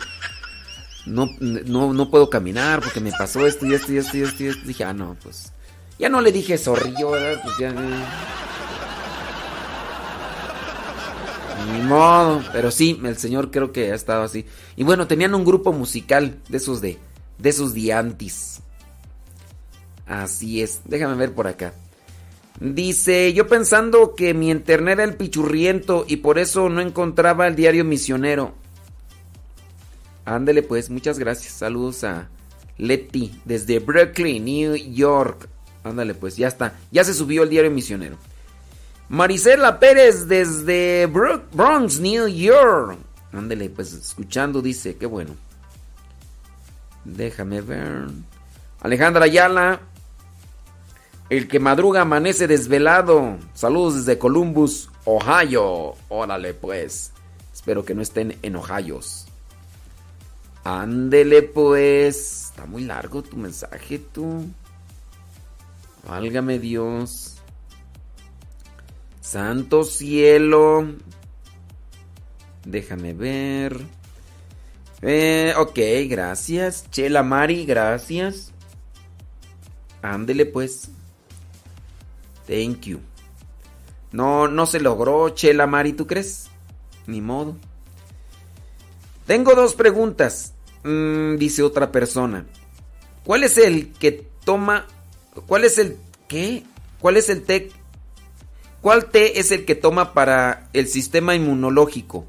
no, 1.06 1.30
no, 1.40 1.94
no 1.94 2.10
puedo 2.10 2.30
caminar 2.30 2.82
porque 2.82 3.00
me 3.00 3.12
pasó 3.12 3.48
esto 3.48 3.66
y 3.66 3.74
esto 3.74 3.92
y 3.94 3.98
esto 3.98 4.18
y 4.18 4.22
esto 4.22 4.44
y 4.44 4.48
esto. 4.48 4.68
Dije, 4.68 4.84
ah, 4.84 4.94
no, 4.94 5.16
pues. 5.24 5.52
Ya 5.98 6.10
no 6.10 6.20
le 6.20 6.32
dije 6.32 6.58
zorrillo, 6.58 7.12
¿verdad? 7.12 7.42
Pues 7.44 7.58
ya. 7.58 7.74
Ni 11.72 11.82
modo. 11.82 12.42
Pero 12.52 12.72
sí, 12.72 13.00
el 13.04 13.18
señor 13.18 13.52
creo 13.52 13.72
que 13.72 13.92
ha 13.92 13.96
estado 13.96 14.24
así. 14.24 14.46
Y 14.76 14.84
bueno, 14.84 15.08
tenían 15.08 15.36
un 15.36 15.46
grupo 15.46 15.74
musical 15.74 16.40
de 16.50 16.58
esos 16.58 16.82
de. 16.82 16.98
De 17.38 17.50
esos 17.50 17.74
diantis. 17.74 18.62
Así 20.06 20.62
es. 20.62 20.82
Déjame 20.86 21.16
ver 21.16 21.34
por 21.34 21.48
acá. 21.48 21.74
Dice, 22.60 23.34
yo 23.34 23.48
pensando 23.48 24.14
que 24.14 24.34
mi 24.34 24.52
internet 24.52 25.00
era 25.00 25.04
el 25.04 25.16
pichurriento 25.16 26.06
y 26.08 26.18
por 26.18 26.38
eso 26.38 26.70
no 26.70 26.82
encontraba 26.82 27.48
el 27.48 27.56
diario 27.56 27.84
misionero. 27.84 28.54
Ándele 30.26 30.62
pues, 30.62 30.90
muchas 30.90 31.18
gracias. 31.18 31.54
Saludos 31.54 32.04
a 32.04 32.30
Letty 32.78 33.42
desde 33.46 33.80
Brooklyn, 33.80 34.46
New 34.46 34.76
York. 34.76 35.50
Ándale 35.84 36.14
pues, 36.14 36.38
ya 36.38 36.48
está. 36.48 36.78
Ya 36.92 37.04
se 37.04 37.14
subió 37.14 37.44
el 37.44 37.50
diario 37.50 37.72
misionero. 37.72 38.18
Marisela 39.12 39.78
Pérez 39.78 40.26
desde 40.30 41.06
Bro- 41.08 41.44
Bronx, 41.52 42.00
New 42.00 42.28
York. 42.30 42.98
Ándele 43.34 43.70
pues, 43.70 43.92
escuchando 43.92 44.62
dice, 44.62 44.96
qué 44.96 45.06
bueno. 45.06 45.36
Déjame 47.04 47.60
ver. 47.60 48.08
Alejandra 48.82 49.26
Ayala. 49.26 49.82
El 51.30 51.50
que 51.50 51.60
madruga 51.60 52.02
amanece 52.02 52.48
desvelado. 52.48 53.38
Saludos 53.54 53.96
desde 54.06 54.18
Columbus, 54.18 54.90
Ohio. 55.04 55.96
Órale 56.08 56.54
pues. 56.54 57.12
Espero 57.54 57.84
que 57.84 57.94
no 57.94 58.02
estén 58.02 58.38
en 58.42 58.56
Ohio. 58.56 59.02
Ándele 60.64 61.42
pues. 61.42 62.46
Está 62.52 62.66
muy 62.66 62.86
largo 62.86 63.22
tu 63.24 63.36
mensaje, 63.36 64.00
tú. 64.00 64.46
Válgame 66.08 66.60
Dios. 66.60 67.31
Santo 69.22 69.84
cielo. 69.84 70.88
Déjame 72.66 73.14
ver. 73.14 73.80
Eh, 75.02 75.54
ok, 75.58 75.80
gracias. 76.10 76.90
Chela 76.92 77.24
Mari, 77.24 77.66
gracias. 77.66 78.52
Ándele 80.02 80.46
pues. 80.46 80.90
Thank 82.48 82.82
you. 82.82 83.00
No, 84.12 84.48
no 84.48 84.66
se 84.66 84.80
logró, 84.80 85.30
Chela 85.30 85.68
Mari, 85.68 85.94
¿tú 85.94 86.06
crees? 86.06 86.50
Ni 87.08 87.22
modo. 87.22 87.56
Tengo 89.26 89.56
dos 89.56 89.76
preguntas. 89.76 90.54
Mm, 90.84 91.38
dice 91.38 91.64
otra 91.64 91.92
persona. 91.92 92.46
¿Cuál 93.24 93.44
es 93.44 93.58
el 93.58 93.94
que 93.94 94.28
toma... 94.44 94.86
¿Cuál 95.48 95.64
es 95.64 95.78
el... 95.78 95.98
¿Qué? 96.28 96.64
¿Cuál 97.00 97.18
es 97.18 97.30
el 97.30 97.44
té? 97.44 97.72
¿Cuál 98.82 99.06
té 99.06 99.40
es 99.40 99.52
el 99.52 99.66
que 99.66 99.76
toma 99.76 100.14
para 100.14 100.70
el 100.74 100.88
sistema 100.88 101.36
inmunológico? 101.36 102.26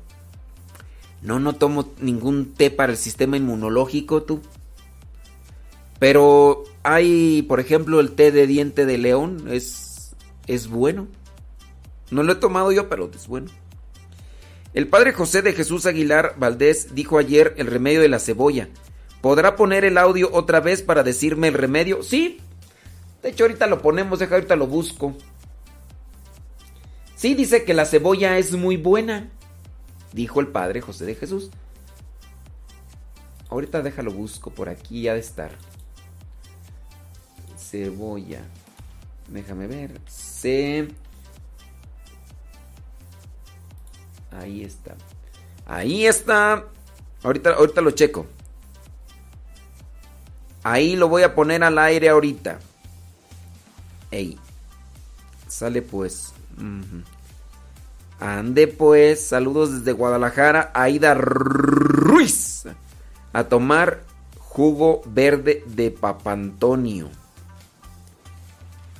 No, 1.22 1.38
no 1.38 1.54
tomo 1.54 1.92
ningún 1.98 2.52
té 2.54 2.70
para 2.70 2.92
el 2.92 2.98
sistema 2.98 3.36
inmunológico, 3.36 4.22
tú. 4.22 4.42
Pero 5.98 6.64
hay, 6.82 7.42
por 7.42 7.60
ejemplo, 7.60 8.00
el 8.00 8.12
té 8.12 8.32
de 8.32 8.46
diente 8.46 8.84
de 8.84 8.98
león. 8.98 9.46
Es, 9.48 10.14
es 10.46 10.68
bueno. 10.68 11.06
No 12.10 12.22
lo 12.22 12.32
he 12.32 12.36
tomado 12.36 12.72
yo, 12.72 12.88
pero 12.88 13.10
es 13.14 13.26
bueno. 13.28 13.50
El 14.74 14.88
padre 14.88 15.12
José 15.12 15.42
de 15.42 15.52
Jesús 15.52 15.86
Aguilar 15.86 16.34
Valdés 16.38 16.94
dijo 16.94 17.18
ayer 17.18 17.54
el 17.56 17.66
remedio 17.66 18.00
de 18.00 18.08
la 18.08 18.18
cebolla. 18.18 18.68
¿Podrá 19.20 19.54
poner 19.54 19.84
el 19.84 19.96
audio 19.96 20.28
otra 20.32 20.60
vez 20.60 20.82
para 20.82 21.02
decirme 21.02 21.48
el 21.48 21.54
remedio? 21.54 22.02
Sí. 22.02 22.40
De 23.22 23.30
hecho, 23.30 23.44
ahorita 23.44 23.66
lo 23.68 23.80
ponemos, 23.80 24.18
deja 24.18 24.34
ahorita 24.34 24.56
lo 24.56 24.66
busco. 24.66 25.14
Sí, 27.22 27.36
dice 27.36 27.64
que 27.64 27.72
la 27.72 27.86
cebolla 27.86 28.36
es 28.36 28.50
muy 28.56 28.76
buena. 28.76 29.30
dijo 30.12 30.40
el 30.40 30.48
padre 30.48 30.80
José 30.80 31.06
de 31.06 31.14
Jesús. 31.14 31.50
Ahorita 33.48 33.80
déjalo 33.80 34.10
busco 34.10 34.50
por 34.50 34.68
aquí, 34.68 35.06
ha 35.06 35.14
de 35.14 35.20
estar. 35.20 35.52
Cebolla. 37.56 38.40
Déjame 39.28 39.68
ver. 39.68 40.00
C. 40.08 40.88
Ahí 44.32 44.64
está. 44.64 44.96
Ahí 45.64 46.06
está. 46.06 46.64
Ahorita, 47.22 47.50
ahorita 47.50 47.82
lo 47.82 47.92
checo. 47.92 48.26
Ahí 50.64 50.96
lo 50.96 51.06
voy 51.06 51.22
a 51.22 51.36
poner 51.36 51.62
al 51.62 51.78
aire 51.78 52.08
ahorita. 52.08 52.58
Ey. 54.10 54.36
Sale 55.46 55.82
pues. 55.82 56.32
Ande 58.22 58.68
pues. 58.68 59.26
Saludos 59.26 59.72
desde 59.72 59.90
Guadalajara. 59.90 60.70
Aida 60.74 61.14
Ruiz. 61.14 62.62
A 63.32 63.44
tomar 63.44 64.04
jugo 64.38 65.02
verde 65.06 65.64
de 65.66 65.90
Papantonio. 65.90 67.10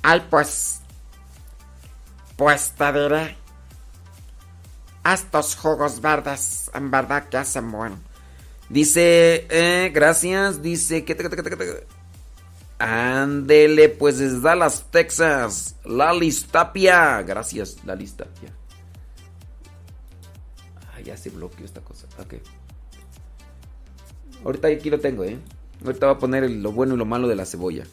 Ay, 0.02 0.26
pues. 0.28 0.81
Pues 2.36 2.73
te. 2.76 3.36
Estos 5.05 5.55
jugos 5.55 6.01
verdes, 6.01 6.70
en 6.75 6.91
verdad 6.91 7.28
que 7.28 7.36
hacen 7.36 7.70
bueno. 7.70 8.01
Dice, 8.68 9.47
eh, 9.51 9.91
gracias, 9.94 10.62
dice 10.62 11.05
que... 11.05 11.86
Ándele, 12.78 13.89
pues 13.89 14.18
desde 14.18 14.41
Dallas, 14.41 14.86
Texas. 14.91 15.76
Lalis 15.84 16.47
Tapia. 16.47 17.23
Gracias, 17.23 17.76
Lalis 17.84 18.17
Tapia. 18.17 18.52
Ah, 20.94 21.00
ya 21.00 21.16
se 21.16 21.30
bloqueó 21.30 21.64
esta 21.64 21.80
cosa. 21.80 22.06
Ok. 22.18 22.34
Ahorita 24.44 24.68
aquí 24.68 24.90
lo 24.90 25.00
tengo, 25.00 25.24
¿eh? 25.24 25.38
Ahorita 25.84 26.06
voy 26.06 26.16
a 26.16 26.18
poner 26.18 26.50
lo 26.50 26.72
bueno 26.72 26.94
y 26.94 26.98
lo 26.98 27.04
malo 27.04 27.28
de 27.28 27.36
la 27.36 27.46
cebolla. 27.46 27.84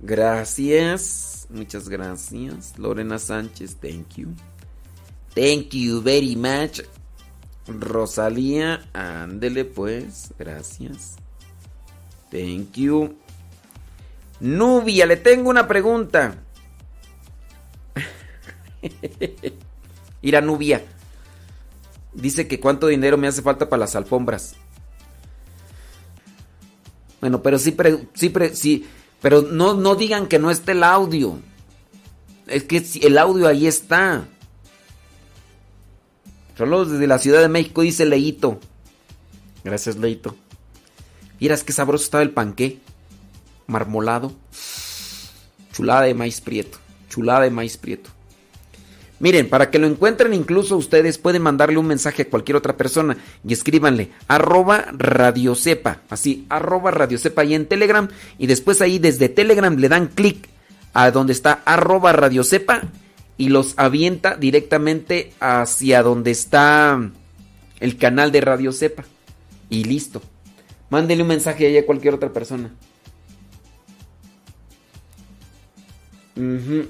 Gracias. 0.00 1.46
Muchas 1.50 1.88
gracias. 1.88 2.78
Lorena 2.78 3.18
Sánchez, 3.18 3.76
thank 3.76 4.16
you. 4.16 4.28
Thank 5.34 5.70
you 5.70 6.02
very 6.02 6.36
much. 6.36 6.80
Rosalía, 7.68 8.88
ándele 8.92 9.64
pues. 9.64 10.32
Gracias. 10.38 11.16
Thank 12.30 12.72
you. 12.74 13.16
Nubia, 14.40 15.06
le 15.06 15.16
tengo 15.16 15.50
una 15.50 15.66
pregunta. 15.66 16.42
Ir 20.22 20.36
a 20.36 20.40
Nubia. 20.40 20.84
Dice 22.12 22.48
que 22.48 22.60
cuánto 22.60 22.86
dinero 22.86 23.16
me 23.18 23.28
hace 23.28 23.42
falta 23.42 23.68
para 23.68 23.80
las 23.80 23.94
alfombras. 23.96 24.54
Bueno, 27.20 27.42
pero 27.42 27.58
sí, 27.58 27.72
pre- 27.72 28.06
sí, 28.14 28.28
pre- 28.30 28.54
sí, 28.54 28.86
pero 29.20 29.42
no, 29.42 29.74
no 29.74 29.94
digan 29.94 30.26
que 30.26 30.38
no 30.38 30.50
esté 30.50 30.72
el 30.72 30.82
audio. 30.84 31.38
Es 32.46 32.64
que 32.64 32.84
el 33.02 33.18
audio 33.18 33.48
ahí 33.48 33.66
está. 33.66 34.26
Saludos 36.56 36.92
desde 36.92 37.06
la 37.06 37.18
Ciudad 37.18 37.40
de 37.40 37.48
México, 37.48 37.82
dice 37.82 38.06
Leito. 38.06 38.60
Gracias, 39.64 39.96
Leito. 39.96 40.36
Miras 41.40 41.64
qué 41.64 41.72
sabroso 41.72 42.04
estaba 42.04 42.22
el 42.22 42.30
panqué. 42.30 42.80
Marmolado. 43.66 44.32
Chulada 45.72 46.02
de 46.02 46.14
maíz 46.14 46.40
prieto. 46.40 46.78
Chulada 47.10 47.40
de 47.42 47.50
maíz 47.50 47.76
prieto. 47.76 48.10
Miren, 49.18 49.48
para 49.48 49.70
que 49.70 49.78
lo 49.78 49.86
encuentren 49.86 50.34
incluso 50.34 50.76
ustedes 50.76 51.16
pueden 51.16 51.42
mandarle 51.42 51.78
un 51.78 51.86
mensaje 51.86 52.22
a 52.22 52.28
cualquier 52.28 52.56
otra 52.56 52.76
persona 52.76 53.16
y 53.46 53.54
escríbanle 53.54 54.10
arroba 54.28 54.86
radiocepa, 54.92 56.00
así, 56.10 56.44
arroba 56.50 56.90
radiocepa 56.90 57.42
ahí 57.42 57.54
en 57.54 57.66
Telegram 57.66 58.08
y 58.36 58.46
después 58.46 58.82
ahí 58.82 58.98
desde 58.98 59.30
Telegram 59.30 59.74
le 59.74 59.88
dan 59.88 60.08
clic 60.08 60.48
a 60.92 61.10
donde 61.10 61.32
está 61.32 61.62
arroba 61.64 62.12
radiocepa 62.12 62.82
y 63.38 63.48
los 63.48 63.74
avienta 63.76 64.36
directamente 64.36 65.32
hacia 65.40 66.02
donde 66.02 66.30
está 66.30 67.10
el 67.80 67.96
canal 67.96 68.32
de 68.32 68.40
Radio 68.40 68.72
Cepa 68.72 69.04
y 69.68 69.84
listo. 69.84 70.22
Mándenle 70.90 71.22
un 71.22 71.28
mensaje 71.28 71.66
ahí 71.66 71.76
a 71.78 71.86
cualquier 71.86 72.14
otra 72.14 72.32
persona. 72.32 72.70
Ujú. 76.36 76.86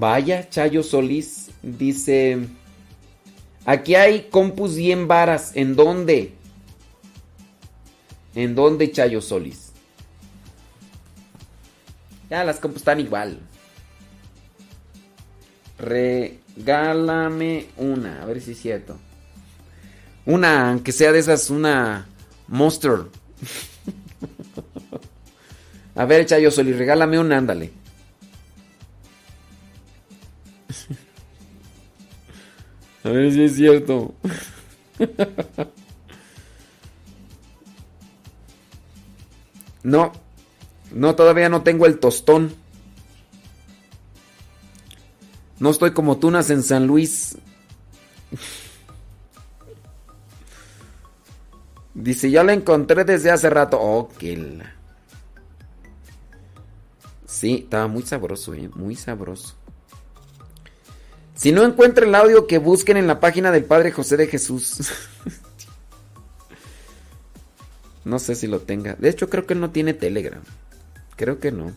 Vaya, 0.00 0.48
Chayo 0.48 0.84
Solís 0.84 1.50
dice, 1.60 2.38
aquí 3.64 3.96
hay 3.96 4.28
compus 4.30 4.74
100 4.76 5.08
varas, 5.08 5.50
¿en 5.56 5.74
dónde? 5.74 6.34
¿En 8.36 8.54
dónde, 8.54 8.92
Chayo 8.92 9.20
Solís? 9.20 9.72
Ya 12.30 12.44
las 12.44 12.60
compus 12.60 12.82
están 12.82 13.00
igual. 13.00 13.40
Regálame 15.80 17.66
una, 17.76 18.22
a 18.22 18.24
ver 18.24 18.40
si 18.40 18.52
es 18.52 18.60
cierto. 18.60 18.96
Una, 20.26 20.70
aunque 20.70 20.92
sea 20.92 21.10
de 21.10 21.18
esas, 21.18 21.50
una 21.50 22.06
Monster. 22.46 23.06
a 25.96 26.04
ver, 26.04 26.24
Chayo 26.24 26.52
Solís, 26.52 26.78
regálame 26.78 27.18
una, 27.18 27.38
ándale. 27.38 27.77
A 33.08 33.10
ver 33.10 33.32
si 33.32 33.42
es 33.44 33.56
cierto. 33.56 34.14
No, 39.82 40.12
no, 40.92 41.14
todavía 41.14 41.48
no 41.48 41.62
tengo 41.62 41.86
el 41.86 41.98
tostón. 41.98 42.54
No 45.58 45.70
estoy 45.70 45.92
como 45.92 46.18
tunas 46.18 46.50
en 46.50 46.62
San 46.62 46.86
Luis. 46.86 47.38
Dice, 51.94 52.30
ya 52.30 52.44
la 52.44 52.52
encontré 52.52 53.04
desde 53.04 53.30
hace 53.30 53.48
rato. 53.48 53.78
Oh, 53.80 54.10
que 54.10 54.36
la... 54.36 54.74
Sí, 57.24 57.60
estaba 57.64 57.86
muy 57.88 58.02
sabroso, 58.02 58.52
eh, 58.52 58.68
muy 58.74 58.96
sabroso. 58.96 59.57
Si 61.38 61.52
no 61.52 61.64
encuentra 61.64 62.04
el 62.04 62.16
audio, 62.16 62.48
que 62.48 62.58
busquen 62.58 62.96
en 62.96 63.06
la 63.06 63.20
página 63.20 63.52
del 63.52 63.64
Padre 63.64 63.92
José 63.92 64.16
de 64.16 64.26
Jesús. 64.26 64.90
no 68.04 68.18
sé 68.18 68.34
si 68.34 68.48
lo 68.48 68.58
tenga. 68.58 68.96
De 68.98 69.08
hecho, 69.08 69.30
creo 69.30 69.46
que 69.46 69.54
él 69.54 69.60
no 69.60 69.70
tiene 69.70 69.94
Telegram. 69.94 70.42
Creo 71.14 71.38
que 71.38 71.52
no. 71.52 71.72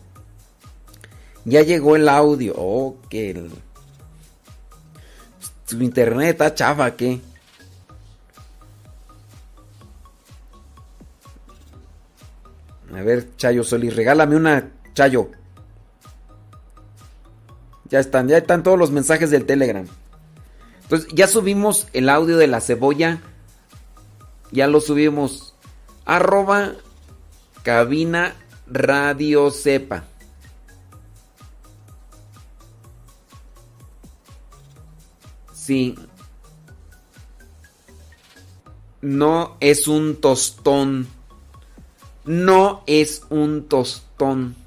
Ya 1.44 1.62
llegó 1.62 1.94
el 1.94 2.08
audio. 2.08 2.54
Oh, 2.56 2.96
que 3.08 3.30
el... 3.30 3.52
Su 5.66 5.80
internet 5.80 6.30
está 6.30 6.52
chafa, 6.52 6.96
¿qué? 6.96 7.20
A 12.92 13.02
ver, 13.02 13.36
Chayo 13.36 13.62
Solís, 13.62 13.94
regálame 13.94 14.34
una, 14.34 14.72
Chayo. 14.92 15.30
Ya 17.92 18.00
están, 18.00 18.26
ya 18.26 18.38
están 18.38 18.62
todos 18.62 18.78
los 18.78 18.90
mensajes 18.90 19.30
del 19.30 19.44
Telegram. 19.44 19.86
Entonces, 20.84 21.10
ya 21.12 21.26
subimos 21.26 21.88
el 21.92 22.08
audio 22.08 22.38
de 22.38 22.46
la 22.46 22.62
cebolla. 22.62 23.20
Ya 24.50 24.66
lo 24.66 24.80
subimos. 24.80 25.54
Arroba 26.06 26.72
cabina 27.62 28.34
radio 28.66 29.50
sepa. 29.50 30.04
Sí. 35.52 35.94
No 39.02 39.58
es 39.60 39.86
un 39.86 40.16
tostón. 40.18 41.08
No 42.24 42.84
es 42.86 43.26
un 43.28 43.68
tostón. 43.68 44.61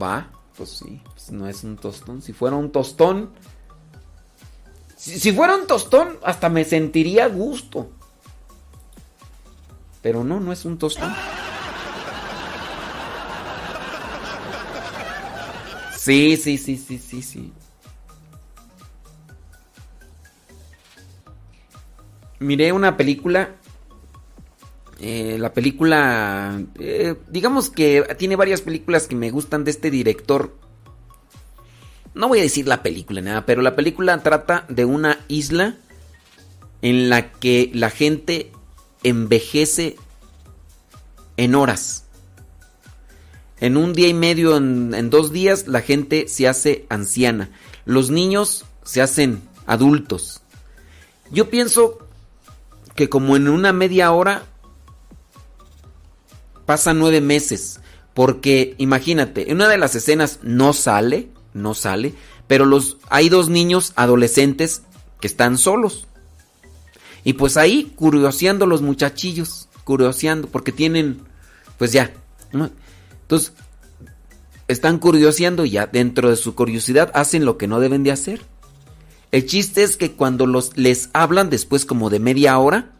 Va, 0.00 0.30
pues 0.56 0.70
sí, 0.70 1.00
pues 1.12 1.30
no 1.30 1.48
es 1.48 1.64
un 1.64 1.76
tostón. 1.76 2.22
Si 2.22 2.32
fuera 2.32 2.56
un 2.56 2.70
tostón, 2.70 3.30
si, 4.96 5.18
si 5.18 5.32
fuera 5.32 5.54
un 5.56 5.66
tostón, 5.66 6.18
hasta 6.22 6.48
me 6.48 6.64
sentiría 6.64 7.26
a 7.26 7.28
gusto. 7.28 7.90
Pero 10.02 10.24
no, 10.24 10.40
no 10.40 10.52
es 10.52 10.64
un 10.64 10.78
tostón. 10.78 11.12
Sí, 16.06 16.36
sí, 16.36 16.56
sí, 16.56 16.76
sí, 16.76 16.98
sí, 16.98 17.20
sí. 17.22 17.52
Miré 22.38 22.70
una 22.70 22.96
película. 22.96 23.56
Eh, 24.98 25.36
la 25.38 25.52
película. 25.52 26.62
eh, 26.78 27.16
digamos 27.28 27.70
que 27.70 28.02
tiene 28.18 28.36
varias 28.36 28.62
películas 28.62 29.06
que 29.06 29.16
me 29.16 29.30
gustan 29.30 29.64
de 29.64 29.70
este 29.70 29.90
director. 29.90 30.56
no 32.14 32.28
voy 32.28 32.38
a 32.38 32.42
decir 32.42 32.66
la 32.66 32.82
película, 32.82 33.20
nada, 33.20 33.44
pero 33.44 33.60
la 33.60 33.76
película 33.76 34.22
trata 34.22 34.64
de 34.68 34.86
una 34.86 35.18
isla 35.28 35.76
en 36.80 37.10
la 37.10 37.30
que 37.32 37.70
la 37.74 37.90
gente 37.90 38.52
envejece 39.02 39.96
en 41.36 41.54
horas. 41.54 42.04
En 43.60 43.76
un 43.76 43.92
día 43.92 44.08
y 44.08 44.14
medio, 44.14 44.56
en, 44.56 44.94
en, 44.94 45.10
dos 45.10 45.32
días, 45.32 45.66
la 45.66 45.80
gente 45.80 46.28
se 46.28 46.48
hace 46.48 46.86
anciana. 46.88 47.50
Los 47.84 48.10
niños 48.10 48.64
se 48.84 49.02
hacen 49.02 49.42
adultos. 49.66 50.42
Yo 51.30 51.50
pienso 51.50 52.06
que 52.94 53.08
como 53.08 53.36
en 53.36 53.48
una 53.48 53.72
media 53.72 54.12
hora 54.12 54.44
pasan 56.66 56.98
nueve 56.98 57.20
meses. 57.20 57.80
Porque 58.12 58.74
imagínate, 58.78 59.50
en 59.50 59.56
una 59.56 59.68
de 59.68 59.78
las 59.78 59.94
escenas 59.94 60.40
no 60.42 60.72
sale, 60.72 61.28
no 61.54 61.74
sale, 61.74 62.14
pero 62.46 62.64
los, 62.64 62.98
hay 63.08 63.28
dos 63.28 63.48
niños 63.48 63.92
adolescentes 63.96 64.82
que 65.20 65.26
están 65.26 65.58
solos. 65.58 66.06
Y 67.24 67.34
pues 67.34 67.56
ahí 67.56 67.92
curioseando 67.96 68.66
los 68.66 68.82
muchachillos, 68.82 69.68
curioseando, 69.84 70.48
porque 70.48 70.72
tienen, 70.72 71.22
pues 71.78 71.92
ya. 71.92 72.12
¿no? 72.52 72.70
Entonces, 73.22 73.52
están 74.68 74.98
curioseando 74.98 75.64
y 75.64 75.70
ya 75.70 75.86
dentro 75.86 76.30
de 76.30 76.36
su 76.36 76.54
curiosidad 76.54 77.10
hacen 77.14 77.44
lo 77.44 77.58
que 77.58 77.66
no 77.66 77.80
deben 77.80 78.02
de 78.02 78.12
hacer. 78.12 78.42
El 79.32 79.46
chiste 79.46 79.82
es 79.82 79.96
que 79.96 80.12
cuando 80.12 80.46
los, 80.46 80.76
les 80.76 81.10
hablan 81.12 81.50
después 81.50 81.84
como 81.84 82.10
de 82.10 82.20
media 82.20 82.58
hora, 82.58 82.92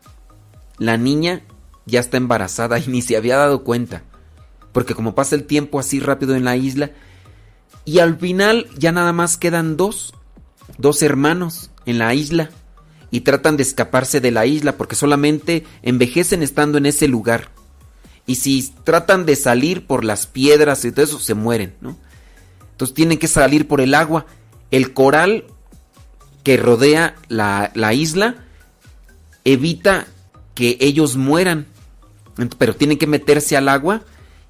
la 0.78 0.96
niña 0.96 1.42
ya 1.86 2.00
está 2.00 2.16
embarazada 2.16 2.78
y 2.80 2.86
ni 2.88 3.02
se 3.02 3.16
había 3.16 3.36
dado 3.36 3.64
cuenta. 3.64 4.02
Porque 4.72 4.94
como 4.94 5.14
pasa 5.14 5.34
el 5.34 5.44
tiempo 5.44 5.80
así 5.80 6.00
rápido 6.00 6.34
en 6.34 6.44
la 6.44 6.56
isla, 6.56 6.90
y 7.86 8.00
al 8.00 8.18
final 8.18 8.66
ya 8.76 8.92
nada 8.92 9.12
más 9.12 9.38
quedan 9.38 9.76
dos, 9.76 10.12
dos 10.76 11.02
hermanos 11.02 11.70
en 11.86 11.98
la 11.98 12.12
isla. 12.14 12.50
Y 13.12 13.20
tratan 13.20 13.56
de 13.56 13.62
escaparse 13.62 14.20
de 14.20 14.32
la 14.32 14.44
isla 14.44 14.76
porque 14.76 14.96
solamente 14.96 15.64
envejecen 15.82 16.42
estando 16.42 16.76
en 16.76 16.86
ese 16.86 17.06
lugar. 17.06 17.50
Y 18.26 18.34
si 18.34 18.74
tratan 18.82 19.24
de 19.24 19.36
salir 19.36 19.86
por 19.86 20.04
las 20.04 20.26
piedras 20.26 20.84
y 20.84 20.90
todo 20.90 21.04
eso, 21.04 21.20
se 21.20 21.34
mueren, 21.34 21.74
¿no? 21.80 21.96
Entonces 22.72 22.94
tienen 22.94 23.18
que 23.18 23.28
salir 23.28 23.68
por 23.68 23.80
el 23.80 23.94
agua. 23.94 24.26
El 24.72 24.92
coral 24.92 25.44
que 26.42 26.56
rodea 26.56 27.14
la, 27.28 27.70
la 27.74 27.94
isla 27.94 28.44
evita 29.44 30.08
que 30.54 30.76
ellos 30.80 31.16
mueran. 31.16 31.66
Pero 32.58 32.74
tienen 32.74 32.98
que 32.98 33.06
meterse 33.06 33.56
al 33.56 33.68
agua 33.68 34.02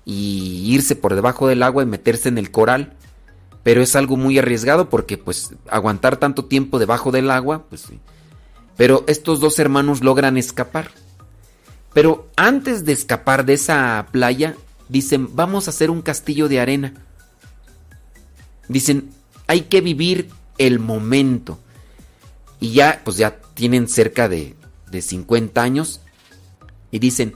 y 0.05 0.73
irse 0.73 0.97
por 0.97 1.15
debajo 1.15 1.49
del 1.49 1.63
agua 1.63 1.83
y 1.83 1.87
meterse 1.87 2.29
en 2.29 2.39
el 2.39 2.51
coral. 2.51 2.95
Pero 3.63 3.83
es 3.83 3.97
algo 3.97 4.17
muy 4.17 4.39
arriesgado 4.39 4.89
porque 4.89 5.19
pues 5.19 5.51
aguantar 5.69 6.17
tanto 6.17 6.45
tiempo 6.45 6.79
debajo 6.79 7.11
del 7.11 7.31
agua, 7.31 7.65
pues. 7.69 7.87
Pero 8.77 9.05
estos 9.07 9.41
dos 9.41 9.59
hermanos 9.59 10.03
logran 10.03 10.37
escapar. 10.37 10.91
Pero 11.93 12.29
antes 12.37 12.85
de 12.85 12.93
escapar 12.93 13.45
de 13.45 13.55
esa 13.55 14.07
playa, 14.13 14.55
dicen, 14.89 15.35
vamos 15.35 15.67
a 15.67 15.71
hacer 15.71 15.91
un 15.91 16.03
castillo 16.03 16.49
de 16.49 16.61
arena. 16.61 16.95
Dicen, 18.69 19.11
hay 19.47 19.63
que 19.63 19.81
vivir 19.81 20.29
el 20.59 20.79
momento. 20.79 21.59
Y 22.61 22.73
ya, 22.73 23.01
pues 23.05 23.17
ya 23.17 23.39
tienen 23.55 23.89
cerca 23.89 24.29
de, 24.29 24.55
de 24.91 25.03
50 25.03 25.63
años. 25.63 26.01
Y 26.91 26.99
dicen, 26.99 27.35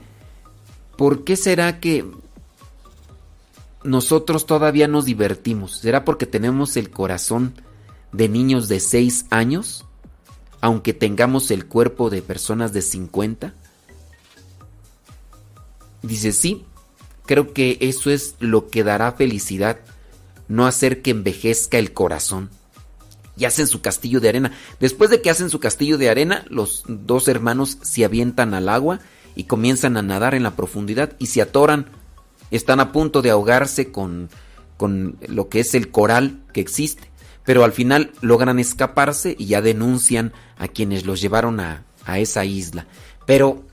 ¿por 1.00 1.24
qué 1.24 1.34
será 1.34 1.80
que 1.80 2.04
nosotros 3.84 4.44
todavía 4.44 4.86
nos 4.86 5.06
divertimos? 5.06 5.78
¿Será 5.78 6.04
porque 6.04 6.26
tenemos 6.26 6.76
el 6.76 6.90
corazón 6.90 7.54
de 8.12 8.28
niños 8.28 8.68
de 8.68 8.80
6 8.80 9.24
años? 9.30 9.86
Aunque 10.60 10.92
tengamos 10.92 11.50
el 11.50 11.64
cuerpo 11.64 12.10
de 12.10 12.20
personas 12.20 12.74
de 12.74 12.82
50? 12.82 13.54
Dice, 16.02 16.32
sí, 16.32 16.66
creo 17.24 17.54
que 17.54 17.78
eso 17.80 18.10
es 18.10 18.34
lo 18.38 18.68
que 18.68 18.84
dará 18.84 19.12
felicidad, 19.12 19.80
no 20.48 20.66
hacer 20.66 21.00
que 21.00 21.12
envejezca 21.12 21.78
el 21.78 21.94
corazón. 21.94 22.50
Y 23.38 23.46
hacen 23.46 23.68
su 23.68 23.80
castillo 23.80 24.20
de 24.20 24.28
arena. 24.28 24.52
Después 24.80 25.08
de 25.08 25.22
que 25.22 25.30
hacen 25.30 25.48
su 25.48 25.60
castillo 25.60 25.96
de 25.96 26.10
arena, 26.10 26.44
los 26.50 26.84
dos 26.86 27.26
hermanos 27.26 27.78
se 27.80 28.04
avientan 28.04 28.52
al 28.52 28.68
agua 28.68 29.00
y 29.34 29.44
comienzan 29.44 29.96
a 29.96 30.02
nadar 30.02 30.34
en 30.34 30.42
la 30.42 30.56
profundidad 30.56 31.12
y 31.18 31.26
se 31.26 31.42
atoran. 31.42 31.86
Están 32.50 32.80
a 32.80 32.92
punto 32.92 33.22
de 33.22 33.30
ahogarse 33.30 33.92
con, 33.92 34.28
con 34.76 35.16
lo 35.26 35.48
que 35.48 35.60
es 35.60 35.74
el 35.74 35.90
coral 35.90 36.40
que 36.52 36.60
existe. 36.60 37.10
Pero 37.44 37.64
al 37.64 37.72
final 37.72 38.12
logran 38.20 38.58
escaparse 38.58 39.34
y 39.38 39.46
ya 39.46 39.62
denuncian 39.62 40.32
a 40.58 40.68
quienes 40.68 41.06
los 41.06 41.20
llevaron 41.20 41.60
a, 41.60 41.84
a 42.04 42.18
esa 42.18 42.44
isla. 42.44 42.86
Pero 43.26 43.64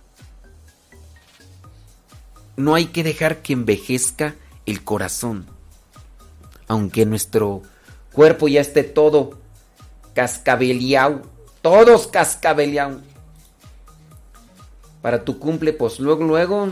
no 2.56 2.76
hay 2.76 2.86
que 2.88 3.03
dejar 3.03 3.42
que 3.42 3.53
envejezca 3.53 4.36
el 4.66 4.84
corazón. 4.84 5.45
Aunque 6.68 7.06
nuestro 7.06 7.61
cuerpo 8.11 8.48
ya 8.48 8.61
esté 8.61 8.84
todo 8.84 9.40
cascabeleado, 10.14 11.22
todos 11.61 12.08
cascabeleados. 12.08 13.02
Para 15.08 15.24
tu 15.24 15.40
cumple, 15.40 15.72
pues 15.72 16.02
luego, 16.02 16.26
luego, 16.26 16.68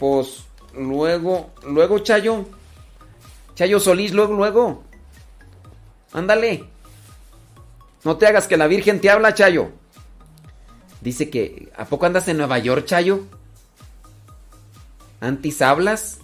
pues 0.00 0.42
luego, 0.76 1.52
luego, 1.64 2.00
Chayo, 2.00 2.44
Chayo 3.54 3.78
Solís, 3.78 4.12
luego, 4.12 4.34
luego, 4.34 4.82
ándale. 6.12 6.64
No 8.02 8.16
te 8.16 8.26
hagas 8.26 8.48
que 8.48 8.56
la 8.56 8.66
Virgen 8.66 9.00
te 9.00 9.10
habla, 9.10 9.32
Chayo. 9.32 9.70
Dice 11.02 11.30
que, 11.30 11.70
¿a 11.76 11.84
poco 11.84 12.06
andas 12.06 12.26
en 12.26 12.38
Nueva 12.38 12.58
York, 12.58 12.84
Chayo? 12.84 13.20
¿Antis 15.20 15.62
hablas? 15.62 16.18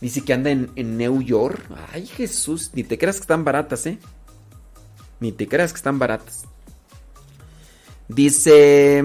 Dice 0.00 0.24
que 0.24 0.32
anda 0.32 0.50
en, 0.50 0.72
en, 0.74 0.96
New 0.96 1.22
York. 1.22 1.64
Ay, 1.92 2.08
Jesús, 2.08 2.72
ni 2.74 2.82
te 2.82 2.98
creas 2.98 3.18
que 3.18 3.22
están 3.22 3.44
baratas, 3.44 3.86
¿eh? 3.86 4.00
Ni 5.20 5.30
te 5.30 5.46
creas 5.46 5.72
que 5.72 5.76
están 5.76 6.00
baratas. 6.00 6.47
Dice... 8.08 9.04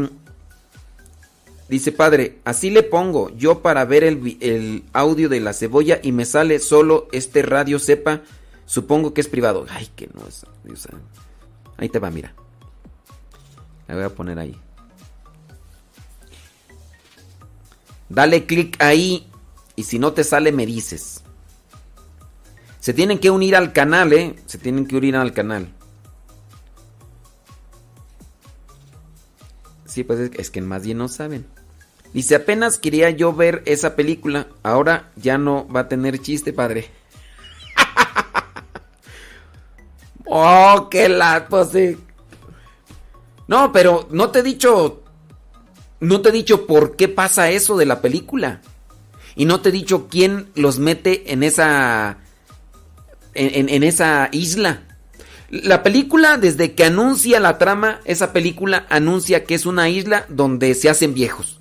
Dice, 1.69 1.91
padre, 1.91 2.39
así 2.43 2.69
le 2.69 2.83
pongo 2.83 3.31
yo 3.35 3.61
para 3.61 3.83
ver 3.85 4.03
el, 4.03 4.37
el, 4.41 4.83
audio 4.93 5.29
de 5.29 5.39
la 5.39 5.53
cebolla 5.53 5.99
y 6.03 6.11
me 6.11 6.25
sale 6.25 6.59
solo 6.59 7.07
este 7.11 7.41
radio 7.41 7.79
sepa. 7.79 8.21
Supongo 8.65 9.13
que 9.13 9.21
es 9.21 9.27
privado. 9.27 9.65
Ay, 9.69 9.89
que 9.95 10.07
no 10.13 10.27
es... 10.27 10.45
Ahí 11.77 11.89
te 11.89 11.99
va, 11.99 12.11
mira. 12.11 12.33
La 13.87 13.95
voy 13.95 14.03
a 14.03 14.09
poner 14.09 14.39
ahí. 14.39 14.55
Dale 18.09 18.45
clic 18.45 18.81
ahí 18.81 19.27
y 19.75 19.83
si 19.83 19.97
no 19.97 20.13
te 20.13 20.23
sale 20.23 20.51
me 20.51 20.65
dices. 20.65 21.23
Se 22.79 22.93
tienen 22.93 23.17
que 23.17 23.31
unir 23.31 23.55
al 23.55 23.73
canal, 23.73 24.13
¿eh? 24.13 24.35
Se 24.45 24.57
tienen 24.57 24.85
que 24.85 24.97
unir 24.97 25.15
al 25.15 25.33
canal. 25.33 25.69
Sí, 29.93 30.03
pues 30.03 30.31
es, 30.33 30.49
que 30.49 30.59
más 30.59 30.83
bien 30.83 30.97
no 30.97 31.07
saben. 31.07 31.45
Dice, 32.15 32.33
apenas 32.33 32.79
quería 32.79 33.11
yo 33.11 33.31
ver 33.31 33.61
esa 33.67 33.95
película. 33.95 34.47
Ahora 34.63 35.11
ya 35.15 35.37
no 35.37 35.67
va 35.67 35.81
a 35.81 35.87
tener 35.87 36.19
chiste, 36.19 36.51
padre. 36.51 36.89
oh, 40.25 40.87
qué 40.89 41.09
la... 41.09 41.45
Pues. 41.47 41.69
No, 43.47 43.71
pero 43.71 44.07
no 44.09 44.31
te 44.31 44.39
he 44.39 44.43
dicho... 44.43 45.03
No 45.99 46.21
te 46.21 46.29
he 46.29 46.31
dicho 46.31 46.65
por 46.65 46.95
qué 46.95 47.07
pasa 47.07 47.51
eso 47.51 47.77
de 47.77 47.85
la 47.85 48.01
película. 48.01 48.61
Y 49.35 49.45
no 49.45 49.61
te 49.61 49.69
he 49.69 49.71
dicho 49.71 50.07
quién 50.09 50.49
los 50.55 50.79
mete 50.79 51.33
en 51.33 51.43
esa. 51.43 52.17
En, 53.35 53.83
esa 53.83 54.29
isla. 54.31 54.92
La 55.53 55.83
película, 55.83 56.37
desde 56.37 56.73
que 56.73 56.83
anuncia 56.83 57.39
la 57.39 57.59
trama, 57.59 57.99
esa 58.05 58.33
película 58.33 58.87
anuncia 58.89 59.43
que 59.43 59.53
es 59.53 59.67
una 59.67 59.87
isla 59.87 60.25
donde 60.27 60.73
se 60.73 60.89
hacen 60.89 61.13
viejos. 61.13 61.59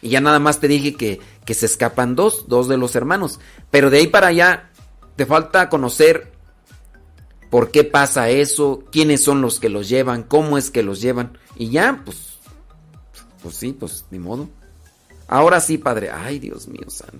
Y 0.00 0.08
ya 0.08 0.22
nada 0.22 0.38
más 0.38 0.58
te 0.58 0.66
dije 0.66 0.94
que, 0.94 1.20
que 1.44 1.52
se 1.52 1.66
escapan 1.66 2.16
dos, 2.16 2.48
dos 2.48 2.66
de 2.66 2.78
los 2.78 2.96
hermanos. 2.96 3.40
Pero 3.70 3.90
de 3.90 3.98
ahí 3.98 4.06
para 4.06 4.28
allá, 4.28 4.70
te 5.16 5.26
falta 5.26 5.68
conocer 5.68 6.32
por 7.50 7.70
qué 7.70 7.84
pasa 7.84 8.30
eso, 8.30 8.84
quiénes 8.90 9.22
son 9.22 9.42
los 9.42 9.60
que 9.60 9.68
los 9.68 9.90
llevan, 9.90 10.22
cómo 10.22 10.56
es 10.56 10.70
que 10.70 10.82
los 10.82 11.02
llevan. 11.02 11.36
Y 11.56 11.68
ya, 11.68 12.00
pues, 12.06 12.38
pues 13.42 13.54
sí, 13.54 13.76
pues 13.78 14.06
ni 14.10 14.18
modo. 14.18 14.48
Ahora 15.28 15.60
sí, 15.60 15.76
padre. 15.76 16.10
Ay, 16.10 16.38
Dios 16.38 16.68
mío 16.68 16.88
santo. 16.88 17.18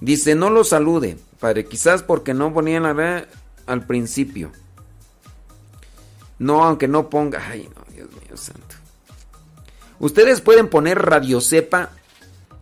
Dice, 0.00 0.34
no 0.34 0.48
lo 0.48 0.64
salude, 0.64 1.18
padre. 1.38 1.66
Quizás 1.66 2.02
porque 2.02 2.32
no 2.32 2.54
ponía 2.54 2.80
la 2.80 2.94
red 2.94 3.24
al 3.68 3.86
principio. 3.86 4.50
No, 6.38 6.64
aunque 6.64 6.88
no 6.88 7.08
ponga... 7.10 7.40
Ay, 7.48 7.68
no, 7.74 7.94
Dios 7.94 8.08
mío 8.10 8.36
santo. 8.36 8.76
Ustedes 10.00 10.40
pueden 10.40 10.68
poner 10.68 10.98
Radio 11.00 11.40
Cepa 11.40 11.90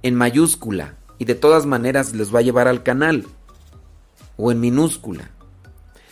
en 0.03 0.15
mayúscula 0.15 0.95
y 1.19 1.25
de 1.25 1.35
todas 1.35 1.67
maneras 1.67 2.15
les 2.15 2.35
va 2.35 2.39
a 2.39 2.43
llevar 2.43 2.69
al 2.69 2.83
canal. 2.83 3.27
o 4.37 4.53
en 4.53 4.61
minúscula. 4.61 5.31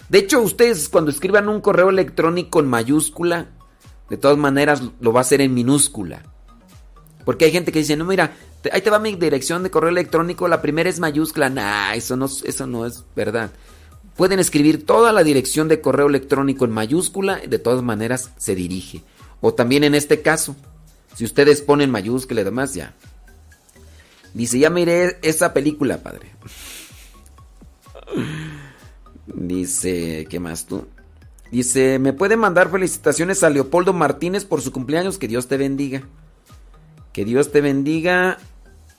De 0.08 0.18
hecho, 0.18 0.40
ustedes 0.40 0.88
cuando 0.88 1.10
escriban 1.10 1.48
un 1.48 1.60
correo 1.60 1.90
electrónico 1.90 2.60
en 2.60 2.66
mayúscula, 2.66 3.48
de 4.08 4.16
todas 4.16 4.36
maneras 4.36 4.82
lo 5.00 5.12
va 5.12 5.20
a 5.20 5.22
hacer 5.22 5.40
en 5.40 5.54
minúscula. 5.54 6.22
Porque 7.24 7.46
hay 7.46 7.52
gente 7.52 7.72
que 7.72 7.78
dice, 7.78 7.96
no, 7.96 8.04
mira, 8.04 8.32
ahí 8.70 8.82
te 8.82 8.90
va 8.90 8.98
mi 8.98 9.14
dirección 9.16 9.62
de 9.62 9.70
correo 9.70 9.90
electrónico, 9.90 10.46
la 10.46 10.60
primera 10.60 10.90
es 10.90 11.00
mayúscula. 11.00 11.48
Nah, 11.48 11.94
eso 11.94 12.16
no, 12.16 12.26
eso 12.26 12.66
no 12.66 12.84
es 12.84 13.04
verdad. 13.16 13.50
Pueden 14.16 14.38
escribir 14.38 14.86
toda 14.86 15.12
la 15.12 15.24
dirección 15.24 15.68
de 15.68 15.80
correo 15.80 16.06
electrónico 16.06 16.64
en 16.64 16.70
mayúscula, 16.70 17.38
de 17.38 17.58
todas 17.58 17.82
maneras 17.82 18.30
se 18.36 18.54
dirige. 18.54 19.02
O 19.40 19.54
también 19.54 19.82
en 19.84 19.94
este 19.94 20.22
caso, 20.22 20.54
si 21.14 21.24
ustedes 21.24 21.62
ponen 21.62 21.90
mayúscula 21.90 22.40
y 22.40 22.44
demás, 22.44 22.74
ya. 22.74 22.94
Dice, 24.32 24.58
ya 24.58 24.70
miré 24.70 25.18
esa 25.22 25.52
película, 25.52 25.98
padre. 25.98 26.30
Dice, 29.26 30.26
¿qué 30.30 30.40
más 30.40 30.66
tú? 30.66 30.86
Dice, 31.50 31.98
¿me 31.98 32.12
puede 32.12 32.36
mandar 32.36 32.70
felicitaciones 32.70 33.42
a 33.42 33.50
Leopoldo 33.50 33.92
Martínez 33.92 34.44
por 34.44 34.60
su 34.60 34.72
cumpleaños? 34.72 35.18
Que 35.18 35.28
Dios 35.28 35.46
te 35.46 35.56
bendiga. 35.56 36.02
Que 37.12 37.24
Dios 37.24 37.52
te 37.52 37.60
bendiga 37.60 38.38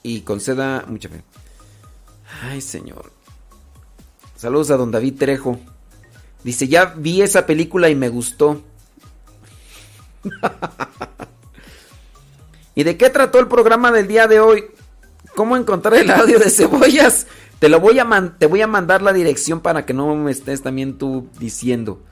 y 0.02 0.20
conceda 0.22 0.84
mucha 0.88 1.08
fe. 1.08 1.22
Ay, 2.42 2.60
Señor. 2.60 3.15
Saludos 4.36 4.70
a 4.70 4.76
don 4.76 4.90
David 4.90 5.14
Trejo. 5.18 5.58
Dice, 6.44 6.68
ya 6.68 6.94
vi 6.96 7.22
esa 7.22 7.46
película 7.46 7.88
y 7.88 7.96
me 7.96 8.08
gustó. 8.08 8.62
¿Y 12.74 12.84
de 12.84 12.96
qué 12.96 13.10
trató 13.10 13.38
el 13.40 13.48
programa 13.48 13.90
del 13.90 14.06
día 14.06 14.28
de 14.28 14.38
hoy? 14.40 14.66
¿Cómo 15.34 15.56
encontrar 15.56 15.94
el 15.94 16.10
audio 16.10 16.38
de 16.38 16.50
cebollas? 16.50 17.26
Te 17.58 17.70
lo 17.70 17.80
voy 17.80 17.98
a 17.98 18.34
te 18.38 18.46
voy 18.46 18.60
a 18.60 18.66
mandar 18.66 19.00
la 19.00 19.14
dirección 19.14 19.60
para 19.60 19.86
que 19.86 19.94
no 19.94 20.14
me 20.14 20.30
estés 20.30 20.62
también 20.62 20.98
tú 20.98 21.30
diciendo. 21.38 22.02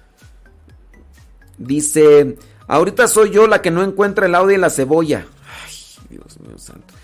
Dice, 1.58 2.38
ahorita 2.66 3.06
soy 3.08 3.30
yo 3.30 3.46
la 3.46 3.60
que 3.60 3.70
no 3.70 3.82
encuentra 3.82 4.26
el 4.26 4.34
audio 4.34 4.52
de 4.52 4.58
la 4.58 4.70
cebolla. 4.70 5.26
Ay, 5.66 5.74
Dios 6.08 6.40
mío 6.40 6.58
santo. 6.58 6.94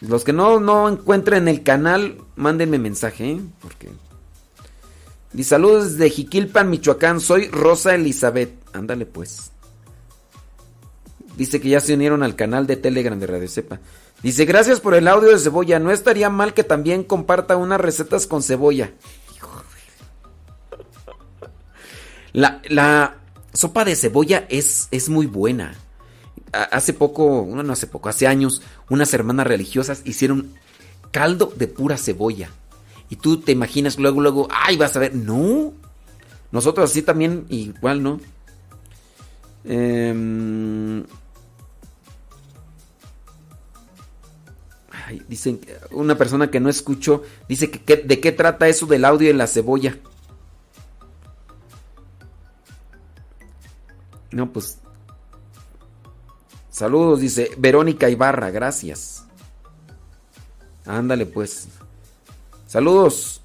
Los 0.00 0.24
que 0.24 0.32
no, 0.32 0.60
no 0.60 0.88
encuentren 0.88 1.48
el 1.48 1.62
canal, 1.62 2.18
mándenme 2.36 2.78
mensaje, 2.78 3.32
¿eh? 3.32 3.40
Porque... 3.60 3.90
Y 5.34 5.44
saludos 5.44 5.92
desde 5.92 6.10
Jiquilpan, 6.10 6.70
Michoacán. 6.70 7.20
Soy 7.20 7.48
Rosa 7.48 7.94
Elizabeth. 7.94 8.50
Ándale 8.72 9.06
pues. 9.06 9.50
Dice 11.36 11.60
que 11.60 11.68
ya 11.68 11.80
se 11.80 11.94
unieron 11.94 12.22
al 12.22 12.34
canal 12.34 12.66
de 12.66 12.76
Telegram 12.76 13.18
de 13.18 13.26
Radio 13.26 13.48
Cepa. 13.48 13.80
Dice, 14.22 14.46
gracias 14.46 14.80
por 14.80 14.94
el 14.94 15.06
audio 15.06 15.30
de 15.30 15.38
cebolla. 15.38 15.78
No 15.78 15.92
estaría 15.92 16.30
mal 16.30 16.54
que 16.54 16.64
también 16.64 17.04
comparta 17.04 17.56
unas 17.56 17.80
recetas 17.80 18.26
con 18.26 18.42
cebolla. 18.42 18.92
La, 22.32 22.60
la 22.68 23.16
sopa 23.52 23.84
de 23.84 23.96
cebolla 23.96 24.46
es, 24.48 24.88
es 24.90 25.08
muy 25.08 25.26
buena. 25.26 25.74
Hace 26.52 26.92
poco, 26.92 27.46
no, 27.48 27.62
no 27.62 27.72
hace 27.72 27.86
poco, 27.86 28.08
hace 28.08 28.26
años, 28.26 28.62
unas 28.88 29.12
hermanas 29.12 29.46
religiosas 29.46 30.02
hicieron 30.04 30.54
caldo 31.10 31.52
de 31.56 31.68
pura 31.68 31.96
cebolla. 31.96 32.50
Y 33.10 33.16
tú 33.16 33.40
te 33.40 33.52
imaginas 33.52 33.98
luego, 33.98 34.20
luego, 34.20 34.48
ay, 34.50 34.76
vas 34.76 34.96
a 34.96 35.00
ver. 35.00 35.14
No. 35.14 35.72
Nosotros 36.50 36.90
así 36.90 37.02
también, 37.02 37.46
igual, 37.48 38.02
¿no? 38.02 38.20
Eh, 39.64 41.04
dicen, 45.28 45.60
una 45.90 46.16
persona 46.16 46.50
que 46.50 46.60
no 46.60 46.68
escuchó, 46.68 47.22
dice 47.48 47.70
que, 47.70 47.96
de 47.96 48.20
qué 48.20 48.32
trata 48.32 48.68
eso 48.68 48.86
del 48.86 49.04
audio 49.04 49.28
de 49.28 49.34
la 49.34 49.46
cebolla. 49.46 49.96
No, 54.30 54.52
pues. 54.52 54.78
Saludos, 56.78 57.18
dice 57.18 57.50
Verónica 57.58 58.08
Ibarra, 58.08 58.50
gracias. 58.50 59.26
Ándale, 60.86 61.26
pues. 61.26 61.66
Saludos 62.68 63.42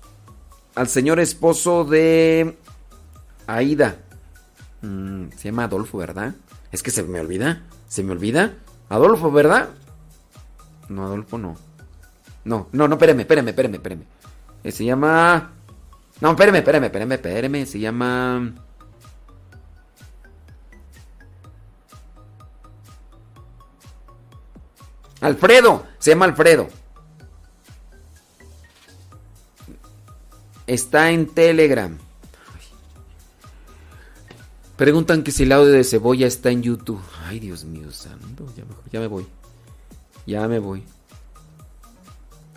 al 0.76 0.88
señor 0.88 1.20
esposo 1.20 1.84
de 1.84 2.56
Aida. 3.48 3.98
Mm, 4.84 5.30
se 5.36 5.46
llama 5.46 5.64
Adolfo, 5.64 5.98
¿verdad? 5.98 6.36
Es 6.72 6.84
que 6.84 6.92
se 6.92 7.02
me 7.02 7.20
olvida. 7.22 7.64
Se 7.88 8.04
me 8.04 8.12
olvida. 8.12 8.54
Adolfo, 8.88 9.32
¿verdad? 9.32 9.70
No, 10.88 11.04
Adolfo 11.08 11.40
no. 11.40 11.58
No, 12.46 12.68
no, 12.72 12.88
no, 12.88 12.94
espérame, 12.94 13.22
espérame, 13.22 13.48
espérame, 13.48 13.74
espérame. 13.74 14.04
Eh, 14.64 14.72
se 14.72 14.86
llama. 14.86 15.54
No, 16.22 16.30
espérame, 16.30 16.58
espérame, 16.58 16.84
espérame, 16.84 17.14
espérame. 17.14 17.66
Se 17.66 17.80
llama. 17.80 18.54
Alfredo, 25.24 25.86
se 26.00 26.12
llama 26.12 26.26
Alfredo. 26.26 26.68
Está 30.68 31.12
en 31.12 31.28
Telegram. 31.28 31.98
Preguntan 34.76 35.24
que 35.24 35.32
si 35.32 35.44
el 35.44 35.54
audio 35.54 35.72
de 35.72 35.86
cebolla 35.86 36.28
está 36.28 36.50
en 36.50 36.62
YouTube. 36.62 37.02
Ay, 37.26 37.40
Dios 37.40 37.64
mío 37.64 37.90
santo, 37.92 38.46
ya 38.58 38.66
me, 38.66 38.76
ya 38.92 39.00
me 39.00 39.08
voy. 39.08 39.26
Ya 40.26 40.48
me 40.50 40.60
voy. 40.60 40.84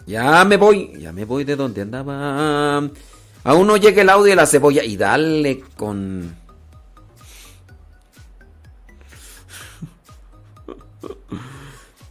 Ya 0.06 0.44
me 0.44 0.56
voy. 0.56 0.92
Ya 0.98 1.12
me 1.12 1.24
voy 1.24 1.44
de 1.44 1.54
donde 1.54 1.82
andaba. 1.82 2.78
Aún 3.44 3.66
no 3.68 3.76
llega 3.76 4.02
el 4.02 4.10
audio 4.10 4.30
de 4.30 4.36
la 4.36 4.46
cebolla. 4.46 4.82
Y 4.82 4.96
dale 4.96 5.60
con... 5.76 6.34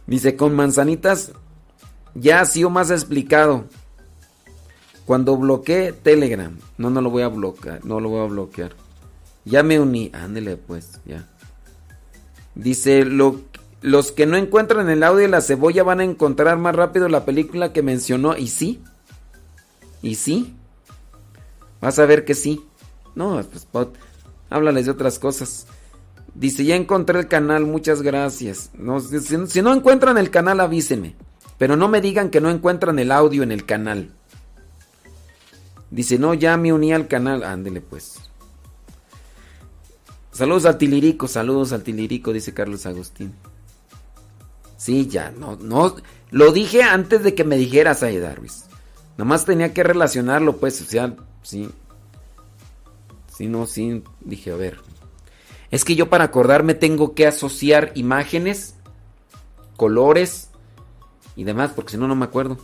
Dice, 0.06 0.36
con 0.36 0.54
manzanitas 0.54 1.32
ya 2.14 2.40
ha 2.40 2.44
sido 2.44 2.70
más 2.70 2.90
explicado. 2.90 3.64
Cuando 5.04 5.36
bloqueé 5.36 5.92
Telegram. 5.92 6.56
No, 6.78 6.90
no 6.90 7.00
lo 7.00 7.10
voy 7.10 7.22
a 7.22 7.28
bloquear. 7.28 7.84
No 7.84 8.00
lo 8.00 8.08
voy 8.08 8.24
a 8.24 8.28
bloquear. 8.28 8.72
Ya 9.44 9.62
me 9.62 9.78
uní. 9.78 10.10
Ándele 10.12 10.56
pues, 10.56 11.00
ya. 11.04 11.28
Dice, 12.54 13.04
lo, 13.04 13.40
los 13.82 14.12
que 14.12 14.26
no 14.26 14.36
encuentran 14.36 14.90
el 14.90 15.02
audio 15.02 15.22
de 15.22 15.28
la 15.28 15.40
cebolla 15.40 15.84
van 15.84 16.00
a 16.00 16.04
encontrar 16.04 16.58
más 16.58 16.74
rápido 16.74 17.08
la 17.08 17.24
película 17.24 17.72
que 17.72 17.82
mencionó. 17.82 18.36
Y 18.36 18.48
sí. 18.48 18.82
Y 20.02 20.16
sí. 20.16 20.56
Vas 21.80 21.98
a 21.98 22.06
ver 22.06 22.24
que 22.24 22.34
sí. 22.34 22.64
No, 23.14 23.42
pues 23.72 23.88
háblales 24.50 24.86
de 24.86 24.92
otras 24.92 25.18
cosas. 25.18 25.66
Dice, 26.38 26.66
ya 26.66 26.76
encontré 26.76 27.18
el 27.18 27.28
canal, 27.28 27.64
muchas 27.64 28.02
gracias. 28.02 28.70
No, 28.74 29.00
si, 29.00 29.62
no 29.62 29.72
encuentran 29.72 30.18
el 30.18 30.30
canal, 30.30 30.60
avísenme. 30.60 31.16
Pero 31.56 31.76
no 31.76 31.88
me 31.88 32.02
digan 32.02 32.28
que 32.28 32.42
no 32.42 32.50
encuentran 32.50 32.98
el 32.98 33.10
audio 33.10 33.42
en 33.42 33.52
el 33.52 33.64
canal. 33.64 34.10
Dice, 35.90 36.18
no, 36.18 36.34
ya 36.34 36.58
me 36.58 36.74
uní 36.74 36.92
al 36.92 37.08
canal. 37.08 37.42
Ándele 37.42 37.80
pues. 37.80 38.18
Saludos 40.30 40.66
al 40.66 40.76
Tilirico, 40.76 41.26
saludos 41.26 41.72
al 41.72 41.82
Tilirico, 41.82 42.34
dice 42.34 42.52
Carlos 42.52 42.84
Agustín. 42.84 43.32
Sí, 44.76 45.06
ya, 45.06 45.30
no, 45.30 45.56
no. 45.56 45.96
Lo 46.30 46.52
dije 46.52 46.82
antes 46.82 47.22
de 47.22 47.34
que 47.34 47.44
me 47.44 47.56
dijeras 47.56 48.02
ahí, 48.02 48.18
Darwis. 48.18 48.64
Nomás 49.16 49.46
tenía 49.46 49.72
que 49.72 49.82
relacionarlo, 49.82 50.58
pues, 50.58 50.82
o 50.82 50.84
sea, 50.84 51.16
sí. 51.40 51.70
Sí, 53.34 53.46
no, 53.46 53.64
sí, 53.64 54.04
dije, 54.20 54.52
a 54.52 54.56
ver. 54.56 54.85
Es 55.76 55.84
que 55.84 55.94
yo 55.94 56.08
para 56.08 56.24
acordarme 56.24 56.72
tengo 56.72 57.12
que 57.14 57.26
asociar 57.26 57.92
imágenes, 57.96 58.76
colores 59.76 60.48
y 61.36 61.44
demás, 61.44 61.72
porque 61.76 61.90
si 61.90 61.96
no, 61.98 62.08
no 62.08 62.16
me 62.16 62.24
acuerdo. 62.24 62.56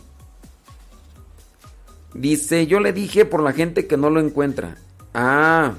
Dice, 2.15 2.65
yo 2.65 2.79
le 2.79 2.91
dije 2.91 3.25
por 3.25 3.43
la 3.43 3.53
gente 3.53 3.85
que 3.85 3.97
no 3.97 4.09
lo 4.09 4.19
encuentra. 4.19 4.77
Ah. 5.13 5.75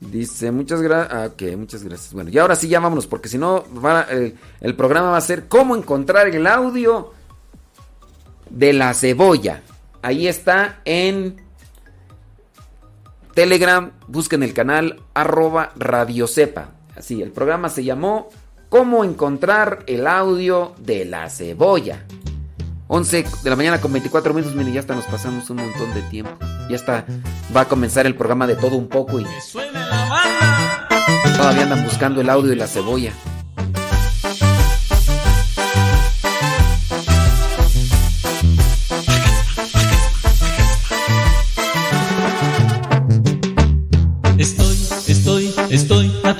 Dice, 0.00 0.50
muchas 0.50 0.82
gracias. 0.82 1.14
Ah, 1.14 1.28
ok, 1.32 1.56
muchas 1.56 1.84
gracias. 1.84 2.12
Bueno, 2.12 2.30
y 2.30 2.38
ahora 2.38 2.56
sí 2.56 2.66
ya 2.66 2.80
vámonos, 2.80 3.06
porque 3.06 3.28
si 3.28 3.38
no, 3.38 3.62
el, 4.10 4.36
el 4.60 4.74
programa 4.74 5.10
va 5.10 5.16
a 5.16 5.20
ser 5.20 5.46
cómo 5.46 5.76
encontrar 5.76 6.26
el 6.26 6.44
audio 6.44 7.12
de 8.50 8.72
la 8.72 8.94
cebolla. 8.94 9.62
Ahí 10.02 10.26
está 10.26 10.80
en 10.84 11.40
Telegram, 13.34 13.92
busquen 14.08 14.42
el 14.42 14.52
canal 14.52 15.00
arroba 15.14 15.72
radiocepa. 15.76 16.70
Así, 16.96 17.22
el 17.22 17.32
programa 17.32 17.68
se 17.68 17.84
llamó 17.84 18.28
Cómo 18.68 19.04
encontrar 19.04 19.84
el 19.86 20.06
audio 20.06 20.74
de 20.78 21.04
la 21.04 21.28
cebolla. 21.30 22.04
11 22.88 23.24
de 23.42 23.50
la 23.50 23.56
mañana 23.56 23.80
con 23.80 23.92
24 23.92 24.34
minutos, 24.34 24.54
miren, 24.54 24.74
ya 24.74 24.80
hasta 24.80 24.94
nos 24.94 25.06
pasamos 25.06 25.48
un 25.48 25.56
montón 25.56 25.94
de 25.94 26.02
tiempo. 26.02 26.32
Ya 26.68 26.76
está, 26.76 27.06
va 27.54 27.62
a 27.62 27.68
comenzar 27.68 28.06
el 28.06 28.14
programa 28.14 28.46
de 28.46 28.56
todo 28.56 28.76
un 28.76 28.88
poco 28.88 29.18
y... 29.18 29.26
Todavía 31.36 31.62
andan 31.62 31.84
buscando 31.84 32.20
el 32.20 32.28
audio 32.28 32.50
de 32.50 32.56
la 32.56 32.66
cebolla. 32.66 33.12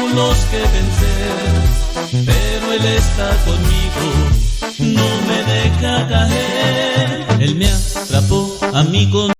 Obstáculos 0.00 0.36
que 0.50 0.58
vencer, 0.58 2.24
pero 2.26 2.72
él 2.72 2.86
está 2.86 3.36
conmigo, 3.44 4.06
no 4.78 5.08
me 5.26 5.38
deja 5.52 6.08
caer. 6.08 7.26
Él 7.40 7.54
me 7.56 7.66
atrapó 7.66 8.58
a 8.72 8.82
mí 8.84 9.08
con 9.10 9.28